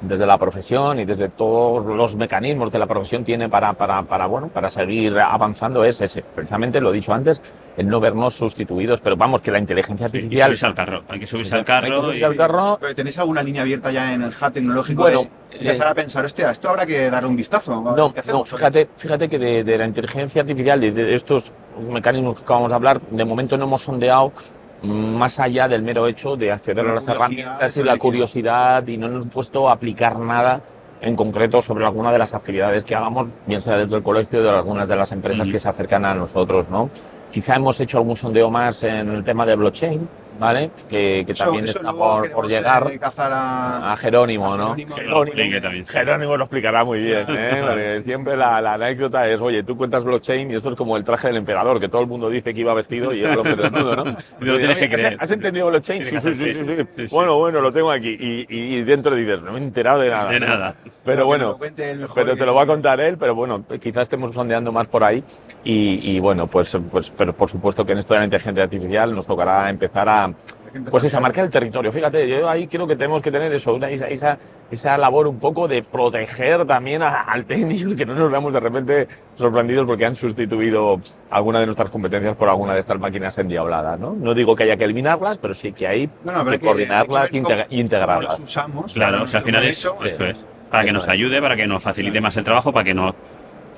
desde 0.00 0.26
la 0.26 0.38
profesión 0.38 1.00
y 1.00 1.04
desde 1.04 1.28
todos 1.28 1.86
los 1.86 2.16
mecanismos 2.16 2.70
que 2.70 2.78
la 2.78 2.86
profesión 2.86 3.24
tiene 3.24 3.48
para, 3.48 3.72
para, 3.72 4.02
para, 4.02 4.26
bueno, 4.26 4.48
para 4.48 4.70
seguir 4.70 5.18
avanzando 5.18 5.84
es 5.84 6.00
ese. 6.00 6.22
Precisamente 6.22 6.80
lo 6.80 6.90
he 6.90 6.94
dicho 6.94 7.12
antes, 7.12 7.40
el 7.76 7.88
no 7.88 8.00
vernos 8.00 8.34
sustituidos, 8.34 9.00
pero 9.00 9.16
vamos, 9.16 9.42
que 9.42 9.50
la 9.50 9.58
inteligencia 9.58 10.06
artificial... 10.06 10.50
Hay 10.50 10.50
que 10.50 10.56
subirse 10.56 10.66
al 10.66 10.74
carro, 10.74 11.02
hay 11.08 11.20
que 11.20 11.26
subirse 11.26 11.54
al 11.54 11.64
carro. 11.64 12.02
al 12.10 12.36
carro. 12.36 12.78
¿Tenéis 12.94 13.18
alguna 13.18 13.42
línea 13.42 13.62
abierta 13.62 13.90
ya 13.90 14.12
en 14.12 14.22
el 14.22 14.30
hub 14.30 14.52
tecnológico? 14.52 15.02
Bueno, 15.02 15.26
empezar 15.50 15.88
a 15.88 15.94
pensar, 15.94 16.24
hostia, 16.24 16.50
esto 16.50 16.68
habrá 16.68 16.86
que 16.86 17.10
darle 17.10 17.28
un 17.28 17.36
vistazo. 17.36 17.80
No, 17.80 17.96
no 17.96 18.44
fíjate, 18.44 18.88
fíjate 18.96 19.28
que 19.28 19.38
de, 19.38 19.78
la 19.78 19.86
inteligencia 19.86 20.42
artificial, 20.42 20.80
de, 20.80 20.92
de 20.92 21.14
estos 21.14 21.52
mecanismos 21.90 22.36
que 22.36 22.42
acabamos 22.42 22.70
de 22.70 22.74
hablar, 22.74 23.00
de 23.00 23.24
momento 23.24 23.56
no 23.56 23.64
hemos 23.64 23.82
sondeado 23.82 24.32
más 24.86 25.38
allá 25.40 25.68
del 25.68 25.82
mero 25.82 26.06
hecho 26.06 26.36
de 26.36 26.52
acceder 26.52 26.86
a 26.86 26.94
las 26.94 27.08
herramientas 27.08 27.76
y 27.76 27.82
la 27.82 27.96
curiosidad 27.96 28.86
y 28.86 28.96
no 28.96 29.08
nos 29.08 29.22
hemos 29.22 29.34
puesto 29.34 29.68
a 29.68 29.72
aplicar 29.72 30.18
nada 30.18 30.60
en 31.00 31.14
concreto 31.14 31.60
sobre 31.60 31.84
alguna 31.84 32.10
de 32.10 32.18
las 32.18 32.34
actividades 32.34 32.84
que 32.84 32.94
hagamos, 32.94 33.28
bien 33.46 33.60
sea 33.60 33.76
desde 33.76 33.96
el 33.96 34.02
colegio 34.02 34.40
o 34.40 34.42
de 34.42 34.50
algunas 34.50 34.88
de 34.88 34.96
las 34.96 35.12
empresas 35.12 35.48
que 35.48 35.58
se 35.58 35.68
acercan 35.68 36.04
a 36.04 36.14
nosotros, 36.14 36.68
¿no? 36.70 36.90
Quizá 37.30 37.56
hemos 37.56 37.78
hecho 37.80 37.98
algún 37.98 38.16
sondeo 38.16 38.50
más 38.50 38.82
en 38.82 39.10
el 39.10 39.24
tema 39.24 39.44
de 39.44 39.56
blockchain, 39.56 40.08
¿vale? 40.38 40.70
Que, 40.88 41.24
que 41.26 41.34
también 41.34 41.64
está 41.64 41.92
por, 41.92 42.30
por 42.30 42.48
llegar 42.48 42.90
eh, 42.90 43.00
a, 43.02 43.92
a, 43.92 43.96
Jerónimo, 43.96 44.56
¿no? 44.56 44.74
Jerónimo, 44.74 45.86
Jerónimo, 45.86 46.36
lo 46.36 46.44
explicará 46.44 46.84
muy 46.84 47.00
bien, 47.00 47.26
¿eh? 47.28 47.62
Porque 47.66 48.02
siempre 48.02 48.36
la, 48.36 48.60
la, 48.60 48.74
anécdota 48.74 49.26
es, 49.26 49.40
oye, 49.40 49.62
tú 49.62 49.76
cuentas 49.76 50.04
blockchain 50.04 50.50
y 50.50 50.54
esto 50.54 50.70
es 50.70 50.76
como 50.76 50.96
el 50.96 51.04
traje 51.04 51.28
del 51.28 51.36
emperador, 51.36 51.80
que 51.80 51.88
todo 51.88 52.02
el 52.02 52.06
mundo 52.06 52.28
dice 52.28 52.52
que 52.52 52.60
iba 52.60 52.74
vestido 52.74 53.12
y 53.14 53.24
es 53.24 53.34
lo 53.34 53.42
que 53.42 53.56
todo, 53.56 53.96
¿no? 53.96 54.04
no 54.04 54.58
tienes 54.58 54.78
que 54.78 54.88
creer. 54.88 55.16
¿Has 55.20 55.30
entendido 55.30 55.68
blockchain? 55.68 56.04
Sí 56.04 56.20
sí 56.20 56.34
sí, 56.34 56.54
sí 56.54 57.06
Bueno, 57.10 57.36
bueno, 57.36 57.60
lo 57.60 57.72
tengo 57.72 57.90
aquí. 57.90 58.16
Y, 58.18 58.46
y, 58.48 58.82
dentro 58.82 59.14
dices, 59.14 59.42
no 59.42 59.52
me 59.52 59.58
he 59.58 59.62
enterado 59.62 60.00
de 60.00 60.10
nada. 60.10 60.30
De 60.30 60.40
nada. 60.40 60.74
Pero, 61.04 61.26
bueno, 61.26 61.56
pero 62.14 62.36
te 62.36 62.46
lo 62.46 62.54
va 62.54 62.62
a 62.62 62.66
contar 62.66 63.00
él, 63.00 63.16
pero 63.16 63.34
bueno, 63.34 63.64
quizás 63.80 64.02
estemos 64.02 64.34
sondeando 64.34 64.72
más 64.72 64.86
por 64.88 65.04
ahí. 65.04 65.22
Y, 65.64 66.16
y 66.16 66.20
bueno, 66.20 66.46
pues, 66.46 66.76
pues 66.90 67.10
pero 67.16 67.32
por 67.32 67.48
supuesto 67.48 67.84
que 67.84 67.92
en 67.92 67.98
esto 67.98 68.14
de 68.14 68.20
la 68.20 68.24
inteligencia 68.24 68.64
artificial 68.64 69.14
nos 69.14 69.26
tocará 69.26 69.70
empezar 69.70 70.08
a 70.08 70.25
pues 70.90 71.04
esa 71.04 71.20
marca 71.20 71.40
del 71.40 71.50
territorio. 71.50 71.92
Fíjate, 71.92 72.28
yo 72.28 72.48
ahí 72.48 72.66
creo 72.66 72.86
que 72.86 72.96
tenemos 72.96 73.22
que 73.22 73.30
tener 73.30 73.52
eso, 73.52 73.74
una, 73.74 73.90
esa, 73.90 74.08
esa, 74.08 74.38
esa, 74.70 74.98
labor 74.98 75.26
un 75.26 75.38
poco 75.38 75.68
de 75.68 75.82
proteger 75.82 76.66
también 76.66 77.02
a, 77.02 77.22
al 77.22 77.44
técnico 77.44 77.90
y 77.90 77.96
que 77.96 78.06
no 78.06 78.14
nos 78.14 78.30
veamos 78.30 78.52
de 78.52 78.60
repente 78.60 79.08
sorprendidos 79.36 79.86
porque 79.86 80.06
han 80.06 80.16
sustituido 80.16 81.00
alguna 81.30 81.60
de 81.60 81.66
nuestras 81.66 81.90
competencias 81.90 82.36
por 82.36 82.48
alguna 82.48 82.74
de 82.74 82.80
estas 82.80 82.98
máquinas 82.98 83.36
endiabladas. 83.38 83.98
No, 83.98 84.14
no 84.14 84.34
digo 84.34 84.54
que 84.54 84.64
haya 84.64 84.76
que 84.76 84.84
eliminarlas, 84.84 85.38
pero 85.38 85.54
sí 85.54 85.72
que 85.72 85.86
hay 85.86 86.06
que, 86.08 86.50
que, 86.50 86.60
coordinarlas 86.60 87.32
e 87.32 87.66
integrarlas. 87.70 88.40
Las 88.40 88.40
usamos, 88.40 88.94
claro, 88.94 89.22
o 89.22 89.26
sea, 89.26 89.40
al 89.40 89.44
final 89.44 89.64
es, 89.64 89.78
eso 89.78 90.24
es. 90.24 90.44
Para 90.70 90.84
que 90.84 90.92
nos 90.92 91.06
ayude, 91.06 91.40
para 91.40 91.56
que 91.56 91.66
nos 91.66 91.82
facilite 91.82 92.20
más 92.20 92.36
el 92.36 92.44
trabajo, 92.44 92.72
para 92.72 92.84
que 92.84 92.94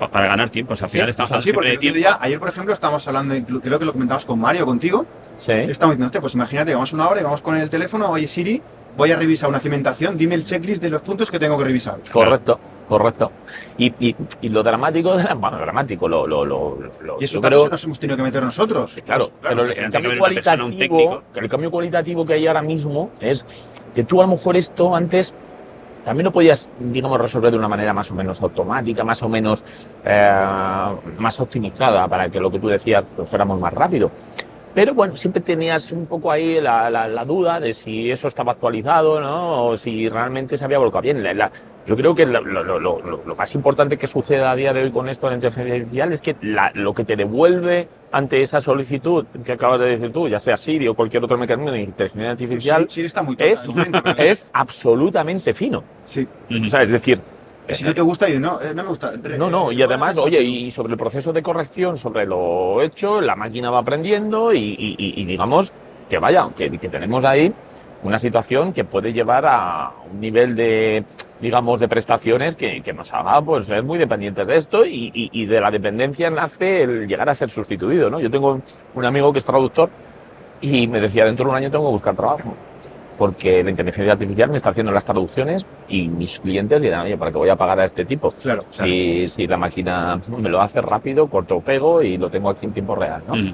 para 0.07 0.27
ganar 0.27 0.49
tiempo. 0.49 0.73
O 0.73 0.75
sea, 0.75 0.85
al 0.85 0.91
final 0.91 1.09
estamos 1.09 1.31
hablando 1.31 1.43
sí, 1.43 1.53
porque 1.53 1.71
de 1.71 1.77
tiempo. 1.77 1.97
Día, 1.97 2.17
ayer, 2.19 2.39
por 2.39 2.49
ejemplo, 2.49 2.73
estábamos 2.73 3.07
hablando, 3.07 3.35
creo 3.61 3.79
que 3.79 3.85
lo 3.85 3.91
comentabas 3.91 4.25
con 4.25 4.39
Mario, 4.39 4.65
contigo. 4.65 5.05
Sí. 5.37 5.51
Estamos 5.51 5.97
diciendo, 5.97 6.21
pues 6.21 6.33
imagínate, 6.33 6.73
vamos 6.73 6.93
una 6.93 7.09
hora 7.09 7.21
y 7.21 7.23
vamos 7.23 7.41
con 7.41 7.57
el 7.57 7.69
teléfono, 7.69 8.09
oye 8.09 8.27
Siri, 8.27 8.61
voy 8.95 9.11
a 9.11 9.17
revisar 9.17 9.49
una 9.49 9.59
cimentación, 9.59 10.17
dime 10.17 10.35
el 10.35 10.45
checklist 10.45 10.81
de 10.81 10.89
los 10.89 11.01
puntos 11.01 11.29
que 11.29 11.39
tengo 11.39 11.57
que 11.57 11.63
revisar. 11.65 11.99
Correcto. 12.11 12.59
Correcto. 12.89 13.31
Y, 13.77 13.93
y, 13.99 14.15
y, 14.41 14.49
lo 14.49 14.63
dramático, 14.63 15.15
bueno, 15.37 15.59
dramático, 15.59 16.07
lo, 16.07 16.25
lo, 16.25 16.43
lo, 16.43 16.79
y 17.19 17.25
eso 17.25 17.39
también 17.39 17.61
creo, 17.61 17.69
nos 17.69 17.83
hemos 17.83 17.99
tenido 17.99 18.17
que 18.17 18.23
meter 18.23 18.41
nosotros. 18.41 18.93
Sí, 18.93 19.03
claro, 19.03 19.29
claro, 19.39 19.57
pero 19.57 19.71
el, 19.71 19.77
el, 19.77 19.91
cambio 19.91 20.17
cualitativo, 20.17 21.23
el 21.35 21.49
cambio 21.49 21.69
cualitativo 21.69 22.25
que 22.25 22.33
hay 22.33 22.47
ahora 22.47 22.63
mismo 22.63 23.11
es 23.19 23.45
que 23.93 24.03
tú 24.03 24.19
a 24.21 24.25
lo 24.25 24.31
mejor 24.31 24.57
esto 24.57 24.95
antes 24.95 25.35
también 26.03 26.25
lo 26.25 26.31
podías, 26.31 26.69
digamos, 26.79 27.19
resolver 27.19 27.51
de 27.51 27.57
una 27.57 27.67
manera 27.67 27.93
más 27.93 28.09
o 28.11 28.15
menos 28.15 28.41
automática, 28.41 29.03
más 29.03 29.21
o 29.23 29.29
menos 29.29 29.63
eh, 30.03 30.45
más 31.17 31.39
optimizada 31.39 32.07
para 32.07 32.29
que 32.29 32.39
lo 32.39 32.49
que 32.49 32.59
tú 32.59 32.67
decías 32.67 33.03
fuéramos 33.25 33.59
más 33.59 33.73
rápido. 33.73 34.11
Pero 34.73 34.93
bueno, 34.93 35.17
siempre 35.17 35.41
tenías 35.41 35.91
un 35.91 36.05
poco 36.05 36.31
ahí 36.31 36.61
la, 36.61 36.89
la, 36.89 37.07
la, 37.07 37.25
duda 37.25 37.59
de 37.59 37.73
si 37.73 38.11
eso 38.11 38.27
estaba 38.27 38.53
actualizado, 38.53 39.19
¿no? 39.19 39.65
O 39.65 39.77
si 39.77 40.07
realmente 40.09 40.57
se 40.57 40.65
había 40.65 40.77
volcado 40.77 41.01
bien. 41.01 41.23
La, 41.23 41.51
yo 41.85 41.95
creo 41.95 42.13
que 42.13 42.25
lo, 42.25 42.41
lo, 42.41 42.79
lo, 42.79 42.99
lo, 43.01 43.35
más 43.35 43.55
importante 43.55 43.97
que 43.97 44.05
suceda 44.05 44.51
a 44.51 44.55
día 44.55 44.71
de 44.73 44.83
hoy 44.83 44.91
con 44.91 45.09
esto 45.09 45.25
de 45.25 45.31
la 45.31 45.35
inteligencia 45.37 45.73
artificial 45.73 46.13
es 46.13 46.21
que 46.21 46.35
lo 46.75 46.93
que 46.93 47.03
te 47.03 47.15
devuelve 47.15 47.87
ante 48.11 48.43
esa 48.43 48.61
solicitud 48.61 49.25
que 49.43 49.53
acabas 49.53 49.79
de 49.79 49.87
decir 49.87 50.11
tú, 50.11 50.27
ya 50.27 50.39
sea 50.39 50.55
Siri 50.55 50.87
o 50.87 50.93
cualquier 50.93 51.23
otro 51.23 51.37
mecanismo 51.37 51.71
de 51.71 51.81
inteligencia 51.81 52.31
artificial, 52.31 52.85
sí, 52.89 53.01
está 53.01 53.23
muy 53.23 53.35
es, 53.39 53.65
es 54.17 54.45
absolutamente 54.53 55.53
fino. 55.55 55.83
Sí. 56.05 56.27
O 56.63 56.69
sea, 56.69 56.83
es 56.83 56.91
decir, 56.91 57.19
si 57.69 57.83
no 57.83 57.93
te 57.93 58.01
gusta, 58.01 58.29
y 58.29 58.39
no, 58.39 58.61
eh, 58.61 58.73
no 58.73 58.83
me 58.83 58.89
gusta. 58.89 59.13
No, 59.37 59.49
no, 59.49 59.71
y 59.71 59.81
además, 59.81 60.17
oye, 60.17 60.41
y 60.41 60.71
sobre 60.71 60.93
el 60.93 60.97
proceso 60.97 61.33
de 61.33 61.41
corrección, 61.41 61.97
sobre 61.97 62.25
lo 62.25 62.81
hecho, 62.81 63.21
la 63.21 63.35
máquina 63.35 63.69
va 63.69 63.79
aprendiendo 63.79 64.53
y, 64.53 64.75
y, 64.77 64.95
y 64.97 65.25
digamos 65.25 65.71
que 66.09 66.17
vaya, 66.17 66.49
que, 66.55 66.69
que, 66.77 66.89
tenemos 66.89 67.23
ahí 67.23 67.53
una 68.03 68.17
situación 68.17 68.73
que 68.73 68.83
puede 68.83 69.13
llevar 69.13 69.45
a 69.45 69.91
un 70.11 70.19
nivel 70.19 70.55
de, 70.55 71.03
digamos, 71.39 71.79
de 71.79 71.87
prestaciones 71.87 72.55
que, 72.55 72.81
que 72.81 72.93
nos 72.93 73.13
haga 73.13 73.41
pues, 73.41 73.67
ser 73.67 73.83
muy 73.83 73.97
dependientes 73.97 74.47
de 74.47 74.55
esto 74.55 74.85
y, 74.85 75.11
y, 75.13 75.45
de 75.45 75.61
la 75.61 75.69
dependencia 75.69 76.29
nace 76.29 76.83
el 76.83 77.07
llegar 77.07 77.29
a 77.29 77.33
ser 77.33 77.49
sustituido. 77.49 78.09
¿no? 78.09 78.19
Yo 78.19 78.31
tengo 78.31 78.61
un 78.95 79.05
amigo 79.05 79.31
que 79.31 79.39
es 79.39 79.45
traductor 79.45 79.89
y 80.61 80.87
me 80.87 80.99
decía, 80.99 81.25
dentro 81.25 81.45
de 81.45 81.51
un 81.51 81.57
año 81.57 81.71
tengo 81.71 81.85
que 81.85 81.91
buscar 81.91 82.15
trabajo 82.15 82.55
porque 83.19 83.61
la 83.65 83.69
inteligencia 83.69 84.13
artificial 84.13 84.49
me 84.49 84.55
está 84.55 84.69
haciendo 84.69 84.93
las 84.93 85.03
traducciones 85.03 85.65
y 85.89 86.07
mis 86.07 86.39
clientes 86.39 86.81
dirán, 86.81 87.05
oye, 87.05 87.17
¿para 87.17 87.31
qué 87.31 87.37
voy 87.37 87.49
a 87.49 87.57
pagar 87.57 87.81
a 87.81 87.83
este 87.83 88.05
tipo? 88.05 88.29
Claro. 88.29 88.63
Si, 88.71 88.77
claro. 88.77 89.27
si 89.27 89.47
la 89.47 89.57
máquina 89.57 90.21
me 90.37 90.47
lo 90.47 90.61
hace 90.61 90.79
rápido, 90.79 91.27
corto 91.27 91.59
pego 91.59 92.01
y 92.01 92.17
lo 92.17 92.29
tengo 92.29 92.49
aquí 92.49 92.65
en 92.65 92.71
tiempo 92.71 92.95
real, 92.95 93.21
¿no? 93.27 93.35
Mm. 93.35 93.53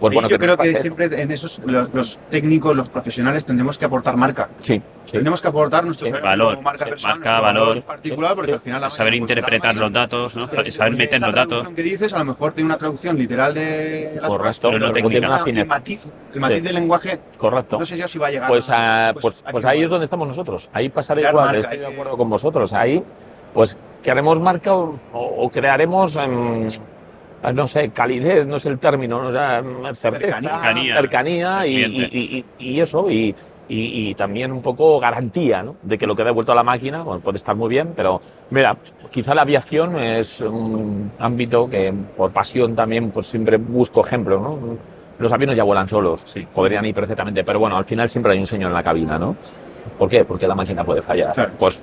Pues 0.00 0.12
bueno, 0.12 0.28
yo 0.28 0.38
creo 0.38 0.56
que 0.56 0.76
siempre 0.76 1.06
en 1.06 1.30
esos 1.30 1.58
los, 1.64 1.92
los, 1.94 2.18
técnicos, 2.30 2.76
los 2.76 2.88
profesionales 2.88 3.44
tendremos 3.44 3.78
que 3.78 3.86
aportar 3.86 4.16
marca. 4.16 4.50
Sí. 4.60 4.82
sí. 5.06 5.12
Tenemos 5.12 5.40
que 5.40 5.48
aportar 5.48 5.84
nuestro 5.84 6.06
sí. 6.06 6.12
valor, 6.12 6.60
marca 6.60 6.84
personal, 6.84 7.18
marca, 7.18 7.40
valor 7.40 7.82
particular, 7.82 8.34
porque 8.34 8.52
al 8.52 8.60
final 8.60 8.80
la 8.82 8.90
saber 8.90 9.12
pues, 9.12 9.20
interpretar 9.20 9.74
los 9.74 9.92
datos, 9.92 10.36
¿no? 10.36 10.46
saber 10.48 10.96
meter 10.96 11.20
los 11.20 11.34
datos. 11.34 11.68
que 11.68 11.82
dices, 11.82 12.12
a 12.12 12.18
lo 12.18 12.26
mejor 12.26 12.52
tiene 12.52 12.66
una 12.66 12.76
traducción 12.76 13.16
literal 13.16 13.54
de 13.54 14.18
las 14.20 14.28
Correcto, 14.28 14.70
pero 14.70 14.86
no 14.86 14.92
técnica. 14.92 15.42
El 15.46 15.66
matiz, 15.66 16.12
el 16.34 16.40
matiz 16.40 16.62
del 16.62 16.74
lenguaje. 16.74 17.18
Correcto. 17.38 17.78
No 17.78 17.86
sé 17.86 17.96
yo 17.96 18.06
si 18.06 18.18
va 18.18 18.26
a 18.26 18.30
llegar. 18.30 18.48
Pues, 18.48 18.68
a, 18.68 19.12
pues, 19.14 19.42
pues, 19.42 19.44
pues 19.50 19.64
ahí 19.64 19.82
es 19.82 19.88
donde 19.90 20.04
estamos 20.04 20.28
nosotros. 20.28 20.68
Ahí 20.72 20.90
pasará 20.90 21.20
igual. 21.20 21.46
Marca, 21.46 21.60
estoy 21.60 21.78
de 21.78 21.86
acuerdo 21.86 22.16
con 22.18 22.28
vosotros. 22.28 22.72
Ahí, 22.74 23.02
pues, 23.54 23.78
que 24.02 24.10
haremos 24.10 24.40
marca 24.40 24.74
o, 24.74 24.98
o 25.12 25.48
crearemos. 25.48 26.16
Um, 26.16 26.68
no 27.52 27.68
sé, 27.68 27.90
calidez, 27.90 28.46
no 28.46 28.56
es 28.56 28.66
el 28.66 28.78
término, 28.78 29.18
o 29.28 29.32
sea, 29.32 29.62
certeza, 29.94 30.40
cercanía, 30.40 30.96
cercanía 30.96 31.66
y, 31.66 31.84
y, 31.84 32.44
y, 32.58 32.70
y, 32.70 32.80
eso, 32.80 33.06
y, 33.08 33.34
también 34.14 34.52
un 34.52 34.62
poco 34.62 35.00
garantía 35.00 35.62
¿no? 35.62 35.76
de 35.82 35.98
que 35.98 36.06
lo 36.06 36.14
que 36.14 36.22
ha 36.22 36.24
devuelto 36.24 36.52
a 36.52 36.54
la 36.54 36.62
máquina 36.62 37.02
bueno, 37.02 37.20
puede 37.20 37.36
estar 37.36 37.56
muy 37.56 37.68
bien, 37.68 37.92
pero 37.96 38.20
mira, 38.50 38.76
quizá 39.10 39.34
la 39.34 39.42
aviación 39.42 39.98
es 39.98 40.40
un 40.40 41.10
ámbito 41.18 41.68
que 41.68 41.92
por 42.16 42.30
pasión 42.30 42.76
también 42.76 43.10
pues 43.10 43.26
siempre 43.26 43.56
busco 43.56 44.04
ejemplos, 44.04 44.40
¿no? 44.40 44.58
Los 45.18 45.32
aviones 45.32 45.56
ya 45.56 45.64
vuelan 45.64 45.88
solos, 45.88 46.22
sí. 46.26 46.46
podrían 46.54 46.84
ir 46.84 46.94
perfectamente, 46.94 47.42
pero 47.42 47.58
bueno, 47.58 47.76
al 47.76 47.84
final 47.84 48.08
siempre 48.08 48.32
hay 48.32 48.38
un 48.38 48.46
señor 48.46 48.70
en 48.70 48.74
la 48.74 48.82
cabina, 48.82 49.18
¿no? 49.18 49.34
¿Por 49.98 50.08
qué? 50.08 50.24
Porque 50.24 50.46
la 50.46 50.54
máquina 50.54 50.84
puede 50.84 51.02
fallar. 51.02 51.32
Claro. 51.32 51.52
Pues 51.58 51.82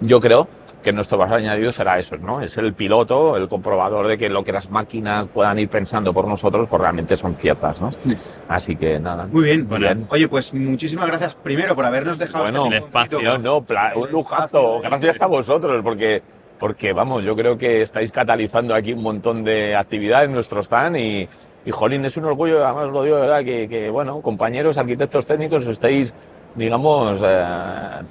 yo 0.00 0.20
creo 0.20 0.48
que 0.82 0.92
nuestro 0.92 1.18
valor 1.18 1.38
añadido 1.38 1.72
será 1.72 1.98
eso, 1.98 2.16
¿no? 2.16 2.40
Es 2.40 2.56
el 2.58 2.72
piloto, 2.74 3.36
el 3.36 3.48
comprobador 3.48 4.06
de 4.06 4.16
que 4.16 4.28
lo 4.28 4.44
que 4.44 4.52
las 4.52 4.70
máquinas 4.70 5.26
puedan 5.28 5.58
ir 5.58 5.68
pensando 5.68 6.12
por 6.12 6.28
nosotros, 6.28 6.68
pues 6.68 6.80
realmente 6.80 7.16
son 7.16 7.34
ciertas, 7.34 7.80
¿no? 7.82 7.90
Sí. 7.90 8.16
Así 8.48 8.76
que 8.76 9.00
nada. 9.00 9.26
Muy 9.26 9.44
bien, 9.44 9.68
bueno, 9.68 9.86
bien. 9.86 10.06
Oye, 10.10 10.28
pues 10.28 10.54
muchísimas 10.54 11.06
gracias 11.06 11.34
primero 11.34 11.74
por 11.74 11.84
habernos 11.84 12.18
dejado 12.18 12.44
bueno, 12.44 12.66
este 12.66 12.76
espacio, 12.76 13.38
no, 13.38 13.64
un 13.96 14.12
lujazo. 14.12 14.80
Gracias 14.80 15.20
a 15.20 15.26
vosotros, 15.26 15.80
porque 15.82 16.22
porque 16.58 16.92
vamos, 16.92 17.22
yo 17.22 17.36
creo 17.36 17.58
que 17.58 17.82
estáis 17.82 18.10
catalizando 18.10 18.74
aquí 18.74 18.92
un 18.92 19.02
montón 19.02 19.44
de 19.44 19.76
actividades 19.76 20.28
en 20.28 20.34
nuestro 20.34 20.60
stand 20.60 20.96
y, 20.96 21.28
y 21.64 21.70
jolín, 21.70 22.04
es 22.04 22.16
un 22.16 22.24
orgullo, 22.24 22.64
además 22.64 22.90
lo 22.90 23.02
digo 23.02 23.16
de 23.16 23.22
verdad, 23.22 23.44
que, 23.44 23.68
que 23.68 23.90
bueno, 23.90 24.20
compañeros, 24.22 24.78
arquitectos 24.78 25.26
técnicos, 25.26 25.66
estáis 25.66 26.14
digamos, 26.56 27.20
eh, 27.22 27.44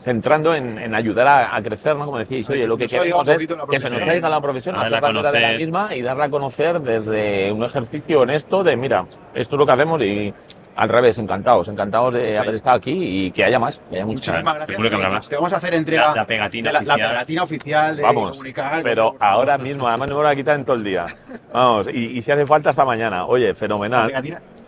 centrando 0.01 0.53
en, 0.53 0.77
en 0.77 0.95
ayudar 0.95 1.27
a, 1.27 1.55
a, 1.55 1.61
crecer, 1.61 1.95
¿no? 1.95 2.05
Como 2.05 2.19
decíais, 2.19 2.49
oye, 2.49 2.67
lo 2.67 2.77
que 2.77 2.87
queremos 2.87 3.27
es 3.27 3.47
que 3.69 3.79
se 3.79 3.89
nos 3.89 4.03
caiga 4.03 4.29
la 4.29 4.39
profesión, 4.39 4.75
hacer 4.75 5.01
la 5.01 5.31
de 5.31 5.39
la 5.39 5.57
misma 5.57 5.95
y 5.95 6.01
darla 6.01 6.25
a 6.25 6.29
conocer 6.29 6.79
desde 6.79 7.51
un 7.51 7.63
ejercicio 7.63 8.21
honesto 8.21 8.63
de, 8.63 8.75
mira, 8.75 9.05
esto 9.33 9.55
es 9.55 9.59
lo 9.59 9.65
que 9.65 9.71
hacemos 9.71 10.01
y 10.01 10.33
al 10.75 10.89
revés, 10.89 11.17
encantados, 11.17 11.67
encantados 11.69 12.13
de 12.13 12.33
sí. 12.33 12.37
haber 12.37 12.55
estado 12.55 12.77
aquí 12.77 12.91
y 12.91 13.31
que 13.31 13.45
haya 13.45 13.57
más, 13.57 13.79
que 13.89 13.95
haya 13.95 14.05
Muchísimas 14.05 14.55
gracias. 14.55 14.77
Que 14.77 14.97
más. 14.97 15.29
Te 15.29 15.35
vamos 15.35 15.53
a 15.53 15.55
hacer 15.57 15.73
entrega 15.73 16.09
la, 16.09 16.15
la 16.15 16.25
pegatina 16.27 16.69
de 16.69 16.73
la, 16.73 16.79
oficial. 16.79 16.99
La 16.99 17.09
pegatina 17.09 17.43
oficial 17.43 17.95
de 17.95 18.03
vamos, 18.03 18.31
comunicar. 18.31 18.83
Pero 18.83 19.15
ahora 19.19 19.57
mismo, 19.57 19.87
además 19.87 20.09
no 20.09 20.21
me 20.21 20.29
a 20.29 20.35
quitar 20.35 20.55
en 20.55 20.65
todo 20.65 20.75
el 20.75 20.83
día. 20.83 21.05
Vamos, 21.53 21.87
y, 21.87 22.17
y 22.17 22.21
si 22.21 22.31
hace 22.31 22.45
falta 22.45 22.69
hasta 22.69 22.83
mañana. 22.83 23.25
Oye, 23.25 23.53
fenomenal. 23.53 24.11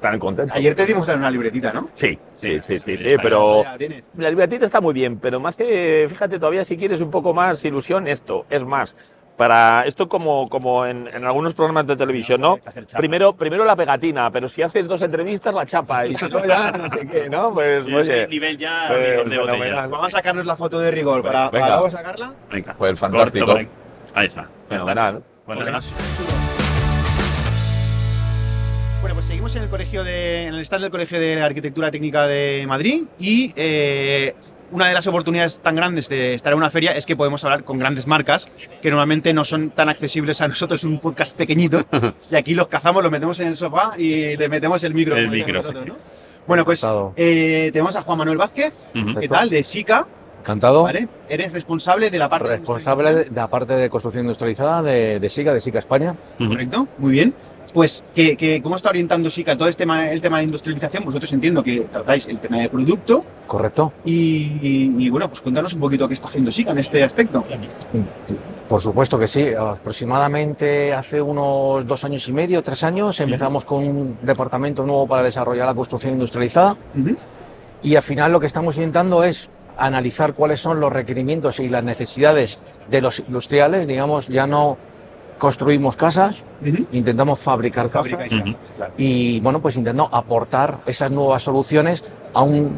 Tan 0.02 0.20
contento. 0.20 0.54
Ayer 0.56 0.76
te 0.76 0.86
dimos 0.86 1.08
una 1.08 1.32
libretita, 1.32 1.74
¿no? 1.74 1.90
Sí, 1.96 2.18
sí, 2.36 2.60
sí, 2.62 2.80
sí, 2.80 2.98
sí, 2.98 3.16
pero 3.22 3.64
la 4.18 4.30
libretita 4.30 4.66
está 4.66 4.80
muy 4.80 4.94
bien, 4.94 5.18
pero 5.20 5.40
me 5.40 5.50
hace, 5.50 6.08
fíjate, 6.08 6.38
todavía 6.38 6.64
si 6.64 6.78
quieres 6.78 7.02
un 7.02 7.10
poco 7.10 7.34
más 7.34 7.64
ilusión 7.66 8.08
esto, 8.08 8.46
es 8.50 8.64
más, 8.64 8.96
para 9.38 9.84
esto 9.84 10.10
como, 10.10 10.50
como 10.50 10.86
en, 10.86 11.08
en, 11.08 11.24
algunos 11.24 11.54
programas 11.54 11.86
de 11.88 11.96
televisión, 11.96 12.42
¿no? 12.42 12.60
Primero, 12.98 13.34
primero 13.34 13.64
la 13.64 13.76
pegatina, 13.76 14.32
pero 14.32 14.50
si 14.50 14.64
haces 14.64 14.88
dos 14.88 15.02
entrevistas, 15.02 15.54
la 15.54 15.66
chapa, 15.66 16.06
y 16.08 16.16
si 16.16 16.28
no, 16.28 16.46
ya 16.46 16.72
no 16.72 16.90
sé 16.90 17.08
qué, 17.08 17.30
¿no? 17.30 17.54
Pues, 17.54 17.86
nivel 18.30 18.58
ya 18.58 18.86
pues, 18.90 19.30
de 19.30 19.38
botella. 19.38 19.88
Vamos 19.88 20.08
a 20.08 20.18
sacarnos 20.18 20.46
la 20.46 20.56
foto 20.56 20.80
de 20.80 20.92
rigor, 20.92 21.22
para, 21.22 21.50
Venga. 21.50 21.66
para 21.66 21.76
luego 21.76 21.90
sacarla. 21.90 22.34
Venga, 22.52 22.76
pues 22.78 23.00
fantástico. 23.00 23.46
Corto, 23.46 23.70
ahí 24.16 24.26
está. 24.26 24.50
Fenomenal. 24.68 25.24
Bueno, 25.46 25.80
Bueno, 29.02 29.14
pues 29.14 29.26
seguimos 29.26 29.56
en 29.56 29.64
el 29.64 29.70
colegio 29.70 30.04
de, 30.04 30.46
en 30.46 30.56
el 30.56 30.60
stand 30.62 30.82
del 30.84 30.92
Colegio 30.92 31.20
de 31.20 31.42
Arquitectura 31.42 31.92
Técnica 31.92 32.28
de 32.28 32.66
Madrid 32.68 33.04
y 33.20 33.54
eh, 33.56 34.34
una 34.72 34.88
de 34.88 34.94
las 34.94 35.06
oportunidades 35.08 35.60
tan 35.60 35.76
grandes 35.76 36.10
de 36.10 36.34
estar 36.34 36.52
en 36.52 36.58
una 36.58 36.70
feria 36.70 36.92
es 36.92 37.06
que 37.06 37.16
podemos 37.16 37.44
hablar 37.44 37.64
con 37.64 37.78
grandes 37.78 38.08
marcas 38.08 38.48
que 38.82 38.90
normalmente 38.90 39.34
no 39.34 39.44
son 39.44 39.70
tan 39.70 39.90
accesibles 39.90 40.42
a 40.42 40.48
nosotros, 40.48 40.84
un 40.84 41.00
podcast 41.00 41.38
pequeñito, 41.38 41.86
y 42.32 42.36
aquí 42.36 42.54
los 42.56 42.68
cazamos, 42.68 43.04
los 43.04 43.12
metemos 43.12 43.40
en 43.40 43.50
el 43.50 43.58
sofá 43.58 43.94
y 43.98 44.36
le 44.36 44.50
metemos 44.50 44.84
el 44.84 44.94
micro. 44.94 45.16
El 45.16 45.30
micro. 45.30 45.54
Nosotros, 45.54 45.86
¿no? 45.86 45.96
Bueno, 46.48 46.66
pues 46.66 46.82
eh, 47.16 47.70
tenemos 47.72 47.96
a 47.96 48.02
Juan 48.02 48.18
Manuel 48.18 48.38
Vázquez, 48.38 48.74
uh 48.96 48.98
-huh. 48.98 49.20
¿qué 49.20 49.28
tal? 49.28 49.50
De 49.50 49.64
SICA. 49.64 50.08
Encantado. 50.42 50.84
¿Vale? 50.84 51.08
Eres 51.30 51.52
responsable 51.52 52.10
de 52.10 52.18
la 52.18 52.30
parte 52.30 52.48
responsable 52.48 53.14
de, 53.14 53.32
la 53.36 53.48
parte 53.48 53.74
de 53.74 53.90
construcción 53.90 54.24
industrializada 54.24 54.82
de, 54.82 55.20
de 55.20 55.30
SICA, 55.30 55.54
de 55.54 55.60
SICA 55.60 55.80
España. 55.80 56.16
Uh 56.40 56.44
-huh. 56.44 56.48
Correcto, 56.50 56.88
muy 56.98 57.12
bien. 57.12 57.34
Pues, 57.74 58.04
que, 58.16 58.36
que, 58.38 58.62
¿cómo 58.62 58.76
está 58.76 58.90
orientando 58.90 59.30
SICA 59.30 59.58
todo 59.58 59.68
este 59.68 59.84
tema, 59.84 60.10
el 60.10 60.22
tema 60.22 60.38
de 60.38 60.44
industrialización? 60.44 61.06
Vosotros 61.06 61.32
entiendo 61.34 61.62
que 61.64 61.82
tratáis 61.82 62.26
el 62.26 62.40
tema 62.40 62.58
de 62.60 62.70
producto. 62.70 63.24
Correcto. 63.46 63.94
Y, 64.06 64.14
y, 64.62 64.96
y, 64.98 65.10
bueno, 65.10 65.28
pues 65.30 65.42
contanos 65.42 65.74
un 65.74 65.82
poquito 65.82 66.08
qué 66.08 66.14
está 66.14 66.28
haciendo 66.28 66.52
SICA 66.52 66.72
en 66.72 66.80
este 66.80 67.04
aspecto. 67.04 67.44
Por 68.68 68.82
supuesto 68.82 69.18
que 69.20 69.28
sí. 69.28 69.50
Aproximadamente 69.54 70.94
hace 70.94 71.22
unos 71.22 71.86
dos 71.86 72.04
años 72.04 72.28
y 72.28 72.34
medio, 72.34 72.64
tres 72.64 72.84
años, 72.84 73.20
empezamos 73.20 73.64
con 73.64 73.84
un 73.84 74.18
departamento 74.22 74.84
nuevo 74.86 75.08
para 75.08 75.24
desarrollar 75.24 75.66
la 75.68 75.74
construcción 75.76 76.14
industrializada. 76.14 76.74
Uh 76.96 77.00
-huh. 77.00 77.18
y 77.84 77.96
al 77.96 78.02
final 78.02 78.32
lo 78.32 78.40
que 78.40 78.48
estamos 78.48 78.76
intentando 78.78 79.24
es 79.24 79.50
analizar 79.78 80.34
cuáles 80.34 80.60
son 80.60 80.80
los 80.80 80.92
requerimientos 80.92 81.60
y 81.60 81.70
las 81.70 81.84
necesidades 81.84 82.58
de 82.90 83.02
los 83.02 83.20
industriales, 83.20 83.88
digamos, 83.88 84.28
ya 84.28 84.48
no 84.48 84.78
construimos 85.38 85.96
casas, 85.96 86.42
intentamos 86.92 87.40
fabricar 87.40 87.90
casas 87.90 88.28
claro. 88.76 88.94
y 88.98 89.40
bueno, 89.42 89.60
pues 89.62 89.76
intentando 89.76 90.10
aportar 90.12 90.80
esas 90.86 91.12
nuevas 91.12 91.44
soluciones 91.44 92.04
a 92.34 92.42
un- 92.42 92.78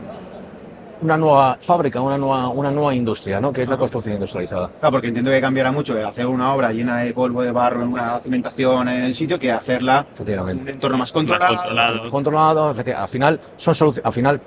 una 1.02 1.16
nueva 1.16 1.58
fábrica, 1.62 2.02
una 2.02 2.18
nueva, 2.18 2.50
una 2.50 2.70
nueva 2.72 2.94
industria, 2.94 3.40
¿no? 3.40 3.54
que 3.54 3.62
es 3.64 3.70
la 3.70 3.78
construcción 3.78 4.16
industrializada. 4.16 4.70
Claro, 4.82 4.92
porque 4.92 5.08
entiendo 5.08 5.32
que 5.32 5.40
cambiará 5.40 5.72
mucho 5.72 5.96
hacer 6.06 6.26
una 6.28 6.54
obra 6.54 6.74
llena 6.74 6.98
de 6.98 7.14
polvo, 7.14 7.42
de 7.42 7.52
barro, 7.52 7.84
en 7.84 7.88
una 7.94 8.20
cimentación 8.20 8.90
en 8.90 9.04
el 9.06 9.16
sitio, 9.16 9.40
que 9.40 9.50
hacerla 9.50 10.06
en 10.28 10.40
un 10.60 10.68
entorno 10.68 10.98
más 10.98 11.08
Más 11.08 11.12
controlado. 11.14 12.10
controlado. 12.12 12.76
al 12.98 13.08
final 13.08 13.40
son 13.56 13.94
al 14.04 14.12
final 14.12 14.42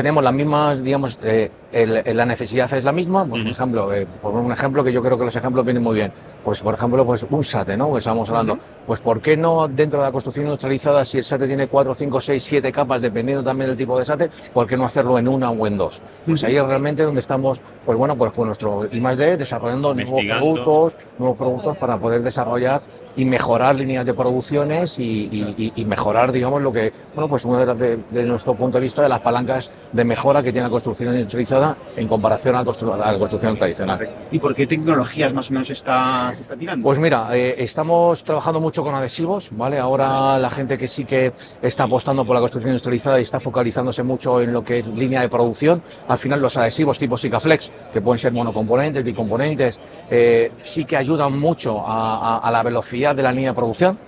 tenemos 0.00 0.24
las 0.24 0.32
mismas, 0.32 0.82
digamos, 0.82 1.18
eh, 1.22 1.50
el- 1.72 1.98
el- 2.04 2.16
la 2.16 2.24
necesidad 2.24 2.72
es 2.72 2.84
la 2.84 2.90
misma. 2.92 3.26
Por 3.26 3.38
ejemplo, 3.38 3.92
eh, 3.92 4.06
por 4.22 4.32
un 4.34 4.50
ejemplo 4.50 4.82
que 4.82 4.90
yo 4.92 5.02
creo 5.02 5.18
que 5.18 5.24
los 5.26 5.36
ejemplos 5.36 5.62
vienen 5.62 5.82
muy 5.82 5.94
bien. 5.94 6.10
Pues, 6.42 6.62
por 6.62 6.72
ejemplo, 6.74 7.04
pues 7.04 7.26
un 7.28 7.44
SATE, 7.44 7.76
¿no? 7.76 7.92
Que 7.92 7.98
estamos 7.98 8.26
hablando. 8.30 8.56
Pues, 8.86 8.98
¿por 9.00 9.20
qué 9.20 9.36
no 9.36 9.68
dentro 9.68 9.98
de 10.00 10.06
la 10.06 10.10
construcción 10.12 10.46
industrializada, 10.46 11.04
si 11.04 11.18
el 11.18 11.24
SATE 11.24 11.46
tiene 11.46 11.66
4, 11.68 11.92
5, 11.94 12.18
6, 12.18 12.42
7 12.42 12.72
capas, 12.72 13.02
dependiendo 13.02 13.44
también 13.44 13.68
del 13.68 13.76
tipo 13.76 13.98
de 13.98 14.04
SATE, 14.06 14.30
¿por 14.54 14.66
qué 14.66 14.74
no 14.78 14.86
hacerlo 14.86 15.18
en 15.18 15.28
una 15.28 15.50
o 15.50 15.66
en 15.66 15.76
dos? 15.76 16.00
Pues 16.24 16.42
ahí 16.44 16.56
es 16.56 16.64
realmente 16.64 17.02
donde 17.02 17.20
estamos, 17.20 17.60
pues 17.84 17.98
bueno, 17.98 18.16
pues 18.16 18.32
con 18.32 18.46
nuestro 18.46 18.86
I 18.90 19.00
más 19.00 19.18
D 19.18 19.36
desarrollando 19.36 19.92
nuevos 19.94 20.22
productos, 20.40 20.96
nuevos 21.18 21.36
productos 21.36 21.76
para 21.76 21.98
poder 21.98 22.22
desarrollar 22.22 22.80
y 23.20 23.24
mejorar 23.26 23.74
líneas 23.76 24.06
de 24.06 24.14
producciones 24.14 24.98
y, 24.98 25.28
y- 25.30 25.54
y- 25.58 25.72
y 25.76 25.84
mejorar, 25.84 26.32
digamos, 26.32 26.62
lo 26.62 26.72
que, 26.72 26.92
bueno, 27.14 27.28
pues 27.28 27.44
uno 27.44 27.58
de, 27.58 27.66
las 27.66 27.78
de, 27.78 27.96
de 28.10 28.22
nuestro 28.24 28.54
punto 28.54 28.78
de 28.78 28.82
vista 28.82 29.02
de 29.02 29.08
las 29.08 29.20
palancas 29.20 29.70
de 29.92 30.04
mejora 30.04 30.42
que 30.42 30.52
tiene 30.52 30.66
la 30.66 30.70
construcción 30.70 31.12
industrializada 31.14 31.76
en 31.96 32.08
comparación 32.08 32.54
a 32.54 32.60
la, 32.62 32.64
constru- 32.64 32.94
a 32.94 33.12
la 33.12 33.18
construcción 33.18 33.58
tradicional. 33.58 34.08
¿Y 34.30 34.38
por 34.38 34.54
qué 34.54 34.66
tecnologías 34.66 35.34
más 35.34 35.50
o 35.50 35.52
menos 35.52 35.68
está, 35.70 36.32
está 36.40 36.56
tirando? 36.56 36.82
Pues 36.84 36.98
mira, 36.98 37.28
eh, 37.36 37.56
estamos 37.58 38.24
trabajando 38.24 38.60
mucho 38.60 38.82
con 38.82 38.94
adhesivos, 38.94 39.48
¿vale? 39.52 39.78
Ahora 39.78 40.38
la 40.38 40.50
gente 40.50 40.78
que 40.78 40.88
sí 40.88 41.04
que 41.04 41.32
está 41.60 41.84
apostando 41.84 42.24
por 42.24 42.34
la 42.34 42.40
construcción 42.40 42.70
industrializada 42.72 43.18
y 43.18 43.22
está 43.22 43.38
focalizándose 43.40 44.02
mucho 44.02 44.40
en 44.40 44.52
lo 44.52 44.64
que 44.64 44.78
es 44.78 44.88
línea 44.88 45.20
de 45.20 45.28
producción, 45.28 45.82
al 46.08 46.16
final 46.18 46.40
los 46.40 46.56
adhesivos 46.56 46.98
tipo 46.98 47.16
Sikaflex, 47.18 47.70
que 47.92 48.00
pueden 48.00 48.18
ser 48.18 48.32
monocomponentes, 48.32 49.04
bicomponentes, 49.04 49.78
eh, 50.10 50.52
sí 50.62 50.84
que 50.84 50.96
ayudan 50.96 51.38
mucho 51.38 51.80
a, 51.86 52.36
a- 52.36 52.38
a 52.38 52.50
la 52.50 52.62
velocidad 52.62 53.09
de 53.16 53.22
la 53.22 53.32
línea 53.32 53.50
de 53.50 53.54
producción. 53.56 53.98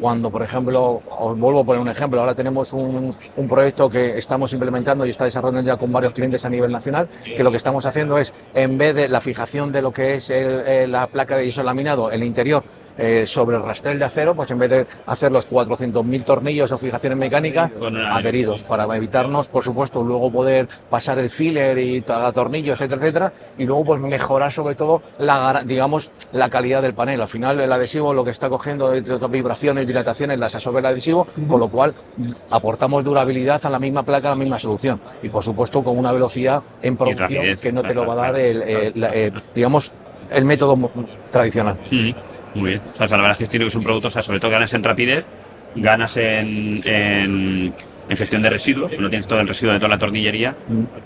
Cuando, 0.00 0.30
por 0.30 0.42
ejemplo, 0.42 1.02
os 1.18 1.36
vuelvo 1.38 1.60
a 1.60 1.64
poner 1.64 1.80
un 1.82 1.88
ejemplo, 1.88 2.20
ahora 2.20 2.34
tenemos 2.36 2.72
un, 2.72 3.14
un 3.36 3.48
proyecto 3.48 3.90
que 3.90 4.16
estamos 4.16 4.52
implementando 4.52 5.04
y 5.04 5.10
está 5.10 5.24
desarrollando 5.24 5.66
ya 5.68 5.76
con 5.76 5.90
varios 5.92 6.12
clientes 6.12 6.44
a 6.44 6.48
nivel 6.48 6.70
nacional, 6.70 7.08
que 7.24 7.42
lo 7.42 7.50
que 7.50 7.56
estamos 7.56 7.84
haciendo 7.84 8.16
es, 8.18 8.32
en 8.54 8.78
vez 8.78 8.94
de 8.94 9.08
la 9.08 9.20
fijación 9.20 9.72
de 9.72 9.82
lo 9.82 9.92
que 9.92 10.14
es 10.14 10.30
el- 10.30 10.62
eh, 10.66 10.86
la 10.86 11.08
placa 11.08 11.36
de 11.36 11.46
isolaminado, 11.46 12.10
el 12.12 12.22
interior, 12.22 12.62
eh, 12.98 13.26
sobre 13.26 13.56
el 13.56 13.62
rastrel 13.62 13.98
de 13.98 14.04
acero, 14.04 14.34
pues 14.34 14.50
en 14.50 14.58
vez 14.58 14.70
de 14.70 14.86
hacer 15.06 15.30
los 15.30 15.48
400.000 15.48 16.24
tornillos 16.24 16.72
o 16.72 16.78
fijaciones 16.78 17.18
mecánicas, 17.18 17.70
adheridos, 18.10 18.62
para 18.62 18.84
evitarnos, 18.96 19.48
por 19.48 19.62
supuesto, 19.62 20.02
luego 20.02 20.30
poder 20.30 20.68
pasar 20.88 21.18
el 21.18 21.30
filler 21.30 21.78
y 21.78 22.00
tornillo, 22.00 22.72
etcétera, 22.72 23.00
etcétera, 23.00 23.32
y 23.58 23.64
luego 23.64 23.84
pues 23.84 24.00
mejorar 24.00 24.52
sobre 24.52 24.74
todo 24.74 25.02
la, 25.18 25.62
digamos, 25.64 26.10
la 26.32 26.48
calidad 26.48 26.82
del 26.82 26.94
panel. 26.94 27.20
Al 27.20 27.28
final 27.28 27.60
el 27.60 27.72
adhesivo 27.72 28.14
lo 28.14 28.24
que 28.24 28.30
está 28.30 28.48
cogiendo 28.48 28.90
de 28.90 29.12
otras 29.12 29.30
vibraciones, 29.30 29.86
dilataciones, 29.86 30.38
las 30.38 30.54
absorbe 30.54 30.80
el 30.80 30.86
adhesivo, 30.86 31.26
con 31.48 31.60
lo 31.60 31.68
cual 31.68 31.94
aportamos 32.50 33.04
durabilidad 33.04 33.64
a 33.64 33.70
la 33.70 33.78
misma 33.78 34.02
placa, 34.02 34.28
a 34.28 34.30
la 34.30 34.36
misma 34.36 34.58
solución. 34.58 35.00
Y 35.22 35.28
por 35.28 35.42
supuesto 35.42 35.82
con 35.82 35.98
una 35.98 36.12
velocidad 36.12 36.62
en 36.82 36.96
producción 36.96 37.56
que 37.60 37.72
no 37.72 37.82
te 37.82 37.94
lo 37.94 38.06
va 38.06 38.14
a 38.14 38.16
dar 38.16 38.36
el, 38.36 38.62
el, 38.62 39.32
digamos, 39.54 39.92
el 40.30 40.44
método 40.44 40.90
tradicional. 41.30 41.76
Mm, 41.90 42.10
Muy 42.56 42.70
bien. 42.70 42.82
O 42.92 42.96
sea, 42.96 43.06
la 43.08 43.16
verdad 43.22 43.36
es 43.40 43.48
que 43.48 43.64
es 43.66 43.74
un 43.74 43.82
producto, 43.82 44.08
o 44.08 44.10
sea, 44.10 44.22
sobre 44.22 44.40
todo 44.40 44.50
ganas 44.50 44.72
en 44.74 44.82
rapidez, 44.82 45.26
ganas 45.74 46.16
en, 46.16 46.82
en, 46.86 47.74
en 48.08 48.16
gestión 48.16 48.40
de 48.42 48.50
residuos, 48.50 48.90
no 48.98 49.08
tienes 49.10 49.26
todo 49.28 49.40
el 49.40 49.48
residuo 49.48 49.72
de 49.74 49.78
toda 49.78 49.90
la 49.90 49.98
tornillería. 49.98 50.54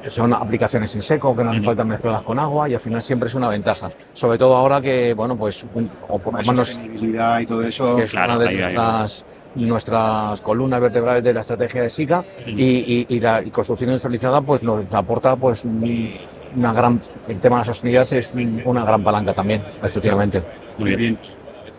son 0.06 0.32
aplicaciones 0.32 0.94
en 0.94 1.02
seco 1.02 1.34
que 1.36 1.42
no 1.44 1.50
hace 1.50 1.60
falta 1.62 1.84
mezclarlas 1.84 2.22
con 2.22 2.38
agua 2.38 2.68
y 2.68 2.74
al 2.74 2.80
final 2.80 3.02
siempre 3.02 3.28
es 3.28 3.34
una 3.34 3.48
ventaja. 3.48 3.90
Sobre 4.12 4.38
todo 4.38 4.54
ahora 4.56 4.80
que, 4.80 5.12
bueno, 5.14 5.36
pues, 5.36 5.66
un- 5.74 5.90
o 6.08 6.18
por 6.18 6.32
lo 6.34 6.38
Más 6.38 6.46
menos 6.46 6.68
sostenibilidad 6.68 7.40
y 7.40 7.46
todo 7.46 7.62
eso. 7.62 7.96
que 7.96 8.04
es 8.04 8.10
claro, 8.12 8.34
una 8.36 8.42
de 8.44 8.48
ahí, 8.48 8.54
ahí, 8.56 8.62
nuestras, 8.74 9.24
nuestras 9.56 10.40
columnas 10.42 10.80
vertebrales 10.80 11.24
de 11.24 11.32
la 11.34 11.40
estrategia 11.40 11.82
de 11.82 11.90
SICA 11.90 12.24
y, 12.46 12.62
y- 12.62 13.06
y 13.08 13.20
la 13.20 13.42
y 13.42 13.50
construcción 13.50 13.90
industrializada 13.90 14.40
pues 14.40 14.62
nos 14.62 14.92
aporta 14.94 15.34
pues 15.36 15.64
un- 15.64 16.14
una 16.54 16.72
gran, 16.72 17.00
el 17.28 17.40
tema 17.40 17.56
de 17.56 17.60
la 17.60 17.64
sostenibilidad 17.64 18.12
es 18.12 18.32
una 18.64 18.84
gran 18.84 19.02
palanca 19.02 19.32
también, 19.32 19.62
efectivamente. 19.82 20.42
Muy 20.78 20.94
bien. 20.96 21.18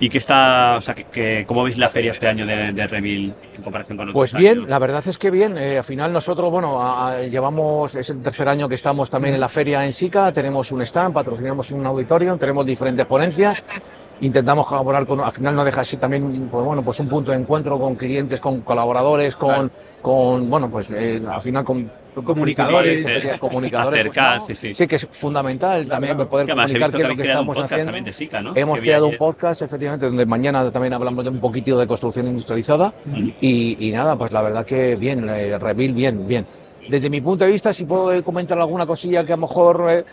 ¿Y 0.01 0.09
qué 0.09 0.17
está, 0.17 0.77
o 0.79 0.81
sea, 0.81 0.95
que, 0.95 1.03
que- 1.03 1.45
cómo 1.47 1.63
veis 1.63 1.77
la 1.77 1.87
feria 1.87 2.11
este 2.11 2.27
año 2.27 2.43
de, 2.43 2.73
de 2.73 2.87
Revil 2.87 3.35
en 3.55 3.61
comparación 3.61 3.97
con 3.99 4.09
otros 4.09 4.15
Pues 4.15 4.33
bien, 4.33 4.57
años? 4.57 4.69
la 4.69 4.79
verdad 4.79 5.03
es 5.07 5.15
que 5.19 5.29
bien. 5.29 5.55
eh, 5.59 5.77
al 5.77 5.83
final 5.83 6.11
nosotros, 6.11 6.49
bueno, 6.49 6.81
a- 6.81 7.11
a- 7.11 7.21
llevamos, 7.21 7.93
es 7.93 8.09
el 8.09 8.19
tercer 8.23 8.49
año 8.49 8.67
que 8.67 8.73
estamos 8.73 9.11
también 9.11 9.35
en 9.35 9.39
la 9.39 9.47
feria 9.47 9.85
en 9.85 9.93
SICA, 9.93 10.31
tenemos 10.33 10.71
un 10.71 10.81
stand, 10.81 11.13
patrocinamos 11.13 11.69
un 11.69 11.85
auditorio, 11.85 12.35
tenemos 12.37 12.65
diferentes 12.65 13.05
ponencias. 13.05 13.63
Intentamos 14.21 14.65
colaborar 14.67 15.05
con, 15.05 15.19
al 15.21 15.31
final 15.31 15.55
no 15.55 15.63
deja 15.63 15.81
de 15.81 15.85
ser 15.85 15.99
también, 15.99 16.47
pues 16.51 16.65
bueno, 16.65 16.81
pues 16.81 16.99
un 16.99 17.07
punto 17.07 17.29
de 17.31 17.37
encuentro 17.37 17.79
con 17.79 17.93
clientes, 17.95 18.39
con 18.39 18.61
colaboradores, 18.61 19.35
con, 19.35 19.49
Claro. 19.49 19.69
con 20.01 20.49
bueno, 20.49 20.67
pues 20.69 20.89
eh, 20.91 21.21
al 21.31 21.41
final 21.43 21.63
Con 21.63 21.91
comunicadores. 22.13 23.05
eh, 23.05 23.31
comunicadores, 23.39 24.07
pues, 24.13 24.17
¿no? 24.17 24.55
sí, 24.55 24.73
sí. 24.73 24.87
que 24.87 24.95
es 24.95 25.07
fundamental 25.11 25.87
también 25.87 26.17
poder 26.17 26.45
Que 26.45 26.51
además 26.51 26.71
comunicar 26.71 26.91
qué 26.91 26.97
que 26.97 27.03
es 27.03 27.09
lo 27.09 27.15
que 27.15 27.21
estamos 27.23 27.57
haciendo. 27.59 27.91
de 27.91 28.13
SICA, 28.13 28.41
¿no? 28.41 28.55
Hemos 28.55 28.79
Que 28.79 28.85
creado 28.85 29.07
un 29.07 29.17
podcast, 29.17 29.61
efectivamente, 29.61 30.05
donde 30.05 30.25
mañana 30.25 30.69
también 30.71 30.93
hablamos 30.93 31.23
de 31.23 31.29
un 31.29 31.39
poquitito 31.39 31.77
de 31.79 31.87
construcción 31.87 32.27
industrializada. 32.27 32.93
Y, 33.39 33.87
y 33.87 33.91
nada, 33.91 34.15
pues 34.17 34.31
la 34.31 34.41
verdad 34.41 34.65
que 34.65 34.95
bien, 34.95 35.27
eh, 35.29 35.57
Revil, 35.57 35.93
bien, 35.93 36.27
bien. 36.27 36.45
Desde 36.89 37.09
mi 37.09 37.21
punto 37.21 37.45
de 37.45 37.51
vista, 37.51 37.71
si 37.71 37.85
puedo 37.85 38.23
comentar 38.23 38.57
alguna 38.59 38.85
cosilla 38.85 39.23
que 39.23 39.33
a 39.33 39.35
lo 39.35 39.41
mejor 39.41 39.85
eh, 39.89 40.03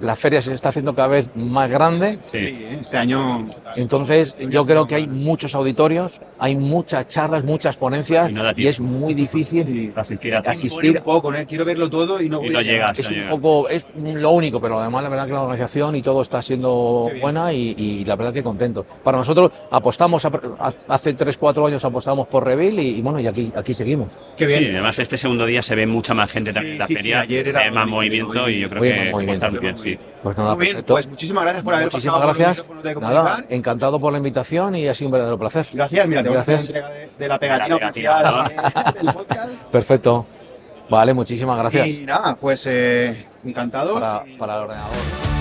la 0.00 0.16
feria 0.16 0.40
se 0.40 0.52
está 0.54 0.68
haciendo 0.70 0.94
cada 0.94 1.08
vez 1.08 1.28
más 1.34 1.70
grande. 1.70 2.18
Sí. 2.26 2.38
Sí, 2.38 2.64
este 2.80 2.96
año 2.96 3.46
Entonces, 3.76 4.36
yo 4.50 4.64
creo 4.66 4.86
que 4.86 4.94
hay 4.96 5.06
muchos 5.06 5.54
auditorios, 5.54 6.20
hay 6.38 6.56
muchas 6.56 7.06
charlas, 7.08 7.44
muchas 7.44 7.76
ponencias 7.76 8.30
Y 8.30 8.34
no 8.34 8.48
es 8.50 8.80
muy 8.80 9.14
difícil 9.14 9.64
Sí. 9.66 9.92
Asistir 9.94 10.34
a 10.34 10.42
pone 10.42 10.90
un 10.90 10.96
poco, 11.02 11.32
quiero 11.48 11.64
verlo 11.64 11.88
todo 11.90 12.20
y 12.20 12.28
no 12.28 12.38
Y 12.38 12.46
voy 12.46 12.50
no 12.50 12.58
a 12.58 12.62
llegar. 12.62 12.94
llegas. 12.94 12.98
es 12.98 13.08
un 13.10 13.14
llega. 13.16 13.30
poco, 13.30 13.68
es 13.68 13.86
lo 13.96 14.30
único, 14.30 14.60
pero 14.60 14.78
además 14.80 15.02
la 15.02 15.08
verdad 15.08 15.26
que 15.26 15.32
la 15.32 15.42
organización 15.42 15.96
y 15.96 16.02
todo 16.02 16.22
está 16.22 16.40
siendo 16.42 17.10
buena 17.20 17.52
y, 17.52 17.74
y 17.78 18.04
la 18.04 18.16
verdad 18.16 18.32
que 18.32 18.42
contento. 18.42 18.84
Para 19.02 19.18
nosotros 19.18 19.50
apostamos, 19.70 20.24
a- 20.24 20.30
hace 20.88 21.14
3, 21.14 21.36
4 21.36 21.66
años 21.66 21.84
apostamos 21.84 22.26
por 22.28 22.44
Revil 22.44 22.78
y, 22.78 22.98
y 22.98 23.02
bueno, 23.02 23.20
y 23.20 23.26
aquí, 23.26 23.52
aquí 23.54 23.74
seguimos. 23.74 24.16
Qué 24.36 24.48
Sí, 24.48 24.58
bien. 24.58 24.72
además 24.74 24.98
este 24.98 25.16
segundo 25.16 25.46
día 25.46 25.62
se 25.62 25.74
ve 25.74 25.86
mucha 25.86 26.14
más 26.14 26.30
gente 26.30 26.52
también 26.52 26.74
en 26.74 26.78
la 26.80 26.86
sí, 26.86 26.92
sí, 26.94 26.96
feria, 26.96 27.20
ayer 27.20 27.48
era 27.48 27.70
más 27.70 27.86
movimiento 27.86 28.48
y 28.48 28.60
yo 28.60 28.68
creo 28.68 28.82
que 28.82 28.88
bien, 28.92 29.04
va 29.06 29.08
a 29.08 29.12
movimiento. 29.12 29.32
estar 29.46 29.50
muy 29.52 29.60
bien, 29.60 29.77
sí. 29.78 29.98
Pues 30.22 30.36
nada, 30.36 30.54
Muy 30.54 30.64
bien, 30.64 30.74
perfecto. 30.76 30.94
pues 30.94 31.06
muchísimas 31.06 31.42
gracias 31.44 31.64
por 31.64 31.74
haber 31.74 31.86
Muchísimas 31.86 32.14
pasado 32.20 32.26
por 32.66 32.76
los 32.76 32.84
gracias. 32.84 33.00
de 33.00 33.00
Nada, 33.14 33.44
encantado 33.48 34.00
por 34.00 34.12
la 34.12 34.18
invitación 34.18 34.74
y 34.76 34.88
ha 34.88 34.94
sido 34.94 35.08
un 35.08 35.12
verdadero 35.12 35.38
placer. 35.38 35.68
Gracias, 35.72 36.06
mira, 36.08 36.22
te 36.22 36.28
voy 36.28 36.38
a 36.38 36.40
hacer 36.40 36.54
la 36.54 36.62
Gracias. 36.62 36.76
entrega 36.76 36.88
de, 36.90 37.10
de 37.18 37.28
la 37.28 37.38
pegatina 37.38 37.64
De 37.64 37.80
la 37.80 37.92
pegatina, 37.92 38.32
oficial 38.50 38.92
de- 38.94 39.00
del 39.04 39.12
podcast. 39.14 39.48
Perfecto. 39.72 40.26
Vale, 40.90 41.14
muchísimas 41.14 41.58
gracias. 41.58 41.86
Y 42.00 42.04
nada, 42.06 42.34
pues 42.36 42.64
eh, 42.66 43.26
encantados. 43.44 44.00
Para, 44.00 44.22
Y- 44.26 44.36
para 44.36 44.56
el 44.56 44.62
ordenador. 44.62 45.37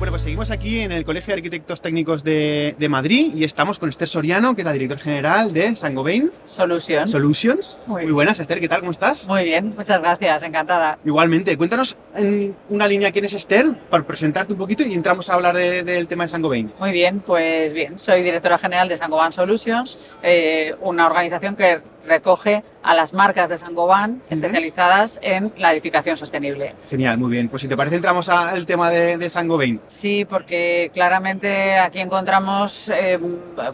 Bueno, 0.00 0.12
pues 0.12 0.22
seguimos 0.22 0.50
aquí 0.50 0.80
en 0.80 0.92
el 0.92 1.04
Colegio 1.04 1.26
de 1.34 1.40
Arquitectos 1.40 1.82
Técnicos 1.82 2.24
de, 2.24 2.74
de 2.78 2.88
Madrid 2.88 3.34
y 3.34 3.44
estamos 3.44 3.78
con 3.78 3.90
Esther 3.90 4.08
Soriano, 4.08 4.54
que 4.54 4.62
es 4.62 4.64
la 4.64 4.72
directora 4.72 4.98
general 4.98 5.52
de 5.52 5.76
Sangobain 5.76 6.32
Solution. 6.46 7.06
Solutions. 7.06 7.76
Muy 7.86 8.04
Muy 8.04 8.12
buenas, 8.12 8.40
Esther, 8.40 8.60
¿qué 8.60 8.68
tal? 8.68 8.80
¿Cómo 8.80 8.92
estás? 8.92 9.28
Muy 9.28 9.44
bien, 9.44 9.74
muchas 9.76 10.00
gracias, 10.00 10.42
encantada. 10.42 10.98
Igualmente, 11.04 11.54
cuéntanos 11.58 11.98
en 12.16 12.56
una 12.70 12.88
línea 12.88 13.12
quién 13.12 13.26
es 13.26 13.34
Esther, 13.34 13.74
para 13.90 14.02
presentarte 14.06 14.54
un 14.54 14.58
poquito 14.58 14.82
y 14.84 14.94
entramos 14.94 15.28
a 15.28 15.34
hablar 15.34 15.54
de- 15.54 15.82
del 15.82 16.06
tema 16.08 16.24
de 16.24 16.28
Sangobain. 16.30 16.72
Muy 16.80 16.92
bien, 16.92 17.20
pues 17.20 17.74
bien, 17.74 17.98
soy 17.98 18.22
directora 18.22 18.56
general 18.56 18.88
de 18.88 18.96
Sangoban 18.96 19.32
Solutions, 19.34 19.98
eh, 20.22 20.74
una 20.80 21.06
organización 21.08 21.56
que 21.56 21.82
recoge 22.10 22.62
a 22.82 22.94
las 22.94 23.14
marcas 23.14 23.48
de 23.48 23.56
Sangoban 23.56 24.22
especializadas 24.28 25.18
en 25.22 25.52
la 25.56 25.72
edificación 25.72 26.16
sostenible. 26.16 26.74
Genial, 26.90 27.16
muy 27.18 27.30
bien. 27.30 27.48
Pues 27.48 27.62
si 27.62 27.68
te 27.68 27.76
parece, 27.76 27.96
entramos 27.96 28.28
al 28.28 28.66
tema 28.66 28.90
de, 28.90 29.16
de 29.16 29.30
Sangobain. 29.30 29.80
Sí, 29.86 30.26
porque 30.28 30.90
claramente 30.92 31.78
aquí 31.78 32.00
encontramos 32.00 32.90
eh, 32.94 33.18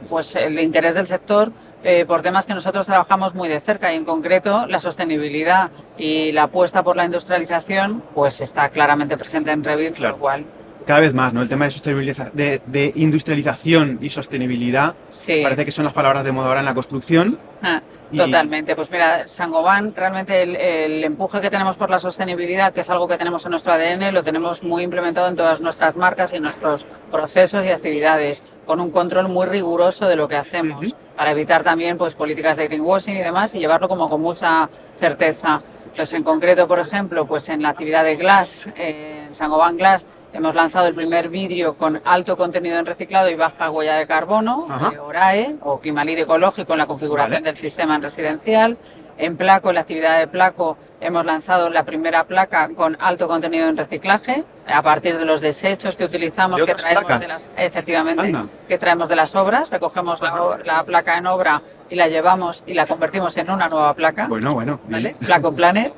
pues 0.09 0.37
el 0.37 0.59
interés 0.61 0.95
del 0.95 1.07
sector 1.07 1.51
eh, 1.83 2.05
por 2.05 2.23
temas 2.23 2.47
que 2.47 2.55
nosotros 2.55 2.87
trabajamos 2.87 3.35
muy 3.35 3.49
de 3.49 3.61
cerca 3.61 3.93
y 3.93 3.97
en 3.97 4.05
concreto 4.05 4.67
la 4.67 4.79
sostenibilidad 4.79 5.71
y 5.97 6.33
la 6.33 6.45
apuesta 6.45 6.83
por 6.83 6.97
la 6.97 7.05
industrialización 7.05 8.03
pues 8.15 8.41
está 8.41 8.69
claramente 8.69 9.17
presente 9.17 9.51
en 9.53 9.65
Revit, 9.65 9.95
Claro. 9.97 10.15
lo 10.15 10.21
cual 10.21 10.45
cada 10.87 11.01
vez 11.01 11.13
más, 11.15 11.33
¿no? 11.33 11.43
El 11.43 11.49
tema 11.49 11.65
de, 11.67 11.73
sostenibiliza- 11.73 12.31
de, 12.33 12.61
de 12.67 12.93
industrialización 12.95 13.99
y 14.01 14.09
sostenibilidad 14.11 14.95
Sí. 15.11 15.41
parece 15.43 15.65
que 15.65 15.73
son 15.73 15.85
las 15.85 15.93
palabras 15.95 16.25
de 16.25 16.33
moda 16.33 16.49
ahora 16.49 16.61
en 16.61 16.67
la 16.67 16.75
construcción. 16.75 17.39
Ah, 17.63 17.83
Y- 18.13 18.19
Totalmente. 18.19 18.77
Pues 18.77 18.89
mira, 18.93 19.27
Sangoban, 19.27 19.93
realmente 19.93 20.41
el, 20.43 20.55
el 20.55 21.03
empuje 21.03 21.41
que 21.41 21.51
tenemos 21.51 21.77
por 21.77 21.91
la 21.91 21.99
sostenibilidad, 21.99 22.73
que 22.73 22.83
es 22.83 22.91
algo 22.91 23.09
que 23.09 23.17
tenemos 23.19 23.45
en 23.47 23.51
nuestro 23.51 23.73
ADN, 23.73 24.13
lo 24.13 24.23
tenemos 24.23 24.63
muy 24.63 24.85
implementado 24.85 25.27
en 25.27 25.35
todas 25.35 25.61
nuestras 25.61 25.97
marcas 25.97 26.33
y 26.33 26.39
nuestros 26.39 26.87
procesos 27.11 27.65
y 27.65 27.71
actividades, 27.71 28.45
con 28.65 28.81
un 28.81 28.91
control 28.93 29.29
muy 29.29 29.47
riguroso 29.47 30.07
de 30.07 30.15
lo 30.15 30.29
que 30.29 30.37
hacemos, 30.37 30.95
para 31.17 31.33
evitar 31.33 31.65
también 31.65 31.99
pues 31.99 32.15
políticas 32.15 32.57
de 32.59 32.69
greenwashing 32.69 33.17
y 33.17 33.23
demás 33.23 33.53
y 33.57 33.59
llevarlo 33.59 33.89
como 33.89 34.09
con 34.09 34.21
mucha 34.21 34.71
certeza. 34.95 35.61
Entonces, 35.87 36.13
en 36.15 36.23
concreto, 36.23 36.69
por 36.69 36.79
ejemplo, 36.79 37.27
pues 37.27 37.49
en 37.49 37.63
la 37.63 37.71
actividad 37.71 38.05
de 38.05 38.15
Glass, 38.17 38.67
eh, 38.77 39.25
en 39.29 39.35
Sangoban 39.35 39.77
Glass, 39.79 40.07
hemos 40.37 40.55
lanzado 40.55 40.87
el 40.87 40.95
primer 40.95 41.29
vidrio 41.29 41.75
con 41.75 42.01
alto 42.05 42.37
contenido 42.37 42.79
en 42.79 42.87
reciclado 42.87 43.31
y 43.31 43.35
baja 43.35 43.71
huella 43.71 43.97
de 43.97 44.07
carbono, 44.07 44.69
eh, 44.93 44.99
ORAE, 44.99 45.57
o 45.63 45.81
Climalid 45.81 46.19
ecológico 46.19 46.73
en 46.73 46.79
la 46.79 46.87
configuración 46.87 47.43
Vale. 47.43 47.45
del 47.45 47.57
sistema 47.57 47.97
en 47.97 48.03
residencial. 48.03 48.79
En 49.19 49.35
Placo, 49.39 49.71
en 49.71 49.77
la 49.77 49.81
actividad 49.81 50.19
de 50.19 50.27
Placo, 50.27 50.77
hemos 51.01 51.25
lanzado 51.25 51.71
la 51.71 51.85
primera 51.85 52.25
placa 52.25 52.69
con 52.69 52.99
alto 53.01 53.27
contenido 53.29 53.67
en 53.67 53.75
reciclaje, 53.75 54.45
a 54.67 54.83
partir 54.83 55.17
de 55.17 55.25
los 55.25 55.41
desechos 55.41 55.97
que 55.97 56.05
utilizamos, 56.05 56.61
¿De 56.61 56.67
que 56.67 56.75
traemos 56.75 57.05
placas? 57.05 57.21
de 57.21 57.29
las, 57.29 57.49
efectivamente, 57.57 58.27
Anda. 58.27 58.47
que 58.69 58.77
traemos 58.77 59.09
de 59.09 59.17
las 59.17 59.35
obras, 59.35 59.71
recogemos 59.71 60.21
la, 60.21 60.85
placa 60.85 61.17
en 61.17 61.27
obra 61.29 61.63
y 61.89 61.95
la 61.95 62.09
llevamos 62.09 62.63
y 62.67 62.75
la 62.75 62.87
convertimos 62.87 63.35
en 63.39 63.51
una 63.51 63.71
nueva 63.71 63.95
placa. 63.95 64.27
Bueno, 64.29 64.53
bueno. 64.53 64.81
¿vale? 64.87 65.15
Placo 65.19 65.51
Planet. 65.55 65.95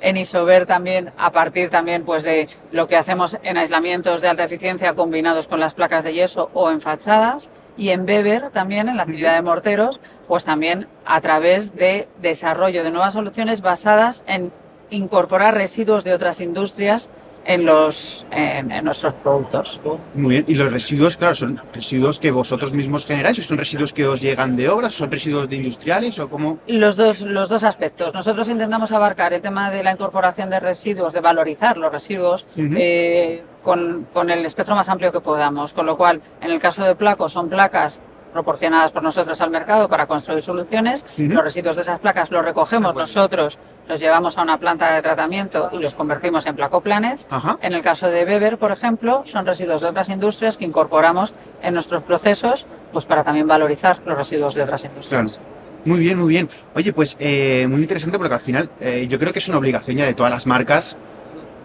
En 0.00 0.16
Isover 0.16 0.66
también, 0.66 1.12
a 1.16 1.32
partir 1.32 1.70
también 1.70 2.04
pues 2.04 2.22
de 2.22 2.48
lo 2.70 2.86
que 2.86 2.96
hacemos 2.96 3.38
en 3.42 3.58
aislamientos 3.58 4.20
de 4.20 4.28
alta 4.28 4.44
eficiencia 4.44 4.94
combinados 4.94 5.48
con 5.48 5.60
las 5.60 5.74
placas 5.74 6.04
de 6.04 6.14
yeso 6.14 6.50
o 6.54 6.70
en 6.70 6.80
fachadas. 6.80 7.50
Y 7.76 7.90
en 7.90 8.06
Beber 8.06 8.50
también, 8.50 8.88
en 8.88 8.96
la 8.96 9.04
actividad 9.04 9.34
de 9.34 9.42
morteros, 9.42 10.00
pues 10.26 10.44
también 10.44 10.88
a 11.04 11.20
través 11.20 11.76
de 11.76 12.08
desarrollo 12.20 12.82
de 12.82 12.90
nuevas 12.90 13.14
soluciones 13.14 13.60
basadas 13.60 14.22
en 14.26 14.52
incorporar 14.90 15.54
residuos 15.54 16.04
de 16.04 16.12
otras 16.14 16.40
industrias 16.40 17.08
en, 17.48 17.64
los, 17.64 18.26
en, 18.30 18.70
en 18.70 18.84
nuestros 18.84 19.14
productos. 19.14 19.80
Muy 20.14 20.30
bien. 20.34 20.44
Y 20.46 20.54
los 20.54 20.70
residuos, 20.70 21.16
claro, 21.16 21.34
son 21.34 21.60
residuos 21.72 22.20
que 22.20 22.30
vosotros 22.30 22.74
mismos 22.74 23.06
generáis, 23.06 23.38
o 23.38 23.42
son 23.42 23.56
residuos 23.56 23.92
que 23.92 24.06
os 24.06 24.20
llegan 24.20 24.54
de 24.54 24.68
obras, 24.68 24.94
o 24.94 24.98
son 24.98 25.10
residuos 25.10 25.48
de 25.48 25.56
industriales, 25.56 26.18
o 26.18 26.28
cómo. 26.28 26.58
Los 26.66 26.96
dos, 26.96 27.22
los 27.22 27.48
dos 27.48 27.64
aspectos. 27.64 28.12
Nosotros 28.12 28.50
intentamos 28.50 28.92
abarcar 28.92 29.32
el 29.32 29.40
tema 29.40 29.70
de 29.70 29.82
la 29.82 29.92
incorporación 29.92 30.50
de 30.50 30.60
residuos, 30.60 31.14
de 31.14 31.20
valorizar 31.20 31.78
los 31.78 31.90
residuos 31.90 32.44
eh, 32.56 33.42
con, 33.62 34.06
con 34.12 34.28
el 34.28 34.44
espectro 34.44 34.74
más 34.74 34.90
amplio 34.90 35.10
que 35.10 35.20
podamos. 35.20 35.72
Con 35.72 35.86
lo 35.86 35.96
cual, 35.96 36.20
en 36.42 36.50
el 36.50 36.60
caso 36.60 36.84
de 36.84 36.94
Placo, 36.94 37.30
son 37.30 37.48
placas 37.48 37.98
proporcionadas 38.32 38.92
por 38.92 39.02
nosotros 39.02 39.40
al 39.40 39.50
mercado 39.50 39.88
para 39.88 40.06
construir 40.06 40.42
soluciones. 40.42 41.04
Los 41.16 41.42
residuos 41.42 41.76
de 41.76 41.82
esas 41.82 42.00
placas 42.00 42.30
los 42.30 42.44
recogemos 42.44 42.94
nosotros, 42.94 43.58
los 43.88 44.00
llevamos 44.00 44.38
a 44.38 44.42
una 44.42 44.58
planta 44.58 44.92
de 44.94 45.02
tratamiento 45.02 45.70
y 45.72 45.78
los 45.78 45.94
convertimos 45.94 46.46
en 46.46 46.56
Placo 46.56 46.80
Planet. 46.80 47.20
Ajá. 47.30 47.58
En 47.62 47.72
el 47.72 47.82
caso 47.82 48.10
de 48.10 48.24
Weber, 48.24 48.58
por 48.58 48.72
ejemplo, 48.72 49.22
son 49.24 49.46
residuos 49.46 49.80
de 49.80 49.88
otras 49.88 50.08
industrias 50.10 50.56
que 50.56 50.64
incorporamos 50.64 51.32
en 51.62 51.74
nuestros 51.74 52.02
procesos 52.02 52.66
pues 52.92 53.06
para 53.06 53.24
también 53.24 53.46
valorizar 53.46 54.00
los 54.04 54.16
residuos 54.16 54.54
de 54.54 54.62
otras 54.62 54.84
industrias. 54.84 55.40
Muy 55.84 56.00
bien, 56.00 56.18
muy 56.18 56.28
bien. 56.28 56.48
Oye, 56.74 56.92
pues 56.92 57.16
eh, 57.18 57.66
muy 57.68 57.80
interesante 57.80 58.18
porque 58.18 58.34
al 58.34 58.40
final 58.40 58.70
eh, 58.80 59.06
yo 59.08 59.18
creo 59.18 59.32
que 59.32 59.38
es 59.38 59.48
una 59.48 59.58
obligación 59.58 59.96
ya 59.96 60.04
de 60.04 60.14
todas 60.14 60.30
las 60.30 60.46
marcas, 60.46 60.96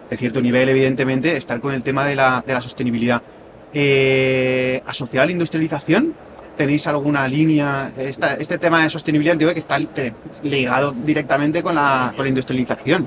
de 0.08 0.16
cierto 0.16 0.40
nivel, 0.40 0.68
evidentemente, 0.68 1.36
estar 1.36 1.60
con 1.60 1.74
el 1.74 1.82
tema 1.82 2.06
de 2.06 2.14
la, 2.14 2.42
de 2.46 2.54
la 2.54 2.60
sostenibilidad. 2.60 3.22
Eh, 3.72 4.82
asociado 4.86 5.24
a 5.24 5.26
la 5.26 5.32
industrialización, 5.32 6.14
¿tenéis 6.56 6.86
alguna 6.86 7.26
línea? 7.28 7.92
Esta- 7.96 8.34
este 8.34 8.58
tema 8.58 8.82
de 8.82 8.90
sostenibilidad 8.90 9.32
entiendo 9.34 9.54
que 9.54 9.60
está 9.60 9.78
ligado 10.42 10.92
directamente 10.92 11.62
con 11.62 11.74
la, 11.74 12.12
con 12.14 12.24
la 12.24 12.28
industrialización. 12.28 13.06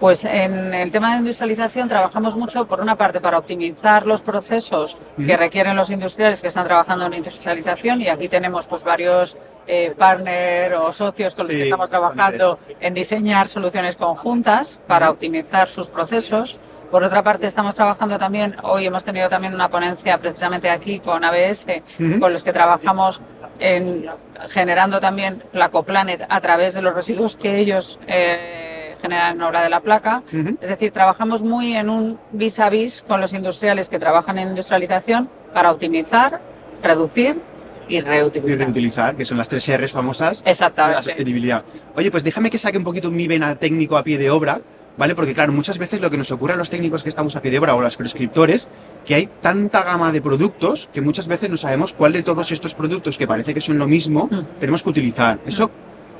Pues 0.00 0.24
en 0.24 0.74
el 0.74 0.90
tema 0.90 1.12
de 1.12 1.18
industrialización 1.18 1.88
trabajamos 1.88 2.34
mucho, 2.36 2.66
por 2.66 2.80
una 2.80 2.96
parte, 2.96 3.20
para 3.20 3.38
optimizar 3.38 4.04
los 4.04 4.20
procesos 4.22 4.96
que 5.16 5.36
requieren 5.36 5.76
los 5.76 5.90
industriales 5.92 6.42
que 6.42 6.48
están 6.48 6.66
trabajando 6.66 7.06
en 7.06 7.14
industrialización 7.14 8.00
y 8.00 8.08
aquí 8.08 8.28
tenemos 8.28 8.66
pues 8.66 8.82
varios 8.82 9.36
eh, 9.68 9.94
partners 9.96 10.76
o 10.76 10.92
socios 10.92 11.36
con 11.36 11.46
los 11.46 11.52
Sí, 11.52 11.58
que 11.58 11.64
estamos 11.64 11.88
trabajando 11.88 12.58
en 12.80 12.94
diseñar 12.94 13.46
soluciones 13.46 13.94
conjuntas 13.96 14.80
para 14.88 15.08
optimizar 15.08 15.68
sus 15.68 15.88
procesos. 15.88 16.58
Por 16.92 17.02
otra 17.02 17.22
parte, 17.24 17.46
estamos 17.46 17.74
trabajando 17.74 18.18
también, 18.18 18.54
hoy 18.62 18.84
hemos 18.86 19.02
tenido 19.02 19.28
también 19.30 19.54
una 19.54 19.68
ponencia 19.70 20.18
precisamente 20.18 20.68
aquí 20.68 21.00
con 21.00 21.24
ABS, 21.24 21.66
Ujú. 21.98 22.20
con 22.20 22.32
los 22.32 22.44
que 22.44 22.52
trabajamos 22.52 23.22
en 23.58 24.06
generando 24.50 25.00
también 25.00 25.42
Placoplanet 25.52 26.26
a 26.28 26.40
través 26.42 26.74
de 26.74 26.82
los 26.82 26.94
residuos 26.94 27.36
que 27.36 27.58
ellos 27.58 27.98
eh, 28.06 28.94
generan 29.00 29.36
en 29.36 29.42
obra 29.42 29.62
de 29.62 29.70
la 29.70 29.80
placa. 29.80 30.22
Es 30.60 30.68
decir, 30.68 30.90
trabajamos 30.92 31.42
muy 31.42 31.74
en 31.76 31.88
un 31.88 32.18
vis 32.32 32.60
a 32.60 32.68
vis 32.68 33.02
con 33.08 33.22
los 33.22 33.32
industriales 33.32 33.88
que 33.88 33.98
trabajan 33.98 34.38
en 34.38 34.50
industrialización 34.50 35.30
para 35.54 35.70
optimizar, 35.70 36.42
reducir 36.82 37.40
y 37.88 37.96
Y 37.96 38.00
reutilizar. 38.02 38.58
reutilizar, 38.58 39.16
que 39.16 39.24
son 39.24 39.38
las 39.38 39.48
tres 39.48 39.66
R's 39.66 39.92
famosas 39.92 40.44
de 40.44 40.54
la 40.76 41.02
sostenibilidad. 41.02 41.64
Oye, 41.96 42.10
pues 42.10 42.22
déjame 42.22 42.50
que 42.50 42.58
saque 42.58 42.76
un 42.76 42.84
poquito 42.84 43.10
mi 43.10 43.26
vena 43.28 43.54
técnico 43.56 43.96
a 43.96 44.04
pie 44.04 44.18
de 44.18 44.28
obra, 44.30 44.60
¿vale? 44.96 45.14
Porque 45.14 45.34
claro, 45.34 45.52
muchas 45.52 45.78
veces 45.78 46.00
lo 46.00 46.10
que 46.10 46.16
nos 46.18 46.30
ocurre 46.32 46.54
a 46.54 46.56
los 46.56 46.70
técnicos 46.70 47.02
que 47.02 47.08
estamos 47.08 47.36
a 47.36 47.42
pie 47.42 47.50
de 47.50 47.58
obra 47.58 47.74
o 47.74 47.80
a 47.80 47.82
los 47.82 47.96
prescriptores, 47.96 48.68
que 49.04 49.14
hay 49.14 49.28
tanta 49.40 49.82
gama 49.82 50.12
de 50.12 50.20
productos 50.22 50.88
que 50.92 51.00
muchas 51.00 51.28
veces 51.28 51.50
no 51.50 51.56
sabemos 51.56 51.92
cuál 51.92 52.12
de 52.12 52.22
todos 52.22 52.52
estos 52.52 52.74
productos 52.74 53.18
que 53.18 53.26
parece 53.26 53.54
que 53.54 53.60
son 53.60 53.78
lo 53.78 53.86
mismo 53.86 54.28
Ujú. 54.30 54.42
tenemos 54.60 54.82
que 54.82 54.90
utilizar. 54.90 55.38
Eso 55.46 55.70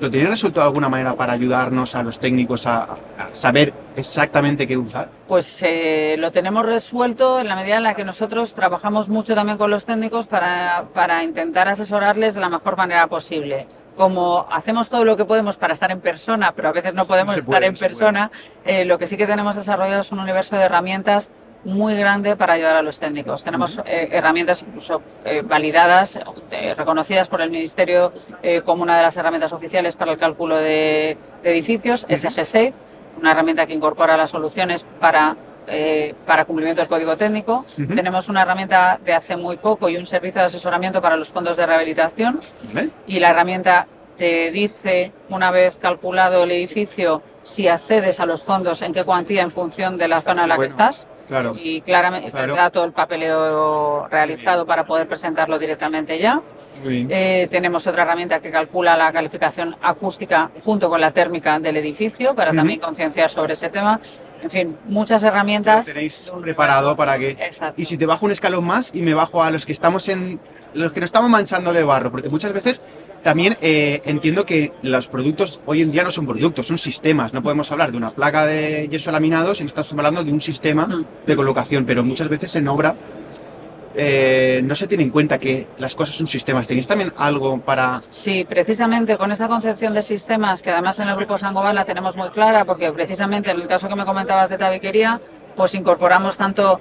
lo 0.00 0.10
tenéis 0.10 0.30
resuelto 0.30 0.58
de 0.58 0.66
alguna 0.66 0.88
manera 0.88 1.14
para 1.14 1.32
ayudarnos 1.32 1.94
a 1.94 2.02
los 2.02 2.18
técnicos 2.18 2.66
a, 2.66 2.82
a 2.82 2.96
saber 3.32 3.72
exactamente 3.94 4.66
qué 4.66 4.76
usar. 4.76 5.08
Pues 5.28 5.62
eh, 5.62 6.16
lo 6.18 6.32
tenemos 6.32 6.66
resuelto 6.66 7.38
en 7.38 7.46
la 7.46 7.54
medida 7.54 7.76
en 7.76 7.84
la 7.84 7.94
que 7.94 8.04
nosotros 8.04 8.52
trabajamos 8.52 9.08
mucho 9.08 9.36
también 9.36 9.58
con 9.58 9.70
los 9.70 9.84
técnicos 9.84 10.26
para, 10.26 10.86
para 10.92 11.22
intentar 11.22 11.68
asesorarles 11.68 12.34
de 12.34 12.40
la 12.40 12.48
mejor 12.48 12.76
manera 12.76 13.06
posible. 13.06 13.68
Como 13.96 14.46
hacemos 14.50 14.88
todo 14.88 15.04
lo 15.04 15.16
que 15.16 15.24
podemos 15.24 15.56
para 15.56 15.72
estar 15.72 15.90
en 15.90 16.00
persona, 16.00 16.52
pero 16.56 16.68
a 16.68 16.72
veces 16.72 16.94
no 16.94 17.04
podemos 17.04 17.36
estar 17.36 17.46
puede, 17.46 17.66
en 17.66 17.74
persona, 17.74 18.30
eh, 18.64 18.84
lo 18.84 18.98
que 18.98 19.06
sí 19.06 19.16
que 19.16 19.26
tenemos 19.26 19.54
desarrollado 19.54 20.00
es 20.00 20.12
un 20.12 20.20
universo 20.20 20.56
de 20.56 20.62
herramientas 20.62 21.30
muy 21.64 21.96
grande 21.96 22.36
para 22.36 22.54
ayudar 22.54 22.76
a 22.76 22.82
los 22.82 22.98
técnicos. 22.98 23.44
Tenemos 23.44 23.78
eh, 23.84 24.08
herramientas 24.10 24.62
incluso 24.62 25.02
eh, 25.24 25.42
validadas, 25.42 26.18
eh, 26.50 26.74
reconocidas 26.74 27.28
por 27.28 27.40
el 27.40 27.50
Ministerio 27.50 28.12
como 28.64 28.82
una 28.82 28.96
de 28.96 29.02
las 29.02 29.16
herramientas 29.16 29.52
oficiales 29.52 29.96
para 29.96 30.12
el 30.12 30.18
cálculo 30.18 30.56
de, 30.56 31.16
de 31.42 31.50
edificios, 31.50 32.06
SGSAFE, 32.08 32.72
una 33.18 33.32
herramienta 33.32 33.66
que 33.66 33.74
incorpora 33.74 34.16
las 34.16 34.30
soluciones 34.30 34.86
para, 35.00 35.36
eh, 35.66 36.14
para 36.26 36.44
cumplimiento 36.44 36.80
del 36.82 36.88
código 36.88 37.16
técnico. 37.16 37.64
Tenemos 37.94 38.28
una 38.28 38.42
herramienta 38.42 38.98
de 39.04 39.14
hace 39.14 39.36
muy 39.36 39.56
poco 39.56 39.88
y 39.88 39.96
un 39.96 40.06
servicio 40.06 40.40
de 40.40 40.46
asesoramiento 40.46 41.00
para 41.00 41.16
los 41.16 41.30
fondos 41.30 41.56
de 41.56 41.66
rehabilitación 41.66 42.40
¿vale? 42.72 42.90
y 43.06 43.18
la 43.20 43.30
herramienta 43.30 43.86
te 44.16 44.50
dice, 44.50 45.12
una 45.30 45.50
vez 45.50 45.78
calculado 45.78 46.44
el 46.44 46.50
edificio, 46.52 47.22
si 47.42 47.66
accedes 47.66 48.20
a 48.20 48.26
los 48.26 48.42
fondos, 48.44 48.82
en 48.82 48.92
qué 48.92 49.04
cuantía 49.04 49.42
en 49.42 49.50
función 49.50 49.96
de 49.98 50.06
la 50.06 50.20
zona 50.20 50.42
en 50.42 50.48
la 50.50 50.56
Bueno, 50.56 50.68
que 50.68 50.70
estás. 50.70 51.06
Claro. 51.26 51.54
Y 51.56 51.80
claramente 51.80 52.30
Claro. 52.30 52.52
te 52.52 52.58
da 52.60 52.70
todo 52.70 52.84
el 52.84 52.92
papeleo 52.92 54.06
realizado 54.08 54.66
para 54.66 54.84
poder 54.84 55.08
presentarlo 55.08 55.58
directamente 55.58 56.18
ya. 56.18 56.42
Eh, 56.84 57.48
tenemos 57.50 57.86
otra 57.86 58.02
herramienta 58.02 58.40
que 58.40 58.50
calcula 58.50 58.96
la 58.96 59.12
calificación 59.12 59.76
acústica 59.80 60.50
junto 60.64 60.90
con 60.90 61.00
la 61.00 61.12
térmica 61.12 61.58
del 61.58 61.76
edificio 61.78 62.34
para 62.34 62.52
también 62.52 62.80
concienciar 62.80 63.30
sobre 63.30 63.54
ese 63.54 63.70
tema. 63.70 63.98
En 64.42 64.50
fin, 64.50 64.76
muchas 64.86 65.22
Lo 65.22 65.28
herramientas. 65.28 65.86
tenéis 65.86 66.26
de 66.26 66.32
un 66.32 66.42
preparado 66.42 66.96
para 66.96 67.18
que 67.18 67.30
Exacto. 67.30 67.80
y 67.80 67.84
si 67.84 67.96
te 67.96 68.06
bajo 68.06 68.26
un 68.26 68.32
escalón 68.32 68.64
más 68.64 68.90
y 68.92 69.00
me 69.02 69.14
bajo 69.14 69.42
a 69.42 69.50
los 69.50 69.64
que 69.66 69.72
estamos 69.72 70.08
en 70.08 70.40
los 70.74 70.92
que 70.92 71.00
nos 71.00 71.08
estamos 71.08 71.30
manchando 71.30 71.72
de 71.72 71.84
barro, 71.84 72.10
porque 72.10 72.28
muchas 72.28 72.52
veces 72.52 72.80
también 73.22 73.56
eh, 73.60 74.02
entiendo 74.04 74.44
que 74.44 74.72
los 74.82 75.06
productos 75.06 75.60
hoy 75.64 75.80
en 75.82 75.92
día 75.92 76.02
no 76.02 76.10
son 76.10 76.26
productos, 76.26 76.66
son 76.66 76.76
sistemas. 76.78 77.32
No 77.32 77.40
podemos 77.40 77.70
hablar 77.70 77.92
de 77.92 77.96
una 77.98 78.10
placa 78.10 78.46
de 78.46 78.88
yeso 78.90 79.12
laminado 79.12 79.54
si 79.54 79.62
no 79.62 79.68
estamos 79.68 79.92
hablando 79.92 80.24
de 80.24 80.32
un 80.32 80.40
sistema 80.40 80.86
Mm. 80.86 81.04
de 81.26 81.36
colocación, 81.36 81.84
pero 81.86 82.02
muchas 82.02 82.28
veces 82.28 82.56
en 82.56 82.66
obra 82.66 82.96
eh, 83.94 84.60
no 84.64 84.74
se 84.74 84.86
tiene 84.86 85.04
en 85.04 85.10
cuenta 85.10 85.38
que 85.38 85.66
las 85.78 85.94
cosas 85.94 86.16
son 86.16 86.26
sistemas. 86.26 86.66
¿Tenéis 86.66 86.86
también 86.86 87.12
algo 87.16 87.60
para 87.60 88.02
Sí, 88.10 88.44
precisamente 88.48 89.16
con 89.16 89.32
esta 89.32 89.48
concepción 89.48 89.94
de 89.94 90.02
sistemas, 90.02 90.62
que 90.62 90.70
además 90.70 90.98
en 90.98 91.08
el 91.08 91.16
grupo 91.16 91.38
Sangoban 91.38 91.74
la 91.74 91.84
tenemos 91.84 92.16
muy 92.16 92.30
clara, 92.30 92.64
porque 92.64 92.90
precisamente 92.92 93.50
en 93.50 93.60
el 93.60 93.68
caso 93.68 93.88
que 93.88 93.96
me 93.96 94.04
comentabas 94.04 94.48
de 94.50 94.58
tabiquería, 94.58 95.20
pues 95.56 95.74
incorporamos 95.74 96.36
tanto 96.36 96.80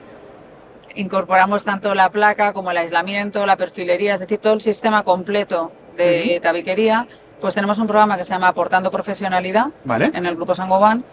incorporamos 0.96 1.64
tanto 1.64 1.96
la 1.96 2.10
placa 2.10 2.52
como 2.52 2.72
el 2.72 2.78
aislamiento, 2.78 3.46
la 3.46 3.56
perfilería, 3.56 4.14
es 4.16 4.20
decir, 4.20 4.40
todo 4.40 4.54
el 4.54 4.62
sistema 4.62 5.04
completo 5.04 5.72
de 5.96 6.40
tabiquería, 6.42 7.08
pues 7.40 7.56
tenemos 7.56 7.80
un 7.80 7.88
programa 7.88 8.18
que 8.18 8.24
se 8.24 8.34
llama 8.34 8.50
Aportando 8.50 8.92
Profesionalidad 8.92 9.68
¿Vale? 9.86 10.12
en 10.14 10.26
el 10.26 10.36
grupo 10.36 10.54
Sangoban 10.54 11.06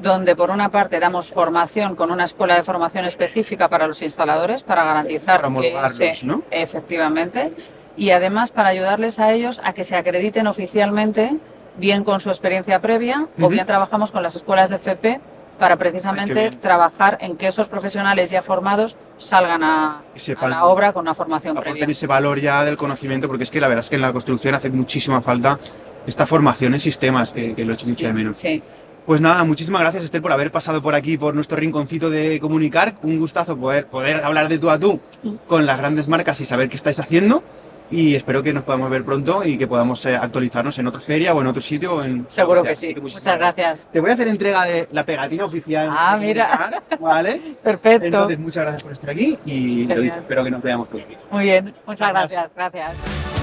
donde 0.00 0.34
por 0.36 0.50
una 0.50 0.70
parte 0.70 0.98
damos 1.00 1.30
formación 1.30 1.94
con 1.96 2.10
una 2.10 2.24
escuela 2.24 2.54
de 2.56 2.62
formación 2.62 3.04
específica 3.04 3.68
para 3.68 3.86
los 3.86 4.00
instaladores 4.02 4.64
para 4.64 4.84
garantizar 4.84 5.42
Para 5.42 5.54
que 5.60 5.88
se- 5.88 6.26
¿no? 6.26 6.42
efectivamente 6.50 7.52
y 7.96 8.10
además 8.10 8.50
para 8.52 8.70
ayudarles 8.70 9.18
a 9.18 9.32
ellos 9.32 9.60
a 9.64 9.74
que 9.74 9.84
se 9.84 9.96
acrediten 9.96 10.46
oficialmente 10.46 11.36
bien 11.76 12.04
con 12.04 12.20
su 12.20 12.30
experiencia 12.30 12.80
previa 12.80 13.26
o 13.38 13.42
Ujú. 13.42 13.48
bien 13.50 13.66
trabajamos 13.66 14.10
con 14.12 14.22
las 14.22 14.34
escuelas 14.34 14.70
de 14.70 14.76
FP 14.76 15.20
para 15.58 15.74
Ay, 15.74 15.78
precisamente 15.78 16.34
bien. 16.34 16.60
trabajar 16.60 17.18
en 17.20 17.36
que 17.36 17.46
esos 17.46 17.68
profesionales 17.68 18.30
ya 18.30 18.42
formados 18.42 18.96
salgan 19.18 19.62
a, 19.62 20.00
a 20.40 20.48
la 20.48 20.64
obra 20.64 20.92
con 20.92 21.02
una 21.02 21.14
formación 21.14 21.54
previa. 21.54 21.84
ese 21.86 22.06
valor 22.06 22.40
ya 22.40 22.64
del 22.64 22.76
conocimiento, 22.76 23.28
porque 23.28 23.44
es 23.44 23.50
que 23.50 23.60
la 23.60 23.68
verdad 23.68 23.84
es 23.84 23.90
que 23.90 23.96
en 23.96 24.02
la 24.02 24.12
construcción 24.12 24.54
hace 24.54 24.70
muchísima 24.70 25.20
falta 25.20 25.58
esta 26.06 26.26
formación 26.26 26.74
en 26.74 26.80
sistemas, 26.80 27.30
que, 27.32 27.54
que 27.54 27.64
lo 27.64 27.74
echo 27.74 27.86
mucho 27.86 28.06
de 28.06 28.12
menos. 28.12 28.38
Sí. 28.38 28.60
Pues 29.06 29.20
nada, 29.20 29.42
muchísimas 29.44 29.80
gracias 29.80 30.04
Esther 30.04 30.22
por 30.22 30.30
haber 30.32 30.52
pasado 30.52 30.80
por 30.80 30.94
aquí, 30.94 31.18
por 31.18 31.34
nuestro 31.34 31.56
rinconcito 31.58 32.08
de 32.08 32.38
comunicar. 32.40 32.94
Un 33.02 33.18
gustazo 33.18 33.56
poder, 33.56 33.86
poder 33.86 34.24
hablar 34.24 34.48
de 34.48 34.58
tú 34.58 34.70
a 34.70 34.78
tú 34.78 35.00
con 35.48 35.66
las 35.66 35.78
grandes 35.78 36.06
marcas 36.08 36.40
y 36.40 36.44
saber 36.44 36.68
qué 36.68 36.76
estáis 36.76 37.00
haciendo. 37.00 37.42
Y 37.90 38.14
espero 38.14 38.42
que 38.42 38.54
nos 38.54 38.64
podamos 38.64 38.88
ver 38.88 39.04
pronto 39.04 39.44
y 39.44 39.58
que 39.58 39.66
podamos 39.66 40.06
eh, 40.06 40.16
actualizarnos 40.16 40.78
en 40.78 40.86
otra 40.86 41.02
feria 41.02 41.34
o 41.34 41.40
en 41.42 41.46
otro 41.46 41.60
sitio. 41.60 42.02
En, 42.02 42.24
Seguro 42.30 42.60
o 42.60 42.62
sea, 42.62 42.72
que 42.72 42.76
sí. 42.76 42.86
muchísimas 42.94 43.14
Muchas 43.22 43.36
gracias. 43.38 43.88
Te 43.92 44.00
voy 44.00 44.10
a 44.10 44.14
hacer 44.14 44.28
entrega 44.28 44.64
de 44.64 44.88
la 44.92 45.04
pegatina 45.04 45.44
oficial. 45.44 45.88
Ah, 45.92 46.16
mira. 46.18 46.80
¿Vale? 46.98 47.56
Perfecto. 47.62 48.06
Entonces, 48.06 48.38
muchas 48.38 48.62
gracias 48.62 48.82
por 48.82 48.92
estar 48.92 49.10
aquí 49.10 49.38
y 49.44 49.84
lo 49.84 50.00
dicho, 50.00 50.20
espero 50.20 50.42
que 50.42 50.50
nos 50.50 50.62
veamos 50.62 50.88
pronto. 50.88 51.06
Muy 51.30 51.44
bien. 51.44 51.74
Muchas 51.86 52.08
Gracias. 52.12 52.50
gracias. 52.54 52.72
Gracias. 52.72 53.41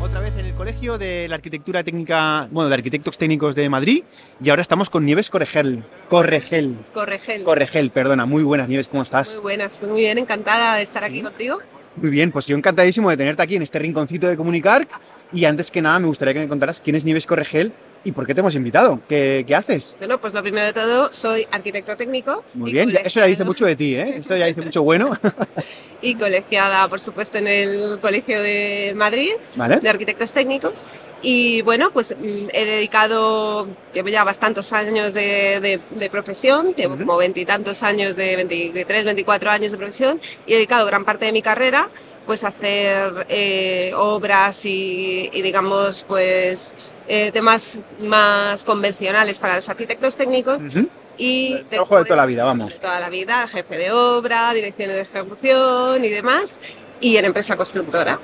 Otra 0.00 0.20
vez 0.20 0.32
en 0.38 0.46
el 0.46 0.54
Colegio 0.54 0.96
de 0.98 1.28
la 1.28 1.34
Arquitectura 1.36 1.84
Técnica, 1.84 2.48
bueno, 2.50 2.68
de 2.68 2.74
Arquitectos 2.74 3.18
Técnicos 3.18 3.54
de 3.54 3.68
Madrid 3.68 4.02
y 4.42 4.48
ahora 4.48 4.62
estamos 4.62 4.88
con 4.88 5.04
Nieves 5.04 5.28
Corregel. 5.28 5.84
Corregel. 6.08 6.76
Corregel. 6.94 7.44
Corregel, 7.44 7.90
perdona. 7.90 8.24
Muy 8.24 8.42
buenas, 8.42 8.68
Nieves, 8.68 8.88
¿cómo 8.88 9.00
Muy 9.00 9.04
estás? 9.04 9.38
buenas, 9.42 9.74
pues 9.76 9.90
muy 9.90 10.00
bien, 10.00 10.16
encantada 10.18 10.76
de 10.76 10.82
estar 10.82 11.02
Sí. 11.02 11.08
aquí 11.10 11.22
contigo. 11.22 11.58
Muy 11.96 12.10
bien, 12.10 12.32
pues 12.32 12.46
yo 12.46 12.56
encantadísimo 12.56 13.10
de 13.10 13.16
tenerte 13.16 13.42
aquí 13.42 13.56
en 13.56 13.62
este 13.62 13.78
rinconcito 13.78 14.26
de 14.26 14.36
comunicar 14.36 14.86
y 15.32 15.44
antes 15.44 15.70
que 15.70 15.82
nada 15.82 15.98
me 15.98 16.06
gustaría 16.06 16.32
que 16.34 16.40
me 16.40 16.48
contaras 16.48 16.80
quién 16.80 16.96
es 16.96 17.04
Nieves 17.04 17.26
Corregel 17.26 17.72
y 18.04 18.12
por 18.12 18.26
qué 18.26 18.34
te 18.34 18.40
hemos 18.40 18.54
invitado. 18.54 19.00
¿Qué, 19.08 19.44
qué 19.46 19.54
haces? 19.54 19.94
Bueno, 19.98 20.20
pues 20.20 20.32
lo 20.34 20.42
primero 20.42 20.66
de 20.66 20.72
todo, 20.72 21.12
soy 21.12 21.46
arquitecto 21.50 21.96
técnico. 21.96 22.44
Muy 22.54 22.72
bien, 22.72 22.90
eso 23.04 23.20
ya 23.20 23.26
dice 23.26 23.44
mucho 23.44 23.66
de 23.66 23.76
ti, 23.76 23.94
¿eh? 23.94 24.16
Eso 24.18 24.36
ya 24.36 24.46
dice 24.46 24.62
mucho 24.62 24.82
bueno. 24.82 25.10
Y 26.02 26.14
colegiada, 26.14 26.88
por 26.88 26.98
supuesto, 26.98 27.36
en 27.36 27.46
el 27.46 27.98
Colegio 28.00 28.40
de 28.40 28.94
Madrid 28.96 29.32
¿Vale? 29.56 29.80
de 29.80 29.88
Arquitectos 29.90 30.32
Técnicos. 30.32 30.72
Y 31.20 31.60
bueno, 31.60 31.90
pues 31.92 32.16
mm, 32.18 32.46
he 32.54 32.64
dedicado, 32.64 33.68
llevo 33.92 34.08
ya 34.08 34.24
bastantes 34.24 34.72
años 34.72 35.12
de, 35.12 35.60
de- 35.60 35.80
de 35.90 36.08
profesión, 36.08 36.74
llevo 36.74 36.96
como 36.96 37.18
veintitantos 37.18 37.82
años 37.82 38.16
de 38.16 38.36
23, 38.36 39.04
24 39.04 39.50
años 39.50 39.72
de 39.72 39.76
profesión 39.76 40.18
y 40.46 40.52
he 40.52 40.56
dedicado 40.56 40.86
gran 40.86 41.04
parte 41.04 41.26
de 41.26 41.32
mi 41.32 41.42
carrera 41.42 41.90
pues 42.24 42.44
a 42.44 42.48
hacer 42.48 43.26
eh, 43.28 43.92
obras 43.94 44.64
y, 44.64 45.28
y, 45.34 45.42
digamos 45.42 46.06
pues 46.08 46.72
eh, 47.12 47.32
temas 47.32 47.80
más 47.98 48.62
convencionales 48.62 49.36
para 49.38 49.56
los 49.56 49.68
arquitectos 49.68 50.16
técnicos 50.16 50.62
Ujú. 50.62 50.88
y 51.18 51.54
El 51.54 51.68
de 51.68 51.76
toda 51.78 52.16
la 52.16 52.24
vida, 52.26 52.44
vamos. 52.44 52.72
de 52.74 52.78
toda 52.78 53.00
la 53.00 53.10
vida, 53.10 53.48
jefe 53.48 53.76
de 53.78 53.90
obra, 53.90 54.52
direcciones 54.54 54.94
de 54.94 55.02
ejecución 55.02 56.04
y 56.04 56.08
demás, 56.08 56.56
y 57.00 57.16
en 57.16 57.24
empresa 57.24 57.56
constructora. 57.56 58.20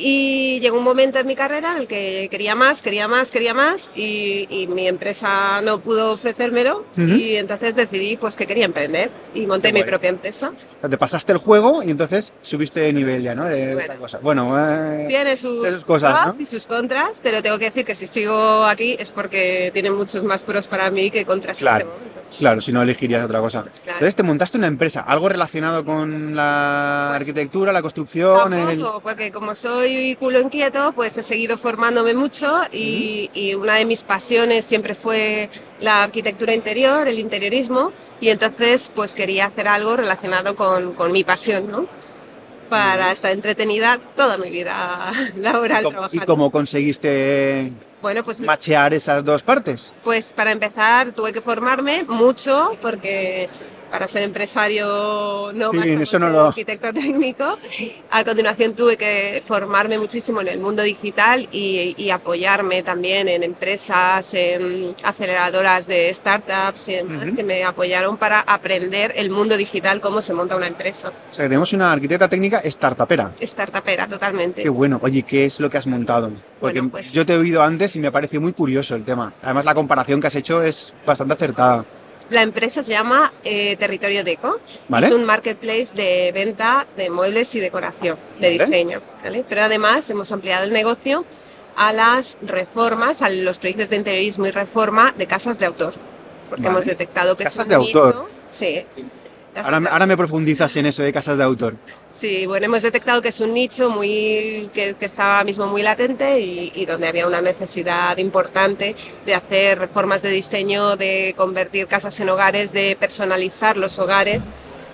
Y 0.00 0.60
llegó 0.60 0.78
un 0.78 0.84
momento 0.84 1.18
en 1.18 1.26
mi 1.26 1.34
carrera 1.34 1.72
en 1.74 1.78
el 1.82 1.88
que 1.88 2.28
quería 2.30 2.54
más, 2.54 2.82
quería 2.82 3.08
más, 3.08 3.32
quería 3.32 3.52
más, 3.52 3.90
y, 3.96 4.46
y 4.48 4.68
mi 4.68 4.86
empresa 4.86 5.60
no 5.60 5.80
pudo 5.80 6.12
ofrecérmelo, 6.12 6.84
Ujú. 6.96 7.02
y 7.14 7.34
entonces 7.36 7.74
decidí 7.74 8.16
pues 8.16 8.36
que 8.36 8.46
quería 8.46 8.64
emprender, 8.64 9.10
y 9.34 9.44
monté 9.46 9.68
Qué 9.68 9.72
mi 9.74 9.80
guay. 9.80 9.90
propia 9.90 10.10
empresa. 10.10 10.52
Te 10.88 10.96
pasaste 10.98 11.32
el 11.32 11.38
juego 11.38 11.82
y 11.82 11.90
entonces 11.90 12.32
subiste 12.42 12.80
de 12.80 12.92
nivel 12.92 13.22
ya, 13.22 13.34
¿no? 13.34 13.44
De 13.46 13.74
Bueno. 13.74 13.94
cosa. 13.98 14.18
Bueno, 14.22 14.54
eh, 14.56 15.06
Tiene 15.08 15.36
sus, 15.36 15.66
sus 15.66 15.84
cosas, 15.84 16.22
pros 16.22 16.36
¿no? 16.36 16.40
y 16.42 16.44
sus 16.44 16.66
contras, 16.66 17.18
pero 17.20 17.42
tengo 17.42 17.58
que 17.58 17.64
decir 17.64 17.84
que 17.84 17.96
si 17.96 18.06
sigo 18.06 18.64
aquí 18.64 18.96
es 19.00 19.10
porque 19.10 19.70
tiene 19.72 19.90
muchos 19.90 20.22
más 20.22 20.42
pros 20.44 20.68
para 20.68 20.90
mí 20.92 21.10
que 21.10 21.24
contras 21.24 21.58
Claro. 21.58 21.86
en 21.86 21.88
este 21.88 21.98
momento. 21.98 22.38
claro, 22.38 22.60
si 22.60 22.72
no 22.72 22.82
elegirías 22.82 23.24
otra 23.24 23.40
cosa. 23.40 23.62
Claro. 23.62 23.72
Entonces 23.86 24.14
te 24.14 24.22
montaste 24.22 24.58
una 24.58 24.66
empresa, 24.68 25.00
algo 25.00 25.28
relacionado 25.28 25.84
con 25.84 26.36
la 26.36 27.06
Pues, 27.10 27.22
arquitectura, 27.22 27.72
la 27.72 27.82
construcción, 27.82 28.52
el... 28.52 28.66
Tampoco, 28.66 29.00
porque 29.00 29.32
como 29.32 29.54
soy 29.54 29.87
culo 30.18 30.40
inquieto, 30.40 30.92
pues 30.92 31.16
he 31.18 31.22
seguido 31.22 31.56
formándome 31.58 32.14
mucho 32.14 32.60
y, 32.72 33.30
y 33.34 33.54
una 33.54 33.74
de 33.76 33.84
mis 33.84 34.02
pasiones 34.02 34.64
siempre 34.64 34.94
fue 34.94 35.48
la 35.80 36.02
arquitectura 36.04 36.54
interior, 36.54 37.06
el 37.08 37.18
interiorismo, 37.18 37.92
y 38.20 38.28
entonces 38.30 38.90
pues 38.94 39.14
quería 39.14 39.46
hacer 39.46 39.68
algo 39.68 39.96
relacionado 39.96 40.54
con, 40.56 40.92
con 40.92 41.12
mi 41.12 41.24
pasión, 41.24 41.70
¿no? 41.70 41.86
Para 42.68 43.12
estar 43.12 43.30
entretenida 43.30 43.98
toda 44.14 44.36
mi 44.36 44.50
vida 44.50 45.10
laboral 45.36 45.80
¿Y 45.80 45.84
cómo- 45.84 45.88
¿Y 45.88 45.92
trabajando. 45.92 46.26
cómo 46.26 46.50
conseguiste 46.50 47.72
Bueno, 48.02 48.22
pues 48.24 48.40
machear 48.40 48.92
esas 48.92 49.24
dos 49.24 49.42
partes? 49.42 49.94
Pues 50.04 50.32
para 50.34 50.52
empezar 50.52 51.12
tuve 51.12 51.32
que 51.32 51.40
formarme 51.40 52.04
mucho 52.04 52.76
porque 52.82 53.48
para 53.90 54.06
ser 54.06 54.22
empresario 54.22 55.50
no 55.54 55.70
Sí, 55.70 55.78
eso 56.00 56.18
no 56.18 56.28
lo- 56.28 56.46
arquitecto 56.48 56.92
técnico. 56.94 57.58
A 58.10 58.24
continuación 58.24 58.74
tuve 58.74 58.96
que 58.96 59.42
formarme 59.46 59.98
muchísimo 59.98 60.40
en 60.40 60.48
el 60.48 60.60
mundo 60.60 60.82
digital 60.82 61.48
y, 61.52 61.94
y 61.96 62.10
apoyarme 62.10 62.82
también 62.82 63.28
en 63.28 63.42
empresas, 63.42 64.32
en 64.34 64.94
aceleradoras 65.04 65.86
de 65.86 66.12
startups 66.14 66.88
y 66.88 66.92
demás 66.94 67.26
Ujú. 67.26 67.36
que 67.36 67.44
me 67.44 67.64
apoyaron 67.64 68.16
para 68.16 68.40
aprender 68.40 69.12
el 69.16 69.30
mundo 69.30 69.56
digital, 69.56 70.00
cómo 70.00 70.20
se 70.22 70.34
monta 70.34 70.56
una 70.56 70.66
empresa. 70.66 71.08
O 71.08 71.32
sea, 71.34 71.44
que 71.44 71.48
tenemos 71.48 71.72
una 71.72 71.92
arquitecta 71.92 72.28
técnica 72.28 72.60
startupera. 72.64 73.32
Startupera 73.40 74.06
totalmente. 74.06 74.62
Qué 74.62 74.68
bueno. 74.68 74.98
Oye, 75.02 75.22
¿qué 75.22 75.46
es 75.46 75.60
lo 75.60 75.70
que 75.70 75.78
has 75.78 75.86
montado? 75.86 76.30
Porque 76.60 76.80
Bueno, 76.80 76.90
pues- 76.92 77.12
yo 77.12 77.24
te 77.24 77.34
he 77.34 77.36
oído 77.38 77.62
antes 77.62 77.94
y 77.96 78.00
me 78.00 78.08
ha 78.08 78.12
parecido 78.12 78.40
muy 78.42 78.52
curioso 78.52 78.94
el 78.94 79.04
tema. 79.04 79.32
Además, 79.42 79.64
la 79.64 79.74
comparación 79.74 80.20
que 80.20 80.26
has 80.26 80.36
hecho 80.36 80.62
es 80.62 80.94
bastante 81.06 81.34
acertada. 81.34 81.84
La 82.30 82.42
empresa 82.42 82.82
se 82.82 82.92
llama 82.92 83.32
eh, 83.44 83.76
Territorio 83.76 84.22
Deco. 84.22 84.60
¿Vale? 84.88 85.06
Es 85.06 85.12
un 85.12 85.24
marketplace 85.24 85.94
de 85.94 86.30
venta 86.32 86.86
de 86.96 87.10
muebles 87.10 87.54
y 87.54 87.60
decoración, 87.60 88.16
de 88.38 88.56
Vale. 88.56 88.66
diseño. 88.66 89.00
¿vale? 89.22 89.44
Pero 89.48 89.62
además 89.62 90.08
hemos 90.10 90.30
ampliado 90.30 90.64
el 90.64 90.72
negocio 90.72 91.24
a 91.76 91.92
las 91.92 92.38
reformas, 92.42 93.22
a 93.22 93.30
los 93.30 93.58
proyectos 93.58 93.88
de 93.88 93.96
interiorismo 93.96 94.46
y 94.46 94.50
reforma 94.50 95.14
de 95.16 95.26
casas 95.26 95.58
de 95.58 95.66
autor. 95.66 95.94
Porque 96.48 96.66
hemos 96.66 96.84
detectado 96.86 97.36
que 97.36 97.44
Casas 97.44 97.60
es 97.60 97.66
un 97.66 97.68
de 97.70 97.74
autor. 97.74 98.28
Sí. 98.50 98.84
De 99.62 99.88
ahora 99.88 100.06
me 100.06 100.16
profundizas 100.16 100.76
en 100.76 100.86
eso 100.86 101.02
de 101.02 101.12
casas 101.12 101.38
de 101.38 101.44
autor. 101.44 101.74
Sí, 102.12 102.46
bueno, 102.46 102.66
hemos 102.66 102.82
detectado 102.82 103.20
que 103.20 103.28
es 103.28 103.40
un 103.40 103.54
nicho 103.54 103.90
muy 103.90 104.70
que, 104.72 104.94
que 104.94 105.04
está 105.04 105.32
ahora 105.32 105.44
mismo 105.44 105.66
muy 105.66 105.82
latente 105.82 106.40
y, 106.40 106.72
y 106.74 106.86
donde 106.86 107.08
había 107.08 107.26
una 107.26 107.40
necesidad 107.40 108.16
importante 108.18 108.94
de 109.26 109.34
hacer 109.34 109.78
reformas 109.78 110.22
de 110.22 110.30
diseño, 110.30 110.96
de 110.96 111.34
convertir 111.36 111.86
casas 111.86 112.18
en 112.20 112.28
hogares, 112.28 112.72
de 112.72 112.96
personalizar 112.98 113.76
los 113.76 113.98
hogares 113.98 114.48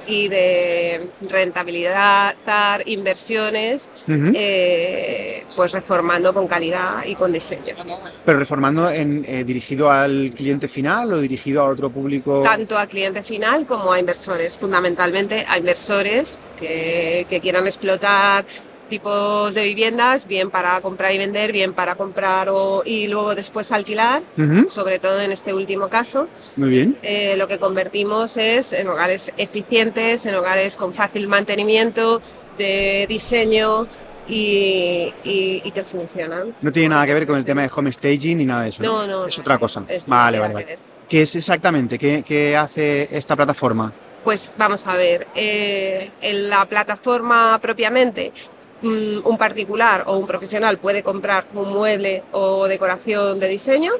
y 0.06 0.28
de 0.28 1.08
rentabilizar 1.22 2.82
inversiones, 2.86 3.90
eh, 4.08 5.44
pues 5.56 5.72
reformando 5.72 6.32
con 6.34 6.46
calidad 6.46 7.04
y 7.06 7.14
con 7.14 7.32
diseño. 7.32 7.74
Pero 8.24 8.38
reformando 8.38 8.90
en, 8.90 9.24
eh, 9.26 9.44
dirigido 9.44 9.90
al 9.90 10.32
cliente 10.34 10.68
final 10.68 11.12
o 11.12 11.20
dirigido 11.20 11.62
a 11.62 11.68
otro 11.68 11.90
público. 11.90 12.42
Tanto 12.42 12.78
a 12.78 12.86
cliente 12.86 13.22
final 13.22 13.66
como 13.66 13.92
a 13.92 13.98
inversores, 13.98 14.56
fundamentalmente 14.56 15.44
a 15.48 15.58
inversores 15.58 16.38
que, 16.56 17.26
que 17.28 17.40
quieran 17.40 17.66
explotar 17.66 18.44
tipos 18.88 19.54
de 19.54 19.64
viviendas, 19.64 20.26
bien 20.26 20.50
para 20.50 20.80
comprar 20.80 21.12
y 21.12 21.18
vender, 21.18 21.52
bien 21.52 21.72
para 21.72 21.94
comprar 21.94 22.48
o, 22.50 22.82
y 22.84 23.08
luego 23.08 23.34
después 23.34 23.72
alquilar, 23.72 24.22
Ujú, 24.38 24.68
sobre 24.68 24.98
todo 24.98 25.20
en 25.20 25.32
este 25.32 25.52
último 25.54 25.88
caso. 25.88 26.28
Muy 26.56 26.70
bien. 26.70 26.98
Eh, 27.02 27.34
lo 27.36 27.48
que 27.48 27.58
convertimos 27.58 28.36
es 28.36 28.72
en 28.72 28.88
hogares 28.88 29.32
eficientes, 29.36 30.26
en 30.26 30.34
hogares 30.34 30.76
con 30.76 30.92
fácil 30.92 31.26
mantenimiento, 31.28 32.20
de 32.58 33.06
diseño 33.08 33.86
y, 34.28 35.12
y- 35.24 35.60
y 35.64 35.70
que 35.70 35.82
funcionan. 35.82 36.54
No 36.60 36.72
tiene 36.72 36.90
nada 36.90 37.06
que 37.06 37.14
ver 37.14 37.26
con 37.26 37.36
el 37.36 37.44
tema 37.44 37.62
de 37.62 37.70
home 37.74 37.92
staging 37.92 38.38
ni 38.38 38.46
nada 38.46 38.62
de 38.62 38.68
eso. 38.70 38.82
No, 38.82 39.06
no. 39.06 39.26
Es 39.26 39.36
no, 39.38 39.42
otra 39.42 39.58
cosa. 39.58 39.84
es- 39.88 40.06
Vale, 40.06 40.38
vale, 40.38 40.54
vale. 40.54 40.78
¿Qué 41.08 41.22
es 41.22 41.34
exactamente? 41.36 41.98
¿Qué, 41.98 42.22
qué 42.26 42.56
hace 42.56 43.08
esta 43.16 43.36
plataforma? 43.36 43.92
Pues 44.24 44.54
vamos 44.56 44.86
a 44.86 44.94
ver, 44.96 45.26
eh, 45.34 46.10
en 46.22 46.48
la 46.48 46.64
plataforma 46.64 47.58
propiamente, 47.60 48.32
un 48.84 49.36
particular 49.38 50.04
o 50.06 50.16
un 50.16 50.26
profesional 50.26 50.78
puede 50.78 51.02
comprar 51.02 51.46
un 51.54 51.72
mueble 51.72 52.22
o 52.32 52.66
decoración 52.68 53.40
de 53.40 53.48
diseño 53.48 53.92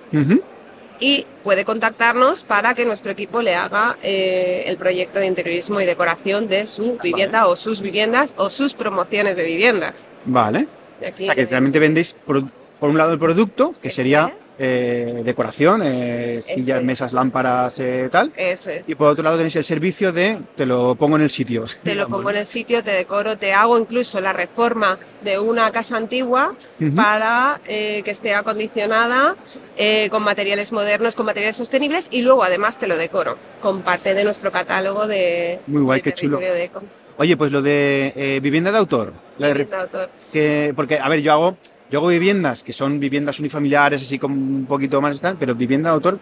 y 1.00 1.26
puede 1.42 1.64
contactarnos 1.64 2.44
para 2.44 2.74
que 2.74 2.84
nuestro 2.84 3.12
equipo 3.12 3.42
le 3.42 3.54
haga 3.54 3.98
eh, 4.02 4.64
el 4.66 4.76
proyecto 4.76 5.18
de 5.18 5.26
interiorismo 5.26 5.80
y 5.80 5.84
decoración 5.84 6.48
de 6.48 6.66
su 6.66 6.98
vivienda 7.02 7.46
o 7.46 7.56
sus 7.56 7.82
viviendas 7.82 8.34
o 8.36 8.48
sus 8.48 8.74
promociones 8.74 9.36
de 9.36 9.44
viviendas. 9.44 10.08
Vale. 10.24 10.68
Aquí, 11.06 11.24
O 11.24 11.26
sea, 11.26 11.34
que 11.34 11.46
realmente 11.46 11.78
vendéis, 11.78 12.14
por 12.24 12.44
un 12.80 12.96
lado, 12.96 13.12
el 13.12 13.18
producto, 13.18 13.74
que 13.82 13.90
sería 13.90 14.26
es. 14.26 14.43
Eh, 14.58 15.22
decoración, 15.24 15.82
eh, 15.84 16.40
sillas, 16.42 16.78
es. 16.78 16.84
mesas, 16.84 17.12
lámparas, 17.12 17.78
eh, 17.78 18.08
tal. 18.10 18.32
Eso 18.36 18.70
es. 18.70 18.88
Y 18.88 18.94
por 18.94 19.08
otro 19.08 19.24
lado 19.24 19.36
tenéis 19.36 19.56
el 19.56 19.64
servicio 19.64 20.12
de 20.12 20.38
te 20.54 20.66
lo 20.66 20.94
pongo 20.94 21.16
en 21.16 21.22
el 21.22 21.30
sitio. 21.30 21.64
Te 21.82 21.94
lo 21.94 22.08
pongo 22.08 22.30
en 22.30 22.36
el 22.36 22.46
sitio, 22.46 22.82
te 22.82 22.90
decoro, 22.92 23.36
te 23.36 23.52
hago 23.52 23.78
incluso 23.78 24.20
la 24.20 24.32
reforma 24.32 24.98
de 25.22 25.38
una 25.38 25.70
casa 25.70 25.96
antigua 25.96 26.54
para 26.94 27.60
eh, 27.66 28.02
que 28.04 28.10
esté 28.10 28.34
acondicionada 28.34 29.36
eh, 29.76 30.08
con 30.10 30.22
materiales 30.22 30.72
modernos, 30.72 31.14
con 31.14 31.26
materiales 31.26 31.56
sostenibles 31.56 32.08
y 32.10 32.22
luego 32.22 32.44
además 32.44 32.78
te 32.78 32.86
lo 32.86 32.96
decoro 32.96 33.36
con 33.60 33.82
parte 33.82 34.14
de 34.14 34.24
nuestro 34.24 34.52
catálogo 34.52 35.06
de, 35.06 35.60
Muy 35.66 35.82
guay, 35.82 36.00
de 36.00 36.02
qué 36.02 36.12
chulo. 36.12 36.38
de. 36.38 36.70
Oye, 37.16 37.36
pues 37.36 37.52
lo 37.52 37.62
de 37.62 38.40
vivienda 38.42 38.72
de 38.72 38.78
autor. 38.78 39.12
la 39.38 39.48
Vivienda 39.48 39.76
de 39.76 39.82
autor. 39.84 40.10
que, 40.32 40.72
porque, 40.74 40.98
a 40.98 41.08
ver, 41.08 41.20
yo 41.20 41.32
hago, 41.32 41.56
yo 41.94 42.00
hago 42.00 42.08
viviendas 42.08 42.64
que 42.64 42.72
son 42.72 42.98
viviendas 42.98 43.38
unifamiliares, 43.38 44.02
así 44.02 44.18
como 44.18 44.34
un 44.34 44.66
poquito 44.66 45.00
más 45.00 45.20
tal, 45.20 45.36
pero 45.38 45.54
vivienda 45.54 45.90
de 45.90 45.94
autor 45.94 46.18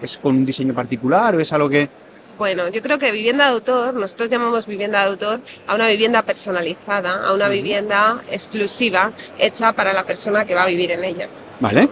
es 0.00 0.18
con 0.18 0.36
un 0.36 0.46
diseño 0.46 0.72
particular 0.72 1.34
o 1.34 1.40
es 1.40 1.52
algo 1.52 1.68
que. 1.68 1.88
Bueno, 2.38 2.68
yo 2.68 2.80
creo 2.80 2.96
que 2.96 3.10
vivienda 3.10 3.46
de 3.46 3.50
autor, 3.54 3.94
nosotros 3.94 4.30
llamamos 4.30 4.68
vivienda 4.68 5.00
de 5.00 5.10
autor 5.10 5.40
a 5.66 5.74
una 5.74 5.88
vivienda 5.88 6.22
personalizada, 6.22 7.26
a 7.26 7.34
una 7.34 7.48
vivienda 7.48 8.22
exclusiva 8.30 9.10
hecha 9.36 9.72
para 9.72 9.92
la 9.92 10.06
persona 10.06 10.44
que 10.44 10.54
va 10.54 10.62
a 10.62 10.66
vivir 10.66 10.92
en 10.92 11.02
ella. 11.02 11.28
Vale. 11.58 11.88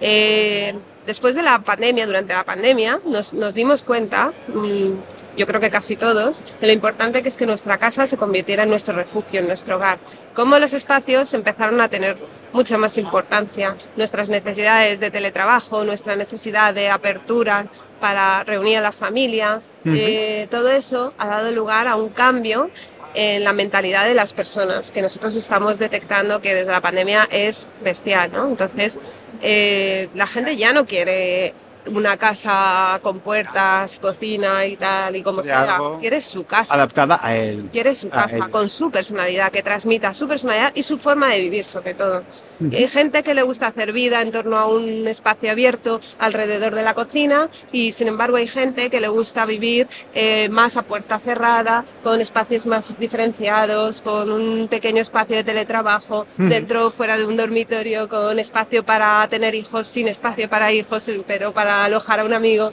Eh, 0.00 0.74
después 1.06 1.36
de 1.36 1.44
la 1.44 1.60
pandemia, 1.60 2.06
durante 2.06 2.34
la 2.34 2.42
pandemia, 2.42 3.00
nos, 3.06 3.32
nos 3.34 3.54
dimos 3.54 3.84
cuenta, 3.84 4.32
mm, 4.48 4.90
yo 5.36 5.46
creo 5.46 5.60
que 5.60 5.70
casi 5.70 5.96
todos, 5.96 6.42
de 6.60 6.66
lo 6.66 6.72
importante 6.72 7.22
que 7.22 7.28
es 7.28 7.36
que 7.36 7.46
nuestra 7.46 7.78
casa 7.78 8.06
se 8.06 8.16
convirtiera 8.16 8.62
en 8.62 8.70
nuestro 8.70 8.94
refugio, 8.94 9.40
en 9.40 9.46
nuestro 9.46 9.76
hogar. 9.76 9.98
Cómo 10.34 10.58
los 10.58 10.72
espacios 10.72 11.34
empezaron 11.34 11.80
a 11.80 11.88
tener 11.88 12.16
mucha 12.52 12.78
más 12.78 12.98
importancia, 12.98 13.76
nuestras 13.96 14.28
necesidades 14.28 15.00
de 15.00 15.10
teletrabajo, 15.10 15.84
nuestra 15.84 16.14
necesidad 16.14 16.72
de 16.72 16.88
apertura 16.88 17.66
para 18.00 18.44
reunir 18.44 18.78
a 18.78 18.80
la 18.80 18.92
familia, 18.92 19.60
eh, 19.86 20.46
todo 20.50 20.70
eso 20.70 21.12
ha 21.18 21.26
dado 21.26 21.50
lugar 21.50 21.88
a 21.88 21.96
un 21.96 22.08
cambio 22.08 22.70
en 23.14 23.44
la 23.44 23.52
mentalidad 23.52 24.06
de 24.06 24.14
las 24.14 24.32
personas, 24.32 24.90
que 24.90 25.02
nosotros 25.02 25.36
estamos 25.36 25.78
detectando 25.78 26.40
que 26.40 26.54
desde 26.54 26.72
la 26.72 26.80
pandemia 26.80 27.28
es 27.30 27.68
bestial, 27.82 28.32
¿no? 28.32 28.48
Entonces, 28.48 28.98
eh, 29.42 30.08
la 30.14 30.26
gente 30.26 30.56
ya 30.56 30.72
no 30.72 30.86
quiere 30.86 31.54
una 31.86 32.16
casa 32.16 32.98
con 33.02 33.20
puertas, 33.20 33.98
cocina 33.98 34.64
y 34.66 34.76
tal, 34.76 35.16
y 35.16 35.22
como 35.22 35.38
De 35.38 35.48
sea, 35.48 35.76
algo 35.76 35.98
quiere 35.98 36.20
su 36.20 36.44
casa. 36.44 36.74
Adaptada 36.74 37.20
a 37.22 37.36
él. 37.36 37.68
Quiere 37.72 37.94
su 37.94 38.08
casa 38.08 38.48
con 38.50 38.68
su 38.68 38.90
personalidad, 38.90 39.50
que 39.50 39.62
transmita 39.62 40.14
su 40.14 40.26
personalidad 40.26 40.72
y 40.74 40.82
su 40.82 40.98
forma 40.98 41.28
de 41.30 41.40
vivir, 41.40 41.64
sobre 41.64 41.94
todo. 41.94 42.22
Hay 42.60 42.88
gente 42.88 43.22
que 43.22 43.34
le 43.34 43.42
gusta 43.42 43.66
hacer 43.66 43.92
vida 43.92 44.22
en 44.22 44.30
torno 44.30 44.56
a 44.58 44.66
un 44.66 45.08
espacio 45.08 45.50
abierto 45.50 46.00
alrededor 46.18 46.74
de 46.74 46.82
la 46.82 46.94
cocina 46.94 47.48
y 47.72 47.92
sin 47.92 48.08
embargo 48.08 48.36
hay 48.36 48.46
gente 48.46 48.90
que 48.90 49.00
le 49.00 49.08
gusta 49.08 49.44
vivir 49.44 49.88
eh, 50.14 50.48
más 50.50 50.76
a 50.76 50.82
puerta 50.82 51.18
cerrada, 51.18 51.84
con 52.02 52.20
espacios 52.20 52.66
más 52.66 52.96
diferenciados, 52.98 54.00
con 54.00 54.30
un 54.30 54.68
pequeño 54.68 55.02
espacio 55.02 55.36
de 55.36 55.44
teletrabajo, 55.44 56.26
dentro 56.36 56.86
o 56.86 56.90
fuera 56.90 57.18
de 57.18 57.24
un 57.24 57.36
dormitorio, 57.36 58.08
con 58.08 58.38
espacio 58.38 58.84
para 58.84 59.26
tener 59.28 59.54
hijos, 59.54 59.86
sin 59.86 60.08
espacio 60.08 60.48
para 60.48 60.72
hijos, 60.72 61.10
pero 61.26 61.52
para 61.52 61.84
alojar 61.84 62.20
a 62.20 62.24
un 62.24 62.32
amigo. 62.34 62.70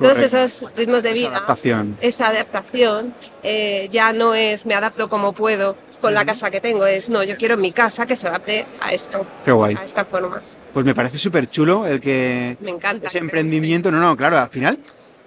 Todos 0.00 0.18
esos 0.18 0.66
ritmos 0.74 1.02
de 1.02 1.10
Esa 1.10 1.18
vida 1.20 1.28
adaptación. 1.36 1.96
esa 2.00 2.28
adaptación 2.28 3.14
eh, 3.42 3.88
ya 3.92 4.12
no 4.12 4.34
es 4.34 4.66
me 4.66 4.74
adapto 4.74 5.08
como 5.08 5.32
puedo 5.32 5.76
con 6.02 6.12
la 6.12 6.26
casa 6.26 6.50
que 6.50 6.60
tengo, 6.60 6.84
es 6.84 7.08
no, 7.08 7.22
yo 7.22 7.36
quiero 7.38 7.56
mi 7.56 7.72
casa 7.72 8.04
que 8.04 8.14
se 8.16 8.28
adapte 8.28 8.66
a 8.80 8.92
esto, 8.92 9.24
Qué 9.42 9.52
guay. 9.52 9.74
a 9.80 9.84
esta 9.84 10.04
forma. 10.04 10.42
Pues 10.74 10.84
me 10.84 10.94
parece 10.94 11.16
súper 11.16 11.48
chulo 11.48 11.86
el 11.86 11.98
que 12.00 12.58
Me 12.60 12.70
encanta. 12.72 13.06
ese 13.06 13.18
emprendimiento. 13.18 13.90
No, 13.90 13.98
no, 14.00 14.14
claro, 14.16 14.36
al 14.38 14.48
final. 14.50 14.78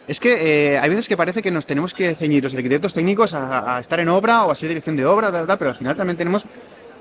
Es 0.08 0.20
que 0.20 0.74
eh, 0.74 0.78
hay 0.78 0.88
veces 0.90 1.08
que 1.08 1.18
parece 1.18 1.42
que 1.42 1.50
nos 1.50 1.66
tenemos 1.66 1.92
que 1.96 2.14
ceñir 2.14 2.44
los 2.44 2.54
arquitectos 2.54 2.94
técnicos 2.94 3.34
a, 3.34 3.78
a 3.78 3.80
estar 3.80 4.00
en 4.00 4.10
obra 4.10 4.46
o 4.46 4.52
a 4.52 4.56
ser 4.56 4.70
dirección 4.70 4.96
de 4.96 5.04
obra, 5.04 5.32
tal, 5.32 5.48
tal, 5.48 5.58
pero 5.58 5.72
al 5.72 5.76
final 5.76 5.96
también 5.96 6.16
tenemos 6.16 6.46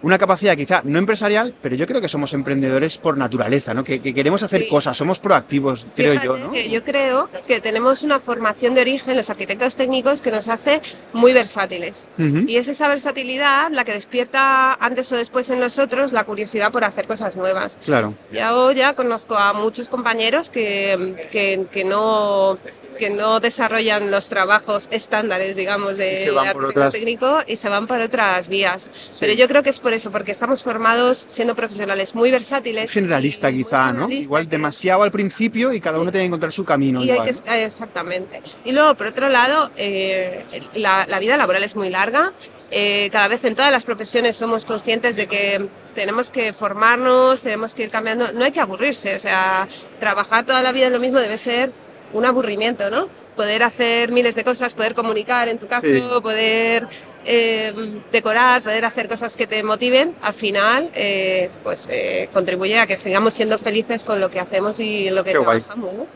una 0.05 0.19
capacidad 0.19 0.57
quizá 0.57 0.83
no 0.85 0.99
empresarial, 0.99 1.55
pero 1.63 1.75
yo 1.75 1.87
creo 1.87 2.01
que 2.01 2.09
somos 2.09 2.33
emprendedores 2.35 2.99
por 2.99 3.17
naturaleza, 3.19 3.75
¿no? 3.75 3.83
Que, 3.85 4.01
que 4.01 4.15
queremos 4.15 4.43
hacer 4.43 4.63
Sí. 4.63 4.69
cosas, 4.69 4.97
somos 4.97 5.19
proactivos, 5.19 5.87
creo 5.97 6.13
Fíjate 6.13 6.27
yo, 6.27 6.37
¿no? 6.39 6.51
que 6.53 6.69
yo 6.71 6.85
creo 6.85 7.29
que 7.47 7.61
tenemos 7.61 8.03
una 8.03 8.21
formación 8.21 8.75
de 8.75 8.83
origen, 8.83 9.17
los 9.17 9.31
arquitectos 9.31 9.77
técnicos, 9.77 10.21
que 10.23 10.31
nos 10.31 10.49
hace 10.49 10.81
muy 11.13 11.33
versátiles. 11.33 12.09
Y 12.19 12.57
es 12.57 12.69
esa 12.69 12.87
versatilidad 12.89 13.71
la 13.73 13.85
que 13.85 13.93
despierta 13.93 14.75
antes 14.75 15.11
o 15.13 15.17
después 15.17 15.49
en 15.51 15.61
nosotros 15.61 16.13
la 16.13 16.25
curiosidad 16.25 16.71
por 16.71 16.85
hacer 16.85 17.07
cosas 17.07 17.37
nuevas. 17.37 17.79
Claro. 17.85 18.15
Yo 18.33 18.73
ya 18.73 18.95
conozco 18.95 19.37
a 19.37 19.53
muchos 19.53 19.89
compañeros 19.89 20.51
que, 20.51 21.27
que, 21.33 21.67
que 21.71 21.85
no 21.85 22.57
que 22.95 23.11
no 23.11 23.41
desarrollan 23.41 24.11
los 24.11 24.29
trabajos 24.29 24.89
estándares, 24.91 25.57
digamos, 25.57 25.97
de 25.97 26.31
otras- 26.55 26.93
técnico 26.93 27.39
y 27.47 27.57
se 27.57 27.69
van 27.69 27.87
por 27.87 28.01
otras 28.01 28.49
vías. 28.49 28.91
Pero 29.21 29.33
yo 29.33 29.49
creo 29.49 29.63
que 29.63 29.71
es 29.71 29.79
por 29.81 29.93
eso, 29.93 30.11
porque 30.11 30.33
estamos 30.33 30.63
formados 30.63 31.25
siendo 31.27 31.55
profesionales 31.55 32.15
muy 32.15 32.31
versátiles. 32.31 32.85
Es 32.85 32.91
generalista 32.91 33.51
quizá, 33.53 33.87
¿no? 33.87 33.93
generalista, 34.07 34.23
Igual 34.23 34.49
demasiado 34.49 35.03
al 35.03 35.13
principio 35.13 35.73
y 35.73 35.81
cada 35.81 35.99
uno 35.99 36.11
tiene 36.11 36.25
que 36.25 36.29
encontrar 36.29 36.53
su 36.53 36.65
camino. 36.65 37.01
y 37.03 37.11
hay 37.11 37.17
igual, 37.17 37.43
que, 37.45 37.65
exactamente. 37.65 38.43
Y 38.65 38.73
luego, 38.73 38.95
por 38.95 39.09
otro 39.09 39.29
lado, 39.29 39.71
eh, 39.77 40.45
la, 40.75 41.07
la 41.09 41.19
vida 41.19 41.37
laboral 41.37 41.63
es 41.65 41.77
muy 41.77 41.91
larga. 41.91 42.33
Eh, 42.71 43.09
cada 43.13 43.29
vez 43.29 43.45
en 43.45 43.55
todas 43.55 43.71
las 43.71 43.85
profesiones 43.85 44.37
somos 44.37 44.65
conscientes 44.65 45.17
de 45.17 45.27
que 45.27 45.69
tenemos 45.95 46.31
que 46.31 46.53
formarnos, 46.53 47.41
tenemos 47.41 47.75
que 47.75 47.85
ir 47.85 47.91
cambiando. 47.91 48.33
No 48.33 48.45
hay 48.45 48.51
que 48.53 48.61
aburrirse, 48.61 49.15
o 49.15 49.19
sea, 49.21 49.69
trabajar 50.01 50.45
toda 50.45 50.61
la 50.63 50.73
vida 50.73 50.87
en 50.89 50.93
lo 50.93 50.99
mismo 50.99 51.21
debe 51.21 51.39
ser 51.39 51.73
un 52.15 52.25
aburrimiento, 52.25 52.89
¿no? 52.91 53.09
Poder 53.37 53.63
hacer 53.63 54.11
miles 54.11 54.35
de 54.35 54.45
cosas, 54.45 54.73
poder 54.73 54.95
comunicar 54.95 55.49
en 55.49 55.59
tu 55.59 55.67
caso, 55.67 55.87
Sí. 55.87 56.03
poder 56.23 56.89
eh, 57.27 57.73
decorar, 58.13 58.63
poder 58.63 58.85
hacer 58.85 59.09
cosas 59.09 59.37
que 59.37 59.47
te 59.47 59.63
motiven, 59.63 60.15
al 60.23 60.35
final, 60.35 60.91
eh, 60.95 61.51
pues 61.63 61.89
eh, 61.91 62.29
contribuye 62.33 62.79
a 62.79 62.87
que 62.87 62.97
sigamos 62.97 63.33
siendo 63.35 63.59
felices 63.59 64.05
con 64.05 64.21
lo 64.21 64.31
que 64.31 64.41
hacemos 64.41 64.79
y 64.81 65.11
lo 65.11 65.25
que 65.25 65.33
Qué 65.33 65.39
guay. 65.39 65.61
trabajamos, 65.61 65.95
¿no? 65.95 66.07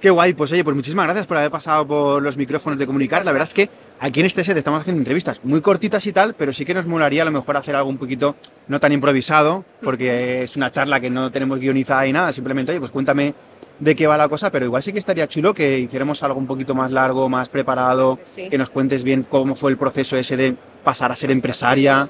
Qué 0.00 0.10
guay, 0.10 0.32
pues 0.32 0.52
oye, 0.52 0.62
pues 0.62 0.76
muchísimas 0.76 1.06
gracias 1.06 1.26
por 1.26 1.36
haber 1.36 1.50
pasado 1.50 1.86
por 1.86 2.22
los 2.22 2.36
micrófonos 2.36 2.78
de 2.78 2.86
comunicar. 2.86 3.24
La 3.24 3.32
verdad 3.32 3.48
es 3.48 3.54
que 3.54 3.68
aquí 3.98 4.20
en 4.20 4.26
este 4.26 4.44
set 4.44 4.56
estamos 4.56 4.80
haciendo 4.80 5.00
entrevistas 5.00 5.40
muy 5.42 5.60
cortitas 5.60 6.04
y 6.06 6.12
tal, 6.12 6.34
pero 6.34 6.52
sí 6.52 6.64
que 6.64 6.72
nos 6.74 6.86
molaría 6.86 7.22
a 7.22 7.24
lo 7.24 7.32
mejor 7.32 7.56
hacer 7.56 7.74
algo 7.74 7.88
un 7.88 7.98
poquito 7.98 8.36
no 8.68 8.78
tan 8.78 8.92
improvisado, 8.92 9.64
porque 9.82 10.42
es 10.42 10.56
una 10.56 10.70
charla 10.70 11.00
que 11.00 11.10
no 11.10 11.32
tenemos 11.32 11.58
guionizada 11.58 12.06
y 12.06 12.12
nada, 12.12 12.32
simplemente, 12.32 12.70
oye, 12.72 12.78
pues 12.80 12.92
cuéntame 12.92 13.34
de 13.80 13.94
qué 13.96 14.06
va 14.06 14.16
la 14.16 14.28
cosa, 14.28 14.50
pero 14.50 14.64
igual 14.64 14.82
sí 14.82 14.92
que 14.92 14.98
estaría 14.98 15.26
chulo 15.28 15.54
que 15.54 15.78
hiciéramos 15.78 16.22
algo 16.22 16.38
un 16.38 16.46
poquito 16.46 16.74
más 16.74 16.90
largo, 16.90 17.28
más 17.28 17.48
preparado, 17.48 18.18
Sí. 18.24 18.48
que 18.48 18.58
nos 18.58 18.70
cuentes 18.70 19.02
bien 19.04 19.24
cómo 19.28 19.54
fue 19.54 19.70
el 19.70 19.76
proceso 19.76 20.16
ese 20.16 20.36
de 20.36 20.56
pasar 20.84 21.12
a 21.12 21.16
ser 21.16 21.30
empresaria. 21.30 22.08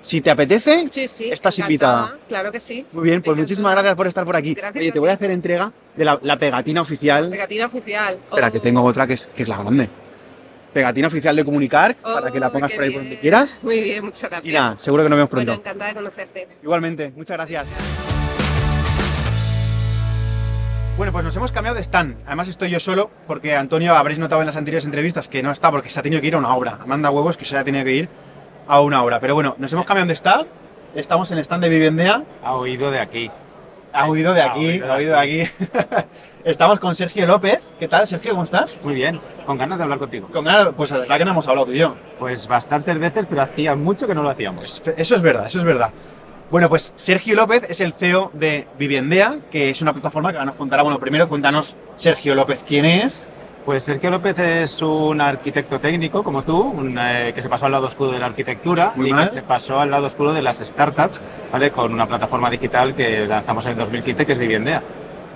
Si 0.00 0.20
te 0.20 0.30
apetece, 0.30 0.88
Sí, 0.92 1.08
sí. 1.08 1.28
Estás 1.30 1.58
invitada. 1.58 2.16
Claro 2.28 2.52
que 2.52 2.60
sí. 2.60 2.86
muy 2.92 3.04
bien, 3.04 3.20
pues 3.20 3.32
Encantada. 3.32 3.42
muchísimas 3.42 3.72
gracias 3.72 3.94
por 3.96 4.06
estar 4.06 4.24
por 4.24 4.36
aquí. 4.36 4.54
Gracias 4.54 4.80
Oye, 4.82 4.92
te 4.92 4.98
voy 5.00 5.08
a 5.08 5.14
hacer 5.14 5.30
entrega 5.30 5.72
de 5.96 6.04
la, 6.04 6.18
la 6.22 6.38
pegatina 6.38 6.82
oficial. 6.82 7.28
Pegatina 7.30 7.66
oficial. 7.66 8.14
Espera, 8.30 8.48
Oh, 8.48 8.52
que 8.52 8.60
tengo 8.60 8.82
otra 8.82 9.06
que 9.06 9.14
es, 9.14 9.26
que 9.34 9.42
es 9.42 9.48
la 9.48 9.56
grande. 9.56 9.88
Pegatina 10.72 11.08
oficial 11.08 11.34
de 11.34 11.44
Comunicar, 11.44 11.96
oh, 12.04 12.12
para 12.14 12.30
que 12.30 12.38
la 12.38 12.52
pongas 12.52 12.70
por 12.72 12.84
ahí 12.84 12.90
por 12.92 13.00
donde 13.02 13.18
quieras. 13.18 13.58
Muy 13.62 13.80
bien, 13.80 14.04
muchas 14.04 14.30
gracias. 14.30 14.48
Y 14.48 14.54
nada, 14.54 14.76
seguro 14.78 15.02
que 15.02 15.08
nos 15.08 15.16
vemos 15.16 15.30
Bueno, 15.30 15.46
pronto. 15.52 15.62
encantada 15.62 15.88
de 15.90 15.96
conocerte. 15.96 16.48
Igualmente, 16.62 17.12
muchas 17.16 17.36
gracias. 17.36 17.97
Bueno, 20.98 21.12
pues 21.12 21.24
nos 21.24 21.36
hemos 21.36 21.52
cambiado 21.52 21.76
de 21.76 21.80
stand. 21.80 22.16
Además 22.26 22.48
estoy 22.48 22.70
yo 22.70 22.80
solo, 22.80 23.08
porque 23.28 23.54
Antonio, 23.54 23.94
habréis 23.94 24.18
notado 24.18 24.42
en 24.42 24.46
las 24.46 24.56
anteriores 24.56 24.84
entrevistas 24.84 25.28
que 25.28 25.44
no 25.44 25.52
está 25.52 25.70
porque 25.70 25.88
se 25.90 26.00
ha 26.00 26.02
tenido 26.02 26.20
que 26.20 26.26
ir 26.26 26.34
a 26.34 26.38
una 26.38 26.52
obra. 26.52 26.80
Manda 26.86 27.08
huevos 27.08 27.36
que 27.36 27.44
se 27.44 27.56
ha 27.56 27.62
tenido 27.62 27.84
que 27.84 27.92
ir 27.92 28.08
a 28.66 28.80
una 28.80 29.04
obra. 29.04 29.20
Pero 29.20 29.36
bueno, 29.36 29.54
nos 29.58 29.72
hemos 29.72 29.86
cambiado 29.86 30.08
de 30.08 30.14
stand. 30.14 30.48
Estamos 30.96 31.30
en 31.30 31.38
el 31.38 31.44
stand 31.44 31.62
de 31.62 31.68
Vivendea. 31.68 32.24
Ha 32.42 32.52
oído 32.56 32.90
de 32.90 32.98
aquí. 32.98 33.30
Ha 33.92 34.10
huido 34.10 34.34
de 34.34 34.42
aquí, 34.42 34.66
oído 34.66 34.92
ha 34.92 34.96
oído 34.96 35.12
de 35.12 35.20
aquí. 35.20 35.42
Estamos 36.44 36.80
con 36.80 36.96
Sergio 36.96 37.28
López. 37.28 37.72
¿Qué 37.78 37.86
tal, 37.86 38.04
Sergio? 38.08 38.32
¿Cómo 38.32 38.42
estás? 38.42 38.76
Muy 38.82 38.94
bien, 38.94 39.20
con 39.46 39.56
ganas 39.56 39.78
de 39.78 39.84
hablar 39.84 40.00
contigo. 40.00 40.26
Con 40.32 40.44
ganas, 40.44 40.70
pues 40.76 40.90
la 40.90 41.16
que 41.16 41.24
no 41.24 41.30
hemos 41.30 41.46
hablado 41.46 41.66
tú 41.66 41.72
y 41.74 41.78
yo. 41.78 41.94
Pues 42.18 42.48
bastantes 42.48 42.98
veces, 42.98 43.26
pero 43.26 43.42
hacía 43.42 43.76
mucho 43.76 44.08
que 44.08 44.16
no 44.16 44.22
lo 44.24 44.30
hacíamos. 44.30 44.82
Eso 44.96 45.14
es 45.14 45.22
verdad, 45.22 45.46
eso 45.46 45.58
es 45.58 45.64
verdad. 45.64 45.90
Bueno, 46.50 46.70
pues 46.70 46.92
Sergio 46.96 47.34
López 47.34 47.68
es 47.68 47.82
el 47.82 47.92
CEO 47.92 48.30
de 48.32 48.66
Viviendea, 48.78 49.36
que 49.50 49.68
es 49.68 49.82
una 49.82 49.92
plataforma 49.92 50.32
que 50.32 50.42
nos 50.42 50.54
contará. 50.54 50.82
Bueno, 50.82 50.98
primero 50.98 51.28
cuéntanos, 51.28 51.76
Sergio 51.96 52.34
López, 52.34 52.64
¿quién 52.66 52.86
es? 52.86 53.26
Pues 53.66 53.82
Sergio 53.82 54.08
López 54.08 54.38
es 54.38 54.80
un 54.80 55.20
arquitecto 55.20 55.78
técnico, 55.78 56.24
como 56.24 56.42
tú, 56.42 56.58
un, 56.58 56.96
eh, 56.98 57.32
que 57.34 57.42
se 57.42 57.50
pasó 57.50 57.66
al 57.66 57.72
lado 57.72 57.86
oscuro 57.86 58.12
de 58.12 58.18
la 58.18 58.26
arquitectura 58.26 58.94
Muy 58.96 59.10
y 59.10 59.12
mal. 59.12 59.28
que 59.28 59.34
se 59.34 59.42
pasó 59.42 59.78
al 59.78 59.90
lado 59.90 60.06
oscuro 60.06 60.32
de 60.32 60.40
las 60.40 60.56
startups, 60.56 61.20
¿vale? 61.52 61.70
Con 61.70 61.92
una 61.92 62.06
plataforma 62.06 62.48
digital 62.48 62.94
que 62.94 63.26
lanzamos 63.26 63.66
en 63.66 63.72
el 63.72 63.76
2015, 63.76 64.24
que 64.24 64.32
es 64.32 64.38
Viviendea. 64.38 64.82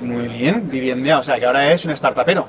Muy 0.01 0.29
bien, 0.29 0.71
Viviendea, 0.71 1.19
o 1.19 1.23
sea 1.23 1.39
que 1.39 1.45
ahora 1.45 1.71
es 1.71 1.85
un 1.85 1.95
startupero. 1.95 2.49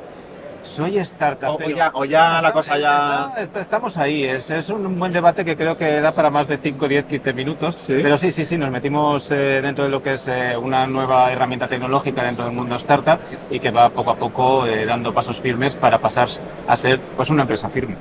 Soy 0.63 0.97
startup. 0.99 1.49
O, 1.49 1.55
o 1.55 1.69
ya, 1.69 1.91
o 1.93 2.05
ya 2.05 2.41
la 2.41 2.51
cosa 2.51 2.77
ya... 2.77 3.33
Está- 3.37 3.59
estamos 3.59 3.97
ahí, 3.97 4.23
es, 4.23 4.49
es 4.49 4.69
un 4.69 4.97
buen 4.97 5.11
debate 5.13 5.43
que 5.45 5.55
creo 5.55 5.77
que 5.77 5.99
da 6.01 6.13
para 6.13 6.29
más 6.29 6.47
de 6.47 6.57
5, 6.57 6.87
10, 6.87 7.05
15 7.05 7.33
minutos. 7.33 7.75
Sí. 7.75 7.99
Pero 8.01 8.17
sí, 8.17 8.31
sí, 8.31 8.45
sí, 8.45 8.57
nos 8.57 8.71
metimos 8.71 9.29
eh, 9.31 9.59
dentro 9.61 9.83
de 9.83 9.89
lo 9.89 10.01
que 10.01 10.13
es 10.13 10.27
eh, 10.27 10.55
una 10.57 10.87
nueva 10.87 11.31
herramienta 11.31 11.67
tecnológica 11.67 12.23
dentro 12.23 12.45
del 12.45 12.53
mundo 12.53 12.75
startup 12.77 13.19
y 13.51 13.59
que 13.59 13.71
va 13.71 13.89
poco 13.89 14.11
a 14.11 14.15
poco 14.15 14.65
eh, 14.65 14.85
dando 14.85 15.13
pasos 15.13 15.39
firmes 15.39 15.75
para 15.75 15.99
pasar 15.99 16.27
a 16.67 16.75
ser 16.75 16.99
pues 17.15 17.29
una 17.29 17.41
empresa 17.43 17.69
firme. 17.69 17.95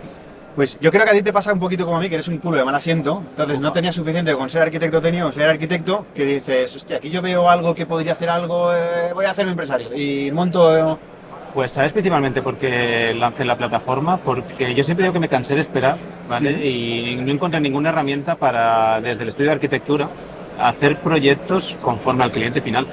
Pues 0.54 0.78
yo 0.80 0.90
creo 0.90 1.04
que 1.04 1.10
a 1.10 1.14
ti 1.14 1.22
te 1.22 1.32
pasa 1.32 1.50
un 1.52 1.58
poquito 1.58 1.86
como 1.86 1.96
a 1.96 2.00
mí, 2.00 2.08
que 2.10 2.14
eres 2.16 2.28
un 2.28 2.36
culo 2.36 2.58
de 2.58 2.64
mal 2.64 2.74
asiento. 2.74 3.22
Entonces 3.30 3.58
no 3.58 3.72
tenías 3.72 3.94
suficiente 3.94 4.34
con 4.34 4.50
ser 4.50 4.60
arquitecto 4.62 5.00
técnico 5.00 5.28
o 5.28 5.32
ser 5.32 5.48
arquitecto, 5.48 6.04
que 6.14 6.26
dices, 6.26 6.76
hostia, 6.76 6.98
aquí 6.98 7.08
yo 7.08 7.22
veo 7.22 7.48
algo 7.48 7.74
que 7.74 7.86
podría 7.86 8.12
hacer 8.12 8.28
algo, 8.28 8.70
eh, 8.74 9.12
voy 9.14 9.24
a 9.24 9.30
hacerme 9.30 9.52
empresario. 9.52 9.88
Y 9.96 10.30
monto... 10.30 10.98
Pues 11.54 11.72
sabes 11.72 11.92
principalmente 11.92 12.40
porque 12.40 13.12
lancé 13.14 13.44
la 13.44 13.58
plataforma, 13.58 14.16
porque 14.16 14.74
yo 14.74 14.82
siempre 14.82 15.04
digo 15.04 15.12
que 15.12 15.20
me 15.20 15.28
cansé 15.28 15.54
de 15.54 15.60
esperar, 15.60 15.98
¿vale? 16.28 16.66
Y 16.66 17.16
no 17.16 17.30
encontré 17.30 17.60
ninguna 17.60 17.90
herramienta 17.90 18.36
para, 18.36 19.00
desde 19.02 19.22
el 19.22 19.28
estudio 19.28 19.50
de 19.50 19.54
arquitectura, 19.56 20.08
hacer 20.58 20.98
proyectos 21.00 21.76
conforme 21.82 22.24
al 22.24 22.30
cliente 22.30 22.60
final. 22.62 22.86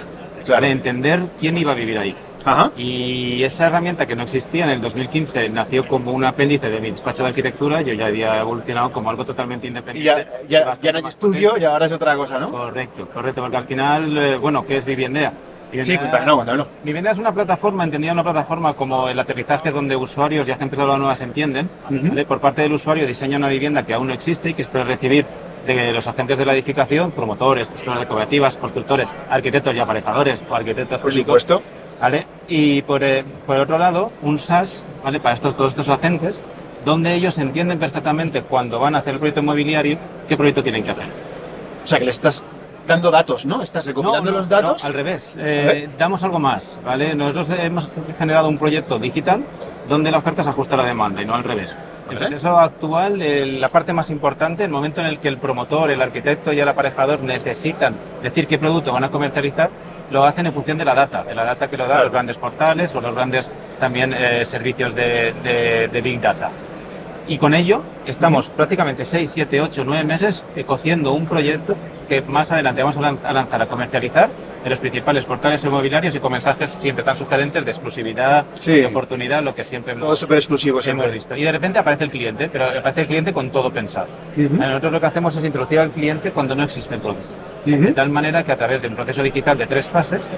Claro. 0.43 0.62
¿vale? 0.62 0.72
Entender 0.72 1.22
quién 1.39 1.57
iba 1.57 1.72
a 1.72 1.76
vivir 1.76 1.97
ahí. 1.97 2.16
Ajá. 2.45 2.72
Y 2.78 3.43
esa 3.43 3.68
herramienta 3.68 4.05
que 4.05 4.16
no 4.16 4.24
existía 4.24 4.64
en 4.64 4.72
el 4.72 4.82
2015 4.82 5.49
nació 5.49 5.88
como 5.88 6.12
un 6.12 6.24
apéndice 6.24 6.70
de 6.70 6.80
mi 6.80 6.91
despacho 6.91 7.24
de 7.24 7.30
arquitectura, 7.30 7.82
yo 7.82 7.93
ya 7.93 8.07
había 8.07 8.39
evolucionado 8.39 8.91
como 8.91 9.10
algo 9.10 9.26
totalmente 9.26 9.68
Y 9.68 9.70
independiente. 9.70 10.26
ya, 10.47 10.74
ya, 10.82 10.91
no 10.91 10.97
hay 10.99 11.05
estudio 11.05 11.49
potente. 11.49 11.64
y 11.64 11.66
ahora 11.66 11.86
es 11.86 11.91
otra 11.91 12.16
cosa, 12.16 12.39
¿no? 12.39 12.51
Correcto, 12.51 13.07
correcto, 13.14 13.41
porque 13.41 13.57
al 13.57 13.66
final, 13.66 14.18
eh, 14.18 14.38
bueno, 14.38 14.66
¿qué 14.66 14.78
es 14.78 14.86
Viviendea? 14.86 15.34
Sí, 15.72 15.78
Viviendea- 15.78 15.99
cuéntanos. 16.36 16.67
Vivienda 16.84 17.11
es 17.11 17.17
una 17.17 17.32
plataforma, 17.34 17.84
entendida 17.84 18.11
una 18.13 18.24
plataforma 18.24 18.74
como 18.74 19.07
el 19.09 19.20
aterrizaje 19.20 19.72
donde 19.72 19.95
usuarios 19.95 20.47
y 20.47 20.51
agentes 20.51 20.80
de 20.80 20.86
la 20.86 20.97
nueva 20.97 21.15
se 21.15 21.24
entienden. 21.26 21.70
¿vale? 21.89 22.26
Por 22.26 22.39
parte 22.39 22.61
del 22.63 22.74
usuario 22.74 23.05
diseña 23.05 23.38
una 23.38 23.47
vivienda 23.49 23.86
que 23.86 23.93
aún 23.93 24.07
no 24.07 24.13
existe 24.13 24.49
y 24.49 24.53
que 24.53 24.63
espera 24.63 24.84
recibir 24.84 25.26
de 25.65 25.91
los 25.91 26.07
agentes 26.07 26.38
de 26.38 26.45
la 26.45 26.53
edificación, 26.53 27.11
promotores, 27.11 27.70
gestores 27.70 27.99
de 27.99 28.07
cooperativas, 28.07 28.55
constructores, 28.57 29.13
arquitectos 29.30 29.76
y 29.76 29.80
aparejadores 29.80 30.41
o 30.49 30.55
arquitectos 30.55 31.01
Por 31.01 31.11
supuesto. 31.11 31.61
¿vale? 32.01 32.26
Y 32.47 32.82
por, 32.84 33.03
eh, 33.03 33.24
por 33.45 33.57
otro 33.57 33.78
lado, 33.78 34.11
un 34.22 34.39
SaaS, 34.39 34.86
¿vale? 35.03 35.20
Para 35.20 35.36
estos, 35.36 35.55
todos 35.55 35.74
estos 35.74 35.89
agentes, 35.89 36.41
donde 36.86 37.13
ellos 37.13 37.38
entienden 37.38 37.78
perfectamente 37.78 38.41
cuando 38.41 38.80
van 38.80 38.95
a 38.95 38.99
hacer 38.99 39.13
el 39.13 39.20
proyecto 39.20 39.41
inmobiliario 39.41 39.97
qué 40.28 40.38
proyecto 40.38 40.63
tienen 40.63 40.84
que 40.84 40.91
hacer. 40.91 41.05
O 41.84 41.88
sea, 41.88 41.99
que 41.99 42.05
le 42.05 42.11
estás 42.11 42.41
dando 42.89 43.09
datos, 43.11 43.45
¿no? 43.45 43.61
Estás 43.61 43.85
recopilando 43.85 44.25
No, 44.25 44.31
no, 44.31 44.37
los 44.37 44.49
datos. 44.49 44.81
no, 44.83 44.87
al 44.87 44.93
revés, 44.93 45.35
eh, 45.39 45.89
damos 45.97 46.23
algo 46.23 46.39
más, 46.39 46.81
¿vale? 46.83 47.15
Nosotros 47.15 47.49
hemos 47.51 47.87
generado 48.17 48.49
un 48.49 48.57
proyecto 48.57 48.99
digital 48.99 49.43
donde 49.87 50.11
la 50.11 50.17
oferta 50.17 50.43
se 50.43 50.49
ajusta 50.49 50.75
a 50.75 50.77
la 50.79 50.83
demanda 50.83 51.21
y 51.21 51.25
no 51.25 51.33
al 51.35 51.43
revés. 51.43 51.77
El 52.09 52.17
proceso 52.17 52.59
actual, 52.59 53.21
eh, 53.21 53.45
la 53.59 53.69
parte 53.69 53.93
más 53.93 54.09
importante, 54.09 54.63
el 54.63 54.69
momento 54.71 54.99
en 55.01 55.07
el 55.07 55.19
que 55.19 55.27
el 55.27 55.37
promotor, 55.37 55.89
el 55.91 56.01
arquitecto 56.01 56.51
y 56.51 56.59
el 56.59 56.67
aparejador 56.67 57.21
necesitan 57.21 57.95
decir 58.21 58.45
qué 58.47 58.57
producto 58.57 58.91
van 58.91 59.03
a 59.03 59.09
comercializar, 59.09 59.69
lo 60.11 60.23
hacen 60.23 60.47
en 60.47 60.53
función 60.53 60.77
de 60.79 60.85
la 60.85 60.95
data, 60.95 61.23
de 61.23 61.35
la 61.35 61.43
data 61.43 61.69
que 61.69 61.77
lo 61.77 61.83
dan 61.83 61.91
Claro. 61.91 62.03
los 62.05 62.11
grandes 62.13 62.37
portales 62.37 62.95
o 62.95 63.01
los 63.01 63.13
grandes 63.13 63.51
también 63.79 64.13
eh, 64.17 64.43
servicios 64.43 64.93
de, 64.95 65.33
de- 65.43 65.87
de 65.87 66.01
Big 66.01 66.19
Data. 66.19 66.49
Y 67.27 67.37
con 67.37 67.53
ello 67.53 67.83
estamos 68.07 68.49
prácticamente 68.49 69.05
6, 69.05 69.29
7, 69.31 69.61
8, 69.61 69.83
9 69.85 70.03
meses 70.03 70.43
eh, 70.55 70.63
cociendo 70.65 71.13
un 71.13 71.25
proyecto 71.25 71.75
que 72.10 72.22
más 72.22 72.51
adelante 72.51 72.82
vamos 72.82 72.97
a 72.97 73.01
lan- 73.01 73.20
a 73.24 73.32
lanzar 73.32 73.62
a 73.62 73.68
comercializar 73.68 74.30
en 74.64 74.70
los 74.70 74.80
principales 74.80 75.24
portales 75.24 75.64
inmobiliarios 75.64 76.14
y 76.16 76.20
con 76.20 76.34
mensajes 76.34 76.70
siempre 76.70 77.03
tan 77.05 77.16
sugerentes 77.16 77.64
de 77.64 77.72
exclusividad, 77.72 78.43
Sí. 78.55 78.74
de 78.74 78.88
oportunidad, 78.88 79.41
lo 79.41 79.55
que 79.55 79.64
siempre 79.64 79.93
Todo 79.93 80.07
hemos, 80.07 80.20
súper 80.20 80.38
exclusivo 80.39 80.76
hemos 80.80 80.84
siempre. 80.84 81.12
visto. 81.12 81.36
Y 81.38 81.43
de 81.43 81.51
repente 81.53 81.80
aparece 81.80 82.03
el 82.05 82.10
cliente, 82.12 82.49
pero 82.51 82.66
aparece 82.66 83.01
el 83.01 83.07
cliente 83.07 83.32
con 83.32 83.51
todo 83.51 83.72
pensado. 83.72 84.07
Ujú. 84.36 84.55
Nosotros 84.55 84.91
lo 84.91 84.99
que 84.99 85.05
hacemos 85.05 85.36
es 85.38 85.45
introducir 85.45 85.80
al 85.80 85.91
cliente 85.91 86.32
cuando 86.32 86.55
no 86.55 86.64
existe 86.64 86.95
el 86.95 87.01
producto. 87.01 87.28
De 87.66 87.93
tal 87.93 88.10
manera 88.10 88.43
que 88.43 88.51
a 88.51 88.57
través 88.57 88.82
de 88.82 88.88
un 88.89 88.95
proceso 88.95 89.22
digital 89.24 89.57
de 89.57 89.68
tres 89.68 89.89
fases, 89.89 90.30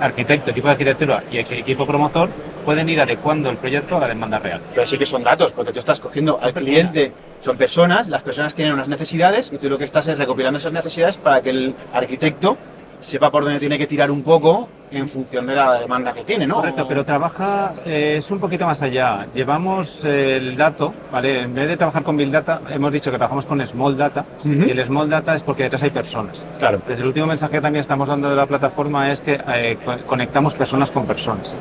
arquitecto, 0.00 0.50
equipo 0.50 0.68
de 0.68 0.72
arquitectura 0.72 1.22
y 1.30 1.36
equ- 1.36 1.58
equipo 1.58 1.86
promotor 1.86 2.30
pueden 2.68 2.86
ir 2.90 3.00
adecuando 3.00 3.48
el 3.48 3.56
proyecto 3.56 3.96
a 3.96 4.00
la 4.00 4.08
demanda 4.08 4.38
real. 4.38 4.60
Pero 4.74 4.86
sí 4.86 4.98
que 4.98 5.06
son 5.06 5.24
datos, 5.24 5.52
porque 5.54 5.72
tú 5.72 5.78
estás 5.78 5.98
cogiendo 6.00 6.38
al 6.42 6.52
cliente, 6.52 7.12
son 7.40 7.56
personas, 7.56 8.08
las 8.08 8.22
personas 8.22 8.52
tienen 8.54 8.74
unas 8.74 8.88
necesidades 8.88 9.50
y 9.50 9.56
tú 9.56 9.70
lo 9.70 9.78
que 9.78 9.84
estás 9.84 10.06
es 10.08 10.18
recopilando 10.18 10.58
esas 10.58 10.72
necesidades 10.72 11.16
para 11.16 11.40
que 11.40 11.48
el 11.48 11.74
arquitecto 11.94 12.58
sepa 13.00 13.30
por 13.30 13.44
dónde 13.44 13.58
tiene 13.58 13.78
que 13.78 13.86
tirar 13.86 14.10
un 14.10 14.22
poco 14.22 14.68
en 14.90 15.08
función 15.08 15.46
de 15.46 15.54
la 15.54 15.78
demanda 15.80 16.12
que 16.12 16.24
tiene, 16.24 16.46
¿no? 16.46 16.56
Correcto, 16.56 16.84
pero 16.86 17.04
trabaja, 17.06 17.72
eh, 17.86 18.16
es 18.18 18.30
un 18.30 18.38
poquito 18.38 18.66
más 18.66 18.82
allá. 18.82 19.26
Llevamos 19.32 20.04
eh, 20.04 20.36
el 20.36 20.54
dato, 20.56 20.92
¿vale? 21.10 21.40
En 21.42 21.54
vez 21.54 21.68
de 21.68 21.76
trabajar 21.78 22.02
con 22.02 22.16
Big 22.18 22.30
Data, 22.30 22.60
hemos 22.68 22.92
dicho 22.92 23.10
que 23.10 23.16
trabajamos 23.16 23.46
con 23.46 23.64
Small 23.66 23.96
Data, 23.96 24.26
Ujú. 24.40 24.50
y 24.66 24.70
el 24.72 24.84
Small 24.84 25.08
Data 25.08 25.34
es 25.34 25.42
porque 25.42 25.62
detrás 25.62 25.82
hay 25.84 25.90
personas. 25.90 26.44
Claro. 26.58 26.82
Desde 26.86 27.00
el 27.02 27.08
último 27.08 27.26
mensaje 27.26 27.52
que 27.54 27.60
también 27.62 27.80
estamos 27.80 28.08
dando 28.08 28.28
de 28.28 28.36
la 28.36 28.46
plataforma 28.46 29.10
es 29.10 29.20
que 29.22 29.40
eh, 29.54 29.78
co- 29.84 29.96
conectamos 30.06 30.54
personas 30.54 30.90
con 30.90 31.06
personas. 31.06 31.54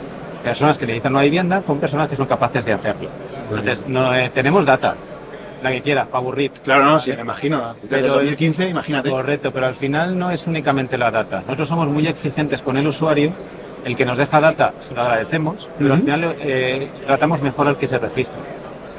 Personas 0.47 0.77
que 0.77 0.85
necesitan 0.85 1.11
una 1.13 1.23
vivienda 1.23 1.61
con 1.61 1.77
personas 1.77 2.07
que 2.07 2.15
son 2.15 2.25
capaces 2.25 2.63
de 2.63 2.71
hacerlo. 2.71 3.09
Entonces, 3.49 3.83
no, 3.87 4.15
eh, 4.15 4.31
tenemos 4.33 4.63
data, 4.65 4.95
la 5.61 5.71
que 5.71 5.81
quiera, 5.81 6.05
para 6.05 6.19
aburrir. 6.19 6.51
Claro, 6.63 6.85
no, 6.85 6.99
sí, 6.99 7.11
me 7.11 7.19
imagino. 7.21 7.73
Desde 7.81 7.87
Pero 7.89 7.97
el 8.05 8.05
el- 8.05 8.25
2015, 8.27 8.69
imagínate. 8.69 9.09
Correcto, 9.09 9.51
pero 9.51 9.65
al 9.65 9.75
final 9.75 10.17
no 10.17 10.31
es 10.31 10.47
únicamente 10.47 10.97
la 10.97 11.11
data. 11.11 11.41
Nosotros 11.41 11.67
somos 11.67 11.87
muy 11.89 12.07
exigentes 12.07 12.61
con 12.61 12.77
el 12.77 12.87
usuario. 12.87 13.33
El 13.83 13.95
que 13.97 14.05
nos 14.05 14.15
deja 14.17 14.39
data 14.39 14.73
se 14.79 14.95
lo 14.95 15.01
agradecemos, 15.01 15.67
pero 15.77 15.93
al 15.93 15.99
final 16.01 16.35
eh, 16.39 16.89
tratamos 17.05 17.41
mejor 17.41 17.67
al 17.67 17.77
que 17.77 17.85
se 17.87 17.97
registra. 17.99 18.39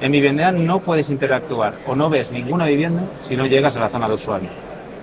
En 0.03 0.12
Vivienda 0.12 0.53
no 0.53 0.80
puedes 0.80 1.09
interactuar 1.11 1.74
o 1.86 1.96
no 1.96 2.09
ves 2.11 2.30
ninguna 2.30 2.66
vivienda 2.66 3.03
si 3.20 3.36
no 3.36 3.46
llegas 3.46 3.74
a 3.76 3.80
la 3.80 3.88
zona 3.88 4.07
de 4.07 4.14
usuario. 4.14 4.49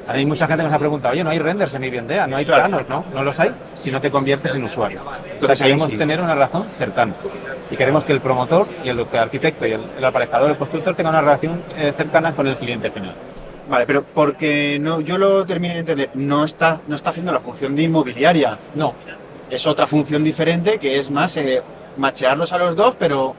Hay 0.08 0.26
mucha 0.26 0.47
gente 0.47 0.62
que 0.62 0.68
nos 0.68 0.74
ha 0.74 0.80
preguntado, 0.80 1.14
oye, 1.14 1.24
no 1.24 1.30
hay 1.32 1.39
renders 1.39 1.74
en 1.74 1.82
Viviendea, 1.82 2.28
no 2.28 2.38
hay 2.38 2.45
planos, 2.45 2.88
¿no? 2.88 3.03
No 3.14 3.24
los 3.24 3.39
hay 3.39 3.51
si 3.74 3.91
no 3.91 3.99
te 3.99 4.12
conviertes 4.12 4.53
en 4.53 4.64
usuario. 4.64 5.01
Entonces, 5.32 5.60
queremos 5.60 5.89
sí. 5.89 5.97
tener 5.97 6.22
una 6.22 6.36
razón 6.36 6.68
cercana. 6.78 7.14
Y 7.72 7.76
queremos 7.76 8.06
que 8.06 8.14
el 8.14 8.22
promotor 8.22 8.68
y 8.84 8.89
el 8.89 9.08
arquitecto 9.14 9.66
y 9.66 9.72
el, 9.72 9.82
el 9.97 10.06
aparejador, 10.06 10.51
el 10.51 10.58
constructor 10.58 10.95
tengan 10.95 11.14
una 11.14 11.22
relación 11.22 11.64
eh, 11.78 11.93
cercana 11.97 12.36
con 12.36 12.45
el 12.47 12.58
cliente 12.58 12.91
final. 12.91 13.16
Vale, 13.68 13.86
pero 13.88 14.03
porque 14.03 14.78
no, 14.80 15.01
yo 15.01 15.18
lo 15.18 15.45
terminé 15.45 15.74
de 15.74 15.80
entender, 15.80 16.10
no 16.14 16.43
está, 16.43 16.82
no 16.88 16.95
está 16.95 17.10
haciendo 17.10 17.32
la 17.32 17.39
función 17.39 17.76
de 17.76 17.84
inmobiliaria, 17.84 18.60
No, 18.76 18.93
es 19.49 19.66
otra 19.66 19.88
función 19.88 20.24
diferente 20.24 20.78
que 20.78 20.99
es 20.99 21.10
más 21.10 21.36
eh, 21.38 21.62
machearlos 21.97 22.53
a 22.53 22.58
los 22.60 22.76
dos, 22.76 22.95
pero, 22.97 23.36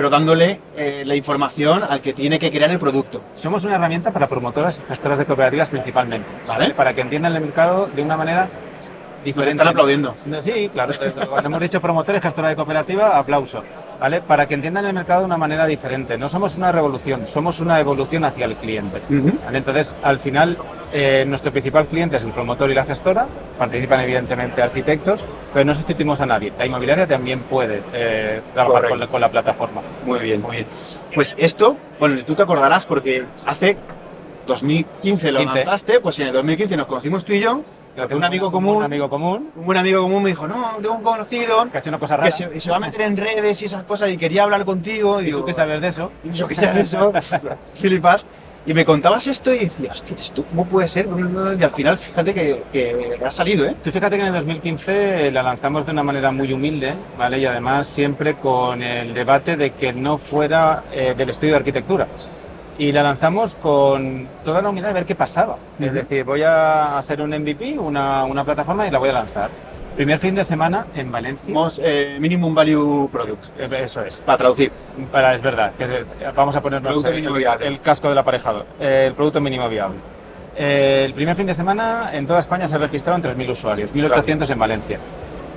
pero 0.00 0.08
dándole 0.08 0.58
eh, 0.78 1.02
la 1.04 1.14
información 1.14 1.84
al 1.84 2.00
que 2.00 2.14
tiene 2.14 2.38
que 2.38 2.50
crear 2.50 2.70
el 2.70 2.78
producto. 2.78 3.20
Somos 3.34 3.66
una 3.66 3.74
herramienta 3.74 4.10
para 4.10 4.30
promotoras 4.30 4.80
y 4.82 4.88
gestoras 4.88 5.18
de 5.18 5.26
cooperativas 5.26 5.68
principalmente, 5.68 6.26
Vale. 6.48 6.70
Para 6.70 6.94
que 6.94 7.02
entiendan 7.02 7.36
el 7.36 7.42
mercado 7.42 7.86
de 7.94 8.00
una 8.00 8.16
manera 8.16 8.44
Nos 8.44 9.24
diferente. 9.26 9.50
están 9.50 9.68
aplaudiendo. 9.68 10.14
Sí, 10.40 10.70
claro. 10.72 10.94
Cuando 11.28 11.48
hemos 11.50 11.60
dicho 11.60 11.82
promotores, 11.82 12.22
gestora 12.22 12.48
de 12.48 12.56
cooperativa, 12.56 13.18
aplauso. 13.18 13.62
¿Vale? 14.00 14.22
Para 14.22 14.48
que 14.48 14.54
entiendan 14.54 14.86
el 14.86 14.94
mercado 14.94 15.20
de 15.20 15.26
una 15.26 15.36
manera 15.36 15.66
diferente. 15.66 16.16
No 16.16 16.28
somos 16.30 16.56
una 16.56 16.72
revolución, 16.72 17.26
somos 17.26 17.60
una 17.60 17.78
evolución 17.78 18.24
hacia 18.24 18.46
el 18.46 18.56
cliente. 18.56 19.02
¿vale? 19.44 19.58
Entonces, 19.58 19.94
al 20.02 20.18
final, 20.18 20.56
eh, 20.90 21.24
nuestro 21.28 21.52
principal 21.52 21.86
cliente 21.86 22.16
es 22.16 22.24
el 22.24 22.32
promotor 22.32 22.70
y 22.70 22.74
la 22.74 22.84
gestora. 22.86 23.26
Participan, 23.58 24.00
evidentemente, 24.00 24.62
arquitectos, 24.62 25.22
pero 25.52 25.66
no 25.66 25.74
sustituimos 25.74 26.20
a 26.22 26.26
nadie. 26.26 26.50
La 26.58 26.64
inmobiliaria 26.64 27.06
también 27.06 27.40
puede 27.40 27.82
eh, 27.92 28.40
trabajar 28.54 28.88
con 28.88 29.00
la, 29.00 29.06
con 29.06 29.20
la 29.20 29.30
plataforma. 29.30 29.82
Muy 30.06 30.18
bien, 30.20 30.40
muy 30.40 30.56
bien. 30.56 30.66
Pues 31.14 31.34
esto, 31.36 31.76
bueno, 31.98 32.24
tú 32.24 32.34
te 32.34 32.42
acordarás 32.42 32.86
porque 32.86 33.26
hace 33.44 33.76
2015 34.46 35.32
lo 35.32 35.40
15. 35.40 35.54
lanzaste, 35.56 36.00
pues 36.00 36.18
en 36.20 36.28
el 36.28 36.32
2015 36.32 36.76
nos 36.76 36.86
conocimos 36.86 37.24
tú 37.24 37.34
y 37.34 37.40
yo, 37.40 37.62
un 38.12 38.24
amigo 38.24 38.50
común, 38.50 38.76
Un 38.76 38.84
amigo 38.84 39.10
común, 39.10 39.50
un 39.56 39.66
buen 39.66 39.78
amigo 39.78 40.02
común 40.02 40.22
me 40.22 40.30
dijo, 40.30 40.46
no, 40.46 40.76
tengo 40.80 40.94
un 40.94 41.02
conocido 41.02 41.70
que 41.70 41.76
ha 41.76 41.80
hecho 41.80 41.90
una 41.90 41.98
cosa 41.98 42.16
rara. 42.16 42.28
que 42.28 42.32
se, 42.32 42.60
se 42.60 42.70
va 42.70 42.76
a 42.76 42.80
meter 42.80 43.02
en 43.02 43.16
redes 43.16 43.60
y 43.62 43.64
esas 43.66 43.84
cosas 43.84 44.10
y 44.10 44.16
quería 44.16 44.44
hablar 44.44 44.64
contigo. 44.64 45.20
Y 45.20 45.24
¿Y 45.24 45.26
digo, 45.26 45.40
tú 45.40 45.46
qué 45.46 45.52
sabes 45.52 45.80
de 45.80 45.88
eso? 45.88 46.10
Y 46.24 46.30
yo 46.32 46.46
que 46.46 46.54
sé 46.54 46.66
de 46.72 46.80
eso, 46.80 47.12
filipas. 47.74 48.26
Y 48.66 48.74
me 48.74 48.84
contabas 48.84 49.26
esto 49.26 49.54
y 49.54 49.60
decía, 49.60 49.90
hostia, 49.90 50.14
¿esto 50.20 50.44
cómo 50.44 50.66
puede 50.66 50.86
ser? 50.86 51.08
Y 51.58 51.62
al 51.64 51.70
final, 51.70 51.96
fíjate 51.96 52.34
que, 52.34 52.62
que 52.70 53.18
ha 53.24 53.30
salido, 53.30 53.64
¿eh? 53.64 53.74
Tú 53.82 53.90
fíjate 53.90 54.16
que 54.16 54.20
en 54.20 54.28
el 54.28 54.34
2015 54.34 55.30
la 55.30 55.42
lanzamos 55.42 55.86
de 55.86 55.92
una 55.92 56.02
manera 56.02 56.30
muy 56.30 56.52
humilde, 56.52 56.92
¿vale? 57.18 57.38
Y 57.38 57.46
además 57.46 57.86
siempre 57.86 58.34
con 58.34 58.82
el 58.82 59.14
debate 59.14 59.56
de 59.56 59.72
que 59.72 59.94
no 59.94 60.18
fuera 60.18 60.84
eh, 60.92 61.14
del 61.16 61.30
estudio 61.30 61.54
de 61.54 61.56
arquitectura. 61.56 62.06
Y 62.80 62.92
la 62.92 63.02
lanzamos 63.02 63.54
con 63.56 64.26
toda 64.42 64.62
la 64.62 64.70
humildad 64.70 64.88
de 64.88 64.94
ver 64.94 65.04
qué 65.04 65.14
pasaba. 65.14 65.56
Es 65.78 65.86
Ujú. 65.88 65.94
decir, 65.96 66.24
voy 66.24 66.42
a 66.42 66.96
hacer 66.96 67.20
un 67.20 67.28
MVP, 67.30 67.78
una, 67.78 68.24
una 68.24 68.42
plataforma 68.42 68.86
y 68.86 68.90
la 68.90 68.98
voy 68.98 69.10
a 69.10 69.12
lanzar. 69.12 69.50
Primer 69.96 70.18
fin 70.18 70.34
de 70.34 70.44
semana 70.44 70.86
en 70.96 71.12
Valencia. 71.12 71.44
Somos 71.52 71.78
eh, 71.84 72.16
Minimum 72.18 72.54
Value 72.54 73.10
Product, 73.12 73.44
Eh, 73.58 73.68
Eso 73.84 74.02
es. 74.02 74.20
para 74.20 74.38
traducir. 74.38 74.72
Para, 75.12 75.34
es 75.34 75.42
verdad, 75.42 75.72
que 75.76 75.84
es- 75.84 76.34
vamos 76.34 76.56
a 76.56 76.62
ponernos 76.62 77.04
el, 77.04 77.26
el 77.60 77.80
casco 77.82 78.08
del 78.08 78.16
aparejador, 78.16 78.64
eh, 78.80 79.04
el 79.08 79.12
producto 79.14 79.42
mínimo 79.42 79.68
viable. 79.68 79.98
Eh, 80.56 81.02
el 81.04 81.12
primer 81.12 81.36
fin 81.36 81.46
de 81.46 81.54
semana 81.54 82.10
en 82.14 82.26
toda 82.26 82.38
España 82.38 82.66
se 82.66 82.78
registraron 82.78 83.20
3.000 83.20 83.50
usuarios, 83.50 83.92
1.800 83.94 84.48
en 84.50 84.58
Valencia. 84.58 84.98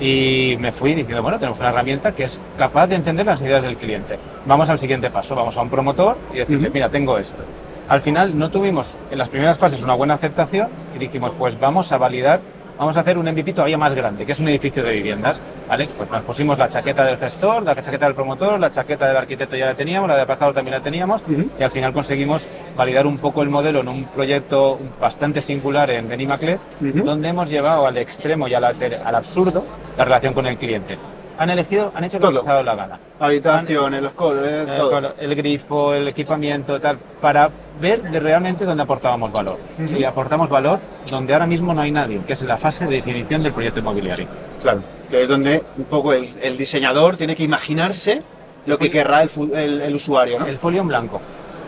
Y 0.03 0.57
me 0.59 0.73
fui 0.73 0.95
diciendo, 0.95 1.23
bueno, 1.23 1.39
tenemos 1.39 1.59
una 1.59 1.69
herramienta 1.69 2.11
que 2.11 2.25
es 2.25 2.37
capaz 2.57 2.87
de 2.87 2.95
entender 2.95 3.25
las 3.25 3.39
necesidades 3.39 3.63
del 3.63 3.77
cliente. 3.77 4.19
Vamos 4.45 4.69
al 4.69 4.77
siguiente 4.77 5.09
paso, 5.09 5.33
vamos 5.33 5.55
a 5.55 5.61
un 5.61 5.69
promotor 5.69 6.17
y 6.33 6.39
decirle, 6.39 6.69
mira, 6.69 6.89
tengo 6.89 7.17
esto. 7.17 7.41
Al 7.87 8.01
final 8.01 8.37
no 8.37 8.51
tuvimos 8.51 8.97
en 9.09 9.17
las 9.17 9.29
primeras 9.29 9.57
fases 9.57 9.81
una 9.81 9.93
buena 9.93 10.15
aceptación 10.15 10.67
y 10.93 10.99
dijimos, 10.99 11.31
pues 11.39 11.57
vamos 11.57 11.93
a 11.93 11.97
validar, 11.97 12.41
vamos 12.83 12.97
a 12.97 12.99
hacer 12.99 13.17
un 13.17 13.25
MVP 13.25 13.53
todavía 13.53 13.77
más 13.77 13.93
grande, 13.93 14.25
que 14.25 14.33
es 14.33 14.39
un 14.39 14.47
edificio 14.49 14.83
de 14.83 14.91
viviendas, 14.91 15.41
¿vale? 15.67 15.87
Pues 15.97 16.09
nos 16.09 16.21
pusimos 16.23 16.57
la 16.57 16.67
chaqueta 16.67 17.03
del 17.05 17.17
gestor, 17.17 17.63
la 17.63 17.75
chaqueta 17.81 18.05
del 18.05 18.13
promotor, 18.15 18.59
la 18.59 18.69
chaqueta 18.69 19.07
del 19.07 19.15
arquitecto 19.17 19.55
ya 19.55 19.67
la 19.67 19.73
teníamos, 19.73 20.09
la 20.09 20.15
de 20.17 20.21
aplazador 20.23 20.53
también 20.53 20.75
la 20.77 20.83
teníamos 20.83 21.21
Ujú. 21.23 21.45
y 21.57 21.63
al 21.63 21.71
final 21.71 21.93
conseguimos 21.93 22.47
validar 22.75 23.07
un 23.07 23.17
poco 23.17 23.41
el 23.41 23.49
modelo 23.49 23.79
en 23.79 23.87
un 23.87 24.03
proyecto 24.05 24.79
bastante 24.99 25.39
singular 25.41 25.89
en 25.91 26.09
Benimaclet, 26.09 26.59
Ujú. 26.81 27.03
donde 27.05 27.29
hemos 27.29 27.49
llevado 27.49 27.87
al 27.87 27.97
extremo 27.97 28.47
y 28.47 28.53
al, 28.53 28.63
al 28.65 29.15
absurdo 29.15 29.63
la 29.97 30.03
relación 30.05 30.33
con 30.33 30.45
el 30.45 30.57
cliente. 30.57 30.97
Han 31.37 31.49
elegido, 31.49 31.91
han 31.95 32.03
hecho 32.03 32.17
lo 32.17 32.27
que 32.27 32.33
Todo. 32.33 32.39
les 32.41 32.47
ha 32.47 32.51
dado 32.51 32.63
la 32.63 32.75
gana. 32.75 32.99
Habitaciones, 33.19 34.01
los 34.03 34.11
colores, 34.13 34.67
Eh, 34.67 34.73
todo. 34.77 34.91
con 34.91 35.07
el 35.19 35.35
grifo, 35.35 35.93
el 35.93 36.07
equipamiento, 36.07 36.79
tal, 36.79 36.97
para 37.19 37.49
ver 37.81 38.03
de 38.03 38.19
realmente 38.19 38.65
dónde 38.65 38.83
aportábamos 38.83 39.31
valor. 39.31 39.57
Ujú. 39.83 39.95
Y 39.97 40.03
aportamos 40.03 40.47
valor 40.49 40.79
donde 41.09 41.33
ahora 41.33 41.47
mismo 41.47 41.73
no 41.73 41.81
hay 41.81 41.91
nadie, 41.91 42.21
que 42.27 42.33
es 42.33 42.41
en 42.43 42.47
la 42.49 42.57
fase 42.57 42.85
de 42.85 42.91
definición 42.97 43.41
del 43.41 43.51
proyecto 43.53 43.79
inmobiliario. 43.79 44.27
Claro, 44.61 44.83
que 45.09 45.23
es 45.23 45.27
donde 45.27 45.63
un 45.77 45.85
poco 45.85 46.13
el, 46.13 46.29
el 46.41 46.57
diseñador 46.57 47.17
tiene 47.17 47.35
que 47.35 47.43
imaginarse 47.43 48.21
lo 48.65 48.77
que 48.77 48.91
querrá 48.91 49.23
el, 49.23 49.29
el- 49.55 49.81
el 49.81 49.95
usuario, 49.95 50.39
¿no? 50.39 50.45
El 50.45 50.57
folio 50.57 50.81
en 50.81 50.87
blanco. 50.87 51.19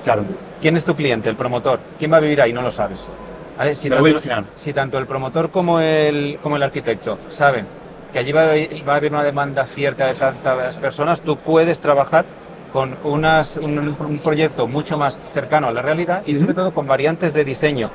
Claro. 0.04 0.24
¿Quién 0.62 0.78
es 0.78 0.84
tu 0.84 0.96
cliente? 0.96 1.30
El 1.30 1.36
promotor. 1.36 1.80
¿Quién 1.98 2.14
va 2.14 2.18
a 2.18 2.20
vivir 2.20 2.40
ahí? 2.40 2.54
No 2.54 2.62
lo 2.62 2.70
sabes. 2.72 3.08
¿Vale? 3.58 3.74
Si, 3.74 3.90
lo 3.90 3.96
voy 4.00 4.12
tanto, 4.12 4.26
imaginando. 4.28 4.50
si 4.56 4.74
tanto 4.74 4.98
el 5.00 5.08
promotor 5.08 5.50
como 5.50 5.80
el, 5.80 6.38
como 6.44 6.58
el 6.58 6.64
arquitecto 6.64 7.18
saben 7.30 7.66
que 8.16 8.20
allí 8.20 8.32
va 8.32 8.44
a, 8.44 8.46
haber, 8.46 8.88
va 8.88 8.94
a 8.94 8.96
haber 8.96 9.12
una 9.12 9.24
demanda 9.24 9.66
cierta 9.66 10.08
de 10.08 10.14
tantas 10.14 10.78
personas, 10.78 11.20
tú 11.20 11.36
puedes 11.36 11.82
trabajar 11.82 12.24
con 12.72 12.96
unas, 13.04 13.58
un, 13.58 13.78
un 13.78 14.20
proyecto 14.20 14.68
mucho 14.70 14.98
más 14.98 15.22
cercano 15.34 15.68
a 15.68 15.74
la 15.74 15.82
realidad 15.82 16.24
y 16.26 16.34
sobre 16.38 16.54
todo 16.54 16.74
con 16.74 16.88
variantes 16.88 17.34
de 17.34 17.44
diseño, 17.44 17.92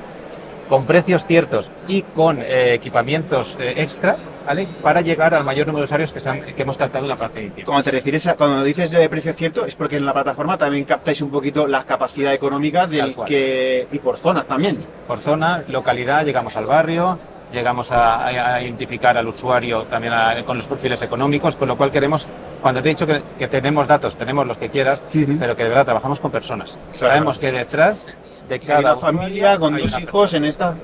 con 0.69 0.85
precios 0.85 1.25
ciertos 1.25 1.71
y 1.89 2.03
con 2.03 2.43
eh, 2.43 2.75
equipamientos 2.75 3.57
eh, 3.59 3.73
extra, 3.79 4.19
¿vale? 4.47 4.69
Para 4.83 5.01
llegar 5.01 5.33
al 5.33 5.43
mayor 5.43 5.67
número 5.69 5.81
de 5.83 5.85
usuarios 5.87 6.13
que, 6.13 6.21
se 6.21 6.29
han- 6.29 6.43
que 6.55 6.63
hemos 6.63 6.77
captado 6.77 7.05
en 7.07 7.09
la 7.09 7.17
parte 7.17 7.41
inicial. 7.41 7.65
Cuando 7.65 7.83
te 7.85 7.91
refieres 7.91 8.27
a, 8.27 8.35
cuando 8.37 8.63
dices 8.63 8.91
de 8.91 9.09
precio 9.09 9.33
cierto, 9.33 9.65
es 9.65 9.75
porque 9.75 9.97
en 9.97 10.05
la 10.05 10.13
plataforma 10.13 10.59
también 10.59 10.85
captáis 10.85 11.23
un 11.23 11.31
poquito 11.31 11.67
la 11.67 11.85
capacidad 11.85 12.35
económica 12.35 12.87
del 12.87 13.17
que. 13.25 13.89
y 13.91 13.99
por 14.01 14.19
zonas 14.19 14.45
también. 14.47 14.85
por 15.07 15.19
zona, 15.21 15.65
localidad, 15.69 16.27
llegamos 16.27 16.57
al 16.59 16.67
barrio, 16.67 17.17
llegamos 17.53 17.91
a, 17.93 18.61
identificar 18.63 19.17
al 19.17 19.27
usuario 19.29 19.85
también 19.85 20.13
a- 20.13 20.45
con 20.45 20.57
los 20.57 20.67
perfiles 20.69 21.03
económicos, 21.03 21.57
con 21.57 21.69
lo 21.69 21.77
cual 21.77 21.91
queremos, 21.91 22.27
cuando 22.63 22.83
te 22.83 22.89
he 22.91 22.93
dicho 22.95 23.07
que, 23.07 23.23
que 23.39 23.49
tenemos 23.49 23.87
datos, 23.87 24.17
tenemos 24.17 24.47
los 24.47 24.59
que 24.59 24.69
quieras, 24.69 25.03
pero 25.13 25.57
que 25.57 25.63
de 25.65 25.69
verdad 25.69 25.85
trabajamos 25.85 26.21
con 26.21 26.31
personas. 26.31 26.79
Claro. 26.99 27.15
Sabemos 27.15 27.39
que 27.39 27.53
detrás 27.53 28.07
de 28.49 28.55
Hay 28.55 28.61
cada 28.61 28.81
una 28.81 28.93
usuario 28.95 29.19
familia 29.21 29.59
con 29.59 29.75
hay 29.75 29.83
dos 29.83 29.93
una 29.93 30.01
hijos 30.03 30.35
en 30.35 30.45
esta. 30.45 30.75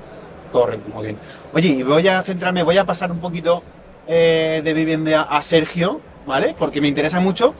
Correcto, 0.53 0.91
muy 0.95 1.05
bien. 1.07 1.19
Oye, 1.53 1.69
y 1.69 1.83
voy 1.83 2.07
a 2.09 2.23
centrarme, 2.23 2.63
voy 2.63 2.79
a 2.79 2.85
pasar 2.85 3.11
un 3.11 3.19
poquito 3.19 3.63
eh, 4.07 4.63
de 4.65 4.73
vivienda 4.75 5.23
a 5.23 5.43
Sergio, 5.43 6.01
¿vale? 6.27 6.55
Porque 6.59 6.81
me 6.81 6.89
interesa 6.89 7.21
mucho 7.21 7.55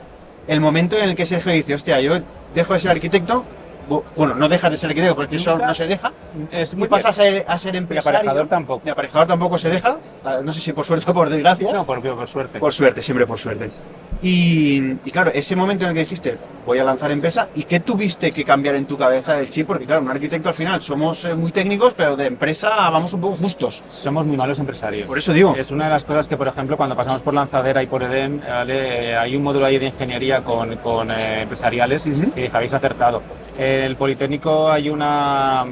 el 0.47 0.61
momento 0.61 0.97
en 0.97 1.09
el 1.09 1.15
que 1.15 1.25
Sergio 1.25 1.51
dice, 1.51 1.73
hostia, 1.73 1.99
yo 1.99 2.19
dejo 2.55 2.73
de 2.73 2.79
ser 2.79 2.91
arquitecto. 2.91 3.43
Bu- 3.89 4.03
Bueno, 4.15 4.35
no 4.35 4.49
dejas 4.49 4.71
de 4.71 4.77
ser 4.77 4.89
arquitecto 4.89 5.15
porque 5.15 5.37
eso 5.37 5.57
no 5.57 5.73
se 5.73 5.87
deja. 5.87 6.11
Es 6.51 6.73
Y 6.73 6.75
muy 6.75 6.87
pasas 6.87 7.17
a 7.17 7.21
ser, 7.23 7.45
a 7.47 7.57
ser 7.57 7.75
Y 7.75 7.77
empresario. 7.77 8.19
aparejador 8.19 8.47
tampoco. 8.47 8.81
De 8.83 8.91
aparejador 8.91 9.27
tampoco 9.27 9.57
se 9.57 9.69
deja. 9.69 9.97
Ah, 10.25 10.39
No 10.43 10.51
sé 10.51 10.59
si 10.59 10.73
por 10.73 10.85
suerte 10.85 11.09
o 11.09 11.13
por 11.13 11.29
desgracia. 11.29 11.71
No, 11.71 11.85
por, 11.85 12.01
por 12.01 12.27
suerte. 12.27 12.59
Por 12.59 12.73
suerte, 12.73 13.01
siempre 13.01 13.25
por 13.25 13.37
suerte. 13.37 13.71
Y, 14.21 14.77
y 15.05 15.11
claro, 15.11 15.31
ese 15.33 15.55
momento 15.55 15.83
en 15.83 15.89
el 15.89 15.93
que 15.95 16.01
dijiste, 16.01 16.37
voy 16.65 16.79
a 16.79 16.83
lanzar 16.83 17.11
empresa, 17.11 17.49
¿y 17.55 17.63
qué 17.63 17.79
tuviste 17.79 18.31
que 18.31 18.43
cambiar 18.43 18.75
en 18.75 18.85
tu 18.85 18.97
cabeza 18.97 19.35
del 19.35 19.49
chip? 19.49 19.67
Porque 19.67 19.85
claro, 19.85 20.01
un 20.01 20.09
arquitecto 20.09 20.49
al 20.49 20.55
final 20.55 20.81
somos 20.81 21.23
eh, 21.25 21.35
muy 21.35 21.51
técnicos, 21.51 21.93
pero 21.93 22.15
de 22.15 22.25
empresa 22.25 22.69
vamos 22.89 23.13
un 23.13 23.21
poco 23.21 23.35
justos. 23.37 23.83
Somos 23.89 24.25
muy 24.25 24.35
malos 24.35 24.59
empresarios. 24.59 25.07
Por 25.07 25.17
eso 25.19 25.33
digo, 25.33 25.55
Es 25.57 25.71
una 25.71 25.85
de 25.85 25.91
las 25.91 26.03
cosas 26.03 26.27
que, 26.27 26.35
por 26.35 26.47
ejemplo, 26.47 26.77
cuando 26.77 26.95
pasamos 26.95 27.21
por 27.21 27.33
Lanzadera 27.33 27.83
y 27.83 27.87
por 27.87 28.03
Edén, 28.03 28.41
¿vale? 28.47 29.15
hay 29.15 29.35
un 29.35 29.43
módulo 29.43 29.65
ahí 29.65 29.77
de 29.77 29.87
ingeniería 29.87 30.43
con, 30.43 30.75
con, 30.77 31.11
eh, 31.11 31.43
empresariales 31.43 32.05
Ujú. 32.05 32.31
y 32.35 32.41
dije, 32.41 32.51
habéis 32.53 32.73
acertado. 32.73 33.21
En 33.57 33.83
el 33.85 33.95
Politécnico 33.95 34.71
hay 34.71 34.89
una 34.89 35.65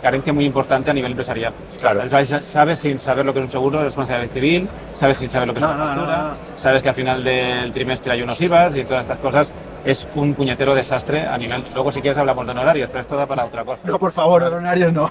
carencia 0.00 0.32
muy 0.32 0.44
importante 0.46 0.90
a 0.90 0.94
nivel 0.94 1.10
empresarial. 1.12 1.52
Claro. 1.80 2.06
Sabes, 2.08 2.34
sabes 2.40 2.78
sin 2.78 2.98
saber 2.98 3.26
lo 3.26 3.32
que 3.34 3.40
es 3.40 3.44
un 3.46 3.50
seguro 3.50 3.78
de 3.78 3.84
responsabilidad 3.86 4.32
civil, 4.32 4.68
sabes 4.94 5.18
sin 5.18 5.28
saber 5.28 5.48
lo 5.48 5.54
que 5.54 5.60
es 5.60 5.66
No, 5.66 5.74
una 5.74 5.94
no, 5.94 6.06
no. 6.06 6.34
sabes 6.54 6.82
que 6.82 6.88
al 6.88 6.94
final 6.94 7.22
del 7.22 7.69
trimestre 7.72 8.12
hay 8.12 8.22
unos 8.22 8.40
IVAs 8.40 8.76
y 8.76 8.84
todas 8.84 9.04
estas 9.04 9.18
cosas. 9.18 9.52
Es 9.84 10.06
un 10.14 10.34
puñetero 10.34 10.74
desastre 10.74 11.26
a 11.26 11.36
nivel. 11.38 11.64
Luego, 11.74 11.92
si 11.92 12.00
quieres, 12.00 12.18
hablamos 12.18 12.46
de 12.46 12.52
honorarios, 12.52 12.88
pero 12.88 13.00
esto 13.00 13.16
da 13.16 13.26
para 13.26 13.44
otra 13.44 13.64
cosa. 13.64 13.86
no, 13.86 13.98
por 13.98 14.12
favor, 14.12 14.42
honorarios 14.42 14.92
no. 14.92 15.10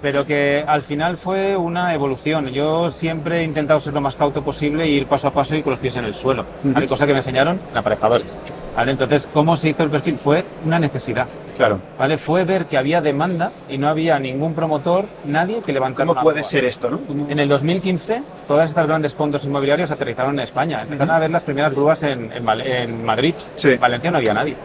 Pero 0.00 0.24
que 0.26 0.64
al 0.66 0.82
final 0.82 1.16
fue 1.16 1.56
una 1.56 1.92
evolución. 1.94 2.48
Yo 2.48 2.88
siempre 2.90 3.40
he 3.40 3.42
intentado 3.44 3.80
ser 3.80 3.94
lo 3.94 4.00
más 4.00 4.14
cauto 4.16 4.42
posible 4.42 4.84
e 4.84 4.88
ir 4.88 5.06
paso 5.06 5.28
a 5.28 5.32
paso 5.32 5.54
y 5.56 5.62
con 5.62 5.70
los 5.70 5.80
pies 5.80 5.96
en 5.96 6.04
el 6.04 6.14
suelo, 6.14 6.44
¿vale? 6.62 6.86
cosa 6.86 7.06
que 7.06 7.12
me 7.12 7.18
enseñaron 7.18 7.60
en 7.70 7.76
aparejadores. 7.76 8.34
¿vale? 8.76 8.92
Entonces, 8.92 9.28
¿cómo 9.32 9.56
se 9.56 9.70
hizo 9.70 9.82
el 9.82 9.90
perfil? 9.90 10.18
Fue 10.18 10.44
una 10.64 10.78
necesidad. 10.78 11.26
Claro. 11.56 11.80
¿vale? 11.98 12.18
Fue 12.18 12.44
ver 12.44 12.66
que 12.66 12.78
había 12.78 13.00
demanda 13.00 13.50
y 13.68 13.78
no 13.78 13.88
había 13.88 14.18
ningún 14.18 14.54
promotor, 14.54 15.06
nadie 15.24 15.60
que 15.62 15.72
levantara 15.72 16.06
¿Cómo 16.06 16.12
una 16.12 16.22
puede 16.22 16.40
púa. 16.42 16.48
ser 16.50 16.64
esto, 16.64 16.90
no? 16.90 17.00
En 17.28 17.38
el 17.38 17.48
2015, 17.48 18.22
todas 18.46 18.68
estas 18.68 18.86
grandes 18.86 19.12
fondos 19.14 19.44
inmobiliarios 19.44 19.90
aterrizaron 19.90 20.34
en 20.34 20.40
España. 20.40 20.82
Empezaron 20.82 21.10
a 21.14 21.18
ver 21.18 21.30
las 21.30 21.44
primeras 21.44 21.74
grúas 21.74 22.02
en, 22.04 22.30
en 22.32 22.48
en 22.48 23.04
Madrid. 23.04 23.34
Sí. 23.56 23.72
En 23.72 23.80
Valencia 23.80 24.10
no 24.10 24.18
había 24.18 24.34
nadie. 24.34 24.56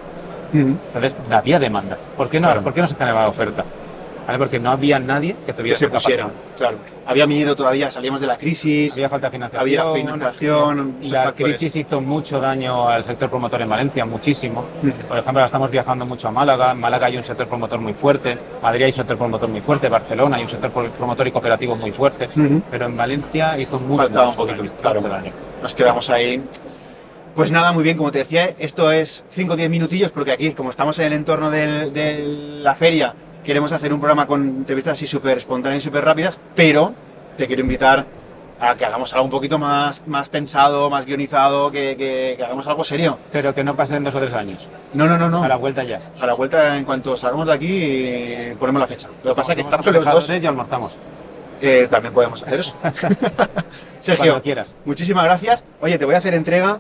Entonces, 0.54 1.16
había 1.32 1.58
demanda. 1.58 1.98
¿Por 2.16 2.30
qué 2.30 2.40
no, 2.40 2.48
Claro. 2.50 2.62
¿por 2.64 2.74
qué 2.74 2.82
no 2.82 2.88
se 2.88 2.96
generaba 2.96 3.28
oferta? 3.28 3.64
¿Vale? 4.26 4.38
Porque 4.40 4.58
no 4.60 4.72
había 4.72 5.00
nadie 5.00 5.36
que 5.46 5.48
Que 5.48 5.54
tuviera 5.54 5.78
se 5.78 5.86
esa 5.86 5.92
capacidad. 5.92 6.28
pusieron. 6.28 6.32
Claro. 6.58 6.78
Había 7.06 7.28
miedo 7.28 7.56
todavía, 7.56 7.92
salíamos 7.92 8.22
de 8.22 8.28
la 8.28 8.38
crisis. 8.38 8.94
Había 8.94 9.10
falta 9.10 9.28
de 9.28 9.32
financiación. 9.32 9.62
Había 9.62 9.94
financiación, 9.94 10.96
La 11.02 11.24
factores. 11.26 11.58
crisis 11.58 11.76
hizo 11.76 12.00
mucho 12.00 12.40
daño 12.40 12.88
al 12.88 13.04
sector 13.04 13.30
promotor 13.30 13.62
en 13.62 13.70
Valencia, 13.70 14.06
muchísimo. 14.06 14.64
Mm. 14.82 14.90
Por 15.08 15.18
ejemplo, 15.18 15.40
ahora 15.40 15.46
estamos 15.46 15.70
viajando 15.72 16.06
mucho 16.06 16.30
a 16.30 16.32
Málaga. 16.32 16.72
En 16.72 16.80
Málaga 16.80 17.08
hay 17.08 17.18
un 17.18 17.24
sector 17.24 17.48
promotor 17.48 17.80
muy 17.80 17.94
fuerte. 17.94 18.38
Madrid 18.62 18.84
hay 18.84 18.90
un 18.92 18.96
sector 18.96 19.18
promotor 19.18 19.50
muy 19.50 19.60
fuerte. 19.60 19.90
Barcelona 19.90 20.38
hay 20.38 20.44
un 20.44 20.48
sector 20.50 20.72
pro- 20.72 20.90
promotor 20.92 21.28
y 21.28 21.32
cooperativo 21.32 21.76
muy 21.76 21.92
fuerte. 21.92 22.30
Ujú. 22.34 22.62
Pero 22.72 22.86
en 22.86 22.96
Valencia 22.96 23.58
hizo 23.58 23.78
mucho, 23.80 24.04
Faltaba 24.04 24.24
un 24.24 24.28
mucho 24.30 24.38
poquito, 24.40 24.64
daño, 24.64 24.74
claro. 24.82 25.02
mucho 25.02 25.14
daño. 25.14 25.32
Nos 25.62 25.74
quedamos 25.74 26.10
ahí. 26.10 26.42
Pues 27.36 27.52
nada, 27.52 27.74
muy 27.74 27.84
bien, 27.84 27.98
como 27.98 28.12
te 28.12 28.20
decía, 28.20 28.54
esto 28.60 28.92
es 28.92 29.26
5 29.32 29.54
o 29.54 29.56
10 29.58 29.70
minutillos, 29.70 30.12
porque 30.12 30.32
aquí, 30.32 30.52
como 30.52 30.70
estamos 30.70 30.98
en 31.00 31.08
el 31.08 31.14
entorno 31.14 31.50
de 31.50 32.60
la 32.62 32.76
feria, 32.76 33.16
queremos 33.44 33.72
hacer 33.72 33.94
un 33.94 34.00
programa 34.00 34.26
con 34.26 34.42
entrevistas 34.48 34.94
así 34.94 35.08
súper 35.08 35.38
espontáneas 35.38 35.84
y 35.84 35.86
súper 35.86 36.04
rápidas, 36.06 36.38
pero 36.56 36.94
te 37.38 37.48
quiero 37.48 37.62
invitar 37.62 38.06
a 38.60 38.76
que 38.76 38.86
hagamos 38.86 39.12
algo 39.14 39.26
un 39.26 39.32
poquito 39.32 39.60
más, 39.60 40.02
más 40.08 40.30
pensado, 40.30 40.90
más 40.90 41.06
guionizado, 41.06 41.70
que, 41.72 41.98
que- 41.98 42.36
que 42.38 42.44
hagamos 42.44 42.66
algo 42.68 42.84
serio. 42.84 43.18
Pero 43.32 43.54
que 43.54 43.64
no 43.64 43.76
pasen 43.76 44.04
dos 44.04 44.16
o 44.16 44.20
tres 44.20 44.34
años. 44.34 44.70
No, 44.94 45.06
no, 45.08 45.18
no, 45.18 45.30
no. 45.30 45.44
A 45.44 45.48
la 45.50 45.58
vuelta 45.58 45.84
ya. 45.84 46.00
A 46.22 46.26
la 46.26 46.34
vuelta, 46.34 46.78
en 46.78 46.86
cuanto 46.86 47.18
salgamos 47.18 47.48
de 47.48 47.54
aquí, 47.54 47.68
eh, 47.72 48.56
ponemos 48.58 48.80
la 48.80 48.88
fecha. 48.88 49.10
Lo 49.24 49.32
que 49.32 49.36
pasa 49.36 49.52
es 49.52 49.56
que 49.58 49.62
estamos 49.64 49.86
los 49.88 50.06
dos, 50.06 50.30
y 50.30 50.46
almorzamos. 50.46 50.98
eh, 51.62 51.88
también 51.90 52.14
podemos 52.14 52.42
hacer 52.42 52.60
eso. 52.62 52.76
Sergio, 54.02 54.26
Cuando 54.26 54.42
quieras. 54.44 54.76
muchísimas 54.86 55.24
gracias. 55.26 55.64
Oye, 55.82 55.98
te 55.98 56.06
voy 56.06 56.16
a 56.16 56.18
hacer 56.20 56.34
entrega 56.34 56.80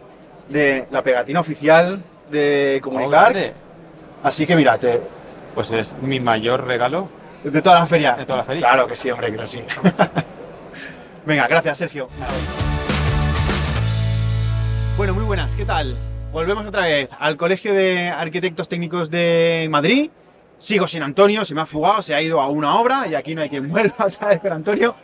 de 0.49 0.87
la 0.91 1.01
pegatina 1.03 1.39
oficial 1.39 2.01
de 2.31 2.79
Comunicar. 2.83 3.27
Hombre, 3.27 3.53
Así 4.23 4.45
que 4.45 4.55
mira, 4.55 4.77
te- 4.77 5.01
Pues 5.53 5.71
es 5.71 5.95
mi 6.01 6.19
mayor 6.19 6.65
regalo. 6.65 7.07
de 7.43 7.61
toda 7.61 7.79
la 7.79 7.85
feria. 7.85 8.13
De 8.13 8.25
toda 8.25 8.37
la 8.39 8.43
feria. 8.43 8.61
Claro 8.61 8.87
que 8.87 8.95
sí, 8.95 9.11
hombre, 9.11 9.35
que 9.35 9.45
sí. 9.45 9.63
Venga, 11.25 11.47
gracias, 11.47 11.77
Sergio. 11.77 12.09
Bueno, 14.97 15.13
muy 15.13 15.23
buenas, 15.23 15.55
¿qué 15.55 15.65
tal? 15.65 15.95
Volvemos 16.31 16.65
otra 16.65 16.85
vez 16.85 17.09
al 17.19 17.37
Colegio 17.37 17.73
de 17.73 18.09
Arquitectos 18.09 18.67
Técnicos 18.67 19.09
de 19.09 19.67
Madrid. 19.69 20.09
Sigo 20.57 20.87
sin 20.87 21.03
Antonio, 21.03 21.45
se 21.45 21.53
me 21.53 21.61
ha 21.61 21.65
fugado, 21.65 22.01
se 22.01 22.15
ha 22.15 22.21
ido 22.21 22.41
a 22.41 22.47
una 22.47 22.77
obra 22.77 23.07
y 23.07 23.15
aquí 23.15 23.35
no 23.35 23.41
hay 23.41 23.49
quien 23.49 23.69
vuelva, 23.69 24.07
¿sabes? 24.09 24.39
Con 24.39 24.51
Antonio. 24.51 24.95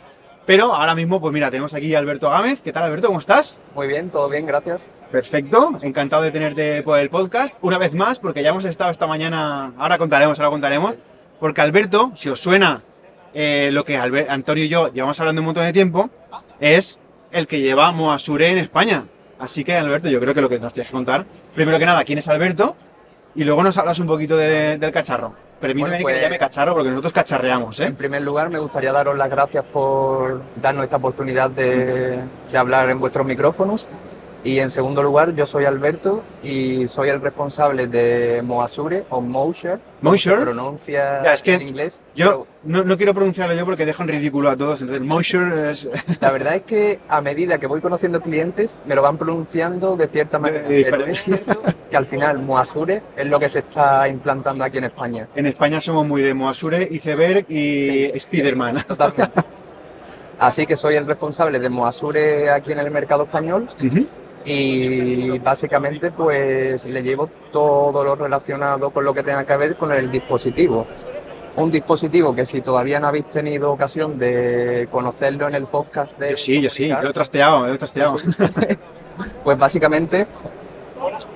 Pero 0.50 0.74
ahora 0.74 0.96
mismo, 0.96 1.20
pues 1.20 1.32
mira, 1.32 1.48
tenemos 1.48 1.72
aquí 1.74 1.94
a 1.94 2.00
Alberto 2.00 2.28
Gámez. 2.28 2.60
¿Qué 2.60 2.72
tal, 2.72 2.82
Alberto? 2.82 3.06
¿Cómo 3.06 3.20
estás? 3.20 3.60
Muy 3.72 3.86
bien, 3.86 4.10
todo 4.10 4.28
bien, 4.28 4.46
gracias. 4.46 4.90
Perfecto, 5.12 5.70
encantado 5.80 6.22
de 6.22 6.32
tenerte 6.32 6.82
por 6.82 6.98
el 6.98 7.08
podcast 7.08 7.56
una 7.62 7.78
vez 7.78 7.94
más, 7.94 8.18
porque 8.18 8.42
ya 8.42 8.48
hemos 8.48 8.64
estado 8.64 8.90
esta 8.90 9.06
mañana, 9.06 9.72
ahora 9.78 9.96
contaremos, 9.96 10.40
ahora 10.40 10.50
contaremos, 10.50 10.96
porque 11.38 11.60
Alberto, 11.60 12.10
si 12.16 12.30
os 12.30 12.40
suena 12.40 12.82
eh, 13.32 13.70
lo 13.72 13.84
que 13.84 13.96
Antonio 13.96 14.64
y 14.64 14.68
yo 14.68 14.92
llevamos 14.92 15.20
hablando 15.20 15.40
un 15.40 15.46
montón 15.46 15.62
de 15.66 15.72
tiempo, 15.72 16.10
es 16.58 16.98
el 17.30 17.46
que 17.46 17.60
lleva 17.60 17.92
Moasure 17.92 18.48
en 18.48 18.58
España. 18.58 19.04
Así 19.38 19.62
que 19.62 19.74
Alberto, 19.76 20.08
yo 20.08 20.18
creo 20.18 20.34
que 20.34 20.40
lo 20.40 20.48
que 20.48 20.58
nos 20.58 20.74
tienes 20.74 20.88
que 20.90 20.96
contar, 20.96 21.26
primero 21.54 21.78
que 21.78 21.86
nada, 21.86 22.02
quién 22.02 22.18
es 22.18 22.26
Alberto, 22.26 22.74
y 23.36 23.44
luego 23.44 23.62
nos 23.62 23.78
hablas 23.78 24.00
un 24.00 24.08
poquito 24.08 24.36
de- 24.36 24.78
del 24.78 24.90
cacharro. 24.90 25.32
Permíteme 25.60 26.00
pues- 26.00 26.14
que 26.14 26.20
le 26.20 26.26
llame 26.26 26.38
cacharro 26.38 26.74
porque 26.74 26.90
nosotros 26.90 27.12
cacharreamos, 27.12 27.78
¿eh? 27.80 27.86
En 27.86 27.96
primer 27.96 28.22
lugar, 28.22 28.50
me 28.50 28.58
gustaría 28.58 28.92
daros 28.92 29.16
las 29.16 29.28
gracias 29.30 29.64
por 29.64 30.40
darnos 30.60 30.84
esta 30.84 30.96
oportunidad 30.96 31.50
de, 31.50 32.20
de 32.50 32.58
hablar 32.58 32.88
en 32.90 32.98
vuestros 32.98 33.26
micrófonos. 33.26 33.86
Y 34.42 34.58
en 34.58 34.70
segundo 34.70 35.02
lugar, 35.02 35.34
yo 35.34 35.44
soy 35.44 35.66
Alberto 35.66 36.22
y 36.42 36.88
soy 36.88 37.10
el 37.10 37.20
responsable 37.20 37.86
de 37.86 38.40
Moasure 38.42 39.04
o 39.10 39.20
Mosher, 39.20 39.78
Mosher. 40.00 40.40
pronuncia 40.40 41.22
Ya, 41.22 41.34
es 41.34 41.42
que 41.42 41.54
en 41.54 41.62
inglés. 41.62 42.00
Yo 42.14 42.46
no, 42.64 42.82
no 42.82 42.96
quiero 42.96 43.12
pronunciarlo 43.12 43.54
yo 43.54 43.66
porque 43.66 43.84
dejo 43.84 44.02
en 44.02 44.08
ridículo 44.08 44.48
a 44.48 44.56
todos. 44.56 44.80
Entonces, 44.80 45.06
Mosher 45.06 45.52
es. 45.70 45.88
La 46.20 46.30
verdad 46.30 46.54
es 46.54 46.62
que 46.62 47.00
a 47.08 47.20
medida 47.20 47.58
que 47.58 47.66
voy 47.66 47.82
conociendo 47.82 48.22
clientes, 48.22 48.76
me 48.86 48.94
lo 48.94 49.02
van 49.02 49.18
pronunciando 49.18 49.96
de 49.96 50.08
cierta 50.08 50.38
manera. 50.38 50.66
de 50.66 50.84
pero 50.84 51.04
es 51.04 51.22
cierto 51.22 51.62
que 51.90 51.96
al 51.96 52.06
final 52.06 52.38
Moasure 52.38 53.02
es 53.16 53.26
lo 53.26 53.38
que 53.38 53.50
se 53.50 53.58
está 53.58 54.08
implantando 54.08 54.64
aquí 54.64 54.78
en 54.78 54.84
España. 54.84 55.28
En 55.34 55.46
España 55.46 55.82
somos 55.82 56.06
muy 56.06 56.22
de 56.22 56.32
Moasure, 56.32 56.88
Iceberg 56.90 57.44
y 57.50 58.10
Spiderman. 58.18 58.82
Totalmente. 58.88 59.42
Así 60.38 60.64
que 60.64 60.74
soy 60.74 60.94
el 60.94 61.06
responsable 61.06 61.58
de 61.58 61.68
Moasure 61.68 62.50
aquí 62.50 62.72
en 62.72 62.78
el 62.78 62.90
mercado 62.90 63.24
español 63.24 63.68
y 64.44 65.38
básicamente 65.38 66.10
pues 66.10 66.84
le 66.86 67.02
llevo 67.02 67.28
todo 67.52 68.02
lo 68.04 68.14
relacionado 68.16 68.90
con 68.90 69.04
lo 69.04 69.12
que 69.14 69.22
tenga 69.22 69.44
que 69.44 69.56
ver 69.56 69.76
con 69.76 69.92
el 69.92 70.10
dispositivo. 70.10 70.86
Un 71.56 71.70
dispositivo 71.70 72.34
que 72.34 72.46
si 72.46 72.60
todavía 72.60 73.00
no 73.00 73.08
habéis 73.08 73.28
tenido 73.28 73.72
ocasión 73.72 74.18
de 74.18 74.88
conocerlo 74.90 75.48
en 75.48 75.54
el 75.56 75.66
podcast 75.66 76.16
de... 76.18 76.30
Yo 76.30 76.36
sí, 76.36 76.60
yo 76.60 76.70
sí, 76.70 76.88
yo 76.88 77.02
lo 77.02 77.10
he 77.10 77.12
trasteado, 77.12 77.66
lo 77.66 77.74
he 77.74 77.78
trasteado. 77.78 78.16
Pues 79.44 79.58
básicamente 79.58 80.26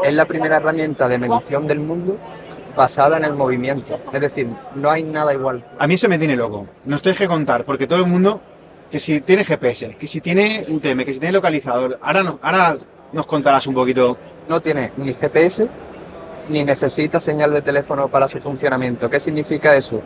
es 0.02 0.14
la 0.14 0.24
primera 0.24 0.56
herramienta 0.56 1.06
de 1.08 1.18
medición 1.18 1.66
del 1.66 1.80
mundo 1.80 2.16
basada 2.74 3.18
en 3.18 3.24
el 3.24 3.34
movimiento. 3.34 3.98
Es 4.12 4.20
decir, 4.20 4.48
no 4.74 4.90
hay 4.90 5.02
nada 5.02 5.34
igual. 5.34 5.62
A 5.78 5.86
mí 5.86 5.94
eso 5.94 6.08
me 6.08 6.16
tiene 6.18 6.34
loco. 6.36 6.66
Nos 6.86 7.02
tenéis 7.02 7.18
que 7.18 7.28
contar, 7.28 7.64
porque 7.64 7.86
todo 7.86 7.98
el 7.98 8.06
mundo, 8.06 8.40
que 8.90 8.98
si 8.98 9.20
tiene 9.20 9.44
GPS, 9.44 9.96
que 9.98 10.06
si 10.06 10.20
tiene 10.22 10.64
UTM, 10.68 11.04
que 11.04 11.12
si 11.12 11.18
tiene 11.18 11.32
localizador, 11.32 11.98
ahora, 12.00 12.22
no- 12.22 12.38
ahora 12.40 12.76
nos 13.14 13.26
contarás 13.26 13.66
un 13.66 13.74
poquito. 13.74 14.18
No 14.48 14.60
tiene 14.60 14.92
ni 14.96 15.14
GPS 15.14 15.66
ni 16.48 16.62
necesita 16.62 17.18
señal 17.20 17.54
de 17.54 17.62
teléfono 17.62 18.08
para 18.08 18.28
su 18.28 18.38
funcionamiento. 18.40 19.08
¿Qué 19.08 19.18
significa 19.18 19.74
eso? 19.74 20.02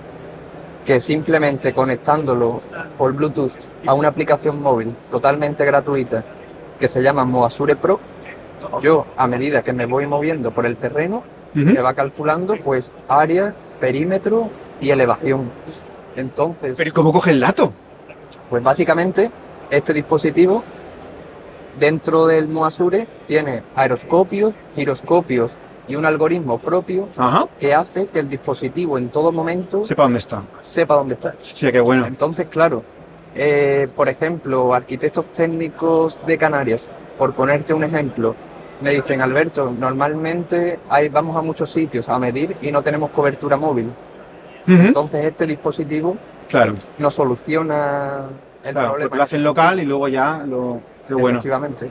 Que 0.85 1.01
simplemente 1.01 1.73
conectándolo 1.73 2.61
por 2.97 3.13
Bluetooth 3.13 3.53
a 3.87 3.95
una 3.95 4.09
aplicación 4.09 4.63
móvil 4.63 4.95
totalmente 5.11 5.65
gratuita 5.65 6.25
que 6.79 6.87
se 6.87 7.03
llama 7.03 7.25
Moasure 7.25 7.75
Pro, 7.75 7.99
yo 8.81 9.07
a 9.17 9.27
medida 9.27 9.63
que 9.63 9.73
me 9.73 9.87
voy 9.87 10.07
moviendo 10.07 10.53
por 10.53 10.65
el 10.67 10.77
terreno, 10.77 11.25
me 11.55 11.81
va 11.81 11.95
calculando 11.95 12.57
pues 12.63 12.93
área, 13.09 13.53
perímetro 13.81 14.49
y 14.81 14.91
elevación. 14.91 15.51
Entonces. 16.15 16.77
¿Pero 16.77 16.93
cómo 16.93 17.13
coge 17.13 17.33
el 17.33 17.41
dato? 17.41 17.73
Pues 18.49 18.63
básicamente 18.63 19.31
este 19.71 19.93
dispositivo 19.93 20.63
dentro 21.79 22.27
del 22.27 22.49
Moasure 22.49 23.07
tiene 23.27 23.63
aeroscopios, 23.75 24.55
giroscopios 24.75 25.57
y 25.87 25.97
un 25.97 26.05
algoritmo 26.05 26.59
propio 26.59 27.09
Ajá. 27.17 27.47
que 27.59 27.75
hace 27.75 28.07
que 28.09 28.19
el 28.19 28.29
dispositivo 28.29 28.99
en 28.99 29.09
todo 29.09 29.33
momento 29.33 29.83
Sepa 29.85 30.03
dónde 30.03 30.19
está. 30.19 30.43
sepa 30.61 30.95
dónde 30.95 31.15
está. 31.15 31.35
Hostia, 31.41 31.73
qué 31.73 31.81
bueno. 31.81 32.05
Entonces, 32.07 32.47
claro, 32.49 32.83
eh, 33.35 33.89
por 33.97 34.09
ejemplo, 34.09 34.75
arquitectos 34.75 35.33
técnicos 35.33 36.19
de 36.27 36.37
Canarias, 36.37 36.89
por 37.17 37.33
ponerte 37.35 37.73
un 37.73 37.85
ejemplo, 37.85 38.35
me 38.81 38.91
dicen, 38.93 39.21
Alberto, 39.23 39.75
normalmente 39.77 40.79
hay, 40.89 41.09
vamos 41.09 41.37
a 41.37 41.43
muchos 41.43 41.71
sitios 41.71 42.09
a 42.09 42.19
medir 42.19 42.57
y 42.63 42.71
no 42.71 42.83
tenemos 42.83 43.11
cobertura 43.11 43.57
móvil. 43.57 43.91
Entonces 44.67 45.25
este 45.25 45.47
dispositivo 45.47 46.17
Claro. 46.49 46.75
nos 46.99 47.15
soluciona 47.15 48.25
el 48.65 48.73
Claro, 48.73 48.89
problema. 48.91 49.09
porque 49.09 49.17
lo 49.17 49.23
hacen 49.23 49.43
local 49.43 49.81
y 49.81 49.85
luego 49.87 50.09
ya 50.09 50.43
lo. 50.47 50.81
Qué 51.09 51.15
bueno. 51.15 51.39
Efectivamente. 51.39 51.91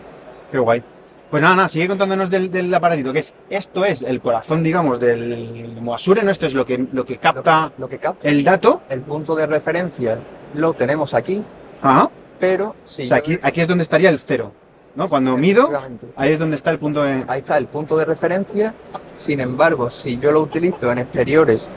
Qué 0.51 0.57
guay. 0.59 0.81
Pues 1.29 1.43
nada, 1.43 1.55
nada, 1.57 1.67
sigue 1.67 1.89
contándonos 1.89 2.29
del, 2.29 2.49
del 2.49 2.73
aparatito, 2.73 3.11
que 3.11 3.19
es 3.19 3.33
esto 3.49 3.83
es 3.83 4.01
el 4.01 4.21
corazón, 4.21 4.63
digamos, 4.63 4.97
del 4.97 5.77
Moasure, 5.81 6.23
¿no? 6.23 6.31
Esto 6.31 6.45
es 6.45 6.53
lo 6.53 6.65
que, 6.65 6.87
lo 6.93 7.03
que 7.05 7.17
capta 7.17 7.73
Lo 7.77 7.89
que 7.89 7.97
capta 7.97 8.29
el 8.29 8.45
dato. 8.45 8.81
el 8.87 9.01
punto 9.01 9.35
de 9.35 9.45
referencia 9.45 10.19
lo 10.53 10.71
tenemos 10.73 11.13
aquí, 11.13 11.43
Ajá. 11.81 12.09
pero 12.39 12.75
si 12.85 13.03
o 13.03 13.07
sea, 13.07 13.17
yo- 13.17 13.23
aquí, 13.23 13.39
aquí 13.43 13.59
es 13.59 13.67
donde 13.67 13.81
estaría 13.83 14.09
el 14.09 14.19
cero, 14.19 14.53
¿no? 14.95 15.09
Cuando 15.09 15.35
mido, 15.35 15.69
ahí 16.15 16.31
es 16.31 16.39
donde 16.39 16.55
está 16.55 16.71
el 16.71 16.79
punto 16.79 17.03
de... 17.03 17.25
Ahí 17.27 17.39
está 17.39 17.57
el 17.57 17.67
punto 17.67 17.97
de 17.97 18.05
referencia. 18.05 18.73
Sin 19.17 19.41
embargo, 19.41 19.89
si 19.89 20.17
yo 20.19 20.31
lo 20.31 20.39
utilizo 20.39 20.89
en 20.93 20.99
exteriores 20.99 21.69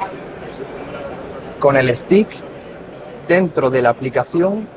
con 1.59 1.77
el 1.77 1.95
stick, 1.97 2.29
dentro 3.27 3.69
de 3.71 3.83
la 3.83 3.91
aplicación, 3.91 4.69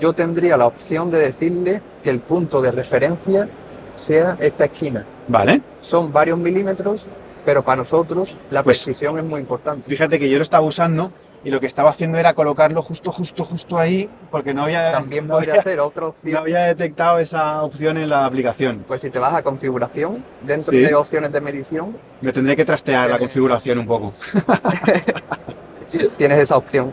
yo 0.00 0.12
tendría 0.14 0.56
la 0.56 0.66
opción 0.66 1.10
de 1.10 1.18
decirle 1.18 1.82
que 2.02 2.10
el 2.10 2.20
punto 2.20 2.60
de 2.60 2.70
referencia 2.72 3.48
sea 3.94 4.36
esta 4.40 4.64
esquina. 4.64 5.06
Vale. 5.28 5.60
Son 5.80 6.12
varios 6.12 6.38
milímetros, 6.38 7.06
pero 7.44 7.62
para 7.64 7.76
nosotros 7.76 8.34
la 8.50 8.62
Pues, 8.62 8.82
precisión 8.82 9.18
es 9.18 9.24
muy 9.24 9.40
importante. 9.40 9.88
Fíjate 9.88 10.18
que 10.18 10.28
yo 10.28 10.36
lo 10.38 10.42
estaba 10.42 10.64
usando 10.66 11.12
y 11.44 11.50
lo 11.50 11.58
que 11.60 11.66
estaba 11.66 11.90
haciendo 11.90 12.18
era 12.18 12.34
colocarlo 12.34 12.82
justo, 12.82 13.10
justo, 13.10 13.44
justo 13.44 13.76
ahí, 13.76 14.08
porque 14.30 14.54
no 14.54 14.62
había, 14.62 14.92
También 14.92 15.26
no 15.26 15.38
había- 15.38 15.54
hacer 15.54 15.80
otra 15.80 16.06
opción. 16.06 16.34
no 16.34 16.38
había 16.38 16.60
detectado 16.66 17.18
esa 17.18 17.62
opción 17.64 17.96
en 17.98 18.08
la 18.10 18.24
aplicación. 18.26 18.84
Pues 18.86 19.00
si 19.00 19.10
te 19.10 19.18
vas 19.18 19.34
a 19.34 19.42
configuración, 19.42 20.24
dentro 20.42 20.70
Sí. 20.72 20.78
de 20.80 20.94
opciones 20.94 21.32
de 21.32 21.40
medición, 21.40 21.96
Me 22.20 22.32
tendré 22.32 22.54
que 22.56 22.64
trastear 22.64 23.10
la 23.10 23.18
configuración 23.18 23.78
un 23.80 23.86
poco. 23.86 24.12
tienes 26.16 26.38
esa 26.38 26.56
opción. 26.56 26.92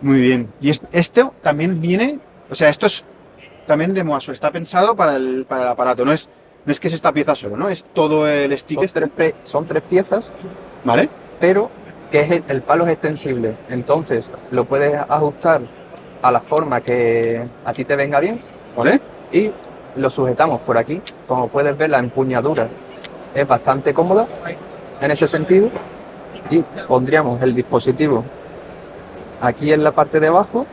Muy 0.00 0.20
bien. 0.20 0.52
Y 0.60 0.70
es- 0.70 0.80
esto 0.92 1.34
también 1.42 1.80
viene, 1.80 2.20
o 2.50 2.54
sea, 2.54 2.68
esto 2.68 2.86
es 2.86 3.04
también 3.66 3.94
de 3.94 4.04
Moasure, 4.04 4.34
está 4.34 4.50
pensado 4.50 4.94
para 4.96 5.16
el, 5.16 5.46
para 5.48 5.62
el 5.62 5.68
aparato, 5.68 6.04
no 6.04 6.12
es, 6.12 6.28
no 6.64 6.72
es 6.72 6.80
que 6.80 6.88
es 6.88 6.94
esta 6.94 7.12
pieza 7.12 7.34
solo, 7.34 7.56
¿no? 7.56 7.68
Es 7.68 7.82
todo 7.84 8.26
el 8.28 8.56
stick 8.58 8.76
Son 8.76 8.84
este, 8.84 9.00
tres, 9.00 9.10
pe- 9.14 9.34
son 9.42 9.66
tres 9.66 9.82
piezas, 9.82 10.32
¿vale? 10.84 11.08
pero 11.40 11.70
que 12.10 12.20
es 12.20 12.30
el, 12.30 12.44
el 12.48 12.62
palo 12.62 12.84
es 12.84 12.90
extensible. 12.90 13.56
Entonces 13.68 14.30
lo 14.50 14.64
puedes 14.64 14.94
ajustar 15.08 15.62
a 16.22 16.30
la 16.30 16.40
forma 16.40 16.80
que 16.80 17.44
a 17.64 17.72
ti 17.72 17.84
te 17.84 17.96
venga 17.96 18.20
bien 18.20 18.40
¿Vale? 18.76 19.00
y 19.32 19.50
lo 19.96 20.08
sujetamos 20.10 20.60
por 20.62 20.78
aquí. 20.78 21.02
Como 21.26 21.48
puedes 21.48 21.76
ver, 21.76 21.90
la 21.90 21.98
empuñadura 21.98 22.68
es 23.34 23.46
bastante 23.46 23.92
cómoda 23.92 24.26
en 25.00 25.10
ese 25.10 25.26
sentido 25.26 25.70
y 26.50 26.62
pondríamos 26.86 27.42
el 27.42 27.54
dispositivo 27.54 28.24
aquí 29.40 29.72
en 29.72 29.82
la 29.84 29.92
parte 29.92 30.20
de 30.20 30.28
abajo 30.28 30.66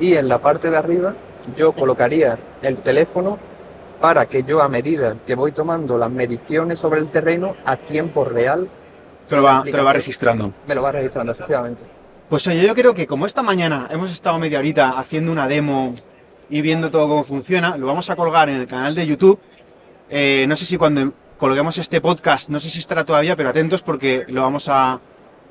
y 0.00 0.14
en 0.14 0.28
la 0.28 0.38
parte 0.38 0.70
de 0.70 0.76
arriba 0.76 1.14
yo 1.56 1.72
colocaría 1.72 2.38
el 2.62 2.80
teléfono 2.80 3.38
para 4.00 4.26
que 4.26 4.42
yo 4.42 4.62
a 4.62 4.68
medida 4.68 5.16
que 5.26 5.34
voy 5.34 5.52
tomando 5.52 5.96
las 5.96 6.10
mediciones 6.10 6.78
sobre 6.78 7.00
el 7.00 7.10
terreno 7.10 7.54
a 7.64 7.76
tiempo 7.76 8.24
real 8.24 8.68
Te 9.28 9.36
lo 9.36 9.42
va, 9.42 9.62
te 9.64 9.72
lo 9.72 9.84
va 9.84 9.92
registrando. 9.92 10.52
me 10.66 10.74
lo 10.74 10.82
va 10.82 10.92
registrando 10.92 11.32
efectivamente. 11.32 11.84
Pues 12.28 12.46
oye, 12.46 12.66
yo 12.66 12.74
creo 12.74 12.94
que 12.94 13.06
como 13.06 13.26
esta 13.26 13.42
mañana 13.42 13.88
hemos 13.90 14.10
estado 14.10 14.38
media 14.38 14.58
horita 14.58 14.98
haciendo 14.98 15.30
una 15.30 15.46
demo 15.46 15.94
y 16.50 16.60
viendo 16.60 16.90
todo 16.90 17.08
cómo 17.08 17.24
funciona, 17.24 17.76
lo 17.76 17.86
vamos 17.86 18.10
a 18.10 18.16
colgar 18.16 18.48
en 18.48 18.56
el 18.56 18.66
canal 18.66 18.94
de 18.94 19.06
YouTube. 19.06 19.38
Eh, 20.10 20.44
no 20.48 20.56
sé 20.56 20.64
si 20.64 20.76
cuando 20.76 21.12
colguemos 21.38 21.78
este 21.78 22.00
podcast, 22.00 22.48
no 22.48 22.60
sé 22.60 22.70
si 22.70 22.78
estará 22.78 23.04
todavía, 23.04 23.36
pero 23.36 23.50
atentos 23.50 23.82
porque 23.82 24.24
lo 24.28 24.42
vamos 24.42 24.68
a, 24.68 25.00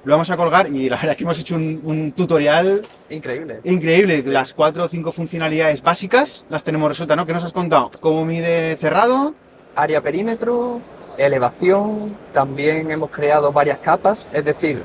lo 0.05 0.11
vamos 0.13 0.29
a 0.29 0.37
colgar 0.37 0.67
y 0.67 0.89
la 0.89 0.95
verdad 0.97 1.11
es 1.11 1.17
que 1.17 1.23
hemos 1.23 1.39
hecho 1.39 1.55
un, 1.55 1.81
un 1.83 2.11
tutorial 2.11 2.81
Increíble. 3.09 3.59
increíble. 3.63 4.23
Las 4.25 4.53
cuatro 4.53 4.83
o 4.83 4.87
cinco 4.87 5.11
funcionalidades 5.11 5.81
básicas 5.81 6.45
las 6.49 6.63
tenemos 6.63 6.89
resueltas, 6.89 7.15
¿no? 7.17 7.25
¿Qué 7.25 7.33
nos 7.33 7.43
has 7.43 7.53
contado? 7.53 7.91
¿Cómo 7.99 8.25
mide 8.25 8.75
cerrado? 8.77 9.33
área 9.75 10.01
perímetro, 10.01 10.81
elevación, 11.17 12.15
también 12.31 12.91
hemos 12.91 13.09
creado 13.09 13.51
varias 13.51 13.79
capas, 13.79 14.27
es 14.31 14.45
decir, 14.45 14.83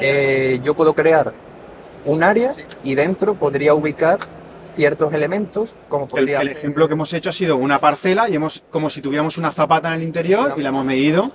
eh, 0.00 0.60
yo 0.62 0.74
puedo 0.74 0.94
crear 0.94 1.32
un 2.04 2.22
área 2.22 2.52
y 2.84 2.94
dentro 2.94 3.34
podría 3.34 3.74
ubicar 3.74 4.18
ciertos 4.66 5.12
elementos, 5.14 5.74
como 5.88 6.04
El, 6.04 6.10
podría 6.10 6.40
el 6.42 6.48
ser- 6.48 6.56
ejemplo 6.58 6.86
que 6.86 6.94
hemos 6.94 7.12
hecho 7.12 7.30
ha 7.30 7.32
sido 7.32 7.56
una 7.56 7.80
parcela 7.80 8.28
y 8.28 8.34
hemos, 8.36 8.62
como 8.70 8.88
si 8.90 9.00
tuviéramos 9.00 9.36
una 9.38 9.50
zapata 9.50 9.88
en 9.88 9.94
el 10.00 10.02
interior 10.06 10.54
y 10.56 10.60
la 10.62 10.68
hemos 10.68 10.84
medido. 10.84 11.32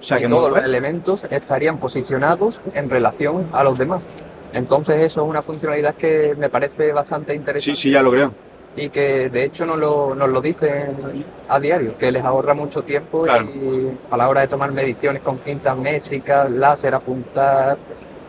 O 0.00 0.02
sea 0.02 0.18
y 0.18 0.22
que 0.22 0.28
todos 0.28 0.50
los 0.50 0.62
elementos 0.64 1.22
estarían 1.30 1.78
posicionados 1.78 2.60
en 2.74 2.88
relación 2.90 3.46
a 3.52 3.64
los 3.64 3.78
demás. 3.78 4.06
Entonces 4.52 5.00
eso 5.02 5.22
es 5.22 5.28
una 5.28 5.42
funcionalidad 5.42 5.94
que 5.94 6.34
me 6.38 6.48
parece 6.48 6.92
bastante 6.92 7.34
interesante. 7.34 7.76
Sí, 7.76 7.82
sí, 7.82 7.90
ya 7.90 8.02
lo 8.02 8.10
creo. 8.10 8.32
y 8.76 8.90
que 8.90 9.30
de 9.30 9.44
hecho 9.44 9.64
nos 9.64 9.78
lo, 9.78 10.14
nos 10.14 10.28
lo 10.28 10.40
dicen 10.42 11.24
a 11.48 11.58
diario, 11.58 11.96
que 11.96 12.12
les 12.12 12.22
ahorra 12.22 12.52
mucho 12.54 12.82
tiempo 12.82 13.22
Claro. 13.22 13.46
y 13.46 13.90
a 14.10 14.16
la 14.18 14.28
hora 14.28 14.42
de 14.42 14.48
tomar 14.48 14.70
mediciones 14.70 15.22
con 15.22 15.38
cintas 15.38 15.76
métricas, 15.78 16.50
láser, 16.50 16.94
apuntar 16.94 17.78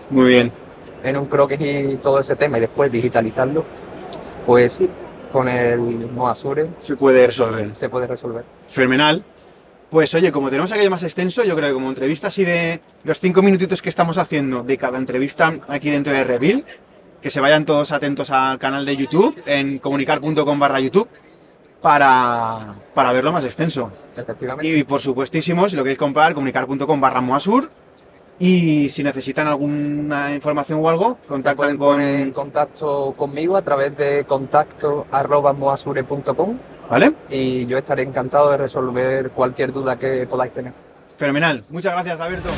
Muy 0.10 0.27
bien. 0.30 0.52
en 1.03 1.18
un 1.18 1.26
croquis 1.26 1.60
y 1.61 1.98
todo 1.98 2.22
ese 2.22 2.35
tema 2.38 2.57
y 2.57 2.61
después 2.61 2.89
digitalizarlo, 2.91 3.65
pues 4.45 4.80
con 5.34 5.49
el 5.49 5.80
Moasure 6.11 6.69
Se 6.80 6.95
puede 6.95 7.27
resolver. 7.27 7.76
se 7.76 7.89
puede 7.89 8.07
resolver. 8.07 8.45
Fenomenal. 8.69 9.23
Pues 9.89 10.14
oye, 10.15 10.31
como 10.34 10.49
tenemos 10.49 10.72
aquello 10.72 10.89
más 10.89 11.03
extenso, 11.03 11.43
yo 11.43 11.55
creo 11.55 11.69
que 11.69 11.73
como 11.73 11.88
entrevista 11.88 12.27
así 12.27 12.43
de 12.43 12.81
los 13.03 13.19
cinco 13.19 13.41
minutitos 13.41 13.81
que 13.81 13.88
estamos 13.88 14.18
haciendo 14.18 14.64
de 14.64 14.77
cada 14.77 14.97
entrevista 14.97 15.59
aquí 15.69 15.89
dentro 15.89 16.11
de 16.11 16.26
Rebuild, 16.26 16.65
que 17.22 17.30
se 17.30 17.39
vayan 17.39 17.65
todos 17.65 17.93
atentos 17.93 18.30
al 18.30 18.59
canal 18.59 18.85
de 18.85 18.97
YouTube, 18.97 19.41
en 19.45 19.77
comunicar.com 19.77 20.59
barra 20.59 20.81
YouTube, 20.81 21.07
para, 21.81 22.76
para 22.93 23.14
verlo 23.14 23.31
más 23.31 23.45
extenso. 23.45 23.91
Efectivamente. 24.15 24.68
Y 24.68 24.84
por 24.84 24.99
supuestísimo, 24.99 25.69
si 25.69 25.77
lo 25.77 25.84
queréis 25.84 25.99
comprar, 25.99 26.34
comunicar.com 26.34 26.99
barra 26.99 27.22
Moasur. 27.22 27.69
Y 28.39 28.89
si 28.89 29.03
necesitan 29.03 29.47
alguna 29.47 30.34
información 30.34 30.80
o 30.81 30.89
algo, 30.89 31.18
Se 31.41 31.55
pueden 31.55 31.77
con... 31.77 31.88
poner 31.88 32.19
en 32.19 32.31
contacto 32.31 33.14
conmigo 33.18 33.57
a 33.57 33.61
través 33.64 33.97
de 33.97 34.26
contacto 34.26 35.07
arroba 35.11 35.53
moasure.com 35.53 36.57
¿Vale? 36.89 37.14
y 37.30 37.65
yo 37.65 37.77
estaré 37.77 38.03
encantado 38.03 38.51
de 38.51 38.57
resolver 38.57 39.31
cualquier 39.31 39.72
duda 39.73 39.97
que 39.97 40.26
podáis 40.27 40.53
tener. 40.53 40.72
Fenomenal. 41.18 41.64
Muchas 41.69 41.93
gracias, 41.93 42.22
Alberto. 42.22 42.49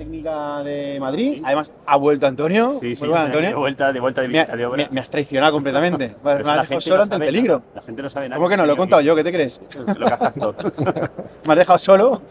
Técnica 0.00 0.62
de 0.62 0.98
Madrid. 0.98 1.42
Además, 1.44 1.70
ha 1.84 1.96
vuelto 1.98 2.26
Antonio. 2.26 2.72
Sí, 2.80 2.96
sí, 2.96 3.02
Muy 3.02 3.10
buena, 3.10 3.24
de 3.26 3.30
Antonio. 3.36 3.58
vuelta, 3.58 3.92
de 3.92 4.00
vuelta 4.00 4.22
de 4.22 4.28
Me, 4.28 4.38
ha- 4.38 4.42
visita 4.44 4.56
de 4.56 4.64
obra. 4.64 4.76
me- 4.84 4.88
me 4.92 5.00
has 5.00 5.10
traicionado 5.10 5.52
completamente. 5.52 6.16
Me 6.24 6.30
has 6.30 6.36
la 6.38 6.52
dejado 6.52 6.64
gente 6.64 6.80
solo 6.80 6.96
no 6.96 7.02
ante 7.02 7.14
el 7.16 7.20
sabe 7.20 7.26
peligro. 7.32 7.54
nada. 7.58 7.70
La 7.74 7.82
gente 7.82 8.02
no 8.02 8.08
sabe 8.08 8.28
nada. 8.30 8.36
¿Cómo 8.38 8.48
que 8.48 8.56
no? 8.56 8.64
Lo 8.64 8.72
he 8.72 8.76
contado 8.78 9.02
yo, 9.02 9.14
¿qué 9.14 9.22
te 9.24 9.30
crees? 9.30 9.60
Lo. 9.98 10.06
Me 11.46 11.52
has 11.52 11.58
dejado 11.58 11.78
solo. 11.78 12.22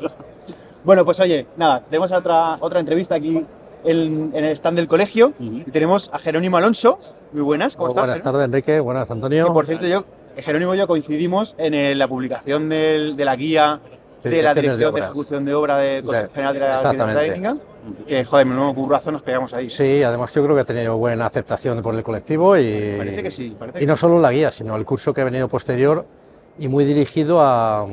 Bueno, 0.84 1.06
pues 1.06 1.20
oye, 1.20 1.46
nada, 1.58 1.82
tenemos 1.88 2.12
otra, 2.12 2.58
otra 2.60 2.80
entrevista 2.80 3.14
aquí 3.14 3.46
en, 3.84 4.32
en 4.34 4.46
el 4.46 4.52
stand 4.54 4.78
del 4.78 4.88
colegio 4.88 5.34
y 5.40 5.62
tenemos 5.66 6.10
a 6.12 6.18
Jerónimo 6.18 6.58
Alonso. 6.58 6.98
Muy 7.34 7.44
buenas, 7.44 7.76
¿cómo 7.76 7.86
Muy 7.86 7.91
estás? 7.91 8.06
buenas 8.08 8.24
tardes, 8.24 8.46
Enrique. 8.46 8.80
Buenas, 8.80 9.12
Antonio. 9.12 9.46
Que, 9.46 9.52
por 9.54 9.68
cierto, 9.68 9.86
yo, 9.86 10.06
Jerónimo 10.38 10.74
y 10.74 10.80
yo 10.80 10.88
coincidimos 10.88 11.54
en 11.60 11.76
el- 11.76 12.00
la 12.00 12.08
publicación 12.08 12.68
del- 12.68 13.16
de 13.16 13.26
la 13.26 13.36
guía 13.36 13.80
De 14.24 14.30
de 14.30 14.41
la 14.41 14.54
de 14.54 14.62
Dirección 14.62 14.94
de. 14.94 15.00
Ejecución 15.02 15.46
de 15.46 15.54
Obra 15.54 15.78
del 15.78 16.04
Consejo 16.04 16.28
De- 16.28 16.34
General 16.34 16.54
de 16.54 16.60
la 16.60 16.80
Arquitectura 16.80 17.12
exactamente. 17.12 17.32
Técnica. 17.34 18.06
Que, 18.08 18.24
joder, 18.26 18.46
menudo 18.46 18.74
currazo 18.74 19.12
nos 19.12 19.22
pegamos 19.22 19.54
ahí. 19.54 19.70
Sí, 19.70 20.04
además 20.04 20.34
yo 20.34 20.44
creo 20.44 20.56
que 20.56 20.62
ha 20.62 20.66
tenido 20.66 20.98
buena 20.98 21.26
aceptación 21.26 21.82
por 21.82 21.96
el 21.96 22.04
colectivo 22.04 22.58
y, 22.58 22.96
Parece 22.98 23.24
que 23.24 23.32
sí, 23.32 23.56
parece 23.58 23.82
y 23.82 23.86
no 23.86 23.96
solo 23.96 24.20
la 24.20 24.32
guía, 24.32 24.52
sino 24.52 24.76
el 24.76 24.86
curso 24.86 25.14
que 25.14 25.22
ha 25.22 25.26
venido 25.26 25.48
posterior 25.48 26.06
y 26.60 26.68
muy 26.68 26.84
dirigido 26.86 27.40
a, 27.41 27.88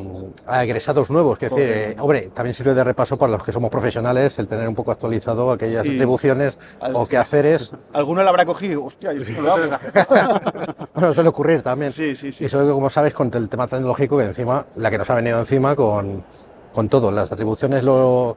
a 0.47 0.65
egresados 0.65 1.09
nuevos. 1.11 1.39
Que 1.39 1.47
es 1.47 1.55
decir, 1.55 1.69
eh, 1.71 1.97
hombre, 2.01 2.31
también 2.35 2.53
sirve 2.55 2.75
de 2.75 2.83
repaso 2.85 3.17
para 3.17 3.33
los 3.33 3.43
que 3.45 3.53
somos 3.53 3.71
profesionales 3.71 4.39
el 4.39 4.49
tener 4.49 4.67
un 4.69 4.75
poco 4.75 4.91
actualizado 4.91 5.51
aquellas 5.53 5.85
Sí. 5.85 5.95
atribuciones 5.95 6.59
Al- 6.81 6.97
o 6.97 7.07
quehaceres. 7.07 7.73
Alguno 7.93 8.23
lo 8.23 8.29
habrá 8.29 8.45
cogido. 8.45 8.85
Hostia, 8.85 9.13
yo 9.13 9.25
sí 9.25 9.33
lo 9.35 9.53
hago. 9.53 9.71
bueno, 10.95 11.15
suele 11.15 11.29
ocurrir 11.29 11.63
también. 11.63 11.93
Sí, 11.93 12.17
sí, 12.17 12.33
sí. 12.33 12.45
Y 12.45 12.49
sobre 12.49 12.73
como 12.73 12.91
sabes, 12.91 13.15
con 13.15 13.31
el 13.35 13.49
tema 13.49 13.67
tecnológico, 13.67 14.19
que 14.19 14.25
encima, 14.25 14.67
la 14.77 14.91
que 14.91 14.99
nos 14.99 15.09
ha 15.11 15.15
venido 15.15 15.39
encima 15.39 15.77
con, 15.77 16.25
con 16.73 16.89
todo, 16.89 17.11
las 17.11 17.31
atribuciones, 17.31 17.85
lo- 17.85 18.37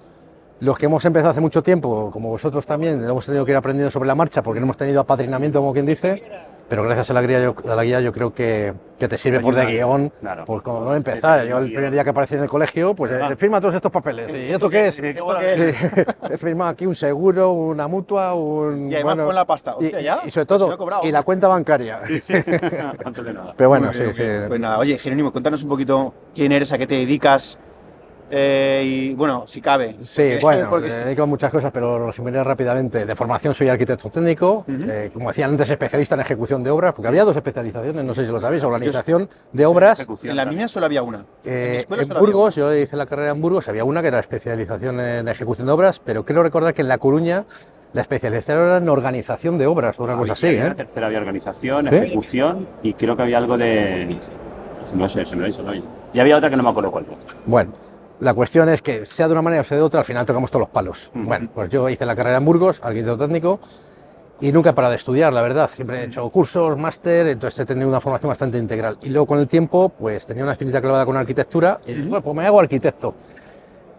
los 0.61 0.77
que 0.77 0.87
hemos 0.87 1.03
empezado 1.05 1.31
hace 1.31 1.39
mucho 1.41 1.63
tiempo, 1.63 2.11
como 2.11 2.27
vosotros 2.29 2.65
también, 2.65 3.01
hemos 3.03 3.25
tenido 3.25 3.45
que 3.45 3.51
ir 3.51 3.57
aprendiendo 3.57 3.89
sobre 3.91 4.07
la 4.07 4.15
marcha 4.15 4.43
porque 4.43 4.59
no 4.59 4.65
hemos 4.65 4.75
tenido 4.77 4.99
apadrinamiento, 4.99 5.59
como 5.59 5.71
quien 5.71 5.85
dice, 5.85 6.21
pero 6.69 6.83
gracias 6.83 7.09
a 7.09 7.13
la 7.13 7.21
guía 7.23 7.41
yo, 7.41 7.55
a 7.69 7.75
la 7.75 7.83
guía 7.83 7.99
yo 7.99 8.11
creo 8.13 8.33
que, 8.33 8.73
que 8.99 9.07
te 9.07 9.17
sirve 9.17 9.39
por 9.39 9.55
de 9.55 9.65
guion, 9.65 10.11
claro. 10.21 10.45
pues 10.45 10.61
como 10.63 10.81
no 10.81 10.93
empezar. 10.95 11.45
Yo 11.47 11.57
el 11.57 11.65
primer 11.71 11.91
día 11.91 12.03
que 12.03 12.11
aparecí 12.11 12.35
en 12.35 12.43
el 12.43 12.49
colegio, 12.49 12.93
pues 12.93 13.11
eh, 13.11 13.35
firma 13.35 13.59
todos 13.59 13.75
estos 13.75 13.91
papeles. 13.91 14.29
¿Y 14.29 14.53
esto 14.53 14.69
qué 14.69 14.87
es? 14.87 14.99
¿Esto 14.99 15.27
qué 15.39 15.53
es? 15.53 15.93
He 16.29 16.37
firmado 16.37 16.69
aquí 16.71 16.85
un 16.85 16.95
seguro, 16.95 17.51
una 17.51 17.87
mutua, 17.87 18.33
un... 18.35 18.91
Y 18.91 18.95
además 18.95 19.15
con 19.17 19.35
la 19.35 19.45
pasta. 19.45 19.75
y- 19.79 19.85
Hostia, 19.85 19.99
y- 19.99 20.03
ya. 20.03 20.19
y 20.25 20.31
sobre 20.31 20.45
Pues 20.45 20.59
todo, 20.59 20.77
cobrado. 20.77 21.01
y 21.03 21.11
la 21.11 21.23
cuenta 21.23 21.47
bancaria. 21.47 21.99
Sí, 22.01 22.17
sí. 22.19 22.33
Antes 23.05 23.25
de 23.25 23.33
nada. 23.33 23.53
Pero 23.57 23.69
bueno, 23.69 23.91
sí, 23.91 23.99
bien, 24.01 24.13
sí. 24.13 24.23
Pues 24.47 24.59
nada, 24.59 24.77
oye, 24.77 24.97
Jerónimo, 24.97 25.31
cuéntanos 25.31 25.63
un 25.63 25.69
poquito 25.69 26.13
quién 26.35 26.51
eres, 26.51 26.71
a 26.71 26.77
qué 26.77 26.85
te 26.87 26.95
dedicas 26.95 27.57
eh, 28.31 28.83
y, 28.85 29.13
bueno, 29.13 29.45
si 29.47 29.61
cabe. 29.61 29.95
Sí, 30.03 30.21
Porque- 30.21 30.39
bueno, 30.41 30.69
porque- 30.69 30.87
me 30.89 30.93
dedico 30.95 31.23
a 31.23 31.25
muchas 31.25 31.51
cosas, 31.51 31.71
pero 31.71 31.97
lo 31.99 32.07
resumiré 32.07 32.43
rápidamente. 32.43 33.05
De 33.05 33.15
formación 33.15 33.53
soy 33.53 33.69
arquitecto 33.69 34.09
técnico, 34.09 34.65
Ujú. 34.67 34.89
eh, 34.89 35.09
como 35.13 35.29
decían 35.29 35.51
antes, 35.51 35.69
especialista 35.69 36.15
en 36.15 36.21
ejecución 36.21 36.63
de 36.63 36.69
obras, 36.69 36.93
porque 36.93 37.07
había 37.07 37.23
dos 37.23 37.35
especializaciones, 37.35 38.03
no 38.03 38.13
sé 38.13 38.25
si 38.25 38.31
lo 38.31 38.39
sabéis, 38.41 38.63
organización 38.63 39.29
de 39.53 39.65
obras. 39.65 40.05
en 40.23 40.35
la 40.35 40.45
mía 40.45 40.67
solo 40.67 40.85
había 40.85 41.03
una. 41.03 41.25
Eh, 41.45 41.85
en 41.89 41.93
había 41.93 42.19
Burgos, 42.19 42.55
yo 42.55 42.73
hice 42.75 42.95
la 42.97 43.05
carrera 43.05 43.31
en 43.31 43.41
Burgos, 43.41 43.67
había 43.67 43.83
una 43.83 44.01
que 44.01 44.07
era 44.09 44.19
especialización 44.19 44.99
en 44.99 45.27
ejecución 45.27 45.67
de 45.67 45.73
obras, 45.73 45.99
pero 46.03 46.25
creo 46.25 46.43
recordar 46.43 46.73
que 46.73 46.81
en 46.81 46.87
La 46.87 46.97
Coruña 46.97 47.45
la 47.93 48.01
especialización 48.01 48.59
era 48.59 48.77
en 48.77 48.87
organización 48.89 49.57
de 49.57 49.65
obras, 49.65 49.97
una 49.99 50.15
cosa 50.15 50.33
así. 50.33 50.47
Había 50.47 50.67
¿eh? 50.67 50.75
tercera 50.75 51.07
había 51.07 51.19
organización, 51.19 51.87
ejecución 51.87 52.67
y 52.83 52.93
creo 52.93 53.15
que 53.15 53.23
había 53.23 53.37
algo 53.39 53.57
de. 53.57 54.19
No 54.93 55.07
sé, 55.09 55.25
se 55.25 55.35
me 55.35 55.43
lo 55.43 55.47
hizo, 55.47 55.61
¿no? 55.61 55.73
Y 55.75 56.19
había 56.19 56.37
otra 56.37 56.49
que 56.49 56.57
no 56.57 56.63
me 56.63 56.69
acuerdo 56.69 56.91
cuál. 56.91 57.05
Bueno, 57.45 57.73
la 58.19 58.33
cuestión 58.33 58.69
es 58.69 58.81
que 58.81 59.05
sea 59.05 59.27
de 59.27 59.33
una 59.33 59.41
manera 59.41 59.61
o 59.61 59.65
sea 59.65 59.77
de 59.77 59.83
otra, 59.83 60.01
al 60.01 60.05
final 60.05 60.25
tocamos 60.25 60.51
todos 60.51 60.61
los 60.61 60.69
palos. 60.69 61.11
Bueno, 61.13 61.49
pues 61.53 61.69
yo 61.69 61.87
hice 61.89 62.05
la 62.05 62.15
carrera 62.15 62.37
en 62.37 62.45
Burgos, 62.45 62.79
arquitecto 62.83 63.17
técnico, 63.17 63.59
y 64.41 64.51
nunca 64.51 64.69
he 64.71 64.73
parado 64.73 64.91
de 64.91 64.97
estudiar, 64.97 65.33
la 65.33 65.41
verdad. 65.41 65.69
Siempre 65.73 66.01
he 66.01 66.05
hecho 66.05 66.29
cursos, 66.29 66.77
máster, 66.77 67.27
entonces 67.27 67.59
he 67.59 67.65
tenido 67.65 67.87
una 67.87 68.01
formación 68.01 68.29
bastante 68.29 68.57
integral. 68.57 68.97
Y 69.01 69.09
luego 69.09 69.27
con 69.27 69.39
el 69.39 69.47
tiempo, 69.47 69.89
pues 69.89 70.25
tenía 70.25 70.43
una 70.43 70.53
espinita 70.53 70.81
clavada 70.81 71.05
con 71.05 71.17
arquitectura, 71.17 71.79
y 71.87 72.01
bueno, 72.01 72.21
pues 72.21 72.35
me 72.35 72.45
hago 72.45 72.59
arquitecto. 72.59 73.15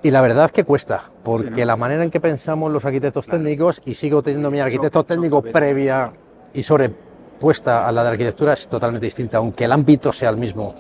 Y 0.03 0.11
la 0.11 0.23
verdad 0.23 0.51
que 0.51 0.65
cuesta, 0.65 1.03
porque 1.23 1.67
la 1.67 1.77
manera 1.77 2.03
en 2.03 2.11
que 2.11 2.21
pensamos 2.21 2.73
los 2.73 2.85
arquitectos 2.85 3.27
técnicos, 3.27 3.83
y 3.85 3.95
sigo 3.95 4.23
teniendo 4.23 4.51
mi 4.51 4.61
arquitecto 4.61 5.05
técnico 5.05 5.43
previa 5.43 6.13
y 6.55 6.63
sobrepuesta 6.63 7.87
a 7.87 7.93
la 7.93 8.03
de 8.03 8.09
arquitectura, 8.11 8.55
es 8.55 8.67
totalmente 8.67 9.07
distinta, 9.07 9.39
aunque 9.39 9.65
el 9.65 9.73
ámbito 9.73 10.13
sea 10.13 10.31
el 10.31 10.39
mismo. 10.39 10.75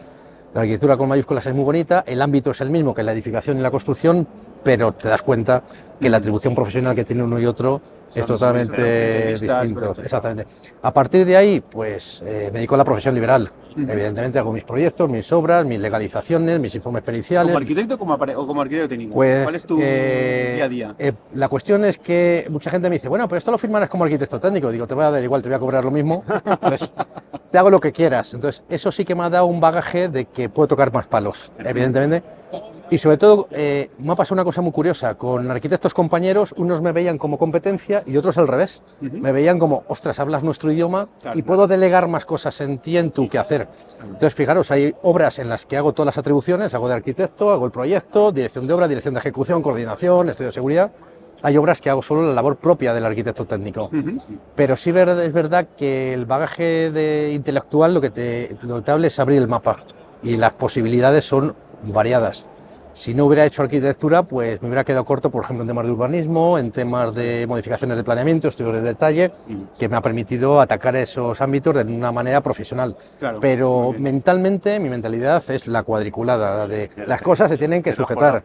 La 0.52 0.62
arquitectura 0.62 0.96
con 0.96 1.08
mayúsculas 1.08 1.46
es 1.46 1.54
muy 1.54 1.62
bonita, 1.62 2.02
el 2.08 2.20
ámbito 2.20 2.50
es 2.50 2.60
el 2.60 2.70
mismo 2.70 2.92
que 2.92 3.04
la 3.04 3.12
edificación 3.12 3.58
y 3.58 3.60
la 3.60 3.70
construcción, 3.70 4.26
pero 4.62 4.92
te 4.92 5.08
das 5.08 5.22
cuenta 5.22 5.62
que 6.00 6.08
la 6.08 6.18
atribución 6.18 6.54
profesional 6.54 6.94
que 6.94 7.04
tiene 7.04 7.22
uno 7.22 7.38
y 7.38 7.46
otro 7.46 7.80
es 8.14 8.26
totalmente 8.26 9.38
distinto. 9.38 9.94
Exactamente. 10.02 10.46
A 10.82 10.92
partir 10.92 11.24
de 11.24 11.36
ahí, 11.36 11.60
pues 11.60 12.22
eh, 12.24 12.48
me 12.52 12.58
dedico 12.58 12.74
a 12.74 12.78
la 12.78 12.84
profesión 12.84 13.14
liberal. 13.14 13.50
Evidentemente 13.76 14.38
hago 14.38 14.52
mis 14.52 14.64
proyectos, 14.64 15.08
mis 15.08 15.30
obras, 15.32 15.64
mis 15.64 15.78
legalizaciones, 15.78 16.58
mis 16.58 16.74
informes 16.74 17.02
periciales. 17.02 17.52
¿Como 17.52 17.58
arquitecto 17.58 17.98
como, 17.98 18.14
o 18.14 18.46
como 18.46 18.62
arquitecto 18.62 18.88
técnico? 18.88 19.14
Pues, 19.14 19.44
¿Cuál 19.44 19.54
es 19.54 19.62
tu 19.62 19.78
eh, 19.80 20.54
día 20.56 20.64
a 20.64 20.68
día? 20.68 20.94
eh, 20.98 21.12
la 21.34 21.48
cuestión 21.48 21.84
es 21.84 21.96
que 21.96 22.46
mucha 22.50 22.68
gente 22.70 22.88
me 22.88 22.96
dice, 22.96 23.08
bueno, 23.08 23.28
pero 23.28 23.38
esto 23.38 23.52
lo 23.52 23.58
firmarás 23.58 23.88
como 23.88 24.02
arquitecto 24.04 24.40
técnico. 24.40 24.72
Digo, 24.72 24.88
te 24.88 24.94
voy 24.94 25.04
a 25.04 25.10
dar 25.12 25.22
igual, 25.22 25.40
te 25.40 25.48
voy 25.48 25.56
a 25.56 25.60
cobrar 25.60 25.84
lo 25.84 25.92
mismo. 25.92 26.24
Entonces, 26.44 26.90
te 27.50 27.58
hago 27.58 27.70
lo 27.70 27.78
que 27.78 27.92
quieras. 27.92 28.34
Entonces, 28.34 28.64
eso 28.68 28.90
sí 28.90 29.04
que 29.04 29.14
me 29.14 29.22
ha 29.22 29.30
dado 29.30 29.46
un 29.46 29.60
bagaje 29.60 30.08
de 30.08 30.24
que 30.24 30.48
puedo 30.48 30.66
tocar 30.66 30.92
más 30.92 31.06
palos, 31.06 31.52
evidentemente. 31.58 32.24
Y 32.90 32.98
sobre 32.98 33.16
todo, 33.18 33.46
eh, 33.52 33.88
me 33.98 34.12
ha 34.12 34.16
pasado 34.16 34.34
una 34.34 34.44
cosa 34.44 34.60
muy 34.62 34.72
curiosa. 34.72 35.14
Con 35.14 35.48
arquitectos 35.50 35.94
compañeros, 35.94 36.52
unos 36.56 36.82
me 36.82 36.90
veían 36.90 37.18
como 37.18 37.38
competencia 37.38 38.02
y 38.04 38.16
otros 38.16 38.36
al 38.36 38.48
revés. 38.48 38.82
Me 39.00 39.30
veían 39.30 39.60
como, 39.60 39.84
ostras, 39.86 40.18
hablas 40.18 40.42
nuestro 40.42 40.72
idioma 40.72 41.08
Claro. 41.22 41.38
y 41.38 41.42
puedo 41.42 41.66
delegar 41.68 42.08
más 42.08 42.26
cosas 42.26 42.60
en 42.60 42.78
ti, 42.78 42.96
en 42.98 43.12
tu 43.12 43.28
quehacer. 43.28 43.68
Entonces, 44.02 44.34
fijaros, 44.34 44.70
hay 44.72 44.92
obras 45.02 45.38
en 45.38 45.48
las 45.48 45.66
que 45.66 45.76
hago 45.76 45.92
todas 45.92 46.06
las 46.06 46.18
atribuciones, 46.18 46.74
hago 46.74 46.88
de 46.88 46.94
arquitecto, 46.94 47.50
hago 47.50 47.64
el 47.64 47.70
proyecto, 47.70 48.32
dirección 48.32 48.66
de 48.66 48.74
obra, 48.74 48.88
dirección 48.88 49.14
de 49.14 49.20
ejecución, 49.20 49.62
coordinación, 49.62 50.28
estudio 50.28 50.48
de 50.48 50.54
seguridad. 50.54 50.90
Hay 51.42 51.56
obras 51.56 51.80
que 51.80 51.88
hago 51.90 52.02
solo 52.02 52.26
la 52.26 52.34
labor 52.34 52.56
propia 52.56 52.92
del 52.92 53.06
arquitecto 53.06 53.46
técnico. 53.46 53.88
Pero 54.56 54.76
sí 54.76 54.90
es 54.90 55.32
verdad 55.32 55.68
que 55.76 56.12
el 56.12 56.26
bagaje 56.26 56.90
de 56.90 57.32
intelectual 57.34 57.94
lo 57.94 58.00
que 58.00 58.10
te, 58.10 58.56
lo 58.62 58.76
que 58.76 58.82
te 58.82 58.90
habla 58.90 59.06
es 59.06 59.18
abrir 59.20 59.38
el 59.38 59.48
mapa 59.48 59.84
y 60.22 60.36
las 60.36 60.52
posibilidades 60.54 61.24
son 61.24 61.54
variadas. 61.84 62.44
Si 62.92 63.14
no 63.14 63.24
hubiera 63.26 63.44
hecho 63.46 63.62
arquitectura, 63.62 64.22
pues 64.24 64.60
me 64.60 64.68
hubiera 64.68 64.84
quedado 64.84 65.04
corto, 65.04 65.30
por 65.30 65.44
ejemplo, 65.44 65.62
en 65.62 65.68
temas 65.68 65.86
de 65.86 65.92
urbanismo, 65.92 66.58
en 66.58 66.70
temas 66.70 67.14
de 67.14 67.46
modificaciones 67.48 67.96
de 67.96 68.04
planeamiento, 68.04 68.48
estudios 68.48 68.74
de 68.74 68.82
detalle, 68.82 69.30
que 69.78 69.88
me 69.88 69.96
ha 69.96 70.02
permitido 70.02 70.60
atacar 70.60 70.96
esos 70.96 71.40
ámbitos 71.40 71.74
de 71.74 71.82
una 71.92 72.12
manera 72.12 72.42
profesional. 72.42 72.96
Claro, 73.18 73.40
Pero 73.40 73.94
mentalmente, 73.98 74.78
mi 74.80 74.90
mentalidad 74.90 75.42
es 75.50 75.66
la 75.66 75.82
cuadriculada, 75.82 76.54
la 76.56 76.66
de 76.66 76.90
las 77.06 77.22
cosas 77.22 77.48
se 77.48 77.56
tienen 77.56 77.82
que 77.82 77.90
sujetar. 77.94 78.44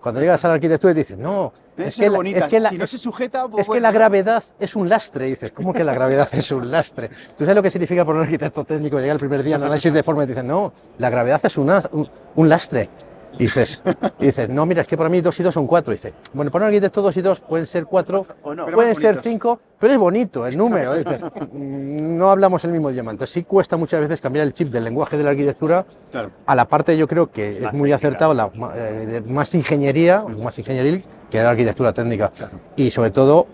Cuando 0.00 0.20
llegas 0.20 0.44
a 0.44 0.48
la 0.48 0.54
arquitectura 0.54 0.90
y 0.92 0.96
dices, 0.96 1.16
no, 1.16 1.52
es 1.76 1.96
que, 1.96 2.10
la, 2.10 2.18
es 2.38 2.44
que 2.48 2.60
la- 2.60 2.70
si 2.70 2.78
no 2.78 2.86
se 2.86 2.98
sujeta, 2.98 3.48
pues 3.48 3.62
es 3.66 3.72
que 3.72 3.80
la 3.80 3.90
gravedad 3.92 4.42
es 4.58 4.76
un 4.76 4.88
lastre, 4.88 5.26
dices, 5.26 5.52
¿cómo 5.52 5.72
que 5.72 5.82
la 5.84 5.94
gravedad 5.94 6.28
es 6.32 6.50
un 6.52 6.70
lastre? 6.70 7.08
¿Tú 7.36 7.44
sabes 7.44 7.54
lo 7.56 7.62
que 7.62 7.70
significa 7.70 8.04
para 8.04 8.18
un 8.18 8.24
arquitecto 8.24 8.64
técnico 8.64 8.98
llegar 8.98 9.14
el 9.14 9.20
primer 9.20 9.42
día 9.42 9.56
en 9.56 9.62
análisis 9.62 9.92
de 9.92 10.02
forma 10.02 10.24
y 10.24 10.26
te 10.26 10.32
dicen, 10.32 10.46
no, 10.48 10.72
la 10.98 11.08
gravedad 11.10 11.40
es 11.44 11.56
una- 11.56 11.82
un, 11.92 12.08
un 12.36 12.48
lastre? 12.48 12.90
Y 13.38 13.44
dices, 13.44 13.82
y 14.20 14.26
dices, 14.26 14.48
no, 14.48 14.64
mira, 14.66 14.82
es 14.82 14.86
que 14.86 14.96
para 14.96 15.08
mí 15.08 15.20
dos 15.20 15.38
y 15.40 15.42
dos 15.42 15.52
son 15.54 15.66
cuatro. 15.66 15.92
Y 15.92 15.96
dice, 15.96 16.14
bueno, 16.32 16.50
para 16.50 16.64
un 16.64 16.68
arquitecto 16.68 17.02
dos 17.02 17.16
y 17.16 17.20
dos 17.22 17.40
pueden 17.40 17.66
ser 17.66 17.84
cuatro, 17.86 18.26
O 18.42 18.54
no. 18.54 18.64
Pero 18.66 18.76
pueden 18.76 18.94
ser 18.94 19.14
bonitos. 19.16 19.24
cinco, 19.24 19.60
pero 19.78 19.92
es 19.92 19.98
bonito 19.98 20.46
el 20.46 20.56
número. 20.56 20.94
Dices, 20.94 21.22
"Mm, 21.22 22.16
no 22.16 22.30
hablamos 22.30 22.64
el 22.64 22.70
mismo 22.72 22.90
idioma. 22.90 23.10
Entonces 23.10 23.34
sí 23.34 23.42
cuesta 23.44 23.76
muchas 23.76 24.00
veces 24.00 24.20
cambiar 24.20 24.46
el 24.46 24.52
chip 24.52 24.70
del 24.70 24.84
lenguaje 24.84 25.16
de 25.16 25.24
la 25.24 25.30
arquitectura 25.30 25.84
Claro. 26.10 26.30
a 26.46 26.54
la 26.54 26.66
parte 26.68 26.96
yo 26.96 27.08
creo 27.08 27.30
que 27.30 27.48
es 27.58 27.62
muy 27.72 27.90
técnica. 27.90 27.96
acertado, 27.96 28.34
la, 28.34 28.50
eh, 28.76 29.22
más 29.26 29.54
ingeniería, 29.54 30.20
más 30.22 30.58
ingenieril 30.58 31.04
que 31.30 31.42
la 31.42 31.50
arquitectura 31.50 31.92
técnica. 31.92 32.30
Y 32.76 32.90
sobre 32.92 33.10
todo, 33.10 33.46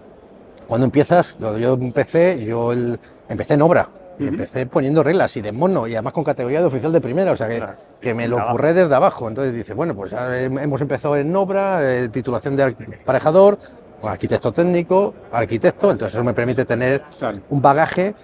cuando 0.68 0.84
empiezas, 0.84 1.34
yo 1.38 1.72
empecé, 1.74 2.44
yo 2.44 2.72
el- 2.72 3.00
empecé 3.28 3.54
en 3.54 3.62
obra. 3.62 3.88
Y 4.20 4.28
empecé 4.28 4.66
poniendo 4.66 5.02
reglas 5.02 5.36
y 5.36 5.40
de 5.40 5.50
mono, 5.50 5.86
y 5.86 5.94
además 5.94 6.12
con 6.12 6.24
categoría 6.24 6.60
de 6.60 6.66
oficial 6.66 6.92
de 6.92 7.00
primera, 7.00 7.32
o 7.32 7.36
sea 7.36 7.48
que, 7.48 7.64
que 8.00 8.14
me 8.14 8.28
lo 8.28 8.36
ocurré 8.36 8.74
desde 8.74 8.94
abajo. 8.94 9.28
Entonces 9.28 9.54
dice, 9.54 9.72
bueno, 9.74 9.94
pues 9.94 10.12
hemos 10.12 10.80
empezado 10.80 11.16
en 11.16 11.34
obra, 11.34 11.80
eh, 11.82 12.08
titulación 12.10 12.54
de 12.56 12.74
aparejador, 13.02 13.58
arquitecto 14.02 14.52
técnico, 14.52 15.14
arquitecto, 15.32 15.90
entonces 15.90 16.14
eso 16.14 16.24
me 16.24 16.34
permite 16.34 16.64
tener 16.64 17.02
un 17.48 17.62
bagaje 17.62 18.14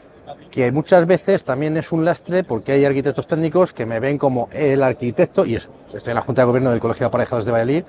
que 0.51 0.73
muchas 0.73 1.07
veces 1.07 1.45
también 1.45 1.77
es 1.77 1.93
un 1.93 2.05
lastre 2.05 2.43
porque 2.43 2.73
hay 2.73 2.85
arquitectos 2.85 3.27
técnicos 3.27 3.73
que 3.73 3.87
me 3.87 4.01
ven 4.01 4.19
como 4.19 4.49
el 4.53 4.83
arquitecto, 4.83 5.45
y 5.45 5.55
estoy 5.57 6.11
en 6.11 6.15
la 6.15 6.23
Junta 6.23 6.43
de 6.43 6.47
Gobierno 6.47 6.71
del 6.71 6.81
Colegio 6.81 7.05
de 7.05 7.09
Aparejados 7.09 7.45
de 7.45 7.53
Valladolid, 7.53 7.85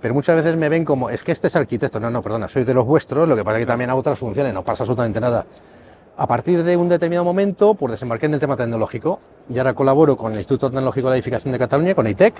pero 0.00 0.14
muchas 0.14 0.36
veces 0.36 0.56
me 0.56 0.68
ven 0.68 0.84
como, 0.84 1.10
es 1.10 1.22
que 1.22 1.32
este 1.32 1.46
es 1.46 1.56
arquitecto, 1.56 2.00
no, 2.00 2.10
no, 2.10 2.22
perdona, 2.22 2.48
soy 2.48 2.64
de 2.64 2.74
los 2.74 2.86
vuestros, 2.86 3.28
lo 3.28 3.36
que 3.36 3.44
pasa 3.44 3.58
es 3.58 3.62
que 3.62 3.66
también 3.66 3.90
hago 3.90 4.00
otras 4.00 4.18
funciones, 4.18 4.52
no 4.52 4.64
pasa 4.64 4.82
absolutamente 4.82 5.20
nada. 5.20 5.46
A 6.18 6.26
partir 6.26 6.62
de 6.62 6.76
un 6.78 6.88
determinado 6.88 7.24
momento, 7.24 7.74
pues 7.74 7.92
desembarqué 7.92 8.24
en 8.26 8.34
el 8.34 8.40
tema 8.40 8.56
tecnológico. 8.56 9.20
Y 9.52 9.58
ahora 9.58 9.74
colaboro 9.74 10.16
con 10.16 10.32
el 10.32 10.38
Instituto 10.38 10.70
Tecnológico 10.70 11.08
de 11.08 11.10
la 11.10 11.16
Edificación 11.16 11.52
de 11.52 11.58
Cataluña, 11.58 11.94
con 11.94 12.06
ITEC, 12.06 12.34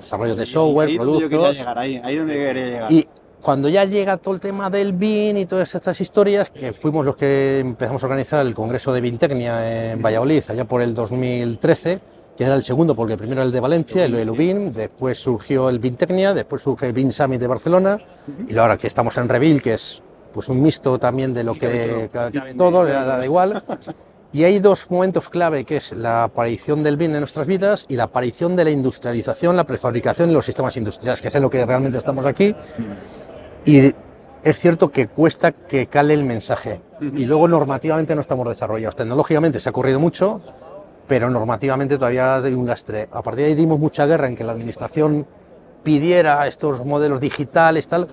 desarrollo 0.00 0.34
de 0.34 0.44
software, 0.44 0.88
ahí 0.88 0.98
productos. 0.98 1.56
Llegar, 1.56 1.78
ahí, 1.78 2.00
ahí 2.02 2.16
donde 2.16 2.34
quería 2.34 2.66
llegar. 2.66 2.92
Y 2.92 3.06
cuando 3.40 3.68
ya 3.68 3.84
llega 3.84 4.16
todo 4.16 4.34
el 4.34 4.40
tema 4.40 4.70
del 4.70 4.92
BIN 4.92 5.36
y 5.36 5.46
todas 5.46 5.72
estas 5.74 6.00
historias, 6.00 6.50
que 6.50 6.72
fuimos 6.72 7.06
los 7.06 7.16
que 7.16 7.60
empezamos 7.60 8.02
a 8.02 8.06
organizar 8.06 8.44
el 8.44 8.54
Congreso 8.54 8.92
de 8.92 9.00
Bintecnia 9.00 9.92
en 9.92 10.02
Valladolid, 10.02 10.42
allá 10.48 10.64
por 10.64 10.82
el 10.82 10.92
2013, 10.92 12.00
que 12.36 12.44
era 12.44 12.56
el 12.56 12.64
segundo, 12.64 12.96
porque 12.96 13.12
el 13.12 13.18
primero 13.18 13.40
era 13.40 13.46
el 13.46 13.52
de 13.52 13.60
Valencia, 13.60 14.04
el, 14.04 14.14
el 14.16 14.28
UBIN, 14.28 14.72
después 14.72 15.16
surgió 15.16 15.68
el 15.68 15.78
Bintecnia, 15.78 16.34
después 16.34 16.62
surge 16.62 16.88
el 16.88 16.92
BIN 16.92 17.12
Summit 17.12 17.40
de 17.40 17.46
Barcelona, 17.46 17.98
y 18.48 18.58
ahora 18.58 18.76
que 18.76 18.88
estamos 18.88 19.16
en 19.16 19.28
Revil, 19.28 19.62
que 19.62 19.74
es 19.74 20.02
pues 20.32 20.48
un 20.48 20.62
mixto 20.62 20.98
también 20.98 21.34
de 21.34 21.44
lo 21.44 21.54
que, 21.54 22.10
que 22.10 22.54
todo, 22.56 22.86
ya 22.86 23.04
da 23.04 23.24
igual. 23.24 23.62
Y 24.32 24.44
hay 24.44 24.60
dos 24.60 24.88
momentos 24.90 25.28
clave, 25.28 25.64
que 25.64 25.78
es 25.78 25.92
la 25.92 26.22
aparición 26.24 26.84
del 26.84 26.96
BIN 26.96 27.12
en 27.14 27.20
nuestras 27.20 27.48
vidas 27.48 27.86
y 27.88 27.96
la 27.96 28.04
aparición 28.04 28.54
de 28.54 28.64
la 28.64 28.70
industrialización, 28.70 29.56
la 29.56 29.64
prefabricación 29.64 30.30
y 30.30 30.32
los 30.32 30.44
sistemas 30.44 30.76
industriales, 30.76 31.20
que 31.20 31.28
es 31.28 31.34
en 31.34 31.42
lo 31.42 31.50
que 31.50 31.66
realmente 31.66 31.98
estamos 31.98 32.24
aquí. 32.26 32.54
Y 33.64 33.92
es 34.44 34.58
cierto 34.58 34.92
que 34.92 35.08
cuesta 35.08 35.50
que 35.50 35.88
cale 35.88 36.14
el 36.14 36.24
mensaje. 36.24 36.80
Y 37.00 37.24
luego 37.24 37.48
normativamente 37.48 38.14
no 38.14 38.20
estamos 38.20 38.48
desarrollados. 38.48 38.94
Tecnológicamente 38.94 39.58
se 39.58 39.68
ha 39.68 39.70
ocurrido 39.70 39.98
mucho, 39.98 40.40
pero 41.08 41.28
normativamente 41.28 41.96
todavía 41.96 42.36
hay 42.36 42.54
un 42.54 42.68
lastre. 42.68 43.08
A 43.10 43.22
partir 43.22 43.44
de 43.44 43.50
ahí 43.50 43.54
dimos 43.56 43.80
mucha 43.80 44.06
guerra 44.06 44.28
en 44.28 44.36
que 44.36 44.44
la 44.44 44.52
administración 44.52 45.26
pidiera 45.82 46.46
estos 46.46 46.84
modelos 46.84 47.20
digitales, 47.20 47.88
tal, 47.88 48.06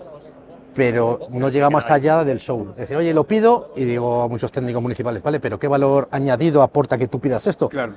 pero 0.78 1.22
no 1.32 1.50
llega 1.50 1.72
más 1.72 1.90
allá 1.90 2.24
del 2.24 2.40
show. 2.40 2.68
Es 2.74 2.82
decir, 2.82 2.96
oye, 2.96 3.12
lo 3.12 3.24
pido 3.24 3.74
y 3.76 3.84
digo 3.84 4.22
a 4.22 4.28
muchos 4.28 4.52
técnicos 4.52 4.80
municipales, 4.80 5.24
¿vale? 5.24 5.40
Pero 5.40 5.58
¿qué 5.58 5.68
valor 5.68 6.08
añadido 6.12 6.62
aporta 6.62 7.00
que 7.00 7.08
tú 7.08 7.20
pidas 7.20 7.48
esto? 7.48 7.68
Claro. 7.68 7.94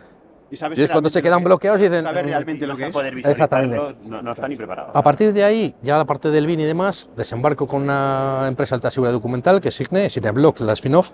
Y, 0.50 0.56
sabes 0.56 0.78
Y 0.78 0.84
es 0.84 0.90
cuando 0.90 1.10
se 1.10 1.20
quedan 1.20 1.44
bloqueados 1.44 1.78
y 1.78 1.84
dicen... 1.84 2.02
Sabes 2.02 2.24
realmente 2.24 2.66
lo 2.66 2.74
que 2.74 2.86
es. 2.86 2.90
poder 2.90 3.18
Exactamente. 3.18 3.76
no, 4.06 4.22
no 4.22 4.32
está 4.32 4.48
ni 4.48 4.56
preparado. 4.56 4.92
A 4.94 5.02
partir 5.02 5.34
de 5.34 5.44
ahí, 5.44 5.74
ya 5.82 5.98
la 5.98 6.06
parte 6.06 6.30
del 6.30 6.46
BIN 6.46 6.60
y 6.60 6.64
demás, 6.64 7.06
desembarco 7.16 7.68
con 7.68 7.82
una 7.82 8.46
empresa 8.48 8.74
de 8.74 8.76
alta 8.76 8.90
seguridad 8.90 9.12
documental 9.12 9.60
que 9.60 9.68
es 9.68 9.74
Signe, 9.74 10.08
Block, 10.32 10.60
la 10.60 10.72
spin-off, 10.72 11.10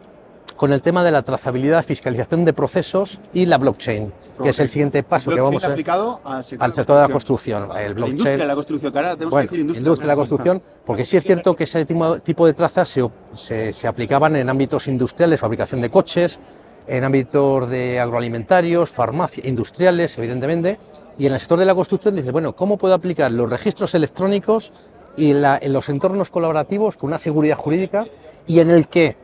con 0.56 0.72
el 0.72 0.80
tema 0.80 1.04
de 1.04 1.12
la 1.12 1.22
trazabilidad, 1.22 1.84
fiscalización 1.84 2.44
de 2.44 2.52
procesos 2.52 3.18
y 3.34 3.44
la 3.46 3.58
blockchain, 3.58 4.12
que 4.42 4.48
es 4.48 4.58
el 4.58 4.68
siguiente 4.70 5.02
paso 5.02 5.30
que 5.30 5.40
vamos 5.40 5.62
a 5.64 5.68
aplicado 5.68 6.20
al 6.24 6.44
sector, 6.44 6.64
al 6.64 6.72
sector 6.72 6.96
de 6.96 7.02
la 7.02 7.08
construcción. 7.12 7.62
El 7.64 7.68
La 7.68 7.92
blockchain, 7.92 8.10
industria 8.10 8.36
de 8.38 8.46
la 8.46 8.54
construcción, 8.54 8.92
que 8.92 8.98
ahora 8.98 9.10
tenemos 9.14 9.30
bueno, 9.32 9.42
que 9.42 9.50
decir 9.50 9.60
industria, 9.60 9.80
industria 9.82 10.06
de 10.06 10.12
la 10.12 10.16
construcción, 10.16 10.62
porque 10.84 11.04
sí 11.04 11.16
es 11.18 11.24
cierto 11.24 11.54
que 11.54 11.64
ese 11.64 11.84
tipo- 11.84 12.18
tipo 12.20 12.46
de 12.46 12.54
trazas 12.54 12.88
se, 12.88 13.06
se- 13.34 13.72
se 13.74 13.86
aplicaban 13.86 14.34
en 14.36 14.48
ámbitos 14.48 14.88
industriales, 14.88 15.40
fabricación 15.40 15.80
de 15.82 15.90
coches, 15.90 16.38
en 16.86 17.04
ámbitos 17.04 17.68
de 17.68 18.00
agroalimentarios, 18.00 18.90
farmacia, 18.90 19.46
industriales, 19.46 20.16
evidentemente, 20.18 20.78
y 21.18 21.26
en 21.26 21.34
el 21.34 21.40
sector 21.40 21.58
de 21.58 21.64
la 21.66 21.74
construcción 21.74 22.14
dices, 22.14 22.32
bueno, 22.32 22.54
¿cómo 22.56 22.78
puedo 22.78 22.94
aplicar 22.94 23.30
los 23.30 23.50
registros 23.50 23.94
electrónicos 23.94 24.72
y 25.18 25.32
la- 25.34 25.58
en 25.60 25.72
los 25.72 25.88
entornos 25.88 26.30
colaborativos 26.30 26.96
con 26.96 27.08
una 27.08 27.18
seguridad 27.18 27.56
jurídica 27.56 28.06
y 28.46 28.60
en 28.60 28.70
el 28.70 28.86
que 28.88 29.16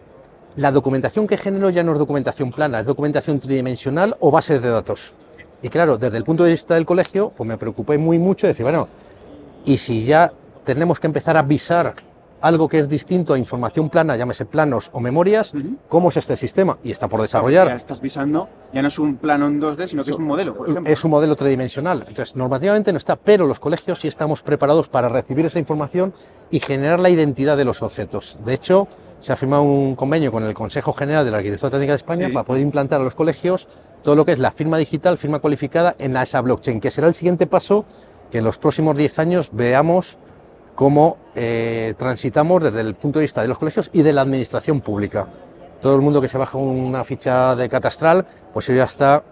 la 0.56 0.70
documentación 0.70 1.26
que 1.26 1.36
genero 1.36 1.70
ya 1.70 1.82
no 1.82 1.92
es 1.92 1.98
documentación 1.98 2.52
plana, 2.52 2.80
es 2.80 2.86
documentación 2.86 3.40
tridimensional 3.40 4.16
o 4.20 4.30
bases 4.30 4.60
de 4.60 4.68
datos? 4.68 5.12
Y 5.62 5.68
claro, 5.68 5.96
desde 5.96 6.16
el 6.16 6.24
punto 6.24 6.44
de 6.44 6.50
vista 6.50 6.74
del 6.74 6.84
colegio, 6.84 7.32
pues 7.36 7.46
me 7.46 7.56
preocupé 7.56 7.96
muy 7.96 8.18
mucho 8.18 8.46
de 8.46 8.52
decir, 8.52 8.64
bueno, 8.64 8.88
y 9.64 9.78
si 9.78 10.04
ya 10.04 10.32
tenemos 10.64 10.98
que 10.98 11.06
empezar 11.06 11.36
a 11.36 11.42
visar 11.42 11.94
algo 12.42 12.68
que 12.68 12.78
es 12.78 12.88
distinto 12.88 13.32
a 13.34 13.38
información 13.38 13.88
plana, 13.88 14.16
llámese 14.16 14.44
planos 14.44 14.90
o 14.92 15.00
memorias, 15.00 15.52
¿cómo 15.88 16.10
es 16.10 16.16
este 16.16 16.36
sistema? 16.36 16.76
Y 16.84 16.90
está 16.90 17.08
por 17.08 17.20
Ya 17.20 17.22
desarrollar. 17.22 17.68
estás 17.68 18.00
visando, 18.00 18.48
ya 18.74 18.82
no 18.82 18.88
es 18.88 18.98
un 18.98 19.16
plano 19.16 19.46
en 19.46 19.60
2D, 19.60 19.86
sino 19.88 20.04
que 20.04 20.10
es 20.10 20.16
un 20.18 20.24
modelo, 20.26 20.54
por 20.54 20.68
ejemplo. 20.68 20.92
Es 20.92 21.04
un 21.04 21.10
modelo 21.12 21.36
tridimensional. 21.36 22.04
Entonces, 22.08 22.36
normativamente 22.36 22.92
no 22.92 22.98
está, 22.98 23.16
pero 23.16 23.46
los 23.46 23.60
colegios 23.60 24.00
sí 24.00 24.08
estamos 24.08 24.42
preparados 24.42 24.88
para 24.88 25.08
recibir 25.08 25.46
esa 25.46 25.58
información 25.58 26.12
y 26.50 26.60
generar 26.60 27.00
la 27.00 27.08
identidad 27.10 27.56
de 27.56 27.64
los 27.64 27.80
objetos. 27.82 28.36
De 28.44 28.54
hecho, 28.54 28.88
se 29.20 29.32
ha 29.32 29.36
firmado 29.36 29.62
un 29.62 29.94
convenio 29.94 30.32
con 30.32 30.42
el 30.44 30.52
Consejo 30.52 30.92
General 30.92 31.24
de 31.24 31.30
la 31.30 31.36
Arquitectura 31.38 31.70
Técnica 31.70 31.92
de 31.92 31.96
España 31.96 32.26
Sí. 32.26 32.32
para 32.32 32.44
poder 32.44 32.62
implantar 32.62 33.00
a 33.00 33.04
los 33.04 33.14
colegios 33.14 33.68
todo 34.02 34.16
lo 34.16 34.24
que 34.24 34.32
es 34.32 34.40
la 34.40 34.50
firma 34.50 34.78
digital, 34.78 35.16
firma 35.16 35.38
cualificada 35.38 35.94
en 36.00 36.16
esa 36.16 36.40
blockchain, 36.40 36.80
que 36.80 36.90
será 36.90 37.06
el 37.06 37.14
siguiente 37.14 37.46
paso 37.46 37.84
que 38.32 38.38
en 38.38 38.44
los 38.44 38.58
próximos 38.58 38.96
10 38.96 39.18
años 39.20 39.50
veamos 39.52 40.16
cómo 40.74 41.18
eh, 41.34 41.94
transitamos 41.96 42.62
desde 42.62 42.80
el 42.80 42.94
punto 42.94 43.18
de 43.18 43.24
vista 43.24 43.42
de 43.42 43.48
los 43.48 43.58
colegios 43.58 43.90
y 43.92 44.02
de 44.02 44.12
la 44.12 44.22
administración 44.22 44.80
pública. 44.80 45.28
Todo 45.80 45.94
el 45.94 46.00
mundo 46.00 46.20
que 46.20 46.28
se 46.28 46.38
baja 46.38 46.58
una 46.58 47.04
ficha 47.04 47.56
de 47.56 47.68
catastral, 47.68 48.24
pues 48.52 48.66
ya 48.66 48.84
está 48.84 49.22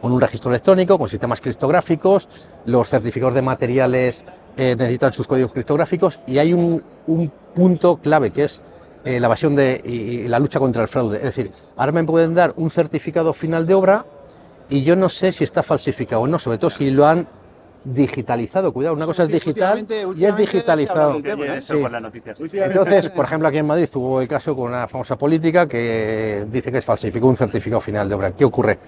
con 0.00 0.12
un 0.12 0.20
registro 0.20 0.50
electrónico, 0.50 0.98
con 0.98 1.08
sistemas 1.08 1.40
criptográficos, 1.40 2.28
los 2.64 2.88
certificados 2.88 3.34
de 3.34 3.42
materiales 3.42 4.24
eh, 4.56 4.74
necesitan 4.78 5.12
sus 5.12 5.26
códigos 5.26 5.52
criptográficos 5.52 6.20
y 6.26 6.38
hay 6.38 6.52
un, 6.54 6.82
un 7.06 7.30
punto 7.54 7.96
clave 7.96 8.30
que 8.30 8.44
es 8.44 8.62
eh, 9.04 9.20
la 9.20 9.26
evasión 9.26 9.56
de, 9.56 9.80
y 9.84 10.28
la 10.28 10.38
lucha 10.38 10.58
contra 10.58 10.82
el 10.82 10.88
fraude. 10.88 11.18
Es 11.18 11.24
decir, 11.24 11.52
ahora 11.76 11.92
me 11.92 12.04
pueden 12.04 12.34
dar 12.34 12.52
un 12.56 12.70
certificado 12.70 13.32
final 13.32 13.66
de 13.66 13.74
obra 13.74 14.06
y 14.68 14.82
yo 14.82 14.96
no 14.96 15.08
sé 15.08 15.32
si 15.32 15.44
está 15.44 15.62
falsificado 15.62 16.22
o 16.22 16.26
no, 16.26 16.38
sobre 16.38 16.58
todo 16.58 16.70
si 16.70 16.90
lo 16.90 17.06
han 17.06 17.26
digitalizado. 17.84 18.72
Cuidado, 18.72 18.94
una 18.94 19.06
cosa 19.06 19.22
es 19.24 19.28
digital 19.30 19.78
Últimamente- 19.80 20.20
y 20.20 20.24
es 20.24 20.36
digitalizado. 20.36 21.16
¿eh? 21.24 21.60
Sí. 21.60 21.80
con 21.80 21.92
las 21.92 22.02
noticias. 22.02 22.40
Entonces, 22.40 23.08
por 23.10 23.24
ejemplo, 23.24 23.48
aquí 23.48 23.58
en 23.58 23.66
Madrid 23.66 23.88
hubo 23.94 24.20
el 24.20 24.28
caso 24.28 24.54
con 24.54 24.68
una 24.70 24.86
famosa 24.88 25.16
política 25.16 25.66
que 25.68 26.46
dice 26.50 26.70
que 26.70 26.82
falsificó 26.82 27.26
un 27.26 27.36
certificado 27.36 27.80
final 27.80 28.08
de 28.08 28.14
obra. 28.14 28.32
¿Qué 28.32 28.44
ocurre? 28.44 28.78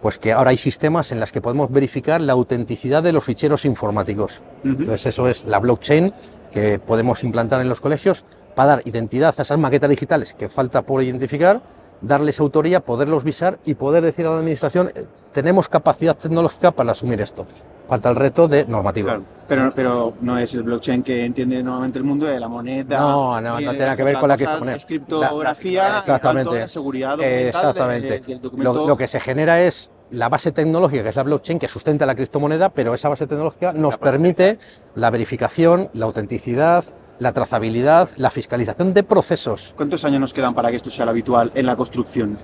Pues 0.00 0.18
que 0.18 0.32
ahora 0.32 0.50
hay 0.50 0.56
sistemas 0.58 1.10
en 1.12 1.20
los 1.20 1.32
que 1.32 1.40
podemos 1.40 1.70
verificar 1.72 2.20
la 2.20 2.34
autenticidad 2.34 3.02
de 3.02 3.12
los 3.12 3.24
ficheros 3.24 3.64
informáticos. 3.64 4.42
Entonces, 4.62 5.06
eso 5.06 5.28
es 5.28 5.44
la 5.44 5.58
blockchain 5.58 6.12
que 6.52 6.78
podemos 6.78 7.24
implantar 7.24 7.60
en 7.60 7.68
los 7.68 7.80
colegios 7.80 8.24
para 8.54 8.68
dar 8.76 8.82
identidad 8.84 9.34
a 9.36 9.42
esas 9.42 9.58
maquetas 9.58 9.90
digitales 9.90 10.34
que 10.34 10.48
falta 10.48 10.82
por 10.82 11.02
identificar, 11.02 11.60
darles 12.00 12.40
autoría, 12.40 12.80
poderlos 12.80 13.24
visar 13.24 13.58
y 13.64 13.74
poder 13.74 14.04
decir 14.04 14.26
a 14.26 14.30
la 14.30 14.38
administración, 14.38 14.92
eh, 14.94 15.04
tenemos 15.32 15.68
capacidad 15.68 16.16
tecnológica 16.16 16.70
para 16.70 16.92
asumir 16.92 17.20
esto. 17.20 17.46
Falta 17.88 18.10
el 18.10 18.16
reto 18.16 18.48
de 18.48 18.64
normativa. 18.66 19.06
Claro, 19.12 19.24
pero, 19.48 19.70
pero 19.74 20.14
no 20.20 20.36
es 20.38 20.52
el 20.54 20.64
blockchain 20.64 21.02
que 21.04 21.24
entiende 21.24 21.62
normalmente 21.62 21.98
el 21.98 22.04
mundo 22.04 22.26
de 22.26 22.40
la 22.40 22.48
moneda. 22.48 22.98
No, 22.98 23.40
no, 23.40 23.60
no 23.60 23.74
tiene 23.74 23.94
que 23.96 24.02
ver 24.02 24.18
con 24.18 24.28
la 24.28 24.36
criptomoneda. 24.36 24.76
es 24.76 24.84
criptografía, 24.84 25.88
La- 25.88 25.98
exactamente. 25.98 26.40
y 26.48 26.50
tanto, 26.50 26.60
la 26.60 26.68
seguridad 26.68 27.20
Exactamente. 27.20 28.08
de- 28.08 28.20
del 28.20 28.40
documento. 28.40 28.72
Lo, 28.74 28.86
lo 28.88 28.96
que 28.96 29.06
se 29.06 29.20
genera 29.20 29.60
es 29.62 29.90
la 30.10 30.28
base 30.28 30.50
tecnológica, 30.52 31.04
que 31.04 31.08
es 31.10 31.16
la 31.16 31.22
blockchain, 31.22 31.58
que 31.60 31.68
sustenta 31.68 32.06
la 32.06 32.14
criptomoneda, 32.16 32.70
pero 32.70 32.92
esa 32.94 33.08
base 33.08 33.26
tecnológica 33.28 33.72
nos 33.72 33.98
permite 33.98 34.58
la 34.96 35.10
verificación, 35.10 35.88
la 35.94 36.06
autenticidad, 36.06 36.84
la 37.20 37.32
trazabilidad, 37.32 38.08
la 38.16 38.30
fiscalización 38.30 38.94
de 38.94 39.02
procesos. 39.04 39.74
¿Cuántos 39.76 40.04
años 40.04 40.20
nos 40.20 40.32
quedan 40.34 40.54
para 40.54 40.70
que 40.70 40.76
esto 40.76 40.90
sea 40.90 41.04
lo 41.04 41.12
habitual 41.12 41.52
en 41.54 41.66
la 41.66 41.76
construcción? 41.76 42.36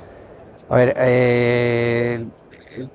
A 0.69 0.77
ver, 0.77 0.95
eh, 0.97 2.25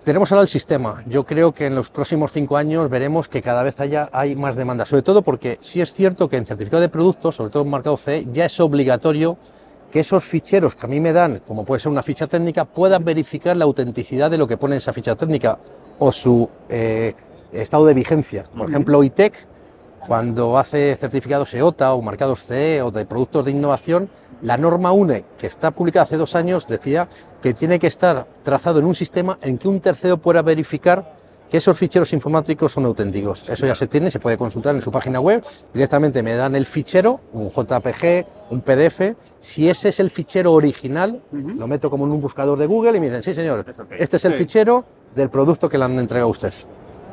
tenemos 0.04 0.32
ahora 0.32 0.44
el 0.44 0.48
sistema. 0.48 1.04
Yo 1.08 1.26
creo 1.26 1.54
que 1.54 1.66
en 1.66 1.76
los 1.76 1.90
próximos 1.90 2.32
cinco 2.32 2.58
años 2.58 2.90
veremos 2.90 3.28
que 3.28 3.42
cada 3.42 3.64
vez 3.64 3.80
haya, 3.80 4.10
hay 4.12 4.36
más 4.36 4.56
demanda, 4.56 4.86
sobre 4.86 5.02
todo 5.02 5.22
porque 5.22 5.58
sí 5.62 5.82
es 5.82 5.94
cierto 5.94 6.30
que 6.30 6.38
en 6.38 6.46
certificado 6.46 6.82
de 6.82 6.90
productos, 6.90 7.36
sobre 7.36 7.52
todo 7.52 7.64
en 7.64 7.70
marcado 7.70 7.98
CE, 7.98 8.28
ya 8.32 8.46
es 8.46 8.60
obligatorio 8.60 9.38
que 9.92 10.02
esos 10.02 10.24
ficheros 10.24 10.76
que 10.76 10.86
a 10.86 10.90
mí 10.90 11.00
me 11.00 11.14
dan, 11.14 11.42
como 11.48 11.66
puede 11.66 11.80
ser 11.80 11.92
una 11.92 12.04
ficha 12.04 12.28
técnica, 12.28 12.66
puedan 12.66 13.06
verificar 13.06 13.56
la 13.56 13.66
autenticidad 13.66 14.30
de 14.30 14.38
lo 14.38 14.48
que 14.48 14.58
pone 14.58 14.78
esa 14.78 14.94
ficha 14.94 15.16
técnica 15.16 15.60
o 16.00 16.12
su 16.12 16.50
eh, 16.70 17.14
estado 17.52 17.86
de 17.86 17.94
vigencia. 17.94 18.46
Por 18.56 18.70
ejemplo, 18.70 19.04
ITEC, 19.04 19.48
cuando 20.08 20.58
hace 20.58 20.96
certificados 20.96 21.54
EOTA 21.54 21.94
o 21.94 22.02
marcados 22.02 22.40
CE 22.46 22.82
o 22.82 22.92
de 22.92 23.06
productos 23.06 23.44
de 23.46 23.52
innovación, 23.52 24.10
la 24.42 24.58
norma 24.58 24.92
UNE, 24.94 25.26
que 25.38 25.48
está 25.48 25.72
publicada 25.72 26.04
hace 26.06 26.18
dos 26.18 26.36
años, 26.36 26.66
decía 26.68 27.10
que 27.42 27.54
tiene 27.54 27.78
que 27.78 27.88
estar 27.88 28.26
trazado 28.44 28.80
en 28.80 28.86
un 28.86 28.96
sistema 28.96 29.38
en 29.42 29.58
que 29.58 29.68
un 29.68 29.82
tercero 29.82 30.18
pueda 30.18 30.42
verificar 30.42 31.16
que 31.50 31.58
esos 31.58 31.78
ficheros 31.78 32.12
informáticos 32.12 32.74
son 32.74 32.84
auténticos. 32.86 33.48
Eso 33.50 33.66
ya 33.66 33.74
se 33.76 33.88
tiene, 33.88 34.12
se 34.12 34.20
puede 34.20 34.38
consultar 34.38 34.76
en 34.76 34.82
su 34.82 34.92
página 34.92 35.20
web. 35.22 35.44
Directamente 35.74 36.22
me 36.22 36.34
dan 36.36 36.56
el 36.56 36.66
fichero, 36.66 37.22
un 37.32 37.50
JPG, 37.50 38.26
un 38.50 38.62
PDF. 38.62 39.16
Si 39.40 39.70
ese 39.70 39.90
es 39.90 40.00
el 40.02 40.10
fichero 40.10 40.52
original, 40.54 41.22
lo 41.32 41.68
meto 41.68 41.90
como 41.90 42.06
en 42.06 42.12
un 42.12 42.20
buscador 42.22 42.58
de 42.60 42.66
Google 42.66 42.98
y 42.98 43.00
me 43.00 43.06
dicen, 43.08 43.24
sí 43.24 43.34
señor, 43.34 43.66
este 43.98 44.18
es 44.18 44.26
el 44.26 44.34
Sí. 44.34 44.40
fichero 44.40 44.84
del 45.16 45.30
producto 45.30 45.70
que 45.70 45.78
le 45.78 45.86
han 45.86 45.98
entregado 46.00 46.28
a 46.28 46.32
usted. 46.32 46.54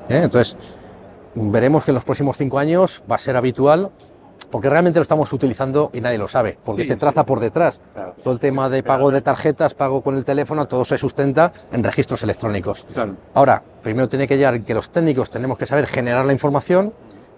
¿Eh? 0.08 0.20
Entonces, 0.24 0.56
veremos 1.34 1.84
que 1.84 1.90
en 1.90 1.96
los 1.96 2.04
próximos 2.04 2.36
cinco 2.36 2.58
años 2.58 3.02
va 3.10 3.16
a 3.16 3.18
ser 3.18 3.36
habitual, 3.36 3.90
porque 4.50 4.70
realmente 4.70 4.98
lo 5.00 5.02
estamos 5.02 5.32
utilizando 5.32 5.90
y 5.92 6.00
nadie 6.00 6.16
lo 6.16 6.28
sabe, 6.28 6.56
porque 6.64 6.82
Sí, 6.82 6.88
se 6.88 6.96
traza 6.96 7.26
por 7.26 7.40
detrás. 7.40 7.80
Claro. 7.92 8.14
Todo 8.22 8.34
el 8.34 8.40
tema 8.40 8.68
de 8.68 8.84
pago 8.84 9.10
de 9.10 9.20
tarjetas, 9.20 9.74
pago 9.74 10.00
con 10.02 10.16
el 10.16 10.24
teléfono, 10.24 10.66
todo 10.68 10.84
se 10.84 10.96
sustenta 10.96 11.52
en 11.72 11.82
registros 11.82 12.22
electrónicos. 12.22 12.86
Claro. 12.92 13.16
Ahora, 13.34 13.62
primero 13.82 14.08
tiene 14.08 14.28
que 14.28 14.36
llegar 14.36 14.60
que 14.60 14.74
los 14.74 14.90
técnicos 14.90 15.28
tenemos 15.30 15.58
que 15.58 15.66
saber 15.66 15.86
generar 15.88 16.24
la 16.24 16.32
información, 16.32 16.92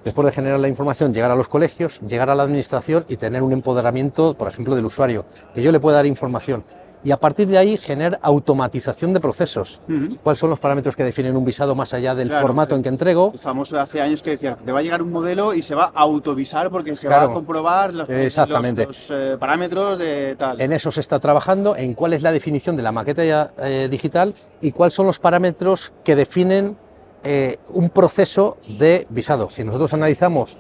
después 0.05 0.27
de 0.27 0.33
generar 0.33 0.61
la 0.61 0.69
información, 0.69 1.15
llegar 1.15 1.31
a 1.31 1.37
los 1.37 1.49
colegios, 1.49 2.01
llegar 2.01 2.29
a 2.29 2.35
la 2.35 2.43
administración 2.43 3.07
y 3.09 3.17
tener 3.17 3.43
un 3.43 3.53
empoderamiento, 3.53 4.35
por 4.35 4.49
ejemplo, 4.49 4.77
del 4.77 4.85
usuario, 4.85 5.25
que 5.55 5.63
yo 5.63 5.73
le 5.73 5.81
pueda 5.81 5.97
dar 5.97 6.07
información. 6.07 6.65
Y 7.07 7.13
a 7.13 7.19
partir 7.21 7.47
de 7.47 7.57
ahí 7.57 7.77
generar 7.77 8.19
automatización 8.21 9.15
de 9.15 9.21
procesos. 9.21 9.81
¿Cuáles 10.25 10.41
son 10.41 10.51
los 10.51 10.59
parámetros 10.59 10.97
que 10.97 11.05
definen 11.05 11.37
un 11.37 11.45
visado 11.45 11.77
más 11.77 11.95
allá 11.95 12.17
del 12.17 12.27
Claro, 12.27 12.43
formato 12.45 12.75
en 12.75 12.83
que 12.83 12.89
entrego? 12.89 13.31
El 13.33 13.39
famoso 13.39 13.77
de 13.77 13.83
hace 13.83 14.01
años 14.03 14.23
que 14.23 14.31
decía, 14.31 14.57
te 14.57 14.73
va 14.73 14.81
a 14.81 14.83
llegar 14.83 15.03
un 15.03 15.13
modelo 15.13 15.55
y 15.55 15.63
se 15.63 15.77
va 15.77 15.93
a 15.95 16.01
autovisar 16.01 16.69
porque 16.69 16.97
se 16.97 17.07
Claro. 17.07 17.27
va 17.27 17.31
a 17.31 17.35
comprobar 17.37 17.95
los, 17.95 18.11
Exactamente. 18.11 18.87
los- 18.87 19.09
los, 19.09 19.11
eh, 19.17 19.37
parámetros 19.39 20.01
de 20.01 20.35
tal. 20.37 20.61
En 20.61 20.73
eso 20.73 20.91
se 20.91 20.99
está 21.01 21.21
trabajando, 21.21 21.77
en 21.77 21.95
cuál 21.95 22.13
es 22.13 22.23
la 22.23 22.33
definición 22.33 22.77
de 22.77 22.83
la 22.83 22.91
maqueta 22.91 23.53
eh, 23.63 23.87
digital 23.89 24.35
y 24.61 24.73
cuáles 24.73 24.95
son 24.95 25.07
los 25.07 25.21
parámetros 25.21 25.93
que 26.03 26.17
definen 26.17 26.77
eh, 27.23 27.59
un 27.69 27.89
proceso 27.91 28.57
de 28.81 29.07
visado. 29.11 29.49
Si 29.51 29.63
nosotros 29.63 29.95
analizamos 29.95 30.57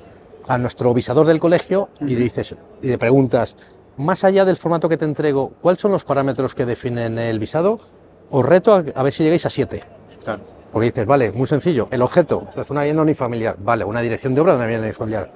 a 0.46 0.58
nuestro 0.58 0.94
visador 0.94 1.26
del 1.26 1.40
colegio 1.40 1.88
y 2.00 2.14
dices 2.14 2.54
y 2.82 2.86
le 2.86 2.98
preguntas, 2.98 3.56
más 3.96 4.24
allá 4.24 4.44
del 4.44 4.56
formato 4.56 4.88
que 4.88 4.96
te 4.96 5.04
entrego, 5.04 5.52
¿cuáles 5.60 5.80
son 5.80 5.92
los 5.92 6.04
parámetros 6.04 6.54
que 6.54 6.66
definen 6.66 7.18
el 7.18 7.38
visado? 7.38 7.78
Os 8.30 8.44
reto 8.44 8.74
a, 8.74 8.84
a 8.94 9.02
ver 9.02 9.12
si 9.12 9.22
llegáis 9.22 9.46
a 9.46 9.50
siete. 9.50 9.82
Claro. 10.22 10.42
Porque 10.72 10.86
dices, 10.86 11.06
vale, 11.06 11.32
muy 11.32 11.46
sencillo, 11.46 11.88
el 11.90 12.02
objeto, 12.02 12.44
esto 12.48 12.60
es 12.60 12.70
una 12.70 12.82
vivienda 12.82 13.02
unifamiliar, 13.02 13.56
vale, 13.58 13.84
una 13.84 14.02
dirección 14.02 14.34
de 14.34 14.40
obra 14.40 14.52
de 14.52 14.58
una 14.58 14.66
vivienda 14.66 14.86
unifamiliar. 14.86 15.30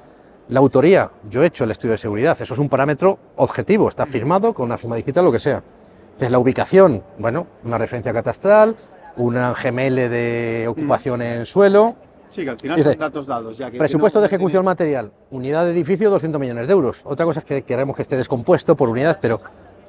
La 0.49 0.59
autoría, 0.59 1.11
yo 1.31 1.43
he 1.43 1.47
hecho 1.47 1.65
el 1.65 1.71
estudio 1.71 1.93
de 1.93 1.99
seguridad, 1.99 2.37
eso 2.41 2.55
es 2.55 2.61
un 2.61 2.69
parámetro 2.69 3.19
objetivo, 3.37 3.89
está 3.89 4.05
firmado 4.05 4.53
con 4.53 4.67
una 4.67 4.77
firma 4.77 4.97
digital, 4.97 5.25
lo 5.25 5.33
que 5.33 5.39
sea. 5.39 5.63
Entonces, 6.07 6.31
la 6.31 6.41
ubicación, 6.41 7.05
bueno, 7.19 7.47
una 7.65 7.79
referencia 7.79 8.13
catastral, 8.13 8.77
una 9.17 9.55
GML 9.55 10.11
de 10.11 10.67
ocupación 10.69 11.23
en 11.23 11.47
suelo, 11.47 11.95
Sí, 12.31 12.45
que 12.45 12.51
al 12.51 12.59
final 12.59 12.77
Dice, 12.77 12.91
son 12.91 12.99
datos 13.01 13.27
dados. 13.27 13.59
Ya 13.59 13.71
que 13.71 13.79
presupuesto 13.79 14.21
de 14.21 14.27
ejecución 14.27 14.65
material, 14.65 15.11
unidad 15.31 15.65
de 15.65 15.73
edificio 15.73 16.11
200 16.11 16.41
millones 16.41 16.67
de 16.67 16.73
euros. 16.73 17.01
Otra 17.05 17.27
cosa 17.27 17.41
es 17.41 17.45
que 17.47 17.63
queremos 17.63 17.97
que 17.97 18.03
esté 18.03 18.17
descompuesto 18.17 18.77
por 18.77 18.89
unidades, 18.89 19.19
pero 19.21 19.41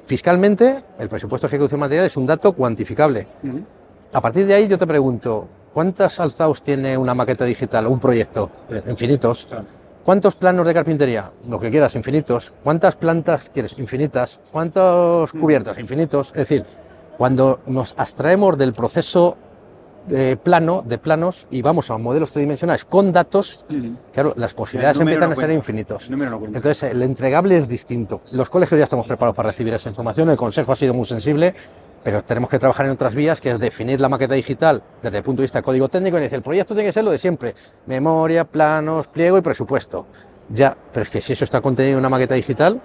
fiscalmente 0.06 0.82
el 0.98 1.08
presupuesto 1.08 1.46
de 1.46 1.54
ejecución 1.56 1.80
material 1.80 2.06
es 2.06 2.16
un 2.16 2.26
dato 2.26 2.52
cuantificable. 2.52 3.26
A 4.12 4.20
partir 4.20 4.46
de 4.46 4.54
ahí 4.54 4.66
yo 4.66 4.76
te 4.76 4.86
pregunto, 4.86 5.46
¿cuántas 5.72 6.18
alzaos 6.20 6.62
tiene 6.62 6.98
una 6.98 7.14
maqueta 7.14 7.44
digital 7.44 7.86
o 7.86 7.90
un 7.90 8.00
proyecto? 8.00 8.50
Eh, 8.70 8.82
Infinitos. 8.88 9.46
Claro. 9.48 9.64
¿Cuántos 10.04 10.34
planos 10.34 10.66
de 10.66 10.74
carpintería? 10.74 11.30
Lo 11.48 11.60
que 11.60 11.70
quieras, 11.70 11.94
infinitos. 11.94 12.52
¿Cuántas 12.64 12.96
plantas 12.96 13.48
quieres? 13.54 13.78
Infinitas. 13.78 14.40
¿Cuántas 14.50 15.32
Mm. 15.32 15.38
cubiertas? 15.40 15.78
Infinitos. 15.78 16.28
Es 16.30 16.48
decir, 16.48 16.64
cuando 17.16 17.60
nos 17.66 17.94
abstraemos 17.96 18.58
del 18.58 18.72
proceso 18.72 19.36
de 20.06 20.36
plano, 20.36 20.82
de 20.86 20.98
planos, 20.98 21.46
y 21.50 21.62
vamos 21.62 21.90
a 21.90 21.98
modelos 21.98 22.32
tridimensionales 22.32 22.84
con 22.84 23.12
datos, 23.12 23.64
claro, 24.12 24.34
las 24.36 24.54
posibilidades 24.54 24.98
empiezan 24.98 25.30
no 25.30 25.34
a 25.34 25.36
ser 25.36 25.50
infinitos. 25.50 26.10
No. 26.10 26.22
Entonces, 26.46 26.82
el 26.82 27.02
entregable 27.02 27.56
es 27.56 27.68
distinto. 27.68 28.22
Los 28.32 28.50
colegios 28.50 28.78
ya 28.78 28.84
estamos 28.84 29.06
preparados 29.06 29.36
para 29.36 29.50
recibir 29.50 29.72
esa 29.74 29.88
información, 29.88 30.30
el 30.30 30.36
consejo 30.36 30.72
ha 30.72 30.76
sido 30.76 30.94
muy 30.94 31.06
sensible, 31.06 31.54
pero 32.02 32.24
tenemos 32.24 32.50
que 32.50 32.58
trabajar 32.58 32.86
en 32.86 32.92
otras 32.92 33.14
vías, 33.14 33.40
que 33.40 33.50
es 33.50 33.58
definir 33.58 34.00
la 34.00 34.08
maqueta 34.08 34.34
digital 34.34 34.82
desde 35.02 35.18
el 35.18 35.22
punto 35.22 35.42
de 35.42 35.44
vista 35.44 35.58
de 35.58 35.62
código 35.62 35.88
técnico 35.88 36.18
y 36.18 36.22
decir, 36.22 36.36
el 36.36 36.42
proyecto 36.42 36.74
tiene 36.74 36.88
que 36.88 36.92
ser 36.92 37.04
lo 37.04 37.12
de 37.12 37.18
siempre, 37.18 37.54
memoria, 37.86 38.44
planos, 38.44 39.06
pliego 39.06 39.38
y 39.38 39.40
presupuesto. 39.40 40.06
Ya, 40.48 40.76
pero 40.92 41.04
es 41.04 41.10
que 41.10 41.20
si 41.20 41.32
eso 41.32 41.44
está 41.44 41.60
contenido 41.60 41.94
en 41.94 42.00
una 42.00 42.08
maqueta 42.08 42.34
digital, 42.34 42.82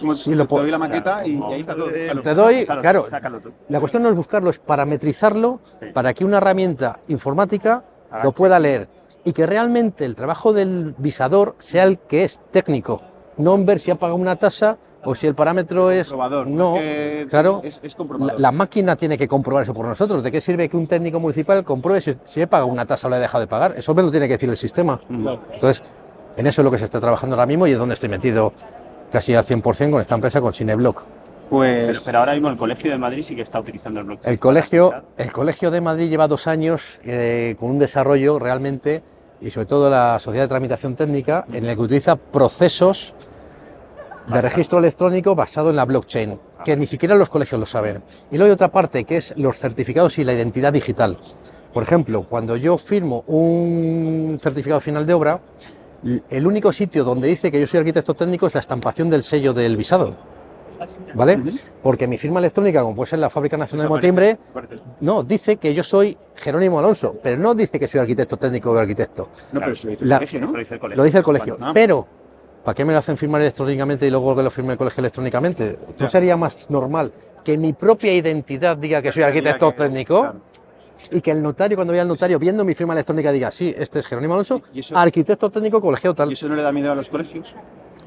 Como 0.00 0.14
sí 0.14 0.30
te, 0.30 0.36
lo 0.36 0.46
te 0.46 0.54
doy 0.56 0.70
la 0.70 0.78
maqueta 0.78 1.26
y, 1.26 1.32
y 1.38 1.42
ahí 1.52 1.60
está 1.60 1.74
todo. 1.74 1.90
Eh, 1.90 2.04
Claro. 2.06 2.22
te 2.22 2.34
doy, 2.34 2.60
Sácalo 2.60 2.80
claro, 2.82 3.06
sácalo 3.10 3.40
tú. 3.40 3.50
la 3.68 3.80
cuestión 3.80 4.02
no 4.02 4.08
es 4.08 4.14
buscarlo, 4.16 4.50
es 4.50 4.58
parametrizarlo 4.58 5.60
Sí. 5.80 5.86
para 5.92 6.12
que 6.14 6.24
una 6.24 6.38
herramienta 6.38 7.00
informática 7.08 7.84
Ah, 8.14 8.20
lo 8.24 8.32
pueda 8.32 8.60
leer 8.60 8.88
y 9.24 9.32
que 9.32 9.46
realmente 9.46 10.04
el 10.04 10.14
trabajo 10.16 10.52
del 10.52 10.94
visador 10.98 11.54
sea 11.60 11.84
el 11.84 11.98
que 11.98 12.24
es 12.24 12.40
técnico, 12.50 13.00
no 13.38 13.54
en 13.54 13.64
ver 13.64 13.80
si 13.80 13.90
ha 13.90 13.94
pagado 13.94 14.16
una 14.16 14.36
tasa 14.36 14.76
o 15.04 15.14
si 15.14 15.26
el 15.26 15.34
parámetro 15.34 15.90
es... 15.90 16.08
Comprobador. 16.08 16.46
No, 16.46 16.76
Es 16.76 16.82
que 16.82 17.26
claro, 17.30 17.62
Es, 17.64 17.80
es 17.82 17.92
la, 17.92 17.96
comprobador. 17.96 18.38
la 18.40 18.52
máquina 18.52 18.94
tiene 18.96 19.16
que 19.16 19.26
comprobar 19.26 19.62
eso 19.62 19.72
por 19.72 19.86
nosotros. 19.86 20.22
¿De 20.22 20.30
qué 20.30 20.42
sirve 20.42 20.68
que 20.68 20.76
un 20.76 20.86
técnico 20.86 21.18
municipal 21.20 21.64
compruebe 21.64 22.02
si, 22.02 22.14
si 22.26 22.42
he 22.42 22.46
pagado 22.46 22.66
una 22.70 22.84
tasa 22.84 23.06
o 23.06 23.10
la 23.10 23.16
he 23.16 23.20
dejado 23.20 23.40
de 23.40 23.46
pagar? 23.46 23.74
Eso 23.78 23.94
me 23.94 24.02
lo 24.02 24.10
tiene 24.10 24.26
que 24.28 24.34
decir 24.34 24.50
el 24.50 24.56
sistema. 24.58 25.00
Entonces, 25.08 25.82
en 26.36 26.46
eso 26.46 26.60
es 26.60 26.64
lo 26.64 26.70
que 26.70 26.76
se 26.78 26.84
está 26.84 27.00
trabajando 27.00 27.34
ahora 27.36 27.46
mismo 27.46 27.66
y 27.66 27.72
es 27.72 27.78
donde 27.78 27.94
estoy 27.94 28.10
metido 28.10 28.52
casi 29.12 29.34
al 29.34 29.44
100% 29.44 29.90
con 29.90 30.00
esta 30.00 30.14
empresa, 30.14 30.40
con 30.40 30.52
Cineblock. 30.52 31.04
Pues 31.50 31.86
Pero, 31.86 32.00
pero 32.06 32.18
ahora 32.20 32.32
mismo 32.32 32.48
el 32.48 32.56
Colegio 32.56 32.90
de 32.90 32.96
Madrid 32.96 33.22
sí 33.22 33.36
que 33.36 33.42
está 33.42 33.60
utilizando 33.60 34.00
el 34.00 34.06
blockchain. 34.06 34.32
El 34.32 34.40
colegio, 34.40 35.04
el 35.18 35.30
colegio 35.30 35.70
de 35.70 35.82
Madrid 35.82 36.08
lleva 36.08 36.26
dos 36.26 36.46
años 36.46 36.98
eh, 37.04 37.56
con 37.60 37.70
un 37.70 37.78
desarrollo 37.78 38.38
realmente, 38.38 39.02
y 39.40 39.50
sobre 39.50 39.66
todo 39.66 39.90
la 39.90 40.18
Sociedad 40.18 40.44
de 40.44 40.48
Tramitación 40.48 40.96
Técnica, 40.96 41.44
en 41.52 41.66
el 41.66 41.76
que 41.76 41.82
utiliza 41.82 42.16
procesos 42.16 43.14
de 44.32 44.40
registro 44.40 44.78
electrónico 44.78 45.34
basado 45.34 45.70
en 45.70 45.76
la 45.76 45.84
blockchain, 45.84 46.40
que 46.64 46.76
ni 46.76 46.86
siquiera 46.86 47.16
los 47.16 47.28
colegios 47.28 47.60
lo 47.60 47.66
saben. 47.66 48.02
Y 48.30 48.36
luego 48.36 48.46
hay 48.46 48.52
otra 48.52 48.72
parte 48.72 49.04
que 49.04 49.18
es 49.18 49.34
los 49.36 49.58
certificados 49.58 50.18
y 50.18 50.24
la 50.24 50.32
identidad 50.32 50.72
digital. 50.72 51.18
Por 51.74 51.82
ejemplo, 51.82 52.24
cuando 52.28 52.56
yo 52.56 52.78
firmo 52.78 53.24
un 53.26 54.38
certificado 54.42 54.80
final 54.80 55.06
de 55.06 55.14
obra, 55.14 55.40
el 56.30 56.46
único 56.46 56.72
sitio 56.72 57.04
donde 57.04 57.28
dice 57.28 57.50
que 57.50 57.60
yo 57.60 57.66
soy 57.66 57.78
arquitecto 57.80 58.14
técnico 58.14 58.46
es 58.46 58.54
la 58.54 58.60
estampación 58.60 59.10
del 59.10 59.24
sello 59.24 59.52
del 59.52 59.76
visado. 59.76 60.16
¿Vale? 61.14 61.40
Porque 61.80 62.08
mi 62.08 62.18
firma 62.18 62.40
electrónica, 62.40 62.82
como 62.82 62.96
puede 62.96 63.10
ser 63.10 63.20
la 63.20 63.30
Fábrica 63.30 63.56
Nacional 63.56 63.86
de 63.86 63.88
Motimbre, 63.88 64.38
no, 65.00 65.22
dice 65.22 65.56
que 65.56 65.72
yo 65.74 65.84
soy 65.84 66.16
Jerónimo 66.34 66.78
Alonso, 66.78 67.14
pero 67.22 67.38
no 67.38 67.54
dice 67.54 67.78
que 67.78 67.86
soy 67.86 68.00
arquitecto 68.00 68.36
técnico 68.36 68.72
o 68.72 68.76
arquitecto. 68.76 69.28
No, 69.52 69.60
pero 69.60 69.72
eso 69.72 69.86
lo 69.86 69.90
dice 69.92 70.04
La- 70.04 70.16
el 70.16 70.20
colegio, 70.20 70.40
¿no? 70.40 70.46
Lo 70.52 70.58
dice 70.58 70.74
el 70.74 70.80
colegio. 70.80 70.96
Lo 70.96 71.04
dice 71.04 71.18
el 71.18 71.24
colegio. 71.24 71.58
Pero, 71.72 72.08
¿para 72.64 72.74
qué 72.74 72.84
me 72.84 72.92
lo 72.92 72.98
hacen 72.98 73.16
firmar 73.16 73.40
electrónicamente 73.42 74.06
y 74.06 74.10
luego 74.10 74.34
que 74.34 74.42
lo 74.42 74.50
firme 74.50 74.72
el 74.72 74.78
colegio 74.78 75.00
electrónicamente? 75.02 75.78
¿No 76.00 76.08
sería 76.08 76.36
más 76.36 76.68
normal 76.68 77.12
que 77.44 77.58
mi 77.58 77.72
propia 77.72 78.12
identidad 78.12 78.76
diga 78.76 79.02
que 79.02 79.12
soy 79.12 79.22
arquitecto 79.22 79.72
técnico 79.72 80.20
claro. 80.20 80.40
Y 81.10 81.20
que 81.20 81.30
el 81.30 81.42
notario, 81.42 81.76
cuando 81.76 81.92
vaya 81.92 82.02
al 82.02 82.08
notario 82.08 82.38
viendo 82.38 82.64
mi 82.64 82.74
firma 82.74 82.92
electrónica, 82.94 83.32
diga, 83.32 83.50
sí, 83.50 83.74
este 83.76 83.98
es 84.00 84.06
Jerónimo 84.06 84.34
Alonso, 84.34 84.60
Y 84.72 84.80
eso- 84.80 84.96
arquitecto 84.96 85.50
técnico 85.50 85.80
colegiado 85.80 86.14
tal? 86.14 86.30
¿Y 86.30 86.34
eso 86.34 86.48
no 86.48 86.54
le 86.54 86.62
da 86.62 86.72
miedo 86.72 86.92
a 86.92 86.94
los 86.94 87.08
colegios? 87.08 87.52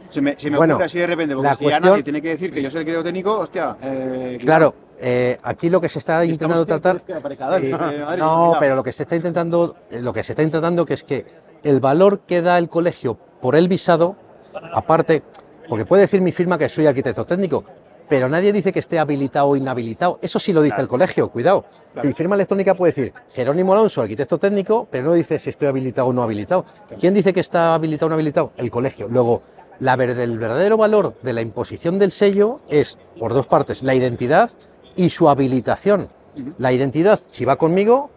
Se 0.10 0.22
me, 0.22 0.36
me 0.50 0.58
Bueno, 0.58 0.80
así 0.82 1.00
de 1.00 1.08
repente, 1.08 1.36
porque 1.36 1.50
la 1.50 1.56
si 1.56 1.64
ya 1.66 1.70
cuestión- 1.72 1.92
nadie 1.92 2.04
tiene 2.04 2.22
que 2.22 2.30
decir 2.30 2.52
que 2.52 2.62
yo 2.62 2.70
soy 2.72 2.90
el 2.90 3.04
técnico, 3.04 3.38
hostia. 3.40 3.76
eh, 3.82 4.38
Claro, 4.40 4.74
eh, 5.00 5.38
aquí 5.44 5.70
lo 5.70 5.82
que 5.82 5.90
se 5.90 6.00
está 6.00 6.24
intentando 6.24 6.66
tratar. 6.66 7.02
eh, 7.08 7.72
no, 8.18 8.56
pero 8.60 8.76
lo 8.76 8.84
que 8.84 8.92
se 8.94 9.04
está 9.04 9.16
intentando, 9.16 9.76
eh, 9.92 10.02
lo 10.02 10.14
que 10.14 10.24
se 10.24 10.32
está 10.32 10.44
intentando 10.44 10.86
que 10.86 10.94
es 10.94 11.04
que 11.04 11.26
el 11.64 11.80
valor 11.80 12.20
que 12.20 12.42
da 12.42 12.58
el 12.58 12.70
colegio 12.70 13.18
por 13.42 13.56
el 13.56 13.68
visado, 13.68 14.16
aparte, 14.74 15.24
porque 15.68 15.86
puede 15.86 16.04
decir 16.04 16.22
mi 16.22 16.32
firma 16.32 16.58
que 16.58 16.70
soy 16.70 16.86
arquitecto 16.88 17.26
técnico, 17.26 17.64
pero 18.10 18.30
nadie 18.30 18.52
dice 18.54 18.72
que 18.72 18.80
esté 18.80 19.00
habilitado 19.00 19.48
o 19.50 19.56
inhabilitado. 19.56 20.20
Eso 20.22 20.40
sí 20.40 20.54
lo 20.54 20.62
dice 20.62 20.80
el 20.80 20.88
colegio, 20.88 21.30
cuidado. 21.30 21.66
Claro. 21.94 22.08
Mi 22.08 22.14
firma 22.14 22.36
electrónica 22.36 22.76
puede 22.76 22.92
decir 22.94 23.14
Jerónimo 23.34 23.74
Alonso, 23.74 24.02
arquitecto 24.02 24.38
técnico, 24.38 24.88
pero 24.90 25.06
no 25.06 25.14
dice 25.14 25.40
si 25.40 25.50
estoy 25.50 25.68
habilitado 25.68 26.08
o 26.08 26.14
no 26.14 26.22
habilitado. 26.24 26.66
¿Quién 27.00 27.14
dice 27.14 27.34
que 27.34 27.40
está 27.40 27.74
habilitado 27.74 28.08
o 28.08 28.10
no 28.10 28.16
habilitado? 28.16 28.52
El 28.58 28.70
colegio. 28.72 29.08
Luego, 29.10 29.42
la 29.80 29.96
ver- 29.96 30.12
el 30.18 30.38
verdadero 30.40 30.78
valor 30.78 31.16
de 31.22 31.34
la 31.34 31.42
imposición 31.42 32.00
del 32.00 32.12
sello 32.12 32.62
es, 32.70 32.98
por 33.20 33.34
dos 33.34 33.48
partes, 33.48 33.84
la 33.84 33.96
identidad 33.96 34.50
y 34.96 35.10
su 35.10 35.28
habilitación. 35.30 36.10
La 36.58 36.72
identidad, 36.72 37.20
si 37.28 37.46
va 37.46 37.56
conmigo, 37.56 38.10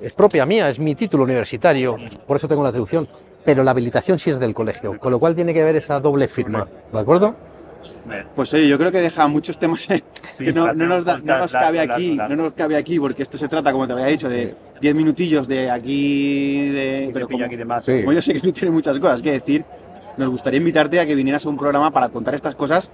es 0.00 0.12
propia 0.12 0.46
mía, 0.46 0.68
es 0.70 0.78
mi 0.78 0.94
título 0.94 1.24
universitario, 1.24 1.96
por 2.26 2.36
eso 2.36 2.46
tengo 2.48 2.62
la 2.62 2.68
atribución. 2.68 3.08
Pero 3.44 3.64
la 3.64 3.72
habilitación 3.72 4.18
sí 4.18 4.30
es 4.30 4.38
del 4.38 4.54
colegio, 4.54 4.98
con 5.00 5.10
lo 5.10 5.18
cual 5.18 5.34
tiene 5.34 5.52
que 5.52 5.62
haber 5.62 5.76
esa 5.76 5.98
doble 5.98 6.28
firma, 6.28 6.68
¿de 6.92 6.98
acuerdo? 6.98 7.34
Pues 8.34 8.52
oye, 8.54 8.68
yo 8.68 8.78
creo 8.78 8.90
que 8.92 9.00
deja 9.00 9.26
muchos 9.28 9.56
temas 9.58 9.80
Sí, 10.22 10.44
que 10.46 10.52
no, 10.52 10.66
no 10.74 10.86
nos, 10.86 11.04
da- 11.04 11.18
no 11.18 11.38
nos 11.38 11.52
cabe 11.52 11.78
aquí, 11.80 12.10
no 12.28 12.36
nos 12.36 12.54
cabe 12.54 12.76
aquí, 12.76 12.98
porque 12.98 13.22
esto 13.22 13.36
se 13.38 13.48
trata, 13.48 13.72
como 13.72 13.86
te 13.86 13.92
había 13.92 14.06
dicho, 14.06 14.28
de 14.28 14.54
10 14.80 14.94
minutillos 14.94 15.46
de 15.48 15.70
aquí, 15.70 16.68
de, 16.68 17.10
pero 17.12 17.26
como, 17.32 17.44
como 18.02 18.12
yo 18.12 18.22
sé 18.22 18.32
que 18.32 18.40
tú 18.40 18.52
tienes 18.52 18.72
muchas 18.72 18.98
cosas 18.98 19.20
que 19.22 19.32
decir, 19.32 19.64
nos 20.16 20.28
gustaría 20.30 20.58
invitarte 20.58 21.00
a 21.00 21.06
que 21.06 21.14
vinieras 21.14 21.44
a 21.46 21.48
un 21.48 21.56
programa 21.56 21.90
para 21.90 22.08
contar 22.08 22.34
estas 22.34 22.54
cosas 22.56 22.90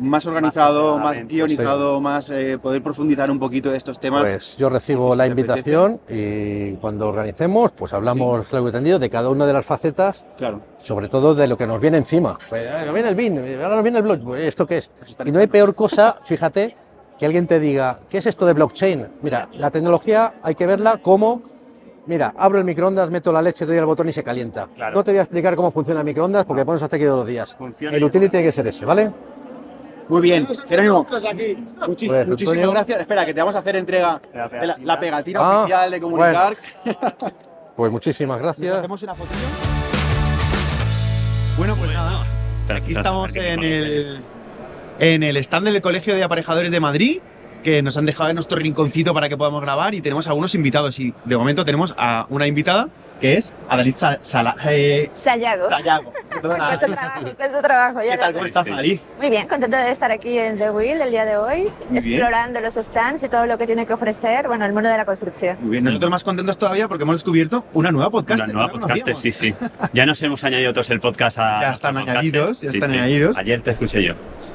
más 0.00 0.26
organizado, 0.26 0.98
más, 0.98 1.12
asesoradamente, 1.12 1.34
guionizado, 1.34 2.00
más 2.00 2.30
eh, 2.30 2.58
poder 2.60 2.82
profundizar 2.82 3.30
un 3.30 3.38
poquito 3.38 3.70
de 3.70 3.76
estos 3.76 4.00
temas. 4.00 4.22
Pues 4.22 4.56
yo 4.56 4.68
recibo 4.68 5.12
Sí, 5.12 5.18
la 5.18 5.26
invitación 5.26 6.00
y 6.08 6.72
cuando 6.74 7.08
organicemos, 7.08 7.72
pues 7.72 7.92
hablamos 7.92 8.52
largo 8.52 8.68
y 8.68 8.72
tendido 8.72 8.98
de 8.98 9.10
cada 9.10 9.28
una 9.28 9.46
de 9.46 9.52
las 9.52 9.66
facetas, 9.66 10.24
claro. 10.36 10.60
sobre 10.78 11.08
todo 11.08 11.34
de 11.34 11.46
lo 11.46 11.56
que 11.56 11.66
nos 11.66 11.80
viene 11.80 11.98
encima. 11.98 12.38
Pues 12.48 12.66
ahora 12.66 12.84
nos 12.86 12.94
viene 12.94 13.08
el 13.10 13.14
BIN, 13.14 13.38
ahora 13.62 13.74
nos 13.76 13.82
viene 13.82 13.98
el 13.98 14.04
blog, 14.04 14.36
¿esto 14.36 14.66
qué 14.66 14.78
es? 14.78 14.90
Y 15.24 15.30
no 15.30 15.40
hay 15.40 15.46
peor 15.46 15.74
cosa, 15.74 16.16
fíjate, 16.22 16.76
que 17.18 17.26
alguien 17.26 17.46
te 17.46 17.60
diga, 17.60 17.98
¿qué 18.08 18.18
es 18.18 18.26
esto 18.26 18.46
de 18.46 18.54
blockchain? 18.54 19.06
Mira, 19.22 19.48
la 19.52 19.70
tecnología 19.70 20.34
hay 20.42 20.54
que 20.54 20.66
verla 20.66 20.98
como, 21.02 21.42
mira, 22.06 22.32
abro 22.38 22.58
el 22.58 22.64
microondas, 22.64 23.10
meto 23.10 23.30
la 23.30 23.42
leche, 23.42 23.66
doy 23.66 23.76
al 23.76 23.84
botón 23.84 24.08
y 24.08 24.12
se 24.14 24.24
calienta. 24.24 24.68
Claro. 24.74 24.94
No 24.96 25.04
te 25.04 25.10
voy 25.10 25.18
a 25.18 25.22
explicar 25.22 25.54
cómo 25.54 25.70
funciona 25.70 26.00
el 26.00 26.06
microondas 26.06 26.46
porque 26.46 26.64
podemos 26.64 26.82
hacer 26.82 26.96
aquí 26.96 27.04
todos 27.04 27.18
los 27.18 27.26
días. 27.26 27.54
Funciona 27.58 27.94
El 27.94 28.04
utility 28.04 28.30
tiene 28.30 28.46
que 28.46 28.52
ser 28.52 28.66
ese, 28.66 28.86
¿vale? 28.86 29.12
Muy 30.10 30.20
bien, 30.22 30.46
Jerónimo. 30.68 31.06
muchi- 31.06 32.08
Pues, 32.08 32.26
muchísimas 32.26 32.56
Antonio. 32.56 32.70
gracias. 32.72 33.00
Espera, 33.00 33.24
que 33.24 33.32
te 33.34 33.40
vamos 33.40 33.54
a 33.54 33.58
hacer 33.60 33.76
entrega 33.76 34.20
La 34.34 34.48
de 34.48 34.66
la, 34.66 34.74
pegatina. 34.76 34.86
la 34.86 35.00
pegatina 35.00 35.40
Ah, 35.42 35.58
oficial 35.60 35.90
de 35.90 36.00
Comunicar. 36.00 36.54
Pues 37.76 37.90
muchísimas 37.90 38.36
¿Nos 38.36 38.42
gracias. 38.42 38.76
hacemos 38.76 39.02
una 39.02 39.14
fotillo? 39.14 39.40
Bueno, 41.56 41.76
pues 41.76 41.90
nada. 41.92 42.26
Aquí 42.74 42.92
estamos 42.92 43.34
en 43.34 43.62
el, 43.62 44.20
en 44.98 45.22
el 45.22 45.36
stand 45.38 45.66
del 45.66 45.80
Colegio 45.80 46.14
de 46.14 46.22
Aparejadores 46.22 46.70
de 46.70 46.80
Madrid, 46.80 47.20
que 47.62 47.80
nos 47.82 47.96
han 47.96 48.04
dejado 48.06 48.28
en 48.30 48.34
nuestro 48.36 48.58
rinconcito 48.58 49.14
para 49.14 49.28
que 49.30 49.36
podamos 49.38 49.62
grabar 49.62 49.94
y 49.94 50.02
tenemos 50.02 50.26
algunos 50.28 50.54
invitados. 50.54 50.98
Y 51.00 51.14
de 51.24 51.36
momento 51.38 51.64
tenemos 51.64 51.94
a 51.96 52.26
una 52.28 52.46
invitada 52.46 52.88
que 53.20 53.36
es 53.36 53.52
Adalid 53.68 53.94
Sa- 53.96 54.18
Sala- 54.22 54.56
eh, 54.68 55.10
Sayago. 55.12 55.68
Sayago. 55.68 56.12
Cuesta 56.40 56.78
trabajo, 56.78 57.22
cuesta 57.36 57.62
trabajo. 57.62 58.02
ya 58.02 58.12
¿Qué 58.12 58.18
tal? 58.18 58.32
¿Cómo 58.32 58.46
estás, 58.46 58.64
Sí. 58.66 58.72
Adalid? 58.72 59.00
Muy 59.18 59.30
bien, 59.30 59.46
contenta 59.48 59.82
de 59.84 59.90
estar 59.90 60.10
aquí 60.10 60.38
en 60.38 60.56
The 60.56 60.70
Wheel 60.70 61.00
el 61.02 61.10
día 61.10 61.24
de 61.24 61.36
hoy, 61.36 61.64
Muy 61.64 61.72
bien. 61.90 61.96
explorando 62.14 62.60
los 62.60 62.74
stands 62.74 63.22
y 63.22 63.28
todo 63.28 63.46
lo 63.46 63.58
que 63.58 63.66
tiene 63.66 63.84
que 63.86 63.92
ofrecer, 63.92 64.46
bueno, 64.48 64.64
el 64.64 64.72
mundo 64.72 64.88
de 64.88 64.96
la 64.96 65.04
construcción. 65.04 65.58
Muy 65.60 65.70
bien, 65.72 65.84
nosotros 65.84 66.10
más 66.10 66.24
contentos 66.24 66.56
todavía 66.56 66.88
porque 66.88 67.02
hemos 67.02 67.16
descubierto 67.16 67.64
una 67.74 67.90
nueva 67.92 68.10
podcast. 68.10 68.42
Una 68.44 68.52
nueva 68.52 68.68
podcast, 68.70 69.16
sí, 69.20 69.32
sí. 69.32 69.54
Ya 69.92 70.06
nos 70.06 70.22
hemos 70.22 70.42
añadido 70.44 70.70
otros 70.70 70.88
el 70.90 71.00
podcast 71.00 71.38
a. 71.38 71.60
Ya 71.60 71.72
están 71.72 71.96
añadidos, 71.98 72.58
podcast. 72.58 72.62
ya 72.62 72.70
Sí, 72.72 72.78
están 72.78 72.90
sí. 72.92 72.96
añadidos. 72.98 73.36
Ayer 73.36 73.60
te 73.60 73.70
escuché 73.72 74.02
yo. 74.02 74.14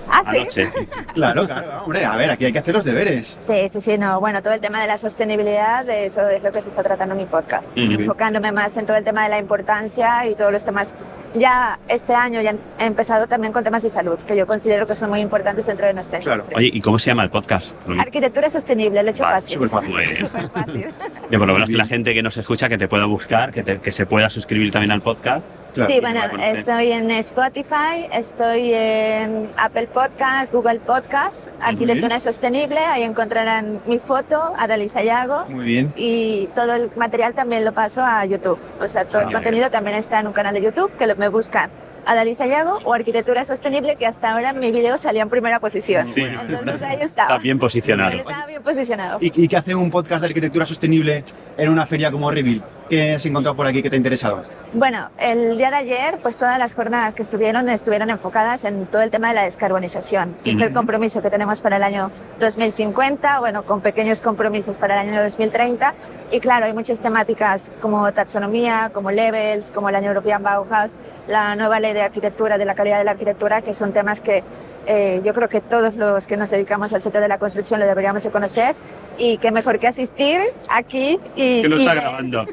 Ah, 0.10 0.22
sí. 0.32 0.38
Anoche. 0.38 0.64
Claro, 1.16 1.46
claro, 1.48 1.84
hombre, 1.84 2.04
a 2.04 2.16
ver, 2.18 2.30
aquí 2.30 2.44
hay 2.46 2.52
que 2.52 2.60
hacer 2.60 2.76
los 2.76 2.84
deberes. 2.84 3.38
Sí, 3.40 3.70
sí, 3.70 3.80
sí, 3.80 3.98
no, 3.98 4.20
bueno, 4.20 4.42
todo 4.42 4.54
el 4.54 4.60
tema 4.60 4.82
de 4.82 4.88
la 4.88 4.98
sostenibilidad, 4.98 5.86
de 5.86 6.06
eso 6.08 6.28
es 6.28 6.44
lo 6.44 6.52
que 6.52 6.62
se 6.62 6.68
está 6.68 6.84
tratando 6.84 7.14
en 7.16 7.22
mi 7.22 7.26
podcast, 7.26 7.78
Muy 7.78 7.88
bien. 7.88 8.02
enfocándome 8.02 8.52
más 8.56 8.76
en 8.78 8.88
todo 8.88 8.98
el 8.98 9.04
tema 9.04 9.24
de 9.24 9.30
la 9.30 9.38
importancia 9.38 10.26
y 10.28 10.34
todos 10.34 10.52
los 10.52 10.64
temas. 10.64 10.94
Ya 11.36 11.78
este 11.90 12.16
año 12.16 12.42
ya 12.42 12.56
he 12.80 12.86
empezado 12.86 13.28
también 13.28 13.52
con 13.54 13.64
temas 13.64 13.84
de 13.84 13.90
salud, 13.90 14.18
que 14.20 14.36
yo 14.38 14.48
considero 14.48 14.88
que 14.88 14.96
son 14.96 15.10
muy 15.10 15.20
importantes 15.20 15.66
dentro 15.68 15.86
de 15.86 15.94
nuestra 15.94 16.20
Claro. 16.20 16.38
industria. 16.38 16.58
Oye, 16.58 16.70
¿y 16.74 16.82
cómo 16.82 16.98
se 16.98 17.12
llama 17.12 17.24
el 17.24 17.30
podcast? 17.30 17.74
Arquitectura 18.00 18.50
sostenible, 18.50 19.04
lo 19.04 19.10
he 19.10 19.12
hecho 19.12 19.24
Vale, 19.24 19.36
fácil. 19.36 19.54
súper 19.56 19.70
fácil. 19.70 20.18
Súper 20.18 20.50
fácil. 20.50 20.86
Por 21.30 21.48
lo 21.48 21.54
menos 21.54 21.70
que 21.70 21.76
la 21.78 21.86
gente 21.94 22.14
que 22.14 22.24
nos 22.24 22.38
escucha 22.38 22.70
que 22.70 22.78
te 22.78 22.88
pueda 22.88 23.06
buscar, 23.06 23.52
que, 23.52 23.64
te- 23.64 23.80
que 23.82 23.92
se 23.92 24.06
pueda 24.06 24.30
suscribir 24.30 24.72
también 24.72 24.92
al 24.92 25.02
podcast. 25.02 25.44
Claro. 25.76 25.92
sí, 25.94 26.00
bueno, 26.00 26.20
estoy 26.42 26.92
en 26.92 27.12
Spotify, 27.12 28.08
estoy 28.12 28.74
en 28.74 29.50
Apple 29.58 29.88
Podcast, 29.88 30.54
Google 30.54 30.80
Podcast, 30.80 31.50
Arquitectura 31.60 32.20
Sostenible, 32.20 32.80
ahí 32.80 33.04
encontrarán 33.04 33.82
mi 33.86 34.00
foto, 34.00 34.54
Adalí 34.58 34.90
Sayago, 34.90 35.46
Muy 35.50 35.66
bien. 35.66 35.94
y 35.96 36.48
todo 36.56 36.74
el 36.74 36.90
material 36.96 37.34
también 37.34 37.64
lo 37.66 37.74
paso 37.74 38.04
a 38.04 38.26
YouTube. 38.26 38.60
O 38.80 38.88
sea, 38.88 39.06
todo 39.06 39.20
Ah, 39.20 39.22
el 39.24 39.28
bien. 39.30 39.34
contenido 39.42 39.70
también 39.70 39.96
está 39.98 40.20
en 40.20 40.28
un 40.28 40.34
canal 40.34 40.54
de 40.54 40.62
YouTube 40.62 40.92
que 40.98 41.08
lo- 41.08 41.16
me 41.18 41.28
buscan 41.28 41.70
Adalí 42.06 42.36
Sayago 42.36 42.80
o 42.84 42.94
Arquitectura 42.94 43.44
Sostenible, 43.46 43.96
que 43.96 44.06
hasta 44.06 44.32
ahora 44.32 44.54
mi 44.54 44.72
video 44.72 44.98
salía 44.98 45.24
en 45.24 45.30
primera 45.30 45.60
posición. 45.60 46.08
Sí. 46.08 46.22
Entonces 46.22 46.82
ahí 46.84 46.98
estaba. 47.02 47.36
Está 47.36 47.44
bien 47.44 47.58
posicionado. 47.58 48.12
Estaba 48.18 48.46
bien 48.46 48.62
posicionado. 48.62 49.18
¿Y, 49.22 49.44
y 49.44 49.48
qué 49.48 49.58
hace 49.58 49.74
un 49.74 49.90
podcast 49.90 50.22
de 50.22 50.28
arquitectura 50.28 50.66
sostenible 50.66 51.24
en 51.58 51.70
una 51.70 51.86
feria 51.86 52.12
como 52.12 52.30
Reveal? 52.30 52.62
¿Qué 52.90 53.14
has 53.14 53.26
encontrado 53.26 53.56
por 53.56 53.66
aquí 53.66 53.82
que 53.82 53.90
te 53.90 53.96
ha 53.96 53.98
interesado? 53.98 54.44
Bueno, 54.74 55.10
el 55.18 55.58
día 55.58 55.72
de 55.72 55.78
ayer, 55.78 56.20
pues 56.22 56.38
todas 56.38 56.60
las 56.60 56.76
jornadas 56.76 57.16
que 57.16 57.24
estuvieron 57.24 57.68
estuvieron 57.68 58.12
enfocadas 58.12 58.64
en 58.64 58.86
todo 58.86 59.02
el 59.02 59.10
tema 59.10 59.30
de 59.30 59.34
la 59.34 59.44
descarbonización, 59.44 60.38
que 60.44 60.52
es 60.52 60.60
el 60.60 60.72
compromiso 60.72 61.20
que 61.20 61.32
tenemos 61.32 61.62
para 61.62 61.78
el 61.78 61.84
año 61.84 62.12
2050, 62.40 63.40
bueno, 63.40 63.66
con 63.66 63.82
pequeños 63.82 64.22
compromisos 64.22 64.78
para 64.78 65.02
el 65.02 65.10
año 65.10 65.24
2030. 65.24 65.96
Y 66.32 66.40
claro, 66.40 66.66
hay 66.66 66.74
muchas 66.74 67.02
temáticas 67.02 67.72
como 67.82 68.14
taxonomía, 68.14 68.92
como 68.94 69.10
levels, 69.10 69.72
como 69.72 69.90
la 69.90 69.98
European 70.00 70.44
Bauhaus, 70.44 70.92
la 71.28 71.56
nueva 71.56 71.80
ley 71.80 71.94
de 71.96 72.04
arquitectura, 72.04 72.60
de 72.60 72.66
la 72.66 72.76
calidad 72.76 73.00
de 73.00 73.06
la 73.06 73.12
arquitectura, 73.12 73.62
que 73.62 73.74
son 73.74 73.92
temas 73.94 74.22
que 74.22 74.44
eh, 74.86 75.22
yo 75.24 75.34
creo 75.34 75.50
que 75.50 75.62
todos 75.62 75.96
los 75.96 76.28
que 76.28 76.38
nos 76.38 76.52
dedicamos 76.52 76.94
al 76.94 77.02
sector 77.02 77.22
de 77.22 77.28
la 77.28 77.40
construcción 77.40 77.80
lo 77.80 77.88
deberíamos 77.88 78.22
de 78.24 78.30
conocer. 78.30 78.76
Y 79.18 79.38
qué 79.40 79.52
mejor 79.52 79.80
que 79.80 79.88
asistir 79.88 80.40
aquí 80.70 81.20
y... 81.36 81.64
Que 81.64 81.70
lo 81.70 81.78
y 81.78 81.80
está 81.80 81.94
ver- 81.96 82.04
grabando. 82.04 82.46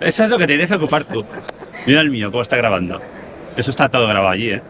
Eso 0.00 0.24
es 0.24 0.30
lo 0.30 0.38
que 0.38 0.44
te 0.46 0.52
tienes 0.54 0.68
que 0.68 0.76
ocupar 0.76 1.04
tú. 1.04 1.24
Mira 1.86 2.00
el 2.00 2.10
mío, 2.10 2.30
cómo 2.30 2.40
está 2.42 2.56
grabando. 2.56 2.98
Eso 3.56 3.70
está 3.70 3.88
todo 3.90 4.06
grabado 4.06 4.30
allí, 4.30 4.50
¿eh? 4.52 4.62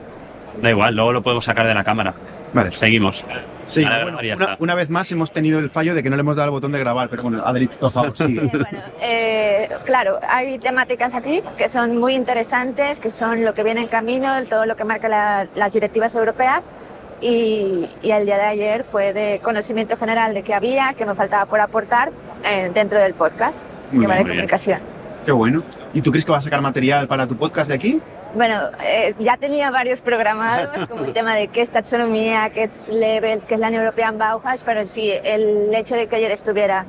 Da 0.60 0.70
igual, 0.70 0.94
luego 0.96 1.12
lo 1.12 1.22
podemos 1.22 1.44
sacar 1.44 1.66
de 1.66 1.74
la 1.74 1.84
cámara. 1.84 2.14
Vale. 2.52 2.72
Seguimos. 2.74 3.24
Sí, 3.66 3.84
bueno, 3.84 4.18
una, 4.36 4.56
una 4.58 4.74
vez 4.74 4.90
más 4.90 5.12
hemos 5.12 5.30
tenido 5.30 5.60
el 5.60 5.70
fallo 5.70 5.94
de 5.94 6.02
que 6.02 6.10
no 6.10 6.16
le 6.16 6.20
hemos 6.20 6.34
dado 6.34 6.46
el 6.48 6.50
botón 6.50 6.72
de 6.72 6.80
grabar, 6.80 7.08
pero 7.08 7.22
bueno, 7.22 7.40
Adri, 7.46 7.68
por 7.68 7.92
favor, 7.92 8.16
sigue. 8.16 8.40
Sí, 8.40 8.48
bueno, 8.50 8.66
eh, 9.00 9.68
claro, 9.84 10.18
hay 10.28 10.58
temáticas 10.58 11.14
aquí 11.14 11.40
que 11.56 11.68
son 11.68 11.96
muy 11.98 12.16
interesantes, 12.16 12.98
que 12.98 13.12
son 13.12 13.44
lo 13.44 13.52
que 13.52 13.62
viene 13.62 13.82
en 13.82 13.86
camino, 13.86 14.32
todo 14.48 14.66
lo 14.66 14.74
que 14.74 14.82
marca 14.84 15.08
la- 15.08 15.46
las 15.54 15.72
directivas 15.72 16.14
europeas. 16.16 16.74
Y, 17.22 17.88
y 18.02 18.10
el 18.12 18.24
día 18.24 18.38
de 18.38 18.44
ayer 18.46 18.82
fue 18.82 19.12
de 19.12 19.40
conocimiento 19.42 19.96
general 19.96 20.32
de 20.34 20.42
qué 20.42 20.54
había, 20.54 20.94
que 20.94 21.04
me 21.06 21.14
faltaba 21.14 21.44
por 21.46 21.60
aportar 21.60 22.10
eh, 22.50 22.70
dentro 22.74 22.98
del 22.98 23.12
podcast 23.14 23.68
Muy 23.92 24.00
que 24.00 24.06
va 24.08 24.14
de 24.14 24.20
bien. 24.24 24.28
comunicación. 24.36 24.80
Qué 25.26 25.30
bueno. 25.32 25.62
¿Y 25.92 26.00
tú 26.00 26.10
crees 26.10 26.24
que 26.24 26.32
vas 26.32 26.40
a 26.40 26.44
sacar 26.44 26.62
material 26.62 27.06
para 27.06 27.28
tu 27.28 27.36
podcast 27.36 27.68
de 27.68 27.74
aquí? 27.74 28.00
Bueno, 28.34 28.54
eh, 28.84 29.14
ya 29.18 29.36
tenía 29.36 29.70
varios 29.70 30.00
programados, 30.02 30.86
como 30.88 31.04
el 31.04 31.12
tema 31.12 31.34
de 31.34 31.48
qué 31.48 31.62
es 31.62 31.70
taxonomía, 31.70 32.50
qué 32.50 32.64
es 32.64 32.88
levels, 32.88 33.46
qué 33.46 33.54
es 33.54 33.60
la 33.60 33.68
European 33.70 34.18
Bauhaus, 34.18 34.62
pero 34.64 34.84
sí, 34.84 35.12
el 35.24 35.74
hecho 35.74 35.96
de 35.96 36.06
que 36.06 36.16
ayer 36.16 36.30
estuviera 36.30 36.86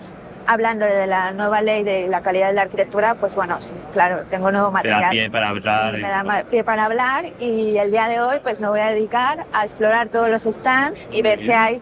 hablando 0.47 0.85
de 0.85 1.07
la 1.07 1.31
nueva 1.31 1.61
ley 1.61 1.83
de 1.83 2.07
la 2.07 2.21
calidad 2.21 2.47
de 2.47 2.53
la 2.53 2.63
arquitectura, 2.63 3.15
pues 3.15 3.35
bueno, 3.35 3.59
sí, 3.61 3.75
claro, 3.91 4.23
tengo 4.29 4.51
nuevo 4.51 4.67
Te 4.81 4.89
da 4.89 4.95
material. 4.95 5.11
pie 5.11 5.31
para 5.31 5.49
hablar. 5.49 5.95
Sí, 5.95 6.01
me 6.01 6.09
da 6.09 6.43
pie 6.49 6.63
para 6.63 6.85
hablar 6.85 7.25
y 7.39 7.77
el 7.77 7.91
día 7.91 8.07
de 8.07 8.21
hoy 8.21 8.39
pues 8.41 8.59
me 8.59 8.67
voy 8.67 8.79
a 8.79 8.87
dedicar 8.87 9.45
a 9.53 9.63
explorar 9.63 10.09
todos 10.09 10.29
los 10.29 10.43
stands 10.43 11.09
y 11.11 11.21
ver 11.21 11.39
qué 11.39 11.53
hay. 11.53 11.81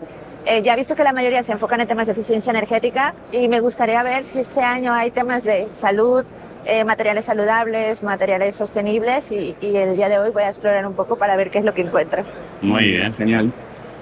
Eh, 0.49 0.63
ya 0.63 0.73
he 0.73 0.76
visto 0.77 0.95
que 0.95 1.03
la 1.03 1.13
mayoría 1.13 1.43
se 1.43 1.51
enfocan 1.51 1.80
en 1.80 1.88
temas 1.88 2.07
de 2.07 2.13
eficiencia 2.13 2.49
energética 2.49 3.13
y 3.31 3.47
me 3.47 3.59
gustaría 3.59 4.01
ver 4.01 4.23
si 4.23 4.39
este 4.39 4.61
año 4.61 4.91
hay 4.91 5.11
temas 5.11 5.43
de 5.43 5.67
salud, 5.69 6.26
eh, 6.65 6.84
materiales 6.84 7.26
saludables, 7.26 8.01
materiales 8.01 8.55
sostenibles 8.55 9.31
y, 9.31 9.55
y 9.61 9.77
el 9.77 9.95
día 9.95 10.09
de 10.09 10.17
hoy 10.17 10.31
voy 10.31 10.41
a 10.41 10.47
explorar 10.47 10.88
un 10.88 10.93
poco 10.93 11.17
para 11.17 11.35
ver 11.35 11.51
qué 11.51 11.59
es 11.59 11.65
lo 11.65 11.76
que 11.76 11.81
encuentro. 11.81 12.23
Muy 12.63 12.84
bien. 12.88 13.13
Genial. 13.13 13.53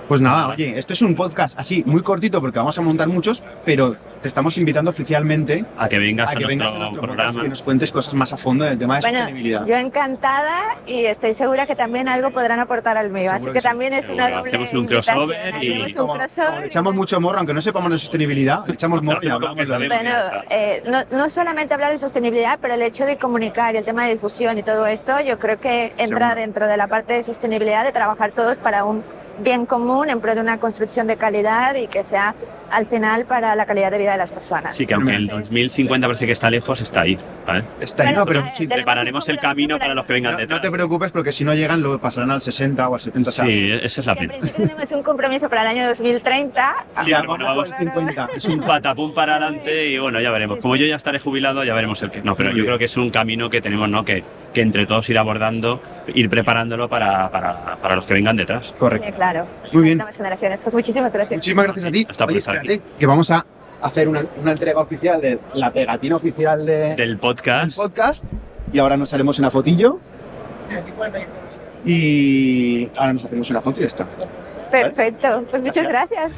Pues 0.07 0.21
nada, 0.21 0.47
oye, 0.47 0.79
esto 0.79 0.93
es 0.93 1.01
un 1.01 1.15
podcast 1.15 1.59
así, 1.59 1.83
muy 1.85 2.01
cortito 2.01 2.39
porque 2.39 2.59
vamos 2.59 2.77
a 2.77 2.81
montar 2.81 3.09
muchos, 3.09 3.43
pero 3.65 3.97
te 4.21 4.27
estamos 4.27 4.57
invitando 4.57 4.89
oficialmente 4.91 5.63
A 5.77 5.87
que 5.87 5.99
vengas 5.99 6.29
a 6.29 6.31
a, 6.31 6.35
que 6.35 6.45
vengas 6.45 6.67
a 6.73 6.77
nuestro 6.77 6.79
nuestro 6.79 7.01
programa. 7.03 7.27
podcast, 7.29 7.43
que 7.43 7.49
nos 7.49 7.63
cuentes 7.63 7.91
cosas 7.91 8.13
más 8.15 8.33
a 8.33 8.37
fondo 8.37 8.65
del 8.65 8.77
tema 8.79 8.95
de 8.95 9.01
Bueno, 9.01 9.19
sostenibilidad. 9.19 9.65
yo 9.65 9.75
encantada 9.75 10.77
y 10.85 11.05
estoy 11.05 11.33
segura 11.33 11.65
que 11.67 11.75
también 11.75 12.07
algo 12.07 12.31
podrán 12.31 12.59
aportar 12.59 12.97
al 12.97 13.09
mío, 13.11 13.31
así 13.31 13.45
Seguro 13.45 13.53
que 13.53 13.57
que 13.57 13.61
sí, 13.61 13.67
también 13.67 13.93
es 13.93 14.09
una 14.09 14.25
seguro. 14.25 14.37
doble 14.37 14.51
Hacemos 14.51 14.73
un 14.73 14.85
crossover 14.85 15.63
y- 15.63 15.69
un 15.81 15.93
Como- 15.93 16.13
como 16.13 16.59
le 16.59 16.65
echamos 16.65 16.95
mucho 16.95 17.21
morro, 17.21 17.37
aunque 17.39 17.53
no 17.53 17.61
sepamos 17.61 17.91
de 17.91 17.99
sostenibilidad, 17.99 18.65
le 18.67 18.73
echamos 18.73 19.01
morro 19.03 19.19
y 19.21 19.29
hablamos 19.29 19.57
que 19.57 19.65
de. 19.65 19.87
Bueno, 19.87 20.11
eh, 20.49 20.83
no, 20.87 21.03
no 21.17 21.29
solamente 21.29 21.73
hablar 21.73 21.91
de 21.91 21.97
sostenibilidad, 21.97 22.59
pero 22.61 22.73
el 22.73 22.81
hecho 22.81 23.05
de 23.05 23.17
comunicar 23.17 23.75
y 23.75 23.77
el 23.79 23.83
tema 23.83 24.05
de 24.05 24.13
difusión 24.13 24.57
y 24.57 24.63
todo 24.63 24.85
esto, 24.87 25.19
yo 25.21 25.39
creo 25.39 25.59
que 25.59 25.93
entra 25.97 26.29
Seguro. 26.29 26.35
dentro 26.35 26.67
de 26.67 26.77
la 26.77 26.87
parte 26.87 27.13
de 27.13 27.23
sostenibilidad, 27.23 27.83
de 27.83 27.91
trabajar 27.91 28.31
todos 28.31 28.57
para 28.57 28.83
un 28.83 29.03
bien 29.39 29.65
común 29.65 30.09
en 30.09 30.19
pro 30.19 30.33
de 30.35 30.41
una 30.41 30.59
construcción 30.59 31.05
de 31.07 31.15
calidad 31.17 31.75
y 31.75 31.87
que 31.87 32.03
sea 32.03 32.33
al 32.71 32.85
final 32.87 33.25
para 33.25 33.55
la 33.55 33.65
calidad 33.65 33.91
de 33.91 33.97
vida 33.97 34.11
de 34.11 34.17
las 34.17 34.31
personas. 34.31 34.75
Sí, 34.75 34.85
que 34.85 34.93
aunque 34.93 35.15
el 35.15 35.23
Entonces, 35.23 35.49
2050 35.49 36.07
parece 36.07 36.25
que 36.25 36.31
está 36.33 36.49
lejos, 36.49 36.81
está 36.81 37.01
ahí. 37.01 37.17
¿vale? 37.45 37.63
Está 37.79 38.03
ahí, 38.03 38.09
Bueno, 38.09 38.19
no, 38.21 38.25
pero 38.25 38.39
eh, 38.41 38.51
sí, 38.55 38.67
Prepararemos 38.67 39.27
el 39.29 39.39
camino 39.39 39.77
para 39.79 39.93
los 39.93 40.05
que 40.05 40.13
vengan 40.13 40.33
no, 40.33 40.37
detrás. 40.39 40.59
no 40.59 40.61
te 40.61 40.71
preocupes 40.71 41.11
porque 41.11 41.31
si 41.31 41.43
no 41.43 41.53
llegan 41.53 41.81
lo 41.81 41.97
pasarán 41.99 42.31
al 42.31 42.41
60 42.41 42.87
o 42.89 42.93
al 42.95 42.99
70. 42.99 43.29
o 43.29 43.31
sea, 43.33 43.45
Sí, 43.45 43.69
esa 43.83 44.01
es 44.01 44.07
la 44.07 44.15
pena. 44.15 44.33
tenemos 44.55 44.91
un 44.91 45.03
compromiso 45.03 45.47
para 45.49 45.61
el 45.63 45.67
año 45.69 45.87
2030. 45.87 46.75
Sí, 47.03 47.11
pero 47.11 47.17
vamos 47.17 47.27
bueno, 47.27 47.45
vamos- 47.45 47.71
el 47.71 47.77
50. 47.77 48.29
Es 48.35 48.45
un 48.45 48.59
patapum 48.67 49.13
para 49.13 49.35
adelante 49.37 49.87
y 49.87 49.97
bueno, 49.97 50.19
ya 50.19 50.31
veremos. 50.31 50.57
Sí, 50.57 50.61
Como 50.61 50.75
sí. 50.75 50.81
yo 50.81 50.87
ya 50.87 50.95
estaré 50.97 51.19
jubilado, 51.19 51.63
ya 51.63 51.73
veremos 51.73 52.01
el 52.03 52.11
que. 52.11 52.21
No, 52.21 52.35
pero 52.35 52.49
Muy 52.49 52.57
yo 52.57 52.63
bien. 52.63 52.65
creo 52.67 52.79
que 52.79 52.85
es 52.85 52.97
un 52.97 53.09
camino 53.09 53.49
que 53.49 53.61
tenemos, 53.61 53.89
¿no? 53.89 54.03
Que, 54.03 54.23
que 54.53 54.61
entre 54.61 54.85
todos 54.85 55.09
ir 55.09 55.17
abordando, 55.17 55.81
ir 56.13 56.29
preparándolo 56.29 56.89
para, 56.89 57.29
para, 57.31 57.75
para 57.75 57.95
los 57.95 58.05
que 58.05 58.13
vengan 58.13 58.35
detrás. 58.35 58.73
Correcto. 58.77 59.05
Sí, 59.07 59.13
claro. 59.13 59.45
Muy 59.73 59.83
bien. 59.83 59.97
Nuevas 59.97 60.17
generaciones. 60.17 60.61
Pues 60.61 60.73
muchísimas 60.75 61.13
gracias. 61.13 61.37
Muchísimas 61.37 61.65
gracias 61.65 61.85
a 61.85 61.91
ti. 61.91 62.07
Hasta 62.09 62.25
por 62.25 62.31
Oye, 62.31 62.39
estar 62.39 62.55
espérate, 62.55 62.83
que 62.97 63.05
vamos 63.05 63.29
a 63.31 63.45
hacer 63.81 64.07
una, 64.07 64.23
una 64.41 64.51
entrega 64.51 64.79
oficial 64.79 65.21
de 65.21 65.39
la 65.53 65.71
pegatina 65.71 66.15
oficial 66.15 66.65
de, 66.65 66.95
Del 66.95 67.17
podcast. 67.17 67.77
podcast 67.77 68.23
y 68.73 68.79
ahora 68.79 68.97
nos 68.97 69.13
haremos 69.13 69.37
una 69.39 69.51
fotillo. 69.51 69.99
Y 71.85 72.89
ahora 72.97 73.13
nos 73.13 73.23
hacemos 73.23 73.49
una 73.49 73.61
foto 73.61 73.79
y 73.79 73.81
ya 73.81 73.87
está. 73.87 74.07
Perfecto, 74.69 75.45
pues 75.49 75.63
muchas 75.63 75.87
gracias. 75.87 76.33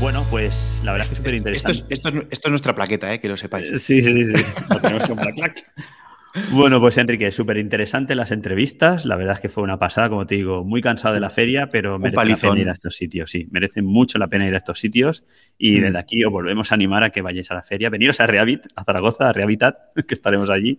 Bueno, 0.00 0.26
pues 0.30 0.80
la 0.84 0.92
verdad 0.92 1.06
es 1.06 1.10
que 1.10 1.14
es 1.14 1.18
súper 1.18 1.34
Esto 1.34 1.70
interesante. 1.70 1.94
es, 1.94 1.98
esto, 1.98 2.08
es, 2.08 2.14
esto 2.30 2.48
es 2.48 2.50
nuestra 2.50 2.74
plaqueta, 2.74 3.12
eh, 3.12 3.20
que 3.20 3.28
lo 3.28 3.36
sepáis. 3.36 3.68
Sí, 3.82 4.00
sí, 4.00 4.24
sí. 4.24 4.24
sí. 4.24 4.44
Lo 4.70 4.80
tenemos 4.80 5.06
como 5.08 5.22
la 5.22 5.32
clac. 5.32 5.62
Bueno, 6.52 6.80
pues 6.80 6.96
Enrique, 6.96 7.30
súper 7.32 7.58
interesante 7.58 8.14
las 8.14 8.30
entrevistas. 8.30 9.04
La 9.04 9.16
verdad 9.16 9.34
es 9.34 9.40
que 9.40 9.48
fue 9.48 9.62
una 9.64 9.78
pasada, 9.78 10.08
como 10.08 10.26
te 10.26 10.36
digo, 10.36 10.64
muy 10.64 10.80
cansado 10.80 11.12
de 11.12 11.20
la 11.20 11.28
feria, 11.28 11.68
pero 11.70 11.98
merece 11.98 12.16
la 12.28 12.36
pena 12.36 12.60
ir 12.60 12.68
a 12.68 12.72
estos 12.72 12.94
sitios. 12.96 13.30
Sí, 13.30 13.48
merecen 13.50 13.84
mucho 13.84 14.16
la 14.18 14.28
pena 14.28 14.46
ir 14.46 14.54
a 14.54 14.58
estos 14.58 14.78
sitios. 14.78 15.24
Y 15.58 15.78
Mm. 15.78 15.82
desde 15.82 15.98
aquí 15.98 16.24
os 16.24 16.32
volvemos 16.32 16.70
a 16.72 16.76
animar 16.76 17.02
a 17.02 17.10
que 17.10 17.20
vayáis 17.20 17.50
a 17.50 17.54
la 17.54 17.62
feria. 17.62 17.90
Veniros 17.90 18.20
a 18.20 18.26
Reavit, 18.26 18.66
a 18.76 18.84
Zaragoza, 18.84 19.28
a 19.28 19.32
Rehabitat, 19.32 19.76
que 20.08 20.14
estaremos 20.14 20.48
allí. 20.50 20.78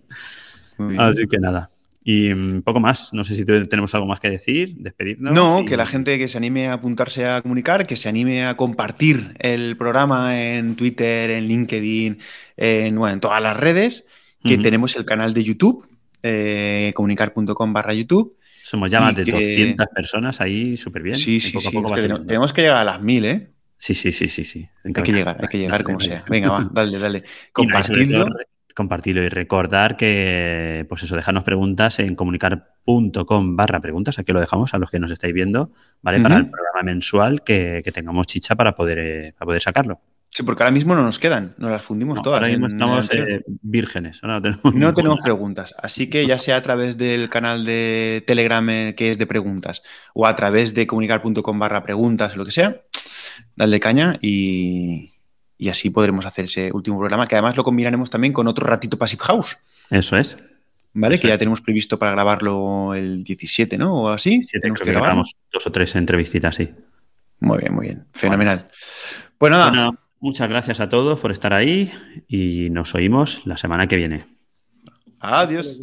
Así 0.98 1.26
que 1.28 1.38
nada. 1.38 1.68
Y 2.04 2.34
mm, 2.34 2.62
poco 2.62 2.80
más. 2.80 3.12
No 3.12 3.22
sé 3.24 3.34
si 3.36 3.44
te- 3.44 3.64
tenemos 3.66 3.94
algo 3.94 4.06
más 4.06 4.18
que 4.18 4.28
decir, 4.30 4.74
despedirnos. 4.76 5.32
No, 5.32 5.60
y- 5.60 5.64
que 5.66 5.76
la 5.76 5.86
gente 5.86 6.18
que 6.18 6.26
se 6.28 6.36
anime 6.38 6.68
a 6.68 6.74
apuntarse 6.74 7.26
a 7.26 7.40
comunicar, 7.42 7.86
que 7.86 7.96
se 7.96 8.08
anime 8.08 8.44
a 8.44 8.56
compartir 8.56 9.34
el 9.38 9.76
programa 9.76 10.36
en 10.40 10.74
Twitter, 10.74 11.30
en 11.30 11.46
LinkedIn, 11.46 12.18
en, 12.56 12.96
bueno, 12.96 13.14
en 13.14 13.20
todas 13.20 13.40
las 13.42 13.56
redes, 13.56 14.06
que 14.44 14.58
tenemos 14.58 14.96
el 14.96 15.04
canal 15.04 15.32
de 15.34 15.44
YouTube, 15.44 15.86
eh, 16.24 16.92
comunicar.com 16.96 17.72
barra 17.72 17.94
YouTube. 17.94 18.36
Somos 18.64 18.90
ya 18.90 19.00
más 19.00 19.14
de 19.14 19.22
que- 19.24 19.32
200 19.32 19.86
personas 19.94 20.40
ahí, 20.40 20.76
súper 20.76 21.02
bien. 21.02 21.14
Sí, 21.14 21.40
sí, 21.40 21.52
poco 21.52 21.68
a 21.68 21.70
sí. 21.70 21.76
poco 21.76 21.86
es 21.88 21.92
que 21.92 22.00
subiendo. 22.00 22.14
tenemos, 22.16 22.26
tenemos 22.26 22.52
que 22.52 22.62
llegar 22.62 22.76
a 22.78 22.84
las 22.84 23.00
mil, 23.02 23.24
¿eh? 23.24 23.50
Sí, 23.76 23.94
sí, 23.94 24.12
sí, 24.12 24.28
sí, 24.28 24.44
sí. 24.44 24.68
Hay 24.84 24.92
que 24.92 25.12
llegar, 25.12 25.36
hay 25.40 25.48
que 25.48 25.58
llegar 25.58 25.82
como 25.82 25.98
sea. 26.00 26.24
Venga, 26.28 26.50
va, 26.50 26.68
dale, 26.72 26.98
dale. 26.98 27.22
Nada, 27.66 28.26
compartirlo 28.74 29.22
y 29.22 29.28
recordar 29.28 29.96
que, 29.96 30.86
pues 30.88 31.02
eso, 31.02 31.16
dejarnos 31.16 31.44
preguntas 31.44 31.98
en 31.98 32.14
comunicar.com 32.14 33.56
barra 33.56 33.80
preguntas, 33.80 34.18
aquí 34.18 34.32
lo 34.32 34.40
dejamos 34.40 34.74
a 34.74 34.78
los 34.78 34.90
que 34.90 34.98
nos 34.98 35.10
estáis 35.10 35.34
viendo, 35.34 35.70
¿vale? 36.02 36.20
Para 36.20 36.36
el 36.36 36.50
programa 36.50 36.82
mensual 36.84 37.42
que, 37.42 37.82
que 37.84 37.92
tengamos 37.92 38.26
chicha 38.26 38.54
para 38.54 38.74
poder, 38.74 38.98
eh, 38.98 39.34
para 39.38 39.46
poder 39.46 39.62
sacarlo. 39.62 40.00
Sí, 40.34 40.44
porque 40.44 40.62
ahora 40.62 40.72
mismo 40.72 40.94
no 40.94 41.02
nos 41.02 41.18
quedan, 41.18 41.54
nos 41.58 41.70
las 41.70 41.82
fundimos 41.82 42.16
No, 42.16 42.22
todas. 42.22 42.38
ahora 42.40 42.48
mismo 42.48 42.64
en 42.64 42.72
estamos 42.72 43.10
eh, 43.12 43.44
vírgenes. 43.46 44.18
Ahora 44.22 44.36
no 44.36 44.42
tenemos, 44.42 44.74
No 44.74 44.94
tenemos 44.94 45.18
preguntas, 45.22 45.74
así 45.76 46.08
que 46.08 46.26
ya 46.26 46.38
sea 46.38 46.56
a 46.56 46.62
través 46.62 46.96
del 46.96 47.28
canal 47.28 47.66
de 47.66 48.24
Telegram 48.26 48.66
eh, 48.70 48.94
que 48.96 49.10
es 49.10 49.18
de 49.18 49.26
preguntas 49.26 49.82
o 50.14 50.26
a 50.26 50.34
través 50.34 50.72
de 50.72 50.86
comunicar.com 50.86 51.58
barra 51.58 51.82
preguntas 51.82 52.34
lo 52.34 52.46
que 52.46 52.50
sea, 52.50 52.80
dale 53.56 53.78
caña 53.78 54.16
y, 54.22 55.11
y 55.62 55.68
así 55.68 55.90
podremos 55.90 56.26
hacer 56.26 56.46
ese 56.46 56.72
último 56.72 56.98
programa 56.98 57.26
que 57.26 57.36
además 57.36 57.56
lo 57.56 57.62
combinaremos 57.62 58.10
también 58.10 58.32
con 58.32 58.48
otro 58.48 58.66
ratito 58.66 58.98
Passive 58.98 59.22
House, 59.22 59.58
Eso 59.90 60.16
es. 60.16 60.36
¿vale? 60.92 61.14
Eso 61.14 61.22
que 61.22 61.28
ya 61.28 61.38
tenemos 61.38 61.60
previsto 61.60 62.00
para 62.00 62.10
grabarlo 62.10 62.94
el 62.94 63.22
17, 63.22 63.78
¿no? 63.78 63.94
O 63.94 64.08
así. 64.08 64.42
Sí, 64.42 64.58
Tenemos 64.60 64.80
creo 64.80 64.86
que 64.86 64.92
que 64.92 65.00
grabamos 65.00 65.36
dos 65.52 65.64
o 65.64 65.70
tres 65.70 65.94
entrevistitas, 65.94 66.56
sí. 66.56 66.68
Muy 67.38 67.58
bien, 67.58 67.74
muy 67.74 67.86
bien. 67.86 68.06
Fenomenal. 68.12 68.68
Pues 69.38 69.52
nada, 69.52 69.68
Bueno, 69.68 69.98
muchas 70.18 70.48
gracias 70.48 70.80
a 70.80 70.88
todos 70.88 71.20
por 71.20 71.30
estar 71.30 71.52
ahí 71.54 71.92
y 72.26 72.68
nos 72.70 72.94
oímos 72.96 73.42
la 73.44 73.56
semana 73.56 73.86
que 73.86 73.96
viene. 73.96 74.24
adiós. 75.20 75.78